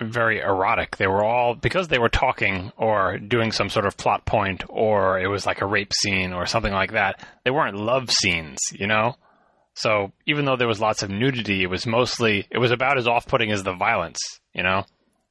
very 0.00 0.40
erotic. 0.40 0.96
They 0.96 1.06
were 1.06 1.24
all 1.24 1.54
because 1.54 1.88
they 1.88 1.98
were 1.98 2.08
talking 2.08 2.72
or 2.76 3.18
doing 3.18 3.52
some 3.52 3.70
sort 3.70 3.86
of 3.86 3.96
plot 3.96 4.24
point 4.26 4.64
or 4.68 5.18
it 5.18 5.28
was 5.28 5.46
like 5.46 5.62
a 5.62 5.66
rape 5.66 5.92
scene 5.92 6.32
or 6.32 6.46
something 6.46 6.72
like 6.72 6.92
that. 6.92 7.26
They 7.44 7.50
weren't 7.50 7.76
love 7.76 8.10
scenes, 8.10 8.58
you 8.72 8.86
know? 8.86 9.16
So 9.74 10.12
even 10.26 10.44
though 10.44 10.56
there 10.56 10.68
was 10.68 10.80
lots 10.80 11.02
of 11.02 11.10
nudity, 11.10 11.62
it 11.62 11.70
was 11.70 11.86
mostly 11.86 12.46
it 12.50 12.58
was 12.58 12.70
about 12.70 12.98
as 12.98 13.06
off-putting 13.06 13.50
as 13.52 13.62
the 13.62 13.74
violence, 13.74 14.18
you 14.54 14.62
know? 14.62 14.84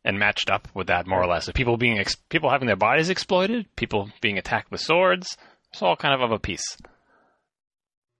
And 0.03 0.19
matched 0.19 0.51
up 0.51 0.67
with 0.75 0.87
that 0.87 1.07
more 1.07 1.21
or 1.21 1.27
less. 1.27 1.47
Of 1.47 1.55
people 1.55 1.77
being 1.77 1.97
ex- 1.97 2.15
people 2.29 2.51
having 2.51 2.67
their 2.67 2.75
bodies 2.75 3.09
exploited, 3.09 3.65
people 3.75 4.11
being 4.21 4.37
attacked 4.37 4.69
with 4.71 4.81
swords. 4.81 5.35
It's 5.73 5.81
all 5.81 5.95
kind 5.95 6.13
of 6.13 6.21
of 6.21 6.31
a 6.31 6.39
piece. 6.39 6.77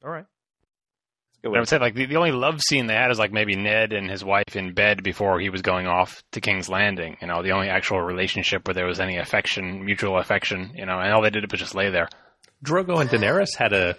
All 0.04 0.10
right. 0.10 0.26
Good 1.46 1.56
I 1.56 1.60
would 1.60 1.70
say 1.70 1.78
like 1.78 1.94
the, 1.94 2.08
the 2.08 2.16
only 2.16 2.32
love 2.32 2.60
scene 2.60 2.88
they 2.88 2.96
had 2.96 3.12
is 3.12 3.20
like 3.20 3.32
maybe 3.32 3.56
Ned 3.56 3.94
and 3.94 4.10
his 4.10 4.26
wife 4.26 4.56
in 4.56 4.74
bed 4.74 5.04
before 5.04 5.40
he 5.40 5.50
was 5.50 5.62
going 5.62 5.86
off 5.86 6.24
to 6.32 6.42
King's 6.42 6.70
Landing. 6.70 7.18
You 7.22 7.28
know, 7.28 7.44
the 7.44 7.52
only 7.52 7.70
actual 7.70 8.02
relationship 8.02 8.68
where 8.68 8.74
there 8.74 8.88
was 8.88 9.00
any 9.00 9.18
affection, 9.18 9.86
mutual 9.86 10.18
affection. 10.18 10.72
You 10.76 10.88
know, 10.88 11.00
and 11.00 11.14
all 11.14 11.22
they 11.22 11.30
did 11.30 11.52
was 11.52 11.60
just 11.60 11.76
lay 11.76 11.92
there. 11.92 12.10
Drogo 12.66 13.00
and 13.00 13.10
Daenerys 13.12 13.56
had 13.56 13.74
a 13.74 13.96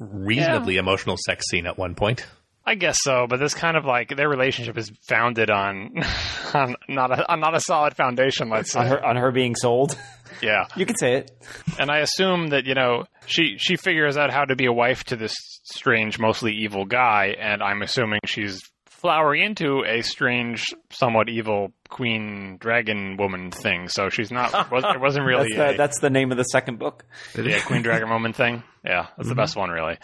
reasonably 0.00 0.76
emotional 0.76 1.16
sex 1.24 1.44
scene 1.48 1.66
at 1.66 1.78
one 1.78 1.94
point. 1.94 2.26
I 2.66 2.74
guess 2.74 2.98
so, 3.00 3.26
but 3.28 3.38
this 3.38 3.54
kind 3.54 3.76
of 3.76 3.84
like 3.84 4.14
their 4.14 4.28
relationship 4.28 4.76
is 4.76 4.90
founded 5.08 5.50
on 5.50 6.02
on 6.52 6.74
not 6.88 7.16
a 7.16 7.30
on 7.32 7.38
not 7.38 7.54
a 7.54 7.60
solid 7.60 7.94
foundation. 7.94 8.50
Let's 8.50 8.72
say, 8.72 8.80
on 8.80 8.86
her 8.88 9.06
on 9.06 9.16
her 9.16 9.30
being 9.30 9.54
sold. 9.54 9.96
yeah. 10.42 10.66
You 10.76 10.84
can 10.84 10.96
say 10.96 11.14
it. 11.14 11.30
And 11.78 11.90
I 11.90 12.00
assume 12.00 12.48
that 12.48 12.66
you 12.66 12.74
know 12.74 13.04
she 13.24 13.56
she 13.56 13.76
figures 13.76 14.16
out 14.16 14.32
how 14.32 14.44
to 14.44 14.56
be 14.56 14.66
a 14.66 14.72
wife 14.72 15.04
to 15.04 15.16
this 15.16 15.34
strange, 15.72 16.18
mostly 16.18 16.52
evil 16.54 16.84
guy, 16.84 17.34
and 17.38 17.62
I'm 17.62 17.82
assuming 17.82 18.20
she's 18.26 18.60
flowering 18.86 19.42
into 19.42 19.84
a 19.86 20.02
strange, 20.02 20.64
somewhat 20.90 21.28
evil 21.28 21.72
queen 21.88 22.56
dragon 22.58 23.16
woman 23.16 23.50
thing. 23.50 23.88
So 23.88 24.08
she's 24.08 24.30
not. 24.30 24.70
Was, 24.72 24.84
it 24.84 25.00
wasn't 25.00 25.24
really 25.26 25.54
That's 25.54 25.56
the, 25.56 25.74
a, 25.74 25.76
that's 25.76 26.00
the 26.00 26.10
name 26.10 26.32
of 26.32 26.36
the 26.38 26.44
second 26.44 26.78
book. 26.78 27.04
yeah, 27.36 27.60
queen 27.60 27.82
dragon 27.82 28.08
woman 28.10 28.32
thing. 28.32 28.62
Yeah, 28.84 29.06
that's 29.18 29.28
the 29.28 29.34
best 29.34 29.54
one, 29.54 29.68
really. 29.68 29.98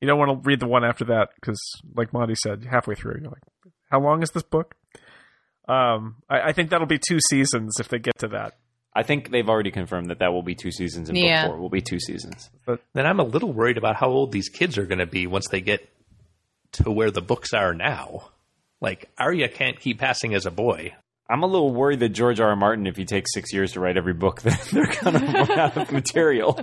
You 0.00 0.06
don't 0.06 0.18
want 0.18 0.30
to 0.30 0.46
read 0.48 0.60
the 0.60 0.68
one 0.68 0.84
after 0.84 1.06
that 1.06 1.30
because, 1.34 1.58
like 1.96 2.12
Monty 2.12 2.34
said, 2.36 2.64
halfway 2.70 2.94
through, 2.94 3.18
you're 3.20 3.30
like, 3.30 3.42
"How 3.90 4.00
long 4.00 4.22
is 4.22 4.30
this 4.30 4.42
book?" 4.44 4.74
Um, 5.68 6.16
I, 6.28 6.48
I 6.48 6.52
think 6.52 6.70
that'll 6.70 6.86
be 6.86 6.98
two 6.98 7.18
seasons 7.30 7.80
if 7.80 7.88
they 7.88 7.98
get 7.98 8.18
to 8.18 8.28
that. 8.28 8.54
I 8.94 9.02
think 9.02 9.30
they've 9.30 9.48
already 9.48 9.70
confirmed 9.70 10.10
that 10.10 10.18
that 10.18 10.32
will 10.32 10.42
be 10.42 10.54
two 10.54 10.70
seasons, 10.70 11.08
and 11.08 11.16
Yeah. 11.16 11.44
book 11.44 11.52
four 11.52 11.60
will 11.62 11.70
be 11.70 11.80
two 11.80 11.98
seasons. 11.98 12.50
But 12.66 12.80
Then 12.92 13.06
I'm 13.06 13.20
a 13.20 13.24
little 13.24 13.52
worried 13.52 13.78
about 13.78 13.96
how 13.96 14.08
old 14.08 14.32
these 14.32 14.48
kids 14.48 14.76
are 14.76 14.84
going 14.86 14.98
to 14.98 15.06
be 15.06 15.26
once 15.26 15.48
they 15.48 15.60
get 15.62 15.88
to 16.72 16.90
where 16.90 17.10
the 17.10 17.22
books 17.22 17.52
are 17.54 17.72
now. 17.74 18.28
Like 18.80 19.08
Arya 19.18 19.48
can't 19.48 19.78
keep 19.80 19.98
passing 19.98 20.34
as 20.34 20.44
a 20.46 20.50
boy. 20.50 20.94
I'm 21.30 21.42
a 21.42 21.46
little 21.46 21.72
worried 21.72 22.00
that 22.00 22.10
George 22.10 22.40
R. 22.40 22.50
R. 22.50 22.56
Martin, 22.56 22.86
if 22.86 22.96
he 22.96 23.04
takes 23.06 23.32
six 23.32 23.52
years 23.52 23.72
to 23.72 23.80
write 23.80 23.96
every 23.96 24.12
book, 24.12 24.42
then 24.42 24.58
they're 24.72 24.92
gonna 25.00 25.20
run 25.20 25.50
out 25.58 25.76
of 25.76 25.92
material. 25.92 26.58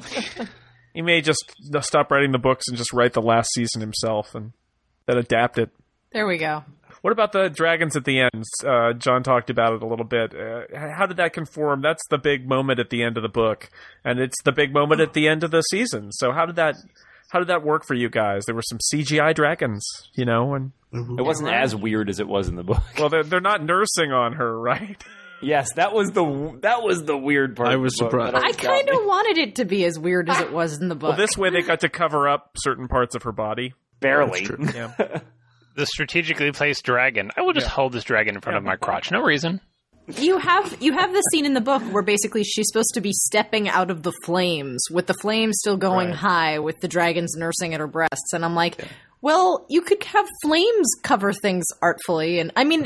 He 0.94 1.02
may 1.02 1.22
just 1.22 1.44
stop 1.82 2.12
writing 2.12 2.32
the 2.32 2.38
books 2.40 2.68
and 2.68 2.78
just 2.78 2.94
write 2.94 3.14
the 3.14 3.22
last 3.22 3.50
season 3.54 3.82
himself 3.82 4.36
and 4.36 4.52
then 5.08 5.18
adapt 5.18 5.58
it. 5.58 5.70
There 6.12 6.28
we 6.28 6.38
go. 6.38 6.64
What 7.02 7.12
about 7.14 7.32
the 7.32 7.50
dragons 7.50 7.96
at 7.96 8.04
the 8.06 8.20
end? 8.20 8.44
Uh, 8.66 8.94
John 8.94 9.24
talked 9.24 9.50
about 9.50 9.74
it 9.74 9.82
a 9.84 9.88
little 9.88 10.06
bit. 10.06 10.34
Uh, 10.36 10.64
how 10.76 11.06
did 11.06 11.18
that 11.18 11.34
conform? 11.34 11.82
That's 11.82 12.06
the 12.10 12.18
big 12.18 12.48
moment 12.48 12.80
at 12.80 12.90
the 12.90 13.04
end 13.04 13.18
of 13.18 13.24
the 13.24 13.30
book, 13.30 13.70
and 14.04 14.20
it's 14.20 14.42
the 14.44 14.52
big 14.52 14.74
moment 14.74 15.00
at 15.02 15.14
the 15.14 15.28
end 15.28 15.44
of 15.44 15.52
the 15.52 15.62
season. 15.62 16.12
So 16.12 16.32
how 16.32 16.46
did 16.46 16.56
that? 16.58 16.76
How 17.32 17.40
did 17.40 17.48
that 17.50 17.64
work 17.64 17.86
for 17.86 17.94
you 17.94 18.10
guys? 18.10 18.46
There 18.46 18.56
were 18.56 18.64
some 18.64 18.80
CGI 18.92 19.36
dragons, 19.36 19.86
you 20.16 20.26
know, 20.26 20.56
and 20.56 20.72
It 20.92 21.24
wasn't 21.24 21.50
as 21.52 21.76
weird 21.76 22.10
as 22.10 22.20
it 22.20 22.28
was 22.28 22.48
in 22.48 22.56
the 22.56 22.64
book. 22.64 22.82
well, 22.98 23.10
they're, 23.10 23.24
they're 23.24 23.40
not 23.40 23.64
nursing 23.64 24.12
on 24.12 24.34
her, 24.34 24.60
right? 24.60 25.02
Yes, 25.42 25.72
that 25.76 25.94
was 25.94 26.10
the 26.12 26.60
that 26.64 26.84
was 26.84 27.06
the 27.06 27.16
weird 27.16 27.56
part. 27.56 27.70
I 27.70 27.78
was 27.78 27.96
surprised. 27.98 28.36
I 28.36 28.52
kind 28.52 28.90
of 28.90 29.06
wanted 29.06 29.38
it 29.38 29.56
to 29.56 29.64
be 29.64 29.86
as 29.86 29.98
weird 29.98 30.30
as 30.30 30.42
it 30.42 30.52
was 30.52 30.82
in 30.82 30.90
the 30.90 30.96
book. 30.96 31.12
Well, 31.12 31.18
this 31.18 31.38
way 31.38 31.50
they 31.50 31.62
got 31.62 31.80
to 31.80 31.88
cover 31.88 32.28
up 32.28 32.58
certain 32.58 32.90
parts 32.90 33.16
of 33.16 33.24
her 33.24 33.32
body. 33.32 33.74
barely. 34.02 34.46
Yeah. 34.76 34.92
The 35.80 35.86
strategically 35.86 36.52
placed 36.52 36.84
dragon. 36.84 37.32
I 37.38 37.42
will 37.42 37.54
just 37.54 37.68
hold 37.68 37.94
this 37.94 38.04
dragon 38.04 38.36
in 38.36 38.42
front 38.42 38.58
of 38.58 38.66
my 38.66 38.76
crotch. 38.76 39.12
No 39.12 39.22
reason. 39.24 39.62
you 40.18 40.38
have 40.38 40.76
you 40.82 40.92
have 40.92 41.14
the 41.14 41.22
scene 41.32 41.46
in 41.46 41.54
the 41.54 41.62
book 41.62 41.82
where 41.94 42.04
basically 42.04 42.44
she's 42.44 42.68
supposed 42.68 42.94
to 42.96 43.00
be 43.02 43.14
stepping 43.14 43.70
out 43.70 43.90
of 43.90 44.04
the 44.04 44.12
flames 44.26 44.84
with 44.92 45.08
the 45.08 45.14
flames 45.22 45.56
still 45.60 45.78
going 45.78 46.10
Right. 46.10 46.18
high 46.18 46.60
with 46.60 46.82
the 46.82 46.88
dragons 46.90 47.36
nursing 47.38 47.74
at 47.74 47.80
her 47.80 47.88
breasts 47.88 48.34
and 48.34 48.44
i'm 48.44 48.56
like 48.56 48.84
well 49.22 49.68
you 49.70 49.82
could 49.82 50.04
have 50.06 50.28
flames 50.44 50.88
cover 51.04 51.32
things 51.32 51.66
artfully 51.82 52.40
and 52.40 52.52
i 52.56 52.64
mean 52.64 52.86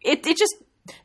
it, 0.00 0.26
it 0.26 0.36
just 0.38 0.54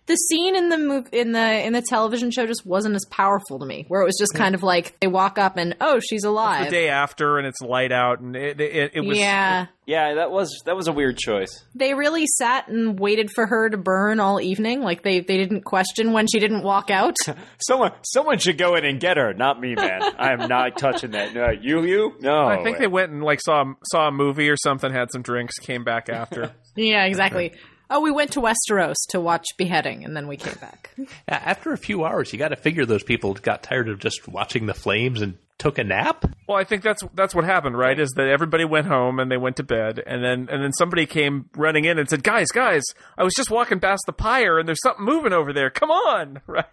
the 0.08 0.16
scene 0.16 0.56
in 0.56 0.70
the 0.70 0.78
move 0.78 1.08
in 1.12 1.32
the 1.32 1.66
in 1.66 1.74
the 1.74 1.82
television 1.82 2.32
show 2.32 2.46
just 2.46 2.66
wasn't 2.66 2.96
as 2.96 3.06
powerful 3.10 3.60
to 3.60 3.66
me 3.66 3.86
where 3.88 4.02
it 4.02 4.06
was 4.06 4.18
just 4.20 4.34
kind 4.34 4.56
of 4.56 4.64
like 4.64 5.00
they 5.00 5.08
walk 5.08 5.38
up 5.38 5.56
and 5.58 5.76
oh 5.80 6.00
she's 6.00 6.24
alive. 6.24 6.66
the 6.66 6.72
day 6.72 6.90
after, 6.90 7.38
and 7.38 7.48
it's 7.48 7.62
light 7.62 7.92
out, 7.92 8.20
and 8.20 8.36
it 8.36 8.60
it, 8.60 8.92
it 8.96 9.02
was 9.02 9.18
yeah 9.18 9.68
Yeah, 9.86 10.16
that 10.16 10.32
was 10.32 10.62
that 10.66 10.76
was 10.76 10.88
a 10.88 10.92
weird 10.92 11.18
choice. 11.18 11.64
they 11.76 11.94
really 11.94 12.26
sat 12.38 12.68
and 12.68 13.00
waited 13.00 13.30
for 13.34 13.46
her 13.48 13.70
to 13.70 13.78
burn 13.78 14.20
all 14.20 14.42
evening 14.42 14.82
like 14.82 15.04
they 15.04 15.20
they 15.22 15.38
didn't 15.38 15.62
question 15.62 16.12
when 16.12 16.28
she 16.28 16.40
didn't 16.40 16.64
walk 16.64 16.90
out 16.90 17.16
Someone 17.68 17.92
someone 18.04 18.40
should 18.40 18.58
go 18.58 18.76
in 18.76 18.84
and 18.86 19.00
get 19.00 19.18
her, 19.18 19.34
not 19.34 19.60
me, 19.62 19.76
man. 19.76 20.02
I 20.18 20.34
am 20.34 20.50
not 20.50 20.78
touching 20.78 21.12
that. 21.12 21.34
No, 21.34 21.50
you 21.52 21.84
you 21.84 22.14
no. 22.20 22.48
I 22.48 22.64
think 22.64 22.80
they 22.80 22.88
went 22.88 23.12
and 23.12 23.24
like 23.24 23.40
saw 23.42 23.64
saw 23.92 24.08
a 24.08 24.12
movie 24.12 24.50
or 24.50 24.58
something, 24.58 24.92
had 24.92 25.10
some 25.12 25.22
drinks, 25.22 25.58
came 25.60 25.84
back 25.84 26.10
after. 26.10 26.52
Yeah, 26.76 27.04
exactly. 27.06 27.54
Oh, 27.90 28.02
we 28.02 28.12
went 28.12 28.32
to 28.34 28.42
Westeros 28.42 28.96
to 29.10 29.20
watch 29.20 29.46
beheading, 29.58 30.06
and 30.06 30.16
then 30.16 30.28
we 30.28 30.38
came 30.38 30.56
back. 30.62 30.92
After 31.28 31.74
a 31.74 31.78
few 31.78 32.06
hours, 32.06 32.32
you 32.32 32.38
got 32.40 32.50
to 32.50 32.56
figure 32.56 32.86
those 32.86 33.04
people 33.04 33.34
got 33.34 33.64
tired 33.64 33.90
of 33.90 34.00
just 34.00 34.28
watching 34.28 34.68
the 34.68 34.74
flames 34.76 35.22
and 35.22 35.38
took 35.58 35.78
a 35.78 35.84
nap. 35.84 36.24
well, 36.48 36.58
I 36.58 36.64
think 36.64 36.84
that's 36.84 37.04
that's 37.14 37.34
what 37.36 37.44
happened, 37.46 37.78
right? 37.78 38.00
Is 38.00 38.12
that 38.16 38.28
everybody 38.28 38.64
went 38.64 38.88
home 38.88 39.20
and 39.20 39.30
they 39.32 39.38
went 39.38 39.58
to 39.58 39.64
bed, 39.64 40.02
and 40.06 40.24
then 40.24 40.48
and 40.52 40.64
then 40.64 40.72
somebody 40.74 41.06
came 41.06 41.50
running 41.56 41.86
in 41.86 41.98
and 41.98 42.08
said, 42.10 42.24
"Guys, 42.24 42.48
guys, 42.50 42.84
I 43.18 43.24
was 43.24 43.34
just 43.36 43.50
walking 43.50 43.80
past 43.80 44.04
the 44.06 44.14
pyre, 44.14 44.60
and 44.60 44.68
there's 44.68 44.82
something 44.82 45.04
moving 45.04 45.34
over 45.34 45.52
there. 45.52 45.70
Come 45.70 45.92
on, 45.92 46.42
right? 46.48 46.66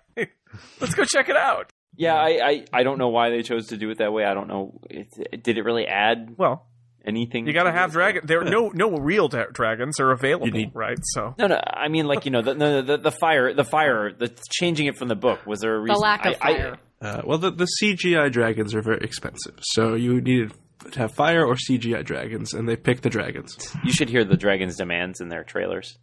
Let's 0.81 0.95
go 0.95 1.05
check 1.05 1.29
it 1.29 1.37
out." 1.37 1.71
Yeah, 1.97 2.14
I, 2.14 2.29
I 2.49 2.64
I 2.75 2.83
don't 2.83 2.99
know 2.99 3.09
why 3.09 3.31
they 3.31 3.43
chose 3.43 3.69
to 3.69 3.79
do 3.79 3.89
it 3.91 3.99
that 3.99 4.12
way. 4.12 4.25
I 4.25 4.35
don't 4.35 4.49
know. 4.49 4.81
It, 4.91 5.43
did 5.43 5.57
it 5.57 5.62
really 5.62 5.87
add 5.87 6.35
Well, 6.37 6.67
anything? 7.07 7.46
you 7.46 7.52
got 7.52 7.64
to 7.64 7.70
to 7.72 7.76
have 7.76 7.90
it? 7.90 7.92
dragon. 7.94 8.22
There 8.26 8.42
no 8.44 8.68
no 8.74 8.96
real 8.96 9.28
dra- 9.28 9.52
dragons 9.52 10.00
are 10.00 10.11
available, 10.11 10.48
need- 10.48 10.72
right? 10.74 10.98
So 11.02 11.34
No, 11.38 11.46
no. 11.46 11.61
I 11.64 11.88
mean, 11.88 12.07
like 12.07 12.24
you 12.24 12.30
know, 12.30 12.42
the 12.42 12.54
the, 12.54 12.82
the, 12.82 12.96
the 12.98 13.11
fire, 13.12 13.52
the 13.54 13.64
fire, 13.64 14.12
the 14.12 14.28
changing 14.50 14.86
it 14.86 14.96
from 14.96 15.09
the 15.09 15.14
book. 15.16 15.46
Was 15.46 15.61
there 15.61 15.74
a 15.74 15.80
reason? 15.80 15.94
The 15.94 16.00
lack 16.00 16.24
of 16.26 16.34
I- 16.40 16.48
I- 16.50 16.54
fire. 16.57 16.78
Uh, 17.00 17.20
well, 17.26 17.36
the, 17.38 17.50
the 17.50 17.68
CGI 17.82 18.32
dragons 18.32 18.74
are 18.74 18.80
very 18.80 19.00
expensive, 19.04 19.59
so 19.61 19.94
you 19.94 20.18
needed 20.18 20.52
to 20.92 20.98
have 20.98 21.12
fire 21.14 21.44
or 21.44 21.54
CGI 21.54 22.02
dragons, 22.02 22.54
and 22.54 22.66
they 22.66 22.74
picked 22.76 23.02
the 23.02 23.11
dragons. 23.11 23.57
you 23.84 23.92
should 23.92 24.09
hear 24.09 24.24
the 24.24 24.36
dragons' 24.36 24.76
demands 24.78 25.20
in 25.20 25.28
their 25.28 25.44
trailers. 25.44 25.98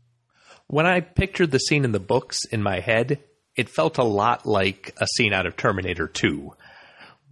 When 0.67 0.85
I 0.85 0.99
pictured 1.01 1.49
the 1.49 1.57
scene 1.57 1.83
in 1.83 1.93
the 1.93 1.99
books 1.99 2.45
in 2.51 2.61
my 2.61 2.79
head, 2.79 3.19
it 3.55 3.69
felt 3.69 3.97
a 3.97 4.03
lot 4.03 4.45
like 4.45 4.93
a 5.01 5.07
scene 5.15 5.33
out 5.33 5.47
of 5.47 5.57
Terminator 5.57 6.07
2, 6.07 6.51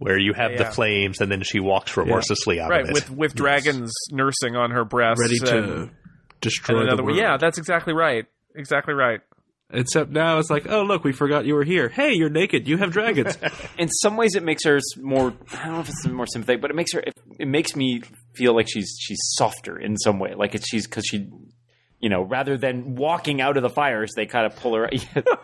where 0.02 0.18
you 0.18 0.32
have 0.34 0.52
Yeah. 0.52 0.64
the 0.64 0.70
flames 0.72 1.20
and 1.20 1.30
then 1.30 1.42
she 1.42 1.60
walks 1.60 1.96
remorselessly 1.96 2.60
out 2.60 2.70
right 2.70 2.82
of 2.82 2.90
it. 2.90 2.92
Right, 2.92 2.94
with 2.94 3.10
with 3.10 3.34
dragons 3.34 3.92
nursing 4.10 4.56
on 4.56 4.70
her 4.72 4.84
breasts, 4.84 5.20
Ready 5.22 5.38
to 5.38 5.58
and, 5.74 5.90
destroy 6.40 6.76
and 6.80 6.82
the 6.88 6.92
another. 6.92 7.04
world. 7.04 7.16
Yeah, 7.18 7.36
that's 7.36 7.58
exactly 7.58 7.92
right. 7.94 8.26
Exactly 8.54 8.94
right. 8.94 9.20
Except 9.74 10.10
now 10.10 10.38
it's 10.38 10.50
like, 10.50 10.66
oh 10.68 10.82
look, 10.82 11.02
we 11.02 11.12
forgot 11.12 11.46
you 11.46 11.54
were 11.54 11.64
here. 11.64 11.88
Hey, 11.88 12.12
you're 12.12 12.28
naked. 12.28 12.68
You 12.68 12.76
have 12.76 12.90
dragons. 12.92 13.38
In 13.78 13.88
some 13.88 14.18
ways, 14.18 14.34
it 14.34 14.42
makes 14.42 14.64
her 14.64 14.78
more. 15.00 15.32
I 15.54 15.64
don't 15.64 15.72
know 15.74 15.80
if 15.80 15.88
it's 15.88 16.06
more 16.06 16.26
sympathetic, 16.26 16.60
but 16.60 16.70
it 16.70 16.74
makes 16.74 16.92
her. 16.92 17.00
It, 17.00 17.14
it 17.38 17.48
makes 17.48 17.74
me 17.74 18.02
feel 18.34 18.54
like 18.54 18.68
she's 18.68 18.94
she's 19.00 19.18
softer 19.36 19.78
in 19.78 19.96
some 19.96 20.18
way. 20.18 20.34
Like 20.34 20.54
it's 20.54 20.68
she's 20.68 20.86
because 20.86 21.06
she, 21.06 21.26
you 22.00 22.10
know, 22.10 22.20
rather 22.22 22.58
than 22.58 22.96
walking 22.96 23.40
out 23.40 23.56
of 23.56 23.62
the 23.62 23.70
fires, 23.70 24.12
they 24.14 24.26
kind 24.26 24.44
of 24.44 24.56
pull 24.56 24.74
her. 24.74 24.90
the 24.90 25.38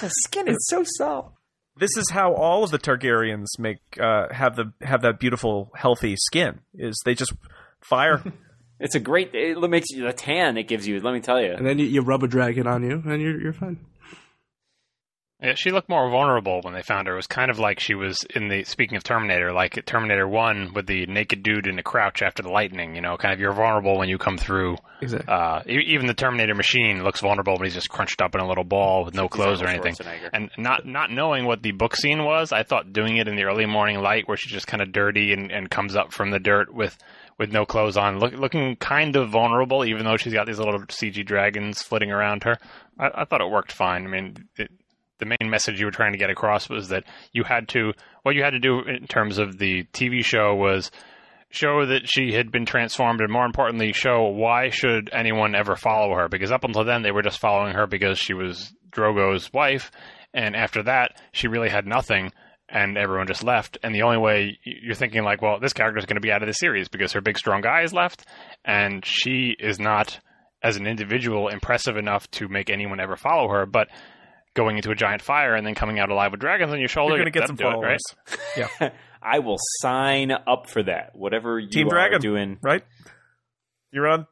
skin 0.24 0.48
is 0.48 0.56
so 0.68 0.82
soft. 0.84 1.33
This 1.76 1.96
is 1.96 2.10
how 2.10 2.34
all 2.34 2.62
of 2.64 2.70
the 2.70 2.78
Targaryens 2.78 3.58
make 3.58 3.78
uh, 4.00 4.32
have 4.32 4.56
the 4.56 4.72
have 4.82 5.02
that 5.02 5.18
beautiful 5.18 5.72
healthy 5.74 6.16
skin. 6.16 6.60
Is 6.74 7.00
they 7.04 7.14
just 7.14 7.32
fire. 7.80 8.22
It's 8.80 8.96
a 8.96 9.00
great. 9.00 9.30
It 9.34 9.56
makes 9.70 9.86
you 9.90 10.04
the 10.04 10.12
tan 10.12 10.56
it 10.56 10.64
gives 10.64 10.86
you. 10.86 11.00
Let 11.00 11.14
me 11.14 11.20
tell 11.20 11.40
you. 11.40 11.52
and 11.52 11.64
then 11.64 11.78
you, 11.78 11.86
you 11.86 12.02
rub 12.02 12.24
a 12.24 12.26
dragon 12.26 12.66
on 12.66 12.82
you, 12.82 13.02
and 13.06 13.22
you're 13.22 13.40
you're 13.40 13.52
fine. 13.52 13.78
Yeah, 15.44 15.54
she 15.56 15.70
looked 15.72 15.90
more 15.90 16.08
vulnerable 16.08 16.62
when 16.62 16.72
they 16.72 16.80
found 16.80 17.06
her. 17.06 17.12
It 17.12 17.16
was 17.16 17.26
kind 17.26 17.50
of 17.50 17.58
like 17.58 17.78
she 17.78 17.94
was 17.94 18.16
in 18.34 18.48
the 18.48 18.64
speaking 18.64 18.96
of 18.96 19.04
Terminator, 19.04 19.52
like 19.52 19.84
Terminator 19.84 20.26
One 20.26 20.72
with 20.72 20.86
the 20.86 21.04
naked 21.04 21.42
dude 21.42 21.66
in 21.66 21.76
the 21.76 21.82
crouch 21.82 22.22
after 22.22 22.42
the 22.42 22.48
lightning. 22.48 22.94
You 22.94 23.02
know, 23.02 23.18
kind 23.18 23.34
of 23.34 23.40
you're 23.40 23.52
vulnerable 23.52 23.98
when 23.98 24.08
you 24.08 24.16
come 24.16 24.38
through. 24.38 24.78
Exactly. 25.02 25.30
Uh, 25.30 25.60
e- 25.68 25.92
even 25.92 26.06
the 26.06 26.14
Terminator 26.14 26.54
machine 26.54 27.04
looks 27.04 27.20
vulnerable 27.20 27.54
when 27.54 27.64
he's 27.64 27.74
just 27.74 27.90
crunched 27.90 28.22
up 28.22 28.34
in 28.34 28.40
a 28.40 28.48
little 28.48 28.64
ball 28.64 29.04
with 29.04 29.14
no 29.14 29.28
clothes 29.28 29.60
or 29.60 29.66
anything. 29.66 29.94
And 30.32 30.50
not 30.56 30.86
not 30.86 31.10
knowing 31.10 31.44
what 31.44 31.62
the 31.62 31.72
book 31.72 31.94
scene 31.94 32.24
was, 32.24 32.50
I 32.50 32.62
thought 32.62 32.94
doing 32.94 33.18
it 33.18 33.28
in 33.28 33.36
the 33.36 33.44
early 33.44 33.66
morning 33.66 34.00
light, 34.00 34.26
where 34.26 34.38
she's 34.38 34.52
just 34.52 34.66
kind 34.66 34.82
of 34.82 34.92
dirty 34.92 35.34
and, 35.34 35.52
and 35.52 35.70
comes 35.70 35.94
up 35.94 36.14
from 36.14 36.30
the 36.30 36.40
dirt 36.40 36.72
with 36.72 36.96
with 37.38 37.52
no 37.52 37.66
clothes 37.66 37.96
on, 37.96 38.18
look, 38.18 38.32
looking 38.32 38.76
kind 38.76 39.16
of 39.16 39.28
vulnerable, 39.28 39.84
even 39.84 40.04
though 40.04 40.16
she's 40.16 40.32
got 40.32 40.46
these 40.46 40.58
little 40.58 40.78
CG 40.82 41.26
dragons 41.26 41.82
flitting 41.82 42.12
around 42.12 42.44
her. 42.44 42.56
I, 42.98 43.10
I 43.12 43.24
thought 43.24 43.40
it 43.40 43.50
worked 43.50 43.72
fine. 43.72 44.04
I 44.04 44.08
mean, 44.08 44.36
it, 44.56 44.70
the 45.24 45.36
main 45.40 45.50
message 45.50 45.80
you 45.80 45.86
were 45.86 45.92
trying 45.92 46.12
to 46.12 46.18
get 46.18 46.30
across 46.30 46.68
was 46.68 46.88
that 46.88 47.04
you 47.32 47.44
had 47.44 47.68
to 47.68 47.92
what 48.22 48.34
you 48.34 48.42
had 48.42 48.50
to 48.50 48.60
do 48.60 48.80
in 48.80 49.06
terms 49.06 49.38
of 49.38 49.58
the 49.58 49.84
TV 49.92 50.24
show 50.24 50.54
was 50.54 50.90
show 51.50 51.86
that 51.86 52.02
she 52.04 52.32
had 52.32 52.50
been 52.50 52.66
transformed 52.66 53.20
and 53.20 53.32
more 53.32 53.46
importantly 53.46 53.92
show 53.92 54.24
why 54.24 54.70
should 54.70 55.08
anyone 55.12 55.54
ever 55.54 55.76
follow 55.76 56.14
her? 56.14 56.28
Because 56.28 56.50
up 56.50 56.64
until 56.64 56.84
then 56.84 57.02
they 57.02 57.12
were 57.12 57.22
just 57.22 57.38
following 57.38 57.74
her 57.74 57.86
because 57.86 58.18
she 58.18 58.34
was 58.34 58.72
Drogo's 58.90 59.52
wife. 59.52 59.90
And 60.32 60.56
after 60.56 60.82
that 60.82 61.18
she 61.32 61.48
really 61.48 61.68
had 61.68 61.86
nothing 61.86 62.32
and 62.68 62.98
everyone 62.98 63.26
just 63.26 63.44
left. 63.44 63.78
And 63.82 63.94
the 63.94 64.02
only 64.02 64.18
way 64.18 64.58
you're 64.64 64.94
thinking 64.94 65.22
like 65.22 65.42
well 65.42 65.60
this 65.60 65.72
character 65.72 65.98
is 65.98 66.06
going 66.06 66.16
to 66.16 66.20
be 66.20 66.32
out 66.32 66.42
of 66.42 66.48
the 66.48 66.54
series 66.54 66.88
because 66.88 67.12
her 67.12 67.20
big 67.20 67.38
strong 67.38 67.60
guy 67.60 67.82
is 67.82 67.92
left 67.92 68.26
and 68.64 69.04
she 69.06 69.54
is 69.58 69.78
not 69.78 70.18
as 70.62 70.76
an 70.76 70.86
individual 70.86 71.48
impressive 71.48 71.96
enough 71.96 72.28
to 72.30 72.48
make 72.48 72.70
anyone 72.70 72.98
ever 72.98 73.16
follow 73.16 73.48
her. 73.48 73.66
But 73.66 73.88
going 74.54 74.76
into 74.76 74.90
a 74.90 74.94
giant 74.94 75.20
fire 75.22 75.54
and 75.54 75.66
then 75.66 75.74
coming 75.74 75.98
out 75.98 76.10
alive 76.10 76.30
with 76.30 76.40
dragons 76.40 76.72
on 76.72 76.78
your 76.78 76.88
shoulder 76.88 77.16
You're 77.16 77.24
going 77.24 77.32
to 77.32 77.38
get 77.38 77.46
some 77.48 77.56
that'll 77.56 77.82
it, 77.82 78.00
followers. 78.56 78.70
right? 78.80 78.92
I 79.22 79.38
will 79.40 79.56
sign 79.80 80.30
up 80.30 80.68
for 80.68 80.82
that. 80.84 81.10
Whatever 81.14 81.58
you 81.58 81.68
Team 81.70 81.86
are 81.88 81.90
Dragon. 81.90 82.20
doing. 82.20 82.58
Right? 82.62 82.84
You're 83.92 84.06
on. 84.08 84.26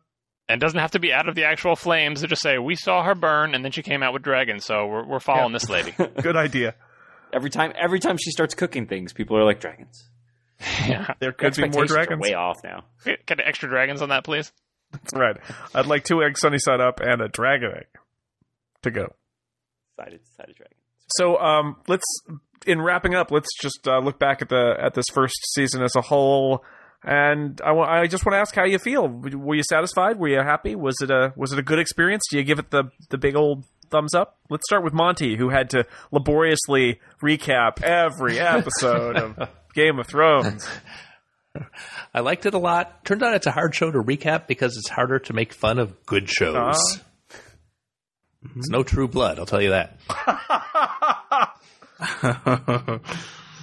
and 0.48 0.60
it 0.60 0.64
doesn't 0.64 0.78
have 0.80 0.90
to 0.92 0.98
be 1.00 1.12
out 1.12 1.28
of 1.28 1.34
the 1.34 1.44
actual 1.44 1.76
flames 1.76 2.20
to 2.20 2.26
just 2.28 2.42
say 2.42 2.58
we 2.58 2.74
saw 2.76 3.02
her 3.04 3.14
burn 3.14 3.54
and 3.54 3.64
then 3.64 3.72
she 3.72 3.82
came 3.82 4.02
out 4.02 4.12
with 4.12 4.22
dragons 4.22 4.64
so 4.64 4.86
we're, 4.86 5.04
we're 5.06 5.20
following 5.20 5.52
this 5.52 5.68
lady 5.68 5.92
Good 6.22 6.36
idea. 6.36 6.74
Every 7.32 7.48
time, 7.50 7.72
every 7.80 7.98
time 8.00 8.16
she 8.18 8.30
starts 8.30 8.54
cooking 8.54 8.86
things, 8.86 9.12
people 9.12 9.36
are 9.38 9.44
like 9.44 9.60
dragons. 9.60 10.08
yeah 10.86 11.14
There 11.20 11.32
could 11.32 11.54
be 11.56 11.62
more 11.62 11.84
Expectations 11.84 11.90
are 11.90 11.94
dragons. 11.94 12.20
Way 12.22 12.34
off 12.34 12.62
now. 12.62 12.84
get 13.26 13.40
extra 13.40 13.68
dragons 13.68 14.02
on 14.02 14.10
that 14.10 14.24
please 14.24 14.52
That's 14.92 15.14
right. 15.14 15.36
I'd 15.74 15.86
like 15.86 16.04
two 16.04 16.22
eggs 16.22 16.40
sunny 16.40 16.58
side 16.58 16.80
up 16.80 17.00
and 17.00 17.22
a 17.22 17.28
dragon 17.28 17.70
egg 17.76 17.86
to 18.82 18.90
go. 18.90 19.14
Sided, 20.02 20.20
sided 20.36 20.56
dragon. 20.56 20.76
So 21.16 21.38
um, 21.38 21.76
let's, 21.88 22.04
in 22.66 22.80
wrapping 22.80 23.14
up, 23.14 23.30
let's 23.30 23.48
just 23.60 23.86
uh, 23.86 23.98
look 23.98 24.18
back 24.18 24.42
at 24.42 24.48
the 24.48 24.74
at 24.80 24.94
this 24.94 25.06
first 25.12 25.34
season 25.54 25.82
as 25.82 25.94
a 25.96 26.00
whole. 26.00 26.64
And 27.04 27.60
I 27.64 27.72
wa- 27.72 27.84
I 27.84 28.06
just 28.06 28.24
want 28.24 28.34
to 28.34 28.38
ask 28.38 28.54
how 28.54 28.64
you 28.64 28.78
feel. 28.78 29.08
Were 29.08 29.54
you 29.56 29.62
satisfied? 29.68 30.18
Were 30.18 30.28
you 30.28 30.38
happy? 30.40 30.74
Was 30.76 30.96
it 31.02 31.10
a 31.10 31.32
was 31.36 31.52
it 31.52 31.58
a 31.58 31.62
good 31.62 31.78
experience? 31.78 32.22
Do 32.30 32.38
you 32.38 32.44
give 32.44 32.58
it 32.58 32.70
the 32.70 32.84
the 33.10 33.18
big 33.18 33.34
old 33.36 33.64
thumbs 33.90 34.14
up? 34.14 34.38
Let's 34.48 34.62
start 34.68 34.84
with 34.84 34.92
Monty, 34.92 35.36
who 35.36 35.50
had 35.50 35.70
to 35.70 35.84
laboriously 36.12 37.00
recap 37.22 37.82
every 37.82 38.38
episode 38.38 39.16
of 39.16 39.48
Game 39.74 39.98
of 39.98 40.06
Thrones. 40.06 40.66
I 42.14 42.20
liked 42.20 42.46
it 42.46 42.54
a 42.54 42.58
lot. 42.58 43.04
Turns 43.04 43.22
out 43.22 43.34
it's 43.34 43.46
a 43.46 43.50
hard 43.50 43.74
show 43.74 43.90
to 43.90 43.98
recap 43.98 44.46
because 44.46 44.76
it's 44.76 44.88
harder 44.88 45.18
to 45.18 45.32
make 45.32 45.52
fun 45.52 45.78
of 45.78 46.06
good 46.06 46.28
shows. 46.30 46.54
Uh-huh. 46.56 47.02
It's 48.56 48.68
no 48.68 48.82
true 48.82 49.08
blood, 49.08 49.38
I'll 49.38 49.46
tell 49.46 49.62
you 49.62 49.70
that. 49.70 49.98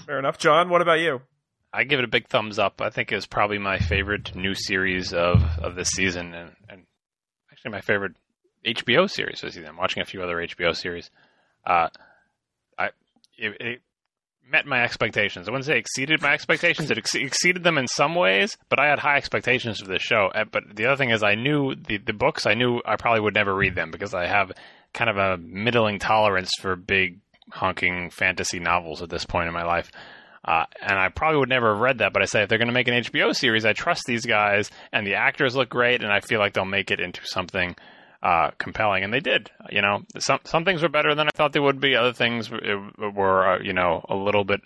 Fair 0.05 0.19
enough, 0.19 0.37
John. 0.37 0.69
What 0.69 0.81
about 0.81 0.99
you? 0.99 1.21
I 1.71 1.83
give 1.83 1.99
it 1.99 2.05
a 2.05 2.09
big 2.09 2.27
thumbs 2.27 2.57
up. 2.57 2.81
I 2.81 2.89
think 2.89 3.11
it's 3.11 3.27
probably 3.27 3.59
my 3.59 3.77
favorite 3.77 4.35
new 4.35 4.55
series 4.55 5.13
of, 5.13 5.43
of 5.59 5.75
this 5.75 5.89
season, 5.89 6.33
and, 6.33 6.51
and 6.67 6.83
actually 7.51 7.71
my 7.71 7.81
favorite 7.81 8.13
HBO 8.65 9.09
series 9.09 9.41
this 9.41 9.53
season. 9.53 9.69
I'm 9.69 9.77
watching 9.77 10.01
a 10.01 10.05
few 10.05 10.23
other 10.23 10.37
HBO 10.37 10.75
series. 10.75 11.11
Uh, 11.65 11.89
I 12.77 12.87
it, 13.37 13.57
it 13.59 13.81
met 14.51 14.65
my 14.65 14.83
expectations. 14.83 15.47
I 15.47 15.51
wouldn't 15.51 15.65
say 15.65 15.77
exceeded 15.77 16.21
my 16.21 16.33
expectations. 16.33 16.89
It 16.91 16.97
ex- 16.97 17.15
exceeded 17.15 17.63
them 17.63 17.77
in 17.77 17.87
some 17.87 18.15
ways, 18.15 18.57
but 18.69 18.79
I 18.79 18.87
had 18.87 18.99
high 18.99 19.17
expectations 19.17 19.79
for 19.79 19.87
this 19.87 20.01
show. 20.01 20.31
Uh, 20.33 20.45
But 20.45 20.75
the 20.75 20.85
other 20.85 20.95
thing 20.97 21.11
is, 21.11 21.23
I 21.23 21.35
knew 21.35 21.75
the 21.75 21.97
the 21.97 22.13
books. 22.13 22.45
I 22.45 22.53
knew 22.53 22.81
I 22.85 22.95
probably 22.95 23.21
would 23.21 23.33
never 23.35 23.53
read 23.53 23.75
them 23.75 23.91
because 23.91 24.13
I 24.13 24.25
have 24.27 24.51
kind 24.93 25.09
of 25.09 25.17
a 25.17 25.37
middling 25.37 25.99
tolerance 25.99 26.49
for 26.59 26.75
big 26.75 27.19
honking 27.51 28.09
fantasy 28.09 28.59
novels 28.59 29.01
at 29.01 29.09
this 29.09 29.25
point 29.25 29.47
in 29.47 29.53
my 29.53 29.63
life. 29.63 29.91
Uh, 30.45 30.65
and 30.81 30.97
I 30.97 31.09
probably 31.09 31.39
would 31.39 31.49
never 31.49 31.73
have 31.73 31.81
read 31.81 31.97
that, 31.97 32.13
but 32.13 32.21
I 32.21 32.25
say 32.25 32.41
if 32.43 32.49
they're 32.49 32.57
going 32.57 32.69
to 32.69 32.73
make 32.73 32.87
an 32.87 33.03
HBO 33.03 33.35
series, 33.35 33.65
I 33.65 33.73
trust 33.73 34.03
these 34.07 34.25
guys, 34.25 34.71
and 34.93 35.05
the 35.05 35.15
actors 35.15 35.55
look 35.55 35.67
great, 35.69 36.01
and 36.01 36.11
I 36.11 36.21
feel 36.21 36.39
like 36.39 36.53
they'll 36.53 36.63
make 36.65 36.91
it 36.91 36.99
into 37.01 37.19
something 37.25 37.75
uh, 38.21 38.51
compelling, 38.57 39.03
and 39.03 39.13
they 39.13 39.19
did. 39.19 39.49
You 39.69 39.81
know, 39.81 40.01
some 40.19 40.39
some 40.43 40.65
things 40.65 40.81
were 40.81 40.89
better 40.89 41.15
than 41.15 41.27
I 41.27 41.31
thought 41.35 41.53
they 41.53 41.59
would 41.59 41.79
be. 41.79 41.95
Other 41.95 42.13
things 42.13 42.49
w- 42.49 42.91
were, 43.15 43.47
uh, 43.55 43.59
you 43.61 43.73
know, 43.73 44.03
a 44.09 44.15
little 44.15 44.43
bit 44.43 44.61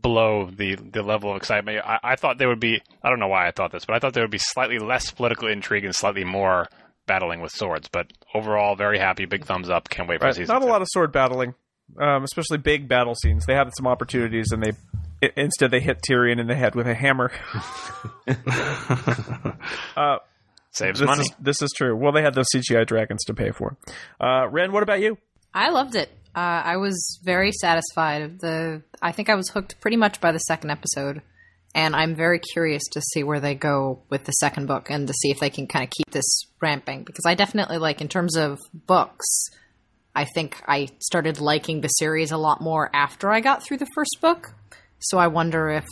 below 0.00 0.46
the 0.50 0.74
the 0.76 1.02
level 1.02 1.30
of 1.30 1.36
excitement. 1.36 1.78
I, 1.84 1.98
I 2.02 2.16
thought 2.16 2.38
they 2.38 2.46
would 2.46 2.60
be. 2.60 2.80
I 3.02 3.08
don't 3.10 3.18
know 3.20 3.28
why 3.28 3.46
I 3.48 3.50
thought 3.52 3.72
this, 3.72 3.84
but 3.84 3.94
I 3.96 3.98
thought 3.98 4.12
there 4.14 4.24
would 4.24 4.30
be 4.30 4.38
slightly 4.38 4.78
less 4.78 5.10
political 5.10 5.48
intrigue 5.48 5.84
and 5.84 5.94
slightly 5.94 6.24
more 6.24 6.68
battling 7.06 7.40
with 7.40 7.52
swords. 7.52 7.88
But 7.88 8.12
overall, 8.34 8.76
very 8.76 8.98
happy. 8.98 9.24
Big 9.24 9.44
thumbs 9.44 9.68
up. 9.70 9.88
Can't 9.88 10.08
wait 10.08 10.20
for 10.20 10.26
Right. 10.26 10.34
season. 10.34 10.52
Not 10.52 10.62
a 10.62 10.66
two. 10.66 10.70
lot 10.70 10.82
of 10.82 10.88
sword 10.90 11.10
battling, 11.12 11.54
um, 11.98 12.22
especially 12.24 12.58
big 12.58 12.86
battle 12.88 13.14
scenes. 13.14 13.46
They 13.46 13.54
had 13.54 13.70
some 13.76 13.86
opportunities, 13.86 14.52
and 14.52 14.62
they 14.62 14.72
instead 15.36 15.70
they 15.70 15.80
hit 15.80 16.00
Tyrion 16.08 16.38
in 16.38 16.46
the 16.46 16.54
head 16.54 16.74
with 16.74 16.86
a 16.86 16.94
hammer. 16.94 17.30
uh, 19.96 20.18
Saves 20.72 21.00
this 21.00 21.06
money. 21.06 21.22
is 21.22 21.30
this 21.40 21.62
is 21.62 21.70
true. 21.76 21.96
Well, 21.96 22.12
they 22.12 22.22
had 22.22 22.34
those 22.34 22.46
CGI 22.54 22.86
dragons 22.86 23.24
to 23.24 23.34
pay 23.34 23.50
for. 23.50 23.76
Uh, 24.20 24.48
Ren, 24.48 24.72
what 24.72 24.82
about 24.82 25.00
you? 25.00 25.18
I 25.52 25.70
loved 25.70 25.96
it. 25.96 26.08
Uh, 26.34 26.62
I 26.64 26.76
was 26.76 27.18
very 27.24 27.50
satisfied. 27.50 28.22
Of 28.22 28.38
the 28.38 28.82
I 29.02 29.12
think 29.12 29.28
I 29.28 29.34
was 29.34 29.48
hooked 29.48 29.80
pretty 29.80 29.96
much 29.96 30.20
by 30.20 30.30
the 30.30 30.38
second 30.38 30.70
episode, 30.70 31.22
and 31.74 31.96
I'm 31.96 32.14
very 32.14 32.38
curious 32.38 32.84
to 32.92 33.00
see 33.00 33.24
where 33.24 33.40
they 33.40 33.56
go 33.56 34.02
with 34.10 34.24
the 34.24 34.32
second 34.32 34.66
book 34.66 34.90
and 34.90 35.08
to 35.08 35.12
see 35.12 35.30
if 35.30 35.40
they 35.40 35.50
can 35.50 35.66
kind 35.66 35.84
of 35.84 35.90
keep 35.90 36.10
this 36.12 36.44
ramping. 36.60 37.02
Because 37.02 37.24
I 37.26 37.34
definitely 37.34 37.78
like 37.78 38.00
in 38.00 38.08
terms 38.08 38.36
of 38.36 38.58
books. 38.72 39.26
I 40.14 40.24
think 40.24 40.60
I 40.66 40.88
started 40.98 41.40
liking 41.40 41.80
the 41.80 41.88
series 41.88 42.32
a 42.32 42.36
lot 42.36 42.60
more 42.60 42.90
after 42.92 43.30
I 43.30 43.40
got 43.40 43.62
through 43.64 43.78
the 43.78 43.86
first 43.94 44.18
book. 44.20 44.52
So 44.98 45.18
I 45.18 45.28
wonder 45.28 45.70
if 45.70 45.86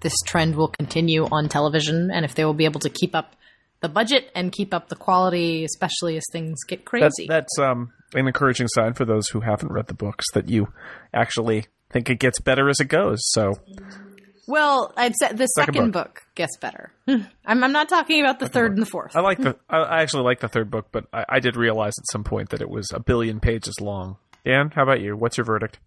this 0.00 0.14
trend 0.24 0.54
will 0.54 0.68
continue 0.68 1.26
on 1.30 1.48
television 1.48 2.10
and 2.12 2.24
if 2.24 2.34
they 2.36 2.44
will 2.44 2.54
be 2.54 2.64
able 2.66 2.80
to 2.80 2.88
keep 2.88 3.14
up 3.16 3.34
the 3.82 3.88
budget 3.88 4.30
and 4.34 4.50
keep 4.52 4.72
up 4.72 4.88
the 4.88 4.96
quality, 4.96 5.64
especially 5.64 6.16
as 6.16 6.22
things 6.32 6.58
get 6.66 6.84
crazy. 6.84 7.26
That, 7.26 7.46
that's 7.46 7.58
um, 7.58 7.92
an 8.14 8.26
encouraging 8.26 8.68
sign 8.68 8.94
for 8.94 9.04
those 9.04 9.28
who 9.28 9.40
haven't 9.40 9.70
read 9.72 9.88
the 9.88 9.94
books 9.94 10.24
that 10.32 10.48
you 10.48 10.68
actually 11.12 11.66
think 11.90 12.08
it 12.08 12.18
gets 12.18 12.40
better 12.40 12.68
as 12.70 12.80
it 12.80 12.86
goes. 12.86 13.18
So 13.32 13.52
Well, 14.46 14.92
I'd 14.96 15.12
say 15.18 15.32
the 15.32 15.46
Second 15.46 15.74
second, 15.74 15.90
book. 15.92 16.22
gets 16.34 16.56
better. 16.56 16.92
I'm, 17.06 17.26
I'm 17.44 17.72
not 17.72 17.88
talking 17.88 18.20
about 18.20 18.38
the 18.38 18.48
third 18.48 18.72
and 18.72 18.80
the 18.82 18.86
fourth. 18.86 19.14
I 19.14 19.20
like 19.20 19.38
the. 19.38 19.56
I, 19.68 19.78
I 19.78 20.02
actually 20.02 20.22
like 20.24 20.40
the 20.40 20.48
third 20.48 20.70
book, 20.70 20.86
but 20.92 21.06
I, 21.12 21.24
I 21.28 21.40
did 21.40 21.56
realize 21.56 21.92
at 21.98 22.10
some 22.10 22.24
point 22.24 22.48
that 22.50 22.60
it 22.62 22.70
was 22.70 22.88
a 22.94 23.00
billion 23.00 23.40
pages 23.40 23.74
long. 23.80 24.16
Dan, 24.44 24.70
how 24.74 24.82
about 24.84 25.00
you? 25.00 25.16
What's 25.16 25.36
your 25.36 25.44
verdict? 25.44 25.78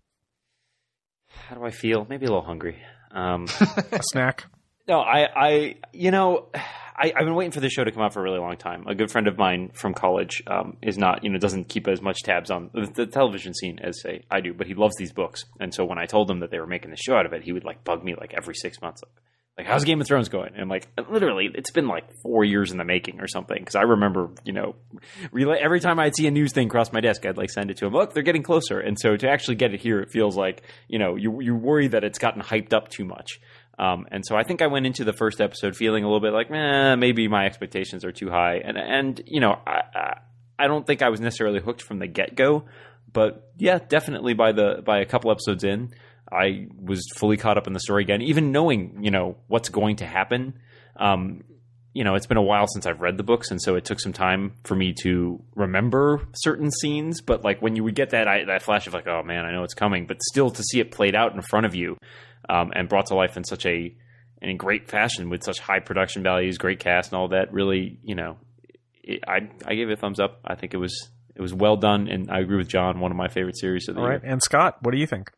How 1.47 1.55
do 1.55 1.63
I 1.65 1.71
feel? 1.71 2.05
Maybe 2.09 2.25
a 2.25 2.29
little 2.29 2.45
hungry. 2.45 2.81
Um, 3.11 3.47
A 3.91 4.01
snack? 4.03 4.45
No, 4.87 4.99
I, 4.99 5.27
I, 5.35 5.75
you 5.93 6.11
know, 6.11 6.47
I, 6.97 7.11
I've 7.15 7.25
been 7.25 7.35
waiting 7.35 7.51
for 7.51 7.59
this 7.59 7.73
show 7.73 7.83
to 7.83 7.91
come 7.91 8.01
out 8.01 8.13
for 8.13 8.21
a 8.21 8.23
really 8.23 8.39
long 8.39 8.55
time. 8.57 8.87
A 8.87 8.95
good 8.95 9.11
friend 9.11 9.27
of 9.27 9.37
mine 9.37 9.71
from 9.73 9.93
college 9.93 10.41
um, 10.47 10.77
is 10.81 10.97
not, 10.97 11.23
you 11.23 11.29
know, 11.29 11.37
doesn't 11.37 11.67
keep 11.67 11.87
as 11.87 12.01
much 12.01 12.19
tabs 12.23 12.49
on 12.49 12.69
the, 12.73 12.89
the 12.93 13.05
television 13.05 13.53
scene 13.53 13.79
as 13.83 14.01
say 14.01 14.23
I 14.31 14.39
do, 14.41 14.53
but 14.53 14.67
he 14.67 14.73
loves 14.73 14.95
these 14.97 15.11
books. 15.11 15.43
And 15.59 15.73
so 15.73 15.83
when 15.83 15.97
I 15.97 16.05
told 16.05 16.31
him 16.31 16.39
that 16.39 16.51
they 16.51 16.59
were 16.59 16.67
making 16.67 16.91
the 16.91 16.97
show 16.97 17.15
out 17.15 17.25
of 17.25 17.33
it, 17.33 17.43
he 17.43 17.51
would 17.51 17.65
like 17.65 17.83
bug 17.83 18.03
me 18.03 18.15
like 18.15 18.33
every 18.33 18.55
six 18.55 18.81
months, 18.81 19.01
like, 19.03 19.11
like 19.57 19.67
how's 19.67 19.85
Game 19.85 20.01
of 20.01 20.07
Thrones 20.07 20.29
going? 20.29 20.53
And 20.55 20.69
like, 20.69 20.87
literally, 21.09 21.49
it's 21.53 21.71
been 21.71 21.87
like 21.87 22.05
four 22.21 22.43
years 22.43 22.71
in 22.71 22.77
the 22.77 22.83
making 22.83 23.21
or 23.21 23.27
something. 23.27 23.57
Because 23.57 23.75
I 23.75 23.83
remember, 23.83 24.29
you 24.43 24.51
know, 24.51 24.75
relay, 25.31 25.59
every 25.61 25.79
time 25.79 25.97
I'd 25.97 26.15
see 26.15 26.27
a 26.27 26.31
news 26.31 26.51
thing 26.51 26.67
cross 26.67 26.91
my 26.91 26.99
desk, 26.99 27.25
I'd 27.25 27.37
like 27.37 27.49
send 27.49 27.71
it 27.71 27.77
to 27.77 27.85
him. 27.85 27.93
Look, 27.93 28.13
they're 28.13 28.23
getting 28.23 28.43
closer. 28.43 28.79
And 28.79 28.99
so 28.99 29.15
to 29.15 29.29
actually 29.29 29.55
get 29.55 29.73
it 29.73 29.79
here, 29.79 30.01
it 30.01 30.11
feels 30.11 30.35
like, 30.35 30.63
you 30.89 30.99
know, 30.99 31.15
you 31.15 31.39
you 31.41 31.55
worry 31.55 31.87
that 31.87 32.03
it's 32.03 32.19
gotten 32.19 32.41
hyped 32.41 32.73
up 32.73 32.89
too 32.89 33.05
much. 33.05 33.39
Um, 33.77 34.07
and 34.11 34.25
so 34.25 34.35
I 34.35 34.43
think 34.43 34.61
I 34.61 34.67
went 34.67 34.85
into 34.85 35.03
the 35.03 35.13
first 35.13 35.41
episode 35.41 35.75
feeling 35.75 36.03
a 36.03 36.07
little 36.07 36.21
bit 36.21 36.33
like, 36.33 36.49
eh, 36.49 36.95
maybe 36.95 37.27
my 37.27 37.45
expectations 37.45 38.05
are 38.05 38.11
too 38.11 38.29
high. 38.29 38.61
And 38.63 38.77
and 38.77 39.21
you 39.25 39.41
know, 39.41 39.59
I 39.65 39.81
I, 39.93 40.17
I 40.59 40.67
don't 40.67 40.87
think 40.87 41.01
I 41.01 41.09
was 41.09 41.19
necessarily 41.19 41.59
hooked 41.59 41.81
from 41.81 41.99
the 41.99 42.07
get 42.07 42.35
go, 42.35 42.65
but 43.11 43.51
yeah, 43.57 43.79
definitely 43.79 44.33
by 44.33 44.53
the 44.53 44.81
by 44.85 44.99
a 44.99 45.05
couple 45.05 45.31
episodes 45.31 45.63
in, 45.63 45.93
I 46.31 46.67
was 46.81 47.05
fully 47.15 47.37
caught 47.37 47.57
up 47.57 47.67
in 47.67 47.73
the 47.73 47.79
story 47.79 48.03
again, 48.03 48.21
even 48.21 48.51
knowing 48.51 49.03
you 49.03 49.11
know 49.11 49.37
what's 49.47 49.69
going 49.69 49.97
to 49.97 50.05
happen. 50.05 50.59
Um, 50.95 51.43
you 51.93 52.03
know, 52.03 52.15
it's 52.15 52.25
been 52.27 52.37
a 52.37 52.41
while 52.41 52.67
since 52.67 52.85
I've 52.85 52.99
read 52.99 53.15
the 53.17 53.23
books, 53.23 53.51
and 53.51 53.61
so 53.61 53.75
it 53.75 53.85
took 53.85 54.01
some 54.01 54.11
time 54.11 54.55
for 54.65 54.75
me 54.75 54.93
to 55.03 55.41
remember 55.55 56.27
certain 56.33 56.69
scenes. 56.71 57.21
But 57.21 57.43
like 57.43 57.61
when 57.61 57.75
you 57.75 57.85
would 57.85 57.95
get 57.95 58.09
that 58.09 58.27
I, 58.27 58.45
that 58.45 58.63
flash 58.63 58.87
of 58.87 58.93
like, 58.93 59.07
oh 59.07 59.23
man, 59.23 59.45
I 59.45 59.51
know 59.51 59.63
it's 59.63 59.73
coming, 59.73 60.05
but 60.05 60.21
still 60.21 60.49
to 60.49 60.63
see 60.63 60.79
it 60.79 60.91
played 60.91 61.15
out 61.15 61.33
in 61.33 61.41
front 61.41 61.65
of 61.65 61.73
you 61.73 61.97
um, 62.49 62.71
and 62.75 62.89
brought 62.89 63.07
to 63.07 63.15
life 63.15 63.37
in 63.37 63.43
such 63.43 63.65
a 63.65 63.95
in 64.41 64.57
great 64.57 64.89
fashion 64.89 65.29
with 65.29 65.43
such 65.43 65.59
high 65.59 65.79
production 65.79 66.21
values, 66.21 66.57
great 66.57 66.79
cast, 66.79 67.11
and 67.11 67.17
all 67.19 67.29
that, 67.29 67.51
really, 67.53 67.97
you 68.03 68.15
know, 68.15 68.37
it, 69.03 69.23
I 69.27 69.49
I 69.65 69.75
gave 69.75 69.89
it 69.89 69.93
a 69.93 69.97
thumbs 69.97 70.19
up. 70.19 70.39
I 70.45 70.55
think 70.55 70.73
it 70.73 70.77
was 70.77 71.09
it 71.35 71.41
was 71.41 71.53
well 71.53 71.77
done, 71.77 72.07
and 72.07 72.29
I 72.31 72.39
agree 72.39 72.57
with 72.57 72.67
John. 72.67 72.99
One 72.99 73.11
of 73.11 73.17
my 73.17 73.27
favorite 73.27 73.57
series 73.57 73.87
of 73.89 73.95
the 73.95 74.01
All 74.01 74.07
year. 74.07 74.19
right, 74.19 74.23
and 74.23 74.41
Scott, 74.41 74.77
what 74.81 74.91
do 74.91 74.97
you 74.97 75.07
think? 75.07 75.31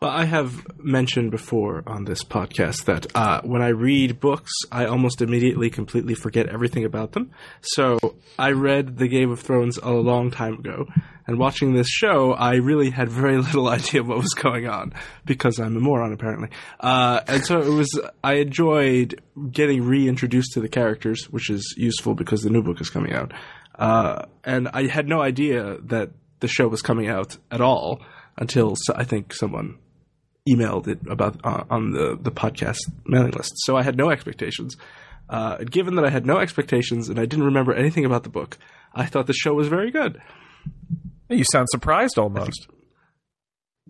Well, 0.00 0.12
I 0.12 0.26
have 0.26 0.64
mentioned 0.78 1.32
before 1.32 1.82
on 1.84 2.04
this 2.04 2.22
podcast 2.22 2.84
that 2.84 3.06
uh, 3.16 3.40
when 3.42 3.62
I 3.62 3.68
read 3.68 4.20
books, 4.20 4.52
I 4.70 4.84
almost 4.84 5.20
immediately 5.20 5.70
completely 5.70 6.14
forget 6.14 6.48
everything 6.48 6.84
about 6.84 7.12
them. 7.12 7.32
So 7.62 7.98
I 8.38 8.52
read 8.52 8.98
The 8.98 9.08
Game 9.08 9.32
of 9.32 9.40
Thrones 9.40 9.76
a 9.78 9.90
long 9.90 10.30
time 10.30 10.54
ago, 10.60 10.86
and 11.28 11.38
watching 11.38 11.74
this 11.74 11.88
show, 11.88 12.32
I 12.32 12.54
really 12.54 12.88
had 12.88 13.10
very 13.10 13.36
little 13.42 13.68
idea 13.68 14.02
what 14.02 14.16
was 14.16 14.32
going 14.32 14.66
on 14.66 14.94
because 15.26 15.58
I'm 15.58 15.76
a 15.76 15.80
moron 15.80 16.12
apparently. 16.12 16.48
Uh, 16.80 17.20
and 17.28 17.44
so 17.44 17.60
it 17.60 17.68
was. 17.68 18.00
I 18.24 18.34
enjoyed 18.34 19.20
getting 19.52 19.84
reintroduced 19.84 20.54
to 20.54 20.60
the 20.60 20.68
characters, 20.68 21.26
which 21.30 21.50
is 21.50 21.74
useful 21.76 22.14
because 22.14 22.42
the 22.42 22.50
new 22.50 22.62
book 22.62 22.80
is 22.80 22.88
coming 22.88 23.12
out. 23.12 23.32
Uh, 23.78 24.24
and 24.42 24.68
I 24.68 24.88
had 24.88 25.06
no 25.06 25.20
idea 25.20 25.76
that 25.84 26.10
the 26.40 26.48
show 26.48 26.66
was 26.66 26.80
coming 26.80 27.08
out 27.08 27.36
at 27.50 27.60
all 27.60 28.00
until 28.38 28.74
I 28.96 29.04
think 29.04 29.34
someone 29.34 29.78
emailed 30.48 30.88
it 30.88 30.98
about 31.10 31.38
uh, 31.44 31.64
on 31.68 31.92
the 31.92 32.18
the 32.18 32.32
podcast 32.32 32.78
mailing 33.04 33.32
list. 33.32 33.52
So 33.58 33.76
I 33.76 33.82
had 33.82 33.98
no 33.98 34.10
expectations. 34.10 34.78
Uh, 35.28 35.58
given 35.58 35.96
that 35.96 36.06
I 36.06 36.08
had 36.08 36.24
no 36.24 36.38
expectations 36.38 37.10
and 37.10 37.20
I 37.20 37.26
didn't 37.26 37.44
remember 37.44 37.74
anything 37.74 38.06
about 38.06 38.22
the 38.22 38.30
book, 38.30 38.56
I 38.94 39.04
thought 39.04 39.26
the 39.26 39.34
show 39.34 39.52
was 39.52 39.68
very 39.68 39.90
good. 39.90 40.22
You 41.28 41.44
sound 41.44 41.68
surprised 41.70 42.18
almost. 42.18 42.68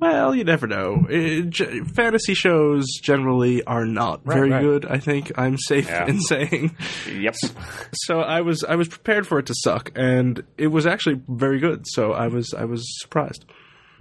Well, 0.01 0.33
you 0.33 0.45
never 0.45 0.69
know. 0.69 1.07
It, 1.11 1.51
g- 1.51 1.81
fantasy 1.97 2.35
shows 2.35 2.87
generally 3.03 3.65
are 3.65 3.85
not 3.85 4.21
Right, 4.25 4.35
very 4.37 4.51
right. 4.51 4.63
good. 4.63 4.87
I 4.87 4.99
think 4.99 5.33
I'm 5.37 5.59
safe 5.59 5.89
Yeah. 5.89 6.07
in 6.07 6.21
saying. 6.21 6.77
Yep. 7.13 7.35
So 7.95 8.21
I 8.21 8.43
was 8.43 8.63
I 8.65 8.77
was 8.77 8.87
prepared 8.87 9.27
for 9.27 9.39
it 9.39 9.47
to 9.47 9.55
suck, 9.57 9.91
and 9.97 10.43
it 10.59 10.69
was 10.69 10.87
actually 10.87 11.21
very 11.27 11.59
good. 11.59 11.85
So 11.89 12.13
I 12.13 12.29
was 12.29 12.53
I 12.55 12.65
was 12.65 12.85
surprised. 13.01 13.45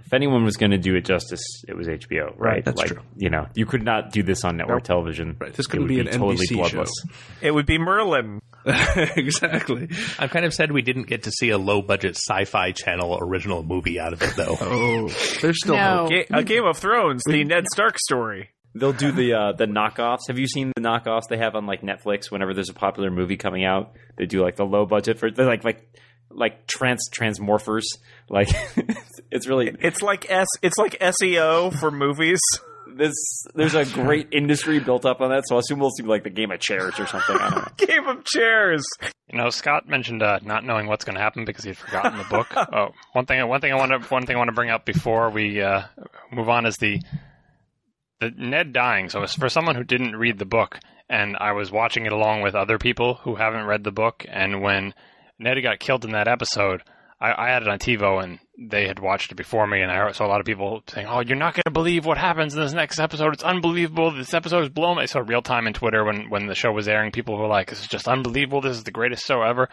if 0.04 0.12
anyone 0.12 0.44
was 0.44 0.56
going 0.56 0.70
to 0.72 0.78
do 0.78 0.94
it 0.94 1.04
justice, 1.04 1.40
it 1.66 1.74
was 1.76 1.86
HBO, 1.88 2.32
right? 2.36 2.64
that's 2.64 2.78
like, 2.78 2.88
true. 2.88 3.00
You 3.16 3.30
know, 3.30 3.46
you 3.54 3.64
could 3.66 3.82
not 3.82 4.12
do 4.12 4.22
this 4.22 4.44
on 4.44 4.56
network 4.56 4.84
television. 4.84 5.36
Right, 5.40 5.52
this 5.54 5.66
couldn't 5.66 5.84
would 5.84 5.88
be 5.88 6.00
an 6.00 6.06
NBC 6.06 6.68
show. 6.68 6.84
It 7.40 7.50
would 7.50 7.66
be 7.66 7.78
Merlin. 7.78 8.40
exactly. 9.16 9.88
I'm 10.18 10.28
kind 10.28 10.44
of 10.44 10.52
sad 10.54 10.72
we 10.72 10.82
didn't 10.82 11.06
get 11.06 11.24
to 11.24 11.30
see 11.30 11.50
a 11.50 11.58
low 11.58 11.82
budget 11.82 12.16
sci 12.16 12.44
fi 12.44 12.72
channel 12.72 13.18
original 13.20 13.62
movie 13.62 13.98
out 14.00 14.12
of 14.12 14.22
it, 14.22 14.34
though. 14.36 14.56
Oh, 14.60 15.08
there's 15.40 15.58
still 15.62 15.74
No. 15.76 15.96
hope. 16.02 16.10
Ga- 16.10 16.26
a 16.38 16.42
Game 16.44 16.64
of 16.64 16.76
Thrones, 16.76 17.22
the 17.26 17.44
Ned 17.44 17.64
Stark 17.72 17.98
story. 17.98 18.50
They'll 18.74 18.92
do 18.92 19.10
the 19.12 19.32
uh, 19.32 19.52
the 19.52 19.64
knockoffs. 19.66 20.28
Have 20.28 20.38
you 20.38 20.46
seen 20.46 20.72
the 20.76 20.82
knockoffs 20.82 21.28
they 21.30 21.38
have 21.38 21.54
on 21.54 21.66
like 21.66 21.82
Netflix? 21.82 22.30
Whenever 22.30 22.52
there's 22.54 22.68
a 22.68 22.74
popular 22.74 23.10
movie 23.10 23.36
coming 23.36 23.64
out, 23.64 23.92
they 24.16 24.26
do 24.26 24.42
like 24.42 24.56
the 24.56 24.64
low 24.66 24.84
budget 24.86 25.18
for 25.18 25.30
they're 25.30 25.46
like 25.46 25.64
like 25.64 25.88
like 26.30 26.66
trans 26.66 27.08
transmorphers. 27.10 27.84
Like 28.28 28.48
it's 29.30 29.48
really 29.48 29.74
It's 29.80 30.02
like 30.02 30.30
S. 30.30 30.46
It's 30.62 30.76
like 30.78 30.98
SEO 31.00 31.72
for 31.78 31.90
movies. 31.90 32.40
This. 32.96 33.14
There's 33.54 33.74
a 33.74 33.84
great 33.84 34.28
industry 34.32 34.78
built 34.80 35.04
up 35.04 35.20
on 35.20 35.30
that, 35.30 35.44
so 35.46 35.56
I 35.56 35.58
assume 35.60 35.78
we'll 35.78 35.90
see 35.90 36.02
like 36.02 36.24
the 36.24 36.30
Game 36.30 36.50
of 36.50 36.60
Chairs 36.60 36.98
or 36.98 37.06
something. 37.06 37.36
I 37.36 37.50
don't 37.50 37.80
know. 37.80 37.86
Game 37.86 38.06
of 38.06 38.24
Chairs. 38.24 38.84
You 39.30 39.38
know, 39.38 39.50
Scott 39.50 39.88
mentioned 39.88 40.22
uh, 40.22 40.38
not 40.42 40.64
knowing 40.64 40.86
what's 40.86 41.04
going 41.04 41.16
to 41.16 41.20
happen 41.20 41.44
because 41.44 41.64
he'd 41.64 41.76
forgotten 41.76 42.18
the 42.18 42.24
book. 42.24 42.48
oh, 42.56 42.88
one 43.12 43.26
thing, 43.26 43.46
one 43.46 43.60
thing 43.60 43.72
I 43.72 43.76
want 43.76 43.92
to, 43.92 43.98
one 44.08 44.26
thing 44.26 44.36
I 44.36 44.38
want 44.38 44.48
to 44.48 44.54
bring 44.54 44.70
up 44.70 44.84
before 44.84 45.30
we 45.30 45.60
uh, 45.60 45.82
move 46.32 46.48
on 46.48 46.66
is 46.66 46.76
the 46.76 47.00
the 48.20 48.30
Ned 48.36 48.72
dying. 48.72 49.08
So, 49.08 49.24
for 49.26 49.48
someone 49.48 49.76
who 49.76 49.84
didn't 49.84 50.16
read 50.16 50.38
the 50.38 50.44
book, 50.44 50.78
and 51.08 51.36
I 51.38 51.52
was 51.52 51.70
watching 51.70 52.06
it 52.06 52.12
along 52.12 52.42
with 52.42 52.54
other 52.54 52.78
people 52.78 53.14
who 53.14 53.36
haven't 53.36 53.66
read 53.66 53.84
the 53.84 53.92
book, 53.92 54.24
and 54.28 54.62
when 54.62 54.94
Ned 55.38 55.62
got 55.62 55.78
killed 55.78 56.04
in 56.04 56.12
that 56.12 56.28
episode, 56.28 56.82
I, 57.20 57.46
I 57.46 57.50
had 57.50 57.62
it 57.62 57.68
on 57.68 57.78
TiVo, 57.78 58.22
and 58.22 58.38
they 58.56 58.86
had 58.86 59.00
watched 59.00 59.32
it 59.32 59.34
before 59.34 59.66
me, 59.66 59.82
and 59.82 59.90
I 59.90 60.12
saw 60.12 60.26
a 60.26 60.28
lot 60.28 60.40
of 60.40 60.46
people 60.46 60.82
saying, 60.86 61.06
"Oh, 61.08 61.20
you're 61.20 61.36
not 61.36 61.54
going 61.54 61.64
to 61.66 61.70
believe 61.70 62.06
what 62.06 62.18
happens 62.18 62.54
in 62.54 62.60
this 62.60 62.72
next 62.72 63.00
episode. 63.00 63.32
It's 63.34 63.42
unbelievable. 63.42 64.12
This 64.12 64.34
episode 64.34 64.62
is 64.62 64.68
blown." 64.68 64.98
I 64.98 65.06
saw 65.06 65.20
real 65.20 65.42
time 65.42 65.66
in 65.66 65.72
Twitter 65.72 66.04
when 66.04 66.30
when 66.30 66.46
the 66.46 66.54
show 66.54 66.70
was 66.70 66.88
airing. 66.88 67.10
People 67.10 67.36
were 67.36 67.48
like, 67.48 67.70
"This 67.70 67.80
is 67.80 67.88
just 67.88 68.06
unbelievable. 68.08 68.60
This 68.60 68.76
is 68.76 68.84
the 68.84 68.92
greatest 68.92 69.26
show 69.26 69.42
ever." 69.42 69.68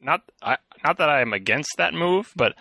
Not, 0.00 0.22
I, 0.42 0.56
not 0.84 0.98
that 0.98 1.08
I 1.08 1.20
am 1.20 1.32
against 1.32 1.70
that 1.78 1.94
move, 1.94 2.32
but 2.34 2.54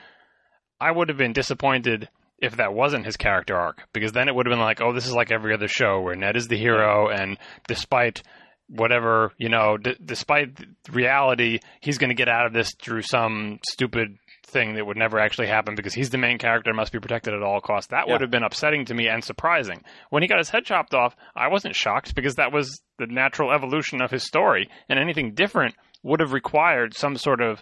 I 0.79 0.91
would 0.91 1.09
have 1.09 1.17
been 1.17 1.33
disappointed 1.33 2.09
if 2.39 2.57
that 2.57 2.73
wasn't 2.73 3.05
his 3.05 3.17
character 3.17 3.55
arc, 3.55 3.87
because 3.93 4.11
then 4.11 4.27
it 4.27 4.35
would 4.35 4.45
have 4.45 4.51
been 4.51 4.59
like, 4.59 4.81
"Oh, 4.81 4.93
this 4.93 5.07
is 5.07 5.13
like 5.13 5.31
every 5.31 5.53
other 5.53 5.67
show 5.67 6.01
where 6.01 6.15
Ned 6.15 6.35
is 6.35 6.47
the 6.47 6.57
hero, 6.57 7.09
and 7.09 7.37
despite." 7.67 8.21
Whatever 8.67 9.31
you 9.37 9.49
know, 9.49 9.77
d- 9.77 9.95
despite 10.03 10.57
reality, 10.91 11.59
he's 11.81 11.97
going 11.97 12.09
to 12.09 12.15
get 12.15 12.29
out 12.29 12.47
of 12.47 12.53
this 12.53 12.73
through 12.81 13.03
some 13.03 13.59
stupid 13.69 14.17
thing 14.47 14.75
that 14.75 14.85
would 14.85 14.97
never 14.97 15.19
actually 15.19 15.47
happen 15.47 15.75
because 15.75 15.93
he's 15.93 16.09
the 16.09 16.17
main 16.17 16.37
character 16.37 16.69
and 16.69 16.77
must 16.77 16.91
be 16.91 16.99
protected 16.99 17.33
at 17.33 17.43
all 17.43 17.61
costs. 17.61 17.91
That 17.91 18.07
would 18.07 18.21
have 18.21 18.31
been 18.31 18.43
upsetting 18.43 18.85
to 18.85 18.93
me 18.93 19.07
and 19.07 19.23
surprising. 19.23 19.83
When 20.09 20.23
he 20.23 20.29
got 20.29 20.37
his 20.37 20.49
head 20.49 20.65
chopped 20.65 20.93
off, 20.93 21.15
I 21.35 21.47
wasn't 21.47 21.75
shocked 21.75 22.15
because 22.15 22.35
that 22.35 22.51
was 22.53 22.81
the 22.97 23.07
natural 23.07 23.51
evolution 23.51 24.01
of 24.01 24.11
his 24.11 24.25
story, 24.25 24.69
and 24.87 24.97
anything 24.99 25.33
different 25.33 25.75
would 26.03 26.19
have 26.19 26.33
required 26.33 26.95
some 26.95 27.17
sort 27.17 27.41
of 27.41 27.61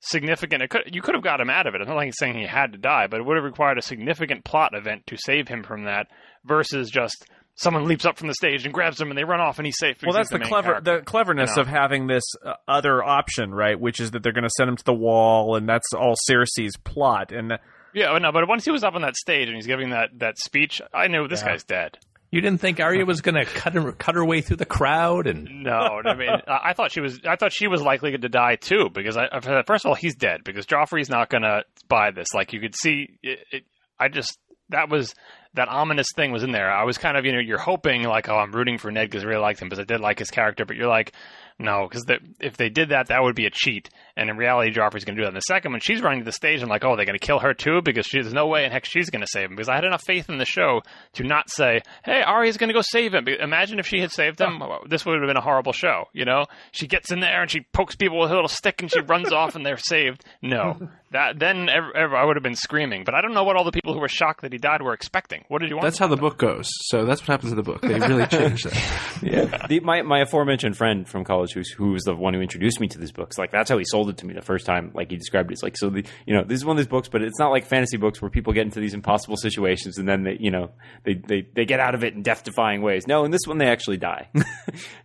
significant. 0.00 0.62
It 0.62 0.70
could, 0.70 0.82
you 0.92 1.02
could 1.02 1.14
have 1.14 1.24
got 1.24 1.40
him 1.40 1.50
out 1.50 1.66
of 1.66 1.74
it. 1.74 1.80
It's 1.80 1.88
not 1.88 1.96
like 1.96 2.06
he's 2.06 2.18
saying 2.18 2.38
he 2.38 2.46
had 2.46 2.72
to 2.72 2.78
die, 2.78 3.06
but 3.06 3.20
it 3.20 3.26
would 3.26 3.36
have 3.36 3.44
required 3.44 3.78
a 3.78 3.82
significant 3.82 4.44
plot 4.44 4.72
event 4.74 5.06
to 5.06 5.16
save 5.18 5.48
him 5.48 5.62
from 5.62 5.84
that 5.84 6.06
versus 6.44 6.90
just 6.90 7.26
someone 7.60 7.84
leaps 7.84 8.06
up 8.06 8.18
from 8.18 8.28
the 8.28 8.34
stage 8.34 8.64
and 8.64 8.72
grabs 8.72 9.00
him 9.00 9.10
and 9.10 9.18
they 9.18 9.24
run 9.24 9.40
off 9.40 9.58
and 9.58 9.66
he's 9.66 9.78
safe. 9.78 9.98
Well, 10.02 10.14
that's 10.14 10.30
the, 10.30 10.36
he's 10.36 10.40
main 10.44 10.48
clever 10.48 10.72
character. 10.72 10.98
the 10.98 11.04
cleverness 11.04 11.50
you 11.50 11.56
know. 11.56 11.62
of 11.62 11.68
having 11.68 12.06
this 12.06 12.24
uh, 12.44 12.54
other 12.66 13.04
option, 13.04 13.52
right? 13.54 13.78
Which 13.78 14.00
is 14.00 14.12
that 14.12 14.22
they're 14.22 14.32
going 14.32 14.44
to 14.44 14.50
send 14.56 14.70
him 14.70 14.76
to 14.76 14.84
the 14.84 14.94
wall, 14.94 15.56
and 15.56 15.68
that's 15.68 15.92
all 15.92 16.14
Cersei's 16.28 16.76
plot. 16.78 17.32
And 17.32 17.52
uh, 17.52 17.58
Yeah, 17.92 18.16
no, 18.18 18.32
but 18.32 18.48
once 18.48 18.64
he 18.64 18.70
was 18.70 18.82
up 18.82 18.94
on 18.94 19.02
that 19.02 19.16
stage 19.16 19.48
and 19.48 19.56
he's 19.56 19.66
giving 19.66 19.90
that, 19.90 20.10
that 20.18 20.38
speech, 20.38 20.80
I 20.92 21.08
knew 21.08 21.28
this 21.28 21.42
guy's 21.42 21.64
dead. 21.64 21.98
You 22.30 22.40
didn't 22.40 22.60
think 22.60 22.78
Arya 22.78 23.04
was 23.04 23.22
going 23.22 23.34
to 23.34 23.44
cut 23.44 23.74
her, 23.74 23.90
cut 23.92 24.14
her 24.14 24.24
way 24.24 24.40
through 24.40 24.58
the 24.58 24.64
crowd 24.64 25.26
and 25.26 25.64
No, 25.64 26.00
I 26.04 26.14
mean, 26.14 26.28
I 26.46 26.70
I 26.70 26.72
thought 26.74 26.92
she 26.92 27.00
was. 27.00 27.18
I 27.26 27.34
thought 27.34 27.52
she 27.52 27.66
was 27.66 27.82
likely 27.82 28.16
to 28.16 28.28
die 28.28 28.54
too, 28.54 28.88
because 28.88 29.16
I, 29.16 29.26
I- 29.32 29.62
first 29.66 29.84
of 29.84 29.88
all, 29.88 29.96
he's 29.96 30.14
dead 30.14 30.44
because 30.44 30.64
Joffrey's 30.64 31.10
not 31.10 31.28
going 31.28 31.42
to 31.42 31.64
buy 31.88 32.12
this. 32.12 32.28
Like 32.32 32.52
you 32.52 32.60
could 32.60 32.76
see, 32.76 33.18
it, 33.24 33.40
it, 33.50 33.64
I 33.98 34.06
just 34.06 34.38
that 34.68 34.88
was 34.88 35.14
that 35.54 35.68
ominous 35.68 36.06
thing 36.14 36.30
was 36.30 36.42
in 36.42 36.52
there. 36.52 36.70
I 36.70 36.84
was 36.84 36.98
kind 36.98 37.16
of, 37.16 37.24
you 37.24 37.32
know, 37.32 37.40
you're 37.40 37.58
hoping 37.58 38.04
like, 38.04 38.28
oh, 38.28 38.36
I'm 38.36 38.52
rooting 38.52 38.78
for 38.78 38.90
Ned 38.90 39.10
because 39.10 39.24
I 39.24 39.26
really 39.26 39.42
liked 39.42 39.60
him 39.60 39.68
because 39.68 39.80
I 39.80 39.84
did 39.84 40.00
like 40.00 40.18
his 40.18 40.30
character, 40.30 40.64
but 40.64 40.76
you're 40.76 40.88
like, 40.88 41.12
no, 41.58 41.86
because 41.86 42.06
if 42.40 42.56
they 42.56 42.70
did 42.70 42.88
that, 42.88 43.08
that 43.08 43.22
would 43.22 43.34
be 43.34 43.44
a 43.44 43.50
cheat. 43.50 43.90
And 44.16 44.30
in 44.30 44.38
reality, 44.38 44.72
Joffrey's 44.72 45.04
going 45.04 45.16
to 45.16 45.20
do 45.20 45.24
that. 45.24 45.28
And 45.28 45.36
the 45.36 45.40
second, 45.40 45.72
when 45.72 45.82
she's 45.82 46.00
running 46.00 46.20
to 46.20 46.24
the 46.24 46.32
stage, 46.32 46.62
I'm 46.62 46.70
like, 46.70 46.84
oh, 46.84 46.96
they're 46.96 47.04
going 47.04 47.18
to 47.18 47.26
kill 47.26 47.40
her 47.40 47.52
too 47.52 47.82
because 47.84 48.06
she, 48.06 48.20
there's 48.20 48.32
no 48.32 48.46
way 48.46 48.64
in 48.64 48.72
heck 48.72 48.86
she's 48.86 49.10
going 49.10 49.20
to 49.20 49.28
save 49.30 49.50
him. 49.50 49.56
Because 49.56 49.68
I 49.68 49.74
had 49.74 49.84
enough 49.84 50.02
faith 50.06 50.30
in 50.30 50.38
the 50.38 50.46
show 50.46 50.80
to 51.14 51.24
not 51.24 51.50
say, 51.50 51.82
hey, 52.02 52.22
Arya's 52.22 52.56
going 52.56 52.68
to 52.68 52.74
go 52.74 52.80
save 52.82 53.12
him. 53.12 53.28
Imagine 53.28 53.78
if 53.78 53.86
she 53.86 54.00
had 54.00 54.10
saved 54.10 54.40
him, 54.40 54.62
this 54.88 55.04
would 55.04 55.20
have 55.20 55.28
been 55.28 55.36
a 55.36 55.42
horrible 55.42 55.72
show. 55.72 56.04
You 56.14 56.24
know, 56.24 56.46
she 56.72 56.86
gets 56.86 57.12
in 57.12 57.20
there 57.20 57.42
and 57.42 57.50
she 57.50 57.60
pokes 57.72 57.94
people 57.94 58.18
with 58.20 58.30
a 58.30 58.34
little 58.34 58.48
stick 58.48 58.80
and 58.80 58.90
she 58.90 59.00
runs 59.00 59.32
off 59.32 59.54
and 59.54 59.66
they're 59.66 59.76
saved. 59.76 60.24
No, 60.40 60.88
that 61.12 61.38
then 61.38 61.68
ever, 61.68 61.96
ever, 61.96 62.16
I 62.16 62.24
would 62.24 62.36
have 62.36 62.42
been 62.42 62.54
screaming. 62.54 63.02
But 63.04 63.14
I 63.14 63.20
don't 63.20 63.34
know 63.34 63.42
what 63.42 63.56
all 63.56 63.64
the 63.64 63.72
people 63.72 63.94
who 63.94 64.00
were 64.00 64.08
shocked 64.08 64.42
that 64.42 64.52
he 64.52 64.58
died 64.58 64.80
were 64.80 64.92
expecting. 64.92 65.44
What 65.48 65.60
did 65.60 65.70
you 65.70 65.76
want? 65.76 65.84
That's 65.84 65.98
how 65.98 66.06
the 66.06 66.16
book 66.16 66.38
goes. 66.38 66.68
So 66.86 67.04
that's 67.04 67.20
what 67.20 67.28
happens 67.28 67.50
in 67.50 67.56
the 67.56 67.64
book. 67.64 67.80
They 67.80 67.98
really 67.98 68.26
changed 68.28 68.66
that. 68.66 69.18
yeah. 69.22 69.66
The, 69.66 69.80
my 69.80 70.02
my 70.02 70.20
aforementioned 70.20 70.76
friend 70.76 71.08
from 71.08 71.24
college, 71.24 71.52
who's 71.52 71.70
who 71.70 71.92
was 71.92 72.04
the 72.04 72.14
one 72.14 72.34
who 72.34 72.40
introduced 72.40 72.80
me 72.80 72.86
to 72.88 72.98
these 72.98 73.12
books, 73.12 73.38
like 73.38 73.50
that's 73.50 73.68
how 73.68 73.78
he 73.78 73.84
sold 73.84 74.08
it 74.08 74.18
to 74.18 74.26
me 74.26 74.34
the 74.34 74.42
first 74.42 74.66
time. 74.66 74.92
Like 74.94 75.10
he 75.10 75.16
described 75.16 75.50
it, 75.50 75.54
it's 75.54 75.62
like 75.62 75.76
so 75.76 75.90
the 75.90 76.04
you 76.26 76.34
know 76.34 76.44
this 76.44 76.56
is 76.56 76.64
one 76.64 76.76
of 76.76 76.78
these 76.78 76.88
books, 76.90 77.08
but 77.08 77.22
it's 77.22 77.38
not 77.38 77.50
like 77.50 77.66
fantasy 77.66 77.96
books 77.96 78.22
where 78.22 78.30
people 78.30 78.52
get 78.52 78.64
into 78.64 78.80
these 78.80 78.94
impossible 78.94 79.36
situations 79.36 79.98
and 79.98 80.08
then 80.08 80.22
they 80.22 80.36
you 80.38 80.50
know 80.52 80.70
they 81.04 81.14
they, 81.14 81.46
they 81.54 81.64
get 81.64 81.80
out 81.80 81.94
of 81.94 82.04
it 82.04 82.14
in 82.14 82.22
death 82.22 82.44
defying 82.44 82.82
ways. 82.82 83.06
No, 83.08 83.24
in 83.24 83.32
this 83.32 83.42
one 83.46 83.58
they 83.58 83.66
actually 83.66 83.96
die, 83.96 84.28
and 84.34 84.44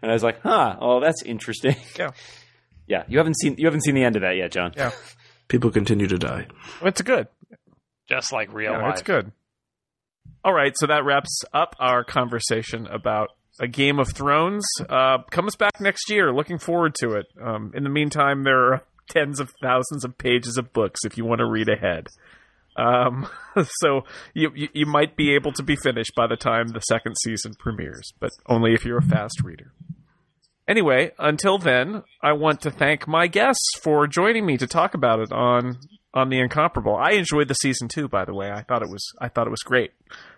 I 0.03 0.13
was 0.13 0.23
like, 0.23 0.41
huh, 0.41 0.75
oh 0.79 0.99
that's 0.99 1.23
interesting. 1.23 1.75
Yeah. 1.97 2.11
yeah. 2.87 3.03
You 3.07 3.17
haven't 3.17 3.37
seen 3.39 3.55
you 3.57 3.65
haven't 3.65 3.83
seen 3.83 3.95
the 3.95 4.03
end 4.03 4.15
of 4.15 4.21
that 4.21 4.35
yet, 4.35 4.51
John. 4.51 4.71
Yeah. 4.77 4.91
People 5.47 5.71
continue 5.71 6.07
to 6.07 6.17
die. 6.17 6.47
it's 6.81 7.01
good. 7.01 7.27
just 8.09 8.31
like 8.31 8.51
real 8.53 8.71
Yeah, 8.73 8.81
life. 8.83 8.93
it's 8.93 9.01
good. 9.03 9.31
All 10.43 10.53
right, 10.53 10.73
so 10.75 10.87
that 10.87 11.03
wraps 11.05 11.43
up 11.53 11.75
our 11.79 12.03
conversation 12.03 12.87
about 12.87 13.29
a 13.59 13.67
Game 13.67 13.99
of 13.99 14.09
Thrones. 14.09 14.65
Uh, 14.89 15.19
comes 15.31 15.55
back 15.55 15.79
next 15.79 16.09
year. 16.09 16.31
Looking 16.33 16.57
forward 16.59 16.93
to 16.99 17.13
it. 17.13 17.25
Um, 17.41 17.71
in 17.75 17.83
the 17.83 17.89
meantime, 17.89 18.43
there 18.43 18.73
are 18.73 18.83
tens 19.09 19.39
of 19.39 19.53
thousands 19.61 20.03
of 20.03 20.17
pages 20.17 20.57
of 20.57 20.73
books 20.73 21.01
if 21.05 21.17
you 21.17 21.25
want 21.25 21.39
to 21.39 21.45
read 21.49 21.69
ahead. 21.69 22.07
Um, 22.77 23.27
so 23.79 24.01
you, 24.33 24.51
you 24.53 24.67
you 24.73 24.85
might 24.85 25.15
be 25.15 25.33
able 25.33 25.53
to 25.53 25.63
be 25.63 25.75
finished 25.77 26.11
by 26.15 26.27
the 26.27 26.35
time 26.35 26.67
the 26.67 26.81
second 26.81 27.15
season 27.23 27.53
premieres, 27.57 28.11
but 28.19 28.31
only 28.47 28.73
if 28.73 28.83
you're 28.83 28.97
a 28.97 29.01
fast 29.01 29.41
reader. 29.43 29.71
Anyway, 30.67 31.11
until 31.19 31.57
then, 31.57 32.03
I 32.21 32.33
want 32.33 32.61
to 32.61 32.71
thank 32.71 33.07
my 33.07 33.27
guests 33.27 33.69
for 33.81 34.07
joining 34.07 34.45
me 34.45 34.57
to 34.57 34.67
talk 34.67 34.93
about 34.93 35.19
it 35.19 35.31
on 35.31 35.77
on 36.13 36.29
the 36.29 36.39
Incomparable. 36.39 36.95
I 36.95 37.11
enjoyed 37.11 37.49
the 37.49 37.55
season 37.55 37.87
two, 37.87 38.07
by 38.07 38.25
the 38.25 38.33
way. 38.33 38.49
I 38.49 38.63
thought 38.63 38.81
it 38.81 38.89
was 38.89 39.05
I 39.19 39.27
thought 39.27 39.47
it 39.47 39.51
was 39.51 39.63
great. 39.63 39.91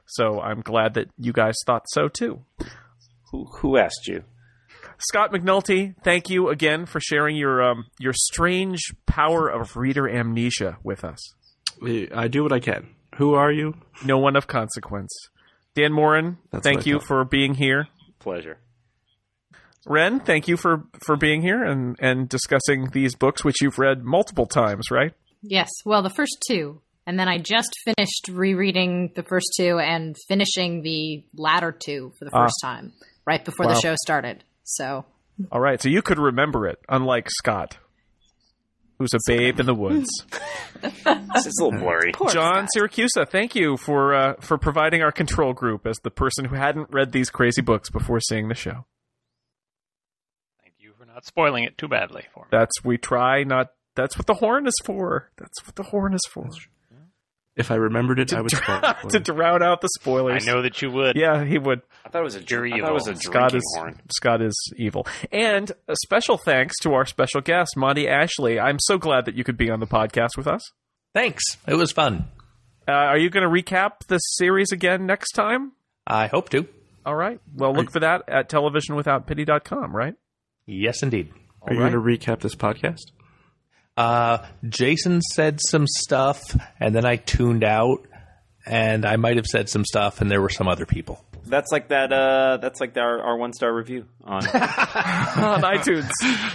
So 0.05 0.41
I'm 0.41 0.61
glad 0.61 0.95
that 0.95 1.09
you 1.17 1.31
guys 1.31 1.55
thought 1.65 1.83
so 1.89 2.07
too. 2.07 2.41
Who, 3.31 3.45
who 3.59 3.77
asked 3.77 4.07
you? 4.07 4.23
Scott 4.99 5.31
McNulty, 5.31 5.95
thank 6.03 6.29
you 6.29 6.49
again 6.49 6.85
for 6.85 6.99
sharing 6.99 7.35
your 7.35 7.61
um, 7.61 7.85
your 7.99 8.13
strange 8.13 8.93
power 9.05 9.47
of 9.47 9.77
reader 9.77 10.09
amnesia 10.09 10.77
with 10.83 11.03
us. 11.03 11.19
I 12.15 12.27
do 12.27 12.43
what 12.43 12.51
I 12.51 12.59
can. 12.59 12.95
Who 13.17 13.35
are 13.35 13.51
you? 13.51 13.75
No 14.03 14.17
one 14.17 14.35
of 14.35 14.47
consequence. 14.47 15.11
Dan 15.75 15.93
Moren, 15.93 16.39
That's 16.51 16.63
thank 16.63 16.87
you 16.87 16.99
for 16.99 17.23
being 17.23 17.53
here. 17.53 17.87
Pleasure. 18.19 18.57
Ren, 19.87 20.19
thank 20.19 20.47
you 20.47 20.57
for 20.57 20.83
for 21.05 21.15
being 21.15 21.41
here 21.41 21.63
and 21.63 21.95
and 21.99 22.27
discussing 22.29 22.89
these 22.91 23.15
books 23.15 23.43
which 23.43 23.61
you've 23.61 23.79
read 23.79 24.03
multiple 24.03 24.45
times, 24.45 24.91
right? 24.91 25.13
Yes, 25.41 25.69
well, 25.85 26.01
the 26.03 26.09
first 26.09 26.37
two. 26.47 26.81
And 27.05 27.17
then 27.17 27.29
I 27.29 27.37
just 27.37 27.73
finished 27.85 28.27
rereading 28.29 29.11
the 29.15 29.23
first 29.23 29.47
two 29.55 29.79
and 29.79 30.13
finishing 30.27 30.81
the 30.81 31.23
latter 31.35 31.71
two 31.71 32.11
for 32.19 32.25
the 32.25 32.31
Ah. 32.33 32.43
first 32.43 32.55
time 32.61 32.91
right 33.25 33.43
before 33.45 33.65
Wow. 33.67 33.73
the 33.75 33.79
show 33.79 33.95
started. 34.03 34.43
So, 34.63 35.05
All 35.51 35.61
right, 35.61 35.81
so 35.81 35.87
you 35.87 36.01
could 36.01 36.19
remember 36.19 36.67
it, 36.67 36.79
unlike 36.89 37.29
Scott, 37.29 37.77
who's 38.99 39.13
a 39.13 39.19
babe 39.25 39.59
in 39.61 39.67
the 39.67 39.73
woods. 39.85 40.09
It's 40.83 41.05
a 41.05 41.63
little 41.63 41.79
blurry. 41.79 42.11
poor 42.13 42.29
John 42.29 42.67
Scott. 42.67 42.89
Siracusa, 42.91 43.29
thank 43.29 43.55
you 43.55 43.77
for 43.77 44.13
uh, 44.13 44.33
for 44.41 44.57
providing 44.57 45.01
our 45.01 45.11
control 45.13 45.53
group 45.53 45.87
as 45.87 45.97
the 46.03 46.11
person 46.11 46.45
who 46.45 46.55
hadn't 46.55 46.89
read 46.91 47.13
these 47.13 47.29
crazy 47.29 47.61
books 47.61 47.89
before 47.89 48.19
seeing 48.19 48.49
the 48.49 48.55
show. 48.55 48.85
Thank 51.17 51.25
you 51.25 51.25
for 51.25 51.25
not 51.25 51.25
spoiling 51.25 51.63
it 51.63 51.77
too 51.77 51.87
badly 51.87 52.25
for 52.33 52.43
me. 52.43 52.47
That's 52.51 52.83
we 52.83 52.97
try 52.97 53.43
not. 53.43 53.71
That's 53.95 54.17
what 54.17 54.27
the 54.27 54.35
horn 54.35 54.67
is 54.67 54.75
for. 54.85 55.29
That's 55.37 55.65
what 55.65 55.75
the 55.75 55.83
horn 55.83 56.13
is 56.13 56.21
for. 56.29 56.49
If 57.55 57.71
I 57.71 57.75
remembered 57.75 58.19
it, 58.19 58.31
I 58.33 58.41
would 58.41 58.51
spoil 58.51 58.81
to 59.09 59.17
you. 59.17 59.19
drown 59.19 59.63
out 59.63 59.81
the 59.81 59.89
spoilers. 59.99 60.47
I 60.47 60.51
know 60.51 60.61
that 60.61 60.79
you 60.83 60.91
would. 60.91 61.15
Yeah, 61.15 61.43
he 61.43 61.57
would. 61.57 61.81
I 62.05 62.09
thought 62.09 62.19
it 62.19 62.23
was 62.23 62.35
a 62.35 62.43
You're 62.43 62.67
I 62.67 62.79
thought 62.81 62.89
it 62.89 62.93
was 62.93 63.07
a. 63.07 63.15
Scott 63.15 63.55
is 63.55 63.63
horn. 63.75 63.99
Scott 64.11 64.43
is 64.43 64.55
evil. 64.77 65.07
And 65.31 65.71
a 65.87 65.95
special 66.03 66.37
thanks 66.37 66.75
to 66.83 66.93
our 66.93 67.07
special 67.07 67.41
guest, 67.41 67.75
Monty 67.75 68.07
Ashley. 68.07 68.59
I'm 68.59 68.77
so 68.81 68.99
glad 68.99 69.25
that 69.25 69.33
you 69.33 69.43
could 69.43 69.57
be 69.57 69.71
on 69.71 69.79
the 69.79 69.87
podcast 69.87 70.37
with 70.37 70.45
us. 70.45 70.61
Thanks. 71.15 71.43
It 71.67 71.73
was 71.73 71.91
fun. 71.91 72.27
Uh, 72.87 72.91
are 72.91 73.17
you 73.17 73.31
going 73.31 73.41
to 73.43 73.49
recap 73.49 74.05
this 74.07 74.21
series 74.35 74.71
again 74.71 75.07
next 75.07 75.31
time? 75.31 75.71
I 76.05 76.27
hope 76.27 76.49
to. 76.49 76.67
All 77.07 77.15
right. 77.15 77.41
Well, 77.55 77.73
look 77.73 77.89
for 77.91 78.01
that 78.01 78.29
at 78.29 78.49
televisionwithoutpity.com, 78.49 79.95
right? 79.95 80.13
Yes, 80.67 81.01
indeed. 81.01 81.33
Are 81.63 81.73
you 81.73 81.81
right. 81.81 81.91
going 81.91 82.19
to 82.19 82.25
recap 82.25 82.41
this 82.41 82.55
podcast? 82.55 83.11
Uh, 83.95 84.45
Jason 84.67 85.21
said 85.21 85.59
some 85.59 85.87
stuff, 85.87 86.41
and 86.79 86.93
then 86.93 87.05
I 87.05 87.15
tuned 87.15 87.63
out, 87.63 88.05
and 88.65 89.05
I 89.05 89.15
might 89.15 89.37
have 89.37 89.47
said 89.47 89.69
some 89.69 89.83
stuff, 89.85 90.21
and 90.21 90.29
there 90.29 90.41
were 90.41 90.49
some 90.49 90.67
other 90.67 90.85
people. 90.85 91.23
That's 91.45 91.71
like 91.71 91.87
that. 91.87 92.11
Uh, 92.11 92.57
that's 92.57 92.79
like 92.81 92.95
our, 92.97 93.21
our 93.21 93.37
one 93.37 93.53
star 93.53 93.73
review 93.73 94.05
on. 94.23 94.45
On 94.47 95.61
iTunes. 95.61 96.09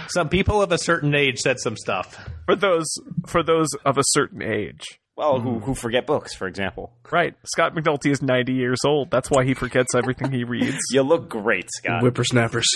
Some 0.09 0.29
people 0.29 0.61
of 0.61 0.71
a 0.71 0.77
certain 0.77 1.15
age 1.15 1.39
said 1.39 1.59
some 1.59 1.75
stuff. 1.75 2.29
For 2.45 2.55
those 2.55 2.85
for 3.25 3.41
those 3.41 3.69
of 3.85 3.97
a 3.97 4.03
certain 4.11 4.43
age. 4.43 4.99
well, 5.15 5.39
who 5.39 5.59
who 5.59 5.73
forget 5.73 6.05
books, 6.05 6.35
for 6.35 6.47
example. 6.47 6.93
Right. 7.11 7.33
Scott 7.45 7.73
McNulty 7.73 8.11
is 8.11 8.21
90 8.21 8.53
years 8.53 8.79
old. 8.85 9.09
That's 9.09 9.31
why 9.31 9.45
he 9.45 9.55
forgets 9.55 9.95
everything 9.95 10.31
he 10.31 10.43
reads. 10.43 10.77
You 10.91 11.01
look 11.01 11.27
great, 11.27 11.69
Scott. 11.71 12.03
Whippersnappers. 12.03 12.67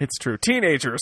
It's 0.00 0.16
true. 0.18 0.36
Teenagers. 0.38 1.00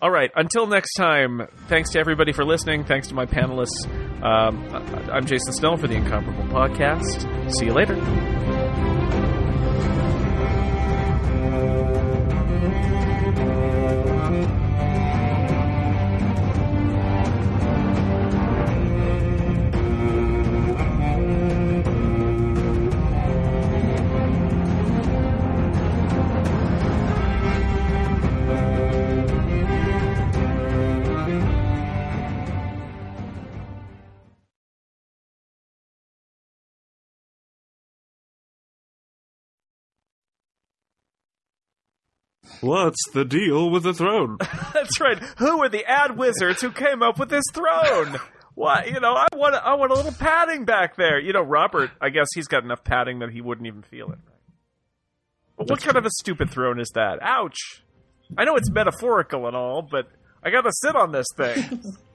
All 0.00 0.10
right. 0.10 0.30
Until 0.34 0.66
next 0.66 0.94
time, 0.94 1.46
thanks 1.68 1.90
to 1.90 2.00
everybody 2.00 2.32
for 2.32 2.44
listening. 2.44 2.84
Thanks 2.84 3.08
to 3.08 3.14
my 3.14 3.26
panelists. 3.26 3.86
Um, 4.22 4.64
I'm 5.10 5.26
Jason 5.26 5.52
Snell 5.52 5.76
for 5.76 5.86
the 5.86 5.94
Incomparable 5.94 6.44
Podcast. 6.44 7.52
See 7.58 7.66
you 7.66 7.72
later. 7.72 7.94
What's 42.62 43.10
the 43.12 43.24
deal 43.24 43.70
with 43.70 43.82
the 43.82 43.92
throne? 43.92 44.38
That's 44.72 45.00
right. 45.00 45.18
Who 45.38 45.62
are 45.62 45.68
the 45.68 45.84
ad 45.84 46.16
wizards 46.16 46.60
who 46.60 46.70
came 46.70 47.02
up 47.02 47.18
with 47.18 47.28
this 47.28 47.44
throne? 47.52 48.20
What 48.54 48.86
you 48.86 49.00
know, 49.00 49.14
I 49.14 49.26
want 49.34 49.54
I 49.56 49.74
want 49.74 49.90
a 49.90 49.94
little 49.94 50.12
padding 50.12 50.64
back 50.64 50.96
there. 50.96 51.18
You 51.18 51.32
know, 51.32 51.42
Robert. 51.42 51.90
I 52.00 52.10
guess 52.10 52.28
he's 52.34 52.46
got 52.46 52.62
enough 52.62 52.84
padding 52.84 53.18
that 53.18 53.30
he 53.30 53.40
wouldn't 53.40 53.66
even 53.66 53.82
feel 53.82 54.12
it. 54.12 54.18
But 55.58 55.70
what 55.70 55.80
kind 55.80 55.96
of 55.96 56.06
a 56.06 56.10
stupid 56.10 56.50
throne 56.50 56.78
is 56.78 56.90
that? 56.94 57.18
Ouch! 57.20 57.82
I 58.38 58.44
know 58.44 58.56
it's 58.56 58.70
metaphorical 58.70 59.46
and 59.48 59.56
all, 59.56 59.82
but 59.82 60.06
I 60.42 60.50
got 60.50 60.62
to 60.62 60.72
sit 60.72 60.94
on 60.94 61.12
this 61.12 61.26
thing. 61.36 61.82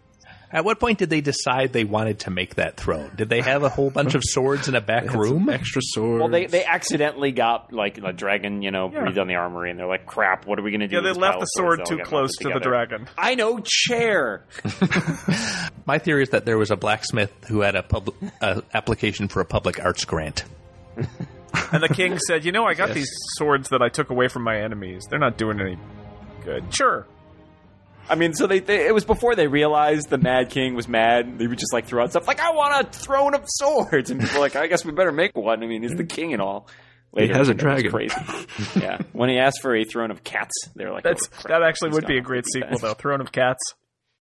At 0.52 0.64
what 0.64 0.80
point 0.80 0.98
did 0.99 1.10
they 1.10 1.19
decide 1.19 1.74
they 1.74 1.84
wanted 1.84 2.19
to 2.22 2.30
make 2.30 2.56
that 2.56 2.78
throne? 2.78 3.11
Did 3.15 3.28
they 3.28 3.41
have 3.41 3.64
a 3.64 3.69
whole 3.69 3.90
bunch 3.90 4.15
of 4.15 4.24
swords 4.24 4.69
in 4.69 4.76
a 4.76 4.82
back 4.82 5.14
room? 5.14 5.49
Extra 5.49 5.82
swords. 5.84 6.22
Well, 6.22 6.30
they 6.30 6.45
they 6.45 6.64
accidentally 6.64 7.34
got 7.34 7.74
like 7.74 7.98
a 7.98 8.14
dragon, 8.14 8.61
you 8.61 8.72
know, 8.72 8.90
Yeah. 8.91 9.02
breathed 9.02 9.19
on 9.19 9.28
the 9.28 9.36
armory, 9.36 9.72
and 9.72 9.78
they're 9.80 9.88
like, 9.88 10.06
"Crap, 10.06 10.45
what 10.45 10.57
are 10.57 10.61
we 10.61 10.72
going 10.72 10.80
to 10.82 10.88
do?" 10.88 10.95
yeah, 10.95 11.02
they 11.02 11.10
this 11.10 11.18
left 11.18 11.40
the 11.41 11.45
sword 11.48 11.82
too 11.86 11.98
close 11.99 12.32
to 12.38 12.49
the 12.49 12.60
dragon. 12.61 13.07
I 13.18 13.36
know, 13.36 13.60
chair. 13.64 14.44
My 15.86 15.99
theory 15.99 16.24
is 16.24 16.30
that 16.30 16.45
there 16.45 16.57
was 16.57 16.72
a 16.72 16.76
blacksmith 16.78 17.32
who 17.48 17.61
had 17.61 17.76
a 17.76 17.84
public 17.84 18.15
uh, 18.41 18.61
application 18.74 19.28
for 19.28 19.41
a 19.41 19.45
public 19.45 19.84
arts 19.84 20.06
grant. 20.06 20.44
And 21.72 21.82
the 21.82 21.90
king 21.90 22.19
said, 22.19 22.45
"You 22.45 22.52
know, 22.52 22.65
I 22.65 22.76
got 22.76 22.94
these 22.94 23.10
swords 23.38 23.69
that 23.69 23.82
I 23.82 23.90
took 23.90 24.10
away 24.11 24.28
from 24.28 24.44
my 24.44 24.57
enemies. 24.61 25.03
They're 25.10 25.18
not 25.18 25.38
doing 25.38 25.60
any 25.60 25.78
good. 26.45 26.64
Sure, 26.74 27.07
I 28.09 28.15
mean, 28.15 28.34
so 28.34 28.47
they, 28.47 28.59
they 28.59 28.88
it 28.88 28.93
was 28.93 29.05
before 29.05 29.35
they 29.35 29.47
realized 29.47 30.09
the 30.09 30.17
Mad 30.17 30.49
King 30.49 30.75
was 30.75 30.88
mad. 30.88 31.38
They 31.38 31.47
would 31.47 31.59
just 31.59 31.73
like 31.73 31.85
throw 31.85 32.03
out 32.03 32.11
stuff 32.11 32.27
like, 32.27 32.39
"I 32.39 32.51
want 32.51 32.88
a 32.88 32.89
throne 32.89 33.35
of 33.35 33.43
swords," 33.45 34.09
and 34.11 34.21
people 34.21 34.39
like, 34.39 34.55
"I 34.55 34.67
guess 34.67 34.85
we 34.85 34.91
better 34.91 35.11
make 35.11 35.35
one." 35.35 35.63
I 35.63 35.67
mean, 35.67 35.84
he's 35.84 35.95
the 35.95 36.05
king 36.05 36.34
and 36.34 36.41
all. 36.41 36.67
Later, 37.13 37.34
has 37.35 37.49
a 37.49 37.53
you 37.53 37.57
know, 37.57 37.71
it's 37.73 37.84
dragon. 37.84 37.91
Crazy. 37.91 38.79
yeah, 38.79 38.99
when 39.13 39.29
he 39.29 39.39
asked 39.39 39.61
for 39.61 39.75
a 39.75 39.84
throne 39.84 40.11
of 40.11 40.23
cats, 40.23 40.53
they 40.75 40.85
were 40.85 40.91
like, 40.91 41.03
that's 41.03 41.29
"Oh, 41.39 41.47
that 41.47 41.63
actually 41.63 41.89
he's 41.89 41.95
would 41.95 42.07
be 42.07 42.17
a 42.17 42.21
great 42.21 42.45
sequel, 42.45 42.77
though. 42.77 42.93
Throne 42.93 43.21
of 43.21 43.31
Cats. 43.31 43.73